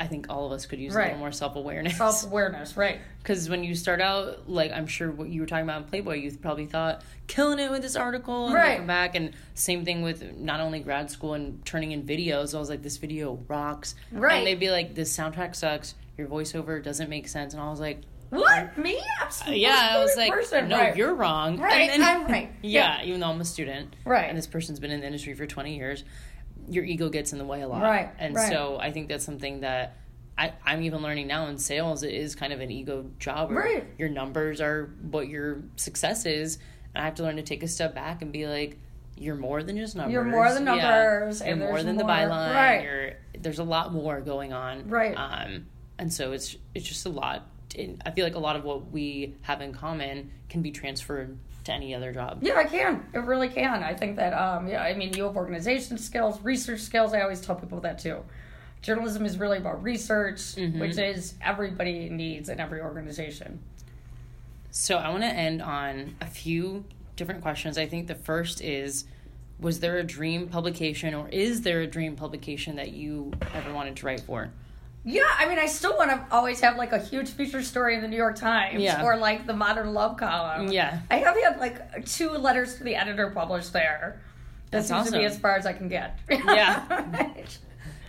I 0.00 0.06
think 0.06 0.26
all 0.30 0.46
of 0.46 0.52
us 0.52 0.64
could 0.66 0.78
use 0.80 0.94
a 0.94 0.98
little 0.98 1.18
more 1.18 1.30
self 1.30 1.54
awareness. 1.56 1.96
Self 1.98 2.24
awareness, 2.24 2.76
right? 2.76 2.98
Because 3.20 3.50
when 3.50 3.62
you 3.64 3.74
start 3.74 4.00
out, 4.00 4.48
like 4.48 4.72
I'm 4.72 4.86
sure 4.86 5.10
what 5.10 5.28
you 5.28 5.42
were 5.42 5.46
talking 5.46 5.64
about 5.64 5.82
in 5.82 5.88
Playboy, 5.88 6.14
you 6.14 6.32
probably 6.38 6.64
thought 6.64 7.02
killing 7.26 7.58
it 7.58 7.70
with 7.70 7.82
this 7.82 7.94
article 7.94 8.46
and 8.46 8.54
Right. 8.54 8.78
come 8.78 8.86
back. 8.86 9.14
And 9.14 9.32
same 9.54 9.84
thing 9.84 10.00
with 10.00 10.38
not 10.38 10.60
only 10.60 10.80
grad 10.80 11.10
school 11.10 11.34
and 11.34 11.62
turning 11.66 11.92
in 11.92 12.02
videos. 12.04 12.54
I 12.54 12.58
was 12.58 12.70
like, 12.70 12.80
this 12.82 12.96
video 12.96 13.38
rocks. 13.46 13.94
Right. 14.10 14.38
And 14.38 14.46
they'd 14.46 14.58
be 14.58 14.70
like, 14.70 14.94
this 14.94 15.14
soundtrack 15.14 15.54
sucks. 15.54 15.94
Your 16.16 16.28
voiceover 16.28 16.82
doesn't 16.82 17.10
make 17.10 17.28
sense. 17.28 17.52
And 17.52 17.62
I 17.62 17.68
was 17.68 17.78
like, 17.78 18.00
What 18.30 18.78
me? 18.78 18.98
I'm 19.20 19.52
yeah, 19.52 19.90
I 19.92 19.98
was 20.02 20.16
like, 20.16 20.32
person. 20.32 20.68
no, 20.68 20.78
right. 20.78 20.96
you're 20.96 21.14
wrong. 21.14 21.58
right. 21.60 21.90
And 21.90 22.02
then- 22.02 22.22
I'm 22.22 22.26
right. 22.26 22.50
yeah, 22.62 23.02
even 23.04 23.20
though 23.20 23.28
I'm 23.28 23.40
a 23.40 23.44
student, 23.44 23.94
Right. 24.06 24.30
and 24.30 24.38
this 24.38 24.46
person's 24.46 24.80
been 24.80 24.92
in 24.92 25.00
the 25.00 25.06
industry 25.06 25.34
for 25.34 25.46
20 25.46 25.76
years, 25.76 26.04
your 26.68 26.84
ego 26.84 27.08
gets 27.08 27.32
in 27.32 27.38
the 27.38 27.44
way 27.44 27.62
a 27.62 27.68
lot, 27.68 27.82
Right, 27.82 28.10
And 28.18 28.34
right. 28.34 28.48
so 28.50 28.78
I 28.80 28.90
think 28.92 29.08
that's 29.08 29.24
something 29.24 29.60
that 29.60 29.96
I, 30.38 30.52
I'm 30.64 30.82
even 30.82 31.02
learning 31.02 31.26
now 31.26 31.46
in 31.48 31.58
sales. 31.58 32.02
It 32.02 32.14
is 32.14 32.34
kind 32.34 32.52
of 32.52 32.60
an 32.60 32.70
ego 32.70 33.06
job. 33.18 33.50
Right. 33.50 33.84
Your 33.98 34.08
numbers 34.08 34.60
are 34.60 34.90
what 35.10 35.28
your 35.28 35.62
success 35.76 36.24
is, 36.26 36.58
and 36.94 37.02
I 37.02 37.04
have 37.04 37.14
to 37.16 37.22
learn 37.22 37.36
to 37.36 37.42
take 37.42 37.62
a 37.62 37.68
step 37.68 37.94
back 37.94 38.22
and 38.22 38.32
be 38.32 38.46
like. 38.46 38.78
You're 39.18 39.36
more 39.36 39.62
than 39.62 39.76
just 39.76 39.96
numbers. 39.96 40.14
You're 40.14 40.24
more 40.24 40.50
than 40.54 40.64
Yeah. 40.64 40.76
numbers, 40.76 41.40
You're 41.40 41.50
and 41.50 41.58
more 41.60 41.72
there's 41.74 41.84
than 41.84 41.98
the 41.98 42.04
byline. 42.04 42.54
right. 42.54 42.82
You're, 42.82 43.12
there's 43.38 43.58
a 43.58 43.64
lot 43.64 43.92
more 43.92 44.22
going 44.22 44.54
on. 44.54 44.88
Right. 44.88 45.12
Um, 45.14 45.66
and 45.98 46.10
so 46.10 46.32
it's 46.32 46.56
it's 46.74 46.88
just 46.88 47.04
a 47.04 47.10
lot. 47.10 47.46
And 47.78 48.00
I 48.06 48.12
feel 48.12 48.24
like 48.24 48.34
a 48.34 48.38
lot 48.38 48.56
of 48.56 48.64
what 48.64 48.90
we 48.90 49.34
have 49.42 49.60
in 49.60 49.74
common 49.74 50.30
can 50.48 50.62
be 50.62 50.70
transferred 50.70 51.36
to 51.64 51.72
any 51.72 51.94
other 51.94 52.12
job. 52.12 52.38
Yeah, 52.42 52.54
I 52.56 52.64
can. 52.64 53.06
It 53.12 53.18
really 53.18 53.48
can. 53.48 53.82
I 53.82 53.94
think 53.94 54.16
that, 54.16 54.32
um, 54.32 54.66
yeah, 54.68 54.82
I 54.82 54.94
mean, 54.94 55.12
you 55.12 55.24
have 55.24 55.36
organization 55.36 55.98
skills, 55.98 56.40
research 56.42 56.80
skills. 56.80 57.12
I 57.12 57.20
always 57.20 57.40
tell 57.40 57.54
people 57.56 57.80
that 57.80 57.98
too. 57.98 58.24
Journalism 58.82 59.26
is 59.26 59.38
really 59.38 59.58
about 59.58 59.82
research, 59.82 60.38
Mm-hmm. 60.56 60.80
which 60.80 60.96
is 60.98 61.34
everybody 61.42 62.08
needs 62.08 62.48
in 62.48 62.60
every 62.60 62.80
organization. 62.80 63.60
So 64.70 64.96
I 64.96 65.10
want 65.10 65.22
to 65.22 65.28
end 65.28 65.60
on 65.60 66.16
a 66.20 66.26
few 66.26 66.84
different 67.16 67.42
questions. 67.42 67.76
I 67.76 67.86
think 67.86 68.06
the 68.06 68.14
first 68.14 68.60
is 68.62 69.04
was 69.58 69.80
there 69.80 69.98
a 69.98 70.02
dream 70.02 70.48
publication 70.48 71.12
or 71.12 71.28
is 71.28 71.60
there 71.60 71.82
a 71.82 71.86
dream 71.86 72.16
publication 72.16 72.76
that 72.76 72.92
you 72.92 73.30
ever 73.52 73.74
wanted 73.74 73.94
to 73.96 74.06
write 74.06 74.20
for? 74.20 74.50
Yeah, 75.02 75.22
I 75.38 75.48
mean, 75.48 75.58
I 75.58 75.66
still 75.66 75.96
want 75.96 76.10
to 76.10 76.26
always 76.30 76.60
have 76.60 76.76
like 76.76 76.92
a 76.92 76.98
huge 76.98 77.30
feature 77.30 77.62
story 77.62 77.94
in 77.94 78.02
the 78.02 78.08
New 78.08 78.16
York 78.16 78.36
Times 78.36 78.82
Yeah. 78.82 79.02
or 79.02 79.16
like 79.16 79.46
the 79.46 79.54
Modern 79.54 79.94
Love 79.94 80.18
column. 80.18 80.70
Yeah. 80.70 81.00
I 81.10 81.16
have 81.16 81.34
had 81.42 81.58
like 81.58 82.04
two 82.06 82.30
letters 82.30 82.76
to 82.76 82.84
the 82.84 82.96
editor 82.96 83.30
published 83.30 83.72
there. 83.72 84.20
That 84.70 84.78
That's 84.86 84.88
seems 84.88 85.10
to 85.10 85.18
be 85.18 85.24
as 85.24 85.38
far 85.38 85.56
as 85.56 85.64
I 85.66 85.72
can 85.72 85.88
get. 85.88 86.18
Yeah. 86.30 87.30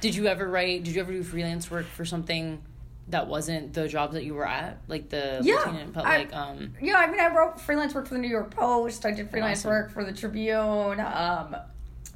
Did 0.01 0.15
you 0.15 0.27
ever 0.27 0.47
write 0.49 0.83
did 0.83 0.95
you 0.95 1.01
ever 1.01 1.11
do 1.13 1.23
freelance 1.23 1.69
work 1.71 1.85
for 1.85 2.03
something 2.05 2.61
that 3.07 3.27
wasn't 3.27 3.73
the 3.73 3.87
job 3.87 4.11
that 4.13 4.25
you 4.25 4.33
were 4.33 4.47
at? 4.47 4.79
Like 4.87 5.09
the 5.09 5.39
Yeah, 5.43 5.55
lieutenant, 5.55 5.93
but 5.93 6.05
I- 6.05 6.17
like 6.17 6.35
um 6.35 6.73
Yeah, 6.81 6.95
I 6.97 7.07
mean, 7.09 7.19
I 7.21 7.33
wrote 7.33 7.61
freelance 7.61 7.93
work 7.95 8.07
for 8.07 8.15
the 8.15 8.19
New 8.19 8.27
York 8.29 8.51
Post. 8.53 9.05
I 9.05 9.11
did 9.11 9.29
freelance 9.29 9.59
Awesome. 9.59 9.71
work 9.71 9.91
for 9.91 10.03
the 10.03 10.11
Tribune, 10.11 10.99
um, 10.99 11.55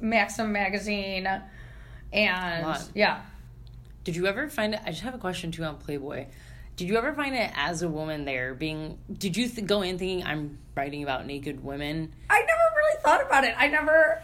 Maxim 0.00 0.52
magazine, 0.52 1.26
and 2.12 2.76
yeah. 2.94 3.20
Did 4.06 4.14
you 4.14 4.28
ever 4.28 4.48
find 4.48 4.72
it? 4.72 4.80
I 4.86 4.90
just 4.90 5.02
have 5.02 5.16
a 5.16 5.18
question 5.18 5.50
too 5.50 5.64
on 5.64 5.78
Playboy. 5.78 6.26
Did 6.76 6.86
you 6.86 6.96
ever 6.96 7.12
find 7.12 7.34
it 7.34 7.50
as 7.56 7.82
a 7.82 7.88
woman 7.88 8.24
there 8.24 8.54
being? 8.54 8.98
Did 9.12 9.36
you 9.36 9.48
th- 9.48 9.66
go 9.66 9.82
in 9.82 9.98
thinking 9.98 10.24
I'm 10.24 10.58
writing 10.76 11.02
about 11.02 11.26
naked 11.26 11.64
women? 11.64 12.14
I 12.30 12.38
never 12.38 12.76
really 12.76 13.02
thought 13.02 13.26
about 13.26 13.42
it. 13.42 13.54
I 13.58 13.66
never. 13.66 14.22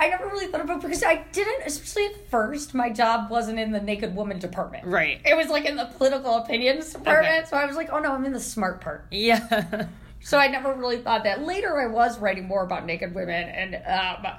I 0.00 0.08
never 0.08 0.26
really 0.26 0.48
thought 0.48 0.62
about 0.62 0.78
it 0.78 0.82
because 0.82 1.04
I 1.04 1.24
didn't, 1.30 1.62
especially 1.66 2.06
at 2.06 2.30
first, 2.30 2.74
my 2.74 2.90
job 2.90 3.30
wasn't 3.30 3.60
in 3.60 3.70
the 3.70 3.80
naked 3.80 4.16
woman 4.16 4.40
department. 4.40 4.88
Right. 4.88 5.20
It 5.24 5.36
was 5.36 5.46
like 5.46 5.66
in 5.66 5.76
the 5.76 5.84
political 5.84 6.38
opinions 6.38 6.92
department. 6.92 7.42
Okay. 7.42 7.46
So 7.46 7.56
I 7.56 7.66
was 7.66 7.76
like, 7.76 7.90
oh 7.92 8.00
no, 8.00 8.12
I'm 8.12 8.24
in 8.24 8.32
the 8.32 8.40
smart 8.40 8.80
part. 8.80 9.06
Yeah. 9.12 9.86
So 10.18 10.36
I 10.38 10.48
never 10.48 10.74
really 10.74 10.98
thought 10.98 11.22
that. 11.24 11.42
Later, 11.42 11.80
I 11.80 11.86
was 11.86 12.18
writing 12.18 12.48
more 12.48 12.64
about 12.64 12.86
naked 12.86 13.14
women 13.14 13.48
and 13.48 13.76
um, 13.76 14.32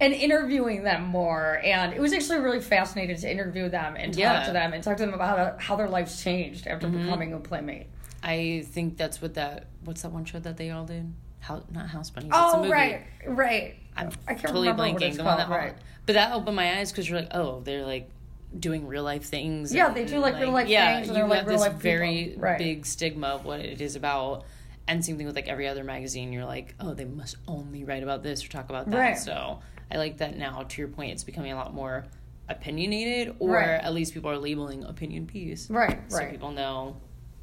and 0.00 0.14
interviewing 0.14 0.84
them 0.84 1.04
more, 1.04 1.60
and 1.64 1.92
it 1.92 2.00
was 2.00 2.12
actually 2.12 2.38
really 2.38 2.60
fascinating 2.60 3.16
to 3.16 3.30
interview 3.30 3.68
them 3.68 3.96
and 3.96 4.12
talk 4.12 4.20
Yeah. 4.20 4.36
Mm-hmm. 4.36 4.46
to 4.46 4.52
them 4.52 4.72
and 4.72 4.82
talk 4.84 4.96
to 4.98 5.04
them 5.04 5.14
about 5.14 5.38
how, 5.38 5.56
how 5.58 5.76
their 5.76 5.88
lives 5.88 6.22
changed 6.22 6.66
after 6.66 6.88
becoming 6.88 7.32
a 7.32 7.38
playmate. 7.38 7.88
I 8.22 8.64
think 8.68 8.96
that's 8.96 9.20
what 9.22 9.34
that. 9.34 9.66
What's 9.84 10.02
that 10.02 10.10
one 10.12 10.24
show 10.24 10.38
that 10.40 10.56
they 10.56 10.70
all 10.70 10.84
did? 10.84 11.12
How 11.40 11.62
not 11.70 11.88
House 11.88 12.12
a 12.16 12.22
Oh 12.32 12.68
right, 12.68 13.06
right. 13.26 13.76
I'm 13.96 14.10
I 14.26 14.34
can't 14.34 14.46
totally 14.46 14.68
remember 14.68 14.98
blanking. 15.00 15.16
The 15.16 15.24
one 15.24 15.38
that, 15.38 15.48
right. 15.48 15.74
But 16.06 16.14
that 16.14 16.32
opened 16.32 16.56
my 16.56 16.78
eyes 16.78 16.90
because 16.90 17.08
you're 17.08 17.20
like, 17.20 17.30
oh, 17.32 17.60
they're 17.60 17.84
like 17.86 18.10
doing 18.58 18.86
real 18.86 19.04
life 19.04 19.24
things. 19.24 19.74
Yeah, 19.74 19.88
and, 19.88 19.96
they 19.96 20.04
do, 20.04 20.18
like, 20.18 20.40
real 20.40 20.50
life 20.52 20.62
things, 20.64 20.70
Yeah, 20.72 21.00
you 21.00 21.12
they're, 21.12 21.26
like, 21.26 21.40
have 21.40 21.48
this 21.48 21.66
very 21.74 22.34
Right. 22.36 22.58
big 22.58 22.86
stigma 22.86 23.28
of 23.28 23.44
what 23.44 23.60
it 23.60 23.80
is 23.80 23.94
about. 23.94 24.44
And 24.86 25.04
same 25.04 25.18
thing 25.18 25.26
with 25.26 25.36
like 25.36 25.48
every 25.48 25.68
other 25.68 25.84
magazine. 25.84 26.32
You're 26.32 26.46
like, 26.46 26.74
oh, 26.80 26.94
they 26.94 27.04
must 27.04 27.36
only 27.46 27.84
write 27.84 28.02
about 28.02 28.22
this 28.22 28.44
or 28.44 28.48
talk 28.48 28.70
about 28.70 28.90
that. 28.90 28.98
Right. 28.98 29.18
So 29.18 29.60
I 29.90 29.96
like 29.96 30.18
that 30.18 30.36
now. 30.36 30.62
To 30.62 30.80
your 30.82 30.88
point, 30.88 31.12
it's 31.12 31.24
becoming 31.24 31.52
a 31.52 31.56
lot 31.56 31.72
more 31.74 32.04
opinionated, 32.48 33.34
or 33.38 33.54
Right. 33.54 33.68
at 33.80 33.92
least 33.94 34.14
people 34.14 34.30
are 34.30 34.38
labeling 34.38 34.84
opinion 34.84 35.26
piece. 35.26 35.68
Right, 35.70 36.00
So 36.10 36.18
right. 36.18 36.30
people 36.30 36.50
know 36.52 36.96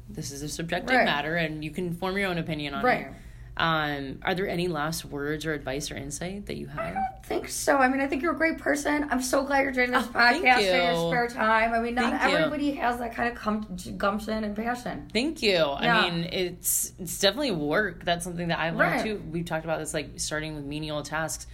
this 0.08 0.30
is 0.30 0.42
a 0.42 0.48
subjective 0.48 0.96
Right. 0.96 1.04
matter, 1.04 1.36
and 1.36 1.64
you 1.64 1.70
can 1.70 1.92
form 1.94 2.16
your 2.16 2.28
own 2.28 2.38
opinion 2.38 2.74
on 2.74 2.84
Right. 2.84 3.06
it. 3.06 3.12
Um, 3.58 4.18
are 4.22 4.34
there 4.34 4.46
any 4.46 4.68
last 4.68 5.06
words 5.06 5.46
or 5.46 5.54
advice 5.54 5.90
or 5.90 5.96
insight 5.96 6.44
that 6.46 6.56
you 6.56 6.66
have? 6.66 6.78
I 6.78 6.92
don't 6.92 7.24
think 7.24 7.48
so. 7.48 7.78
I 7.78 7.88
mean, 7.88 8.02
I 8.02 8.06
think 8.06 8.20
you're 8.20 8.34
a 8.34 8.36
great 8.36 8.58
person. 8.58 9.06
I'm 9.10 9.22
so 9.22 9.44
glad 9.44 9.62
you're 9.62 9.72
doing 9.72 9.92
this 9.92 10.04
Oh, 10.06 10.10
podcast 10.18 10.58
in 10.60 10.94
your 10.94 11.10
spare 11.10 11.28
time. 11.28 11.72
I 11.72 11.78
mean, 11.80 11.94
not 11.94 12.20
Thank 12.20 12.32
you. 12.32 12.36
everybody 12.38 12.72
has 12.72 12.98
that 12.98 13.14
kind 13.14 13.30
of 13.32 13.34
cum- 13.38 13.66
gumption 13.96 14.44
and 14.44 14.54
passion. 14.54 15.08
Thank 15.10 15.42
you. 15.42 15.52
Yeah. 15.52 15.72
I 15.74 16.10
mean, 16.10 16.28
it's 16.30 16.92
it's 16.98 17.18
definitely 17.18 17.52
work. 17.52 18.04
That's 18.04 18.24
something 18.24 18.48
that 18.48 18.58
I've 18.58 18.76
learned 18.76 18.96
Right. 18.96 19.04
too. 19.04 19.22
We've 19.30 19.46
talked 19.46 19.64
about 19.64 19.78
this, 19.78 19.94
like 19.94 20.10
starting 20.20 20.54
with 20.54 20.66
menial 20.66 21.02
tasks. 21.02 21.46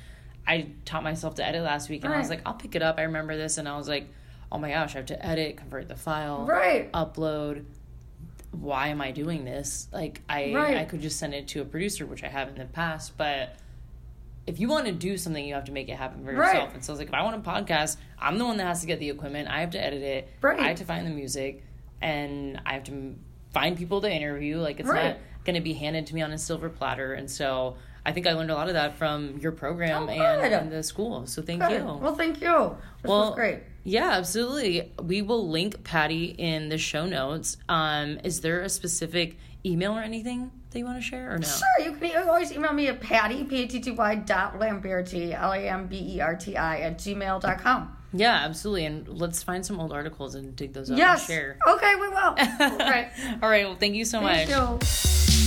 I 0.47 0.69
taught 0.85 1.03
myself 1.05 1.37
to 1.37 1.47
edit 1.47 1.63
last 1.63 1.89
week, 1.89 2.05
and 2.05 2.13
I 2.13 2.19
was 2.19 2.29
like, 2.29 2.41
I'll 2.45 2.55
pick 2.55 2.75
it 2.75 2.83
up. 2.83 2.99
I 2.99 3.03
remember 3.03 3.37
this, 3.37 3.59
and 3.59 3.69
I 3.69 3.77
was 3.77 3.89
like, 3.89 4.09
oh 4.51 4.59
my 4.59 4.71
gosh, 4.71 4.95
I 4.95 4.99
have 4.99 5.07
to 5.07 5.25
edit, 5.27 5.57
convert 5.57 5.89
the 5.89 5.97
file, 5.97 6.45
Right. 6.47 6.91
upload. 6.93 7.65
Why 8.51 8.89
am 8.89 9.01
I 9.01 9.13
doing 9.13 9.45
this? 9.45 9.89
Like, 9.93 10.21
I 10.29 10.53
Right. 10.55 10.77
I 10.79 10.85
could 10.85 11.01
just 11.01 11.19
send 11.19 11.33
it 11.33 11.49
to 11.49 11.63
a 11.63 11.65
producer, 11.65 12.05
which 12.07 12.23
I 12.23 12.29
have 12.29 12.49
in 12.49 12.57
the 12.57 12.65
past, 12.67 13.17
but. 13.17 13.57
If 14.45 14.59
you 14.59 14.67
want 14.67 14.87
to 14.87 14.93
do 14.93 15.17
something, 15.17 15.45
you 15.47 15.55
have 15.55 15.67
to 15.67 15.73
make 15.73 15.89
it 15.89 15.95
happen 15.95 16.25
for 16.25 16.33
Right. 16.35 16.53
yourself. 16.55 16.75
And 16.75 16.85
so 16.85 16.91
I 16.91 16.95
was 16.95 16.99
like, 16.99 17.07
if 17.07 17.15
I 17.15 17.23
want 17.23 17.37
a 17.37 17.49
podcast, 17.49 17.97
I'm 18.19 18.39
the 18.39 18.45
one 18.45 18.57
that 18.57 18.65
has 18.67 18.81
to 18.81 18.89
get 18.89 18.99
the 18.99 19.09
equipment. 19.09 19.49
I 19.49 19.61
have 19.61 19.71
to 19.71 19.81
edit 19.81 20.03
it. 20.03 20.29
Right. 20.41 20.59
I 20.59 20.67
have 20.67 20.79
to 20.79 20.85
find 20.85 21.07
the 21.07 21.13
music, 21.13 21.63
and 22.01 22.61
I 22.67 22.73
have 22.73 22.83
to 22.85 23.15
find 23.53 23.77
people 23.79 24.01
to 24.01 24.11
interview. 24.13 24.59
Like 24.59 24.81
it's 24.81 24.89
Right. 24.89 25.11
not 25.11 25.19
going 25.45 25.55
to 25.55 25.61
be 25.61 25.75
handed 25.75 26.09
to 26.09 26.15
me 26.17 26.23
on 26.23 26.33
a 26.33 26.39
silver 26.39 26.69
platter. 26.69 27.15
And 27.15 27.31
so 27.31 27.77
I 28.05 28.13
think 28.13 28.27
I 28.27 28.33
learned 28.33 28.51
a 28.51 28.55
lot 28.55 28.69
of 28.69 28.75
that 28.75 28.97
from 28.99 29.39
your 29.39 29.53
program 29.53 30.05
Oh, 30.05 30.09
and, 30.09 30.53
and 30.55 30.73
the 30.73 30.83
school. 30.83 31.27
So 31.27 31.41
thank 31.43 31.61
Good. 31.63 31.73
you. 31.83 31.85
Well, 31.85 32.15
thank 32.17 32.41
you. 32.41 32.77
This 33.03 33.09
Well, 33.09 33.27
was 33.27 33.35
great. 33.37 33.61
Yeah, 33.85 34.11
absolutely. 34.13 34.93
We 35.03 35.23
will 35.23 35.49
link 35.49 35.85
Patty 35.85 36.27
in 36.27 36.69
the 36.69 36.79
show 36.79 37.07
notes. 37.07 37.57
Um, 37.69 38.19
is 38.25 38.41
there 38.41 38.63
a 38.63 38.69
specific 38.69 39.37
email 39.65 39.93
or 39.93 40.01
anything 40.01 40.51
that 40.71 40.79
you 40.79 40.85
want 40.85 40.99
to 40.99 41.03
share 41.03 41.33
or 41.35 41.39
no? 41.39 41.47
Sure, 41.47 41.85
you 41.85 41.93
can 41.97 42.29
always 42.29 42.51
email 42.53 42.73
me 42.73 42.89
at 42.89 43.01
patty, 43.01 43.45
P-A-T-T-Y 43.45 44.15
dot 44.17 44.59
Lamberti, 44.59 45.33
L-A-M-B-E-R-T-I 45.35 46.77
at 46.81 46.99
gmail 46.99 47.41
dot 47.41 47.59
com. 47.59 47.97
Yeah, 48.13 48.35
absolutely. 48.35 48.85
And 48.87 49.09
let's 49.09 49.43
find 49.43 49.65
some 49.65 49.81
old 49.81 49.93
articles 49.93 50.35
and 50.35 50.55
dig 50.55 50.73
those 50.75 50.91
up 50.91 50.99
Yes. 50.99 51.29
and 51.29 51.35
share. 51.37 51.59
Okay, 51.69 51.95
we 51.97 52.09
will. 52.09 52.37
Okay. 52.81 53.11
All 53.43 53.49
right. 53.49 53.67
Well, 53.67 53.77
thank 53.77 53.95
you 53.95 54.05
so 54.05 54.21
Thank 54.21 54.51
much. 54.51 54.81
you. 55.39 55.42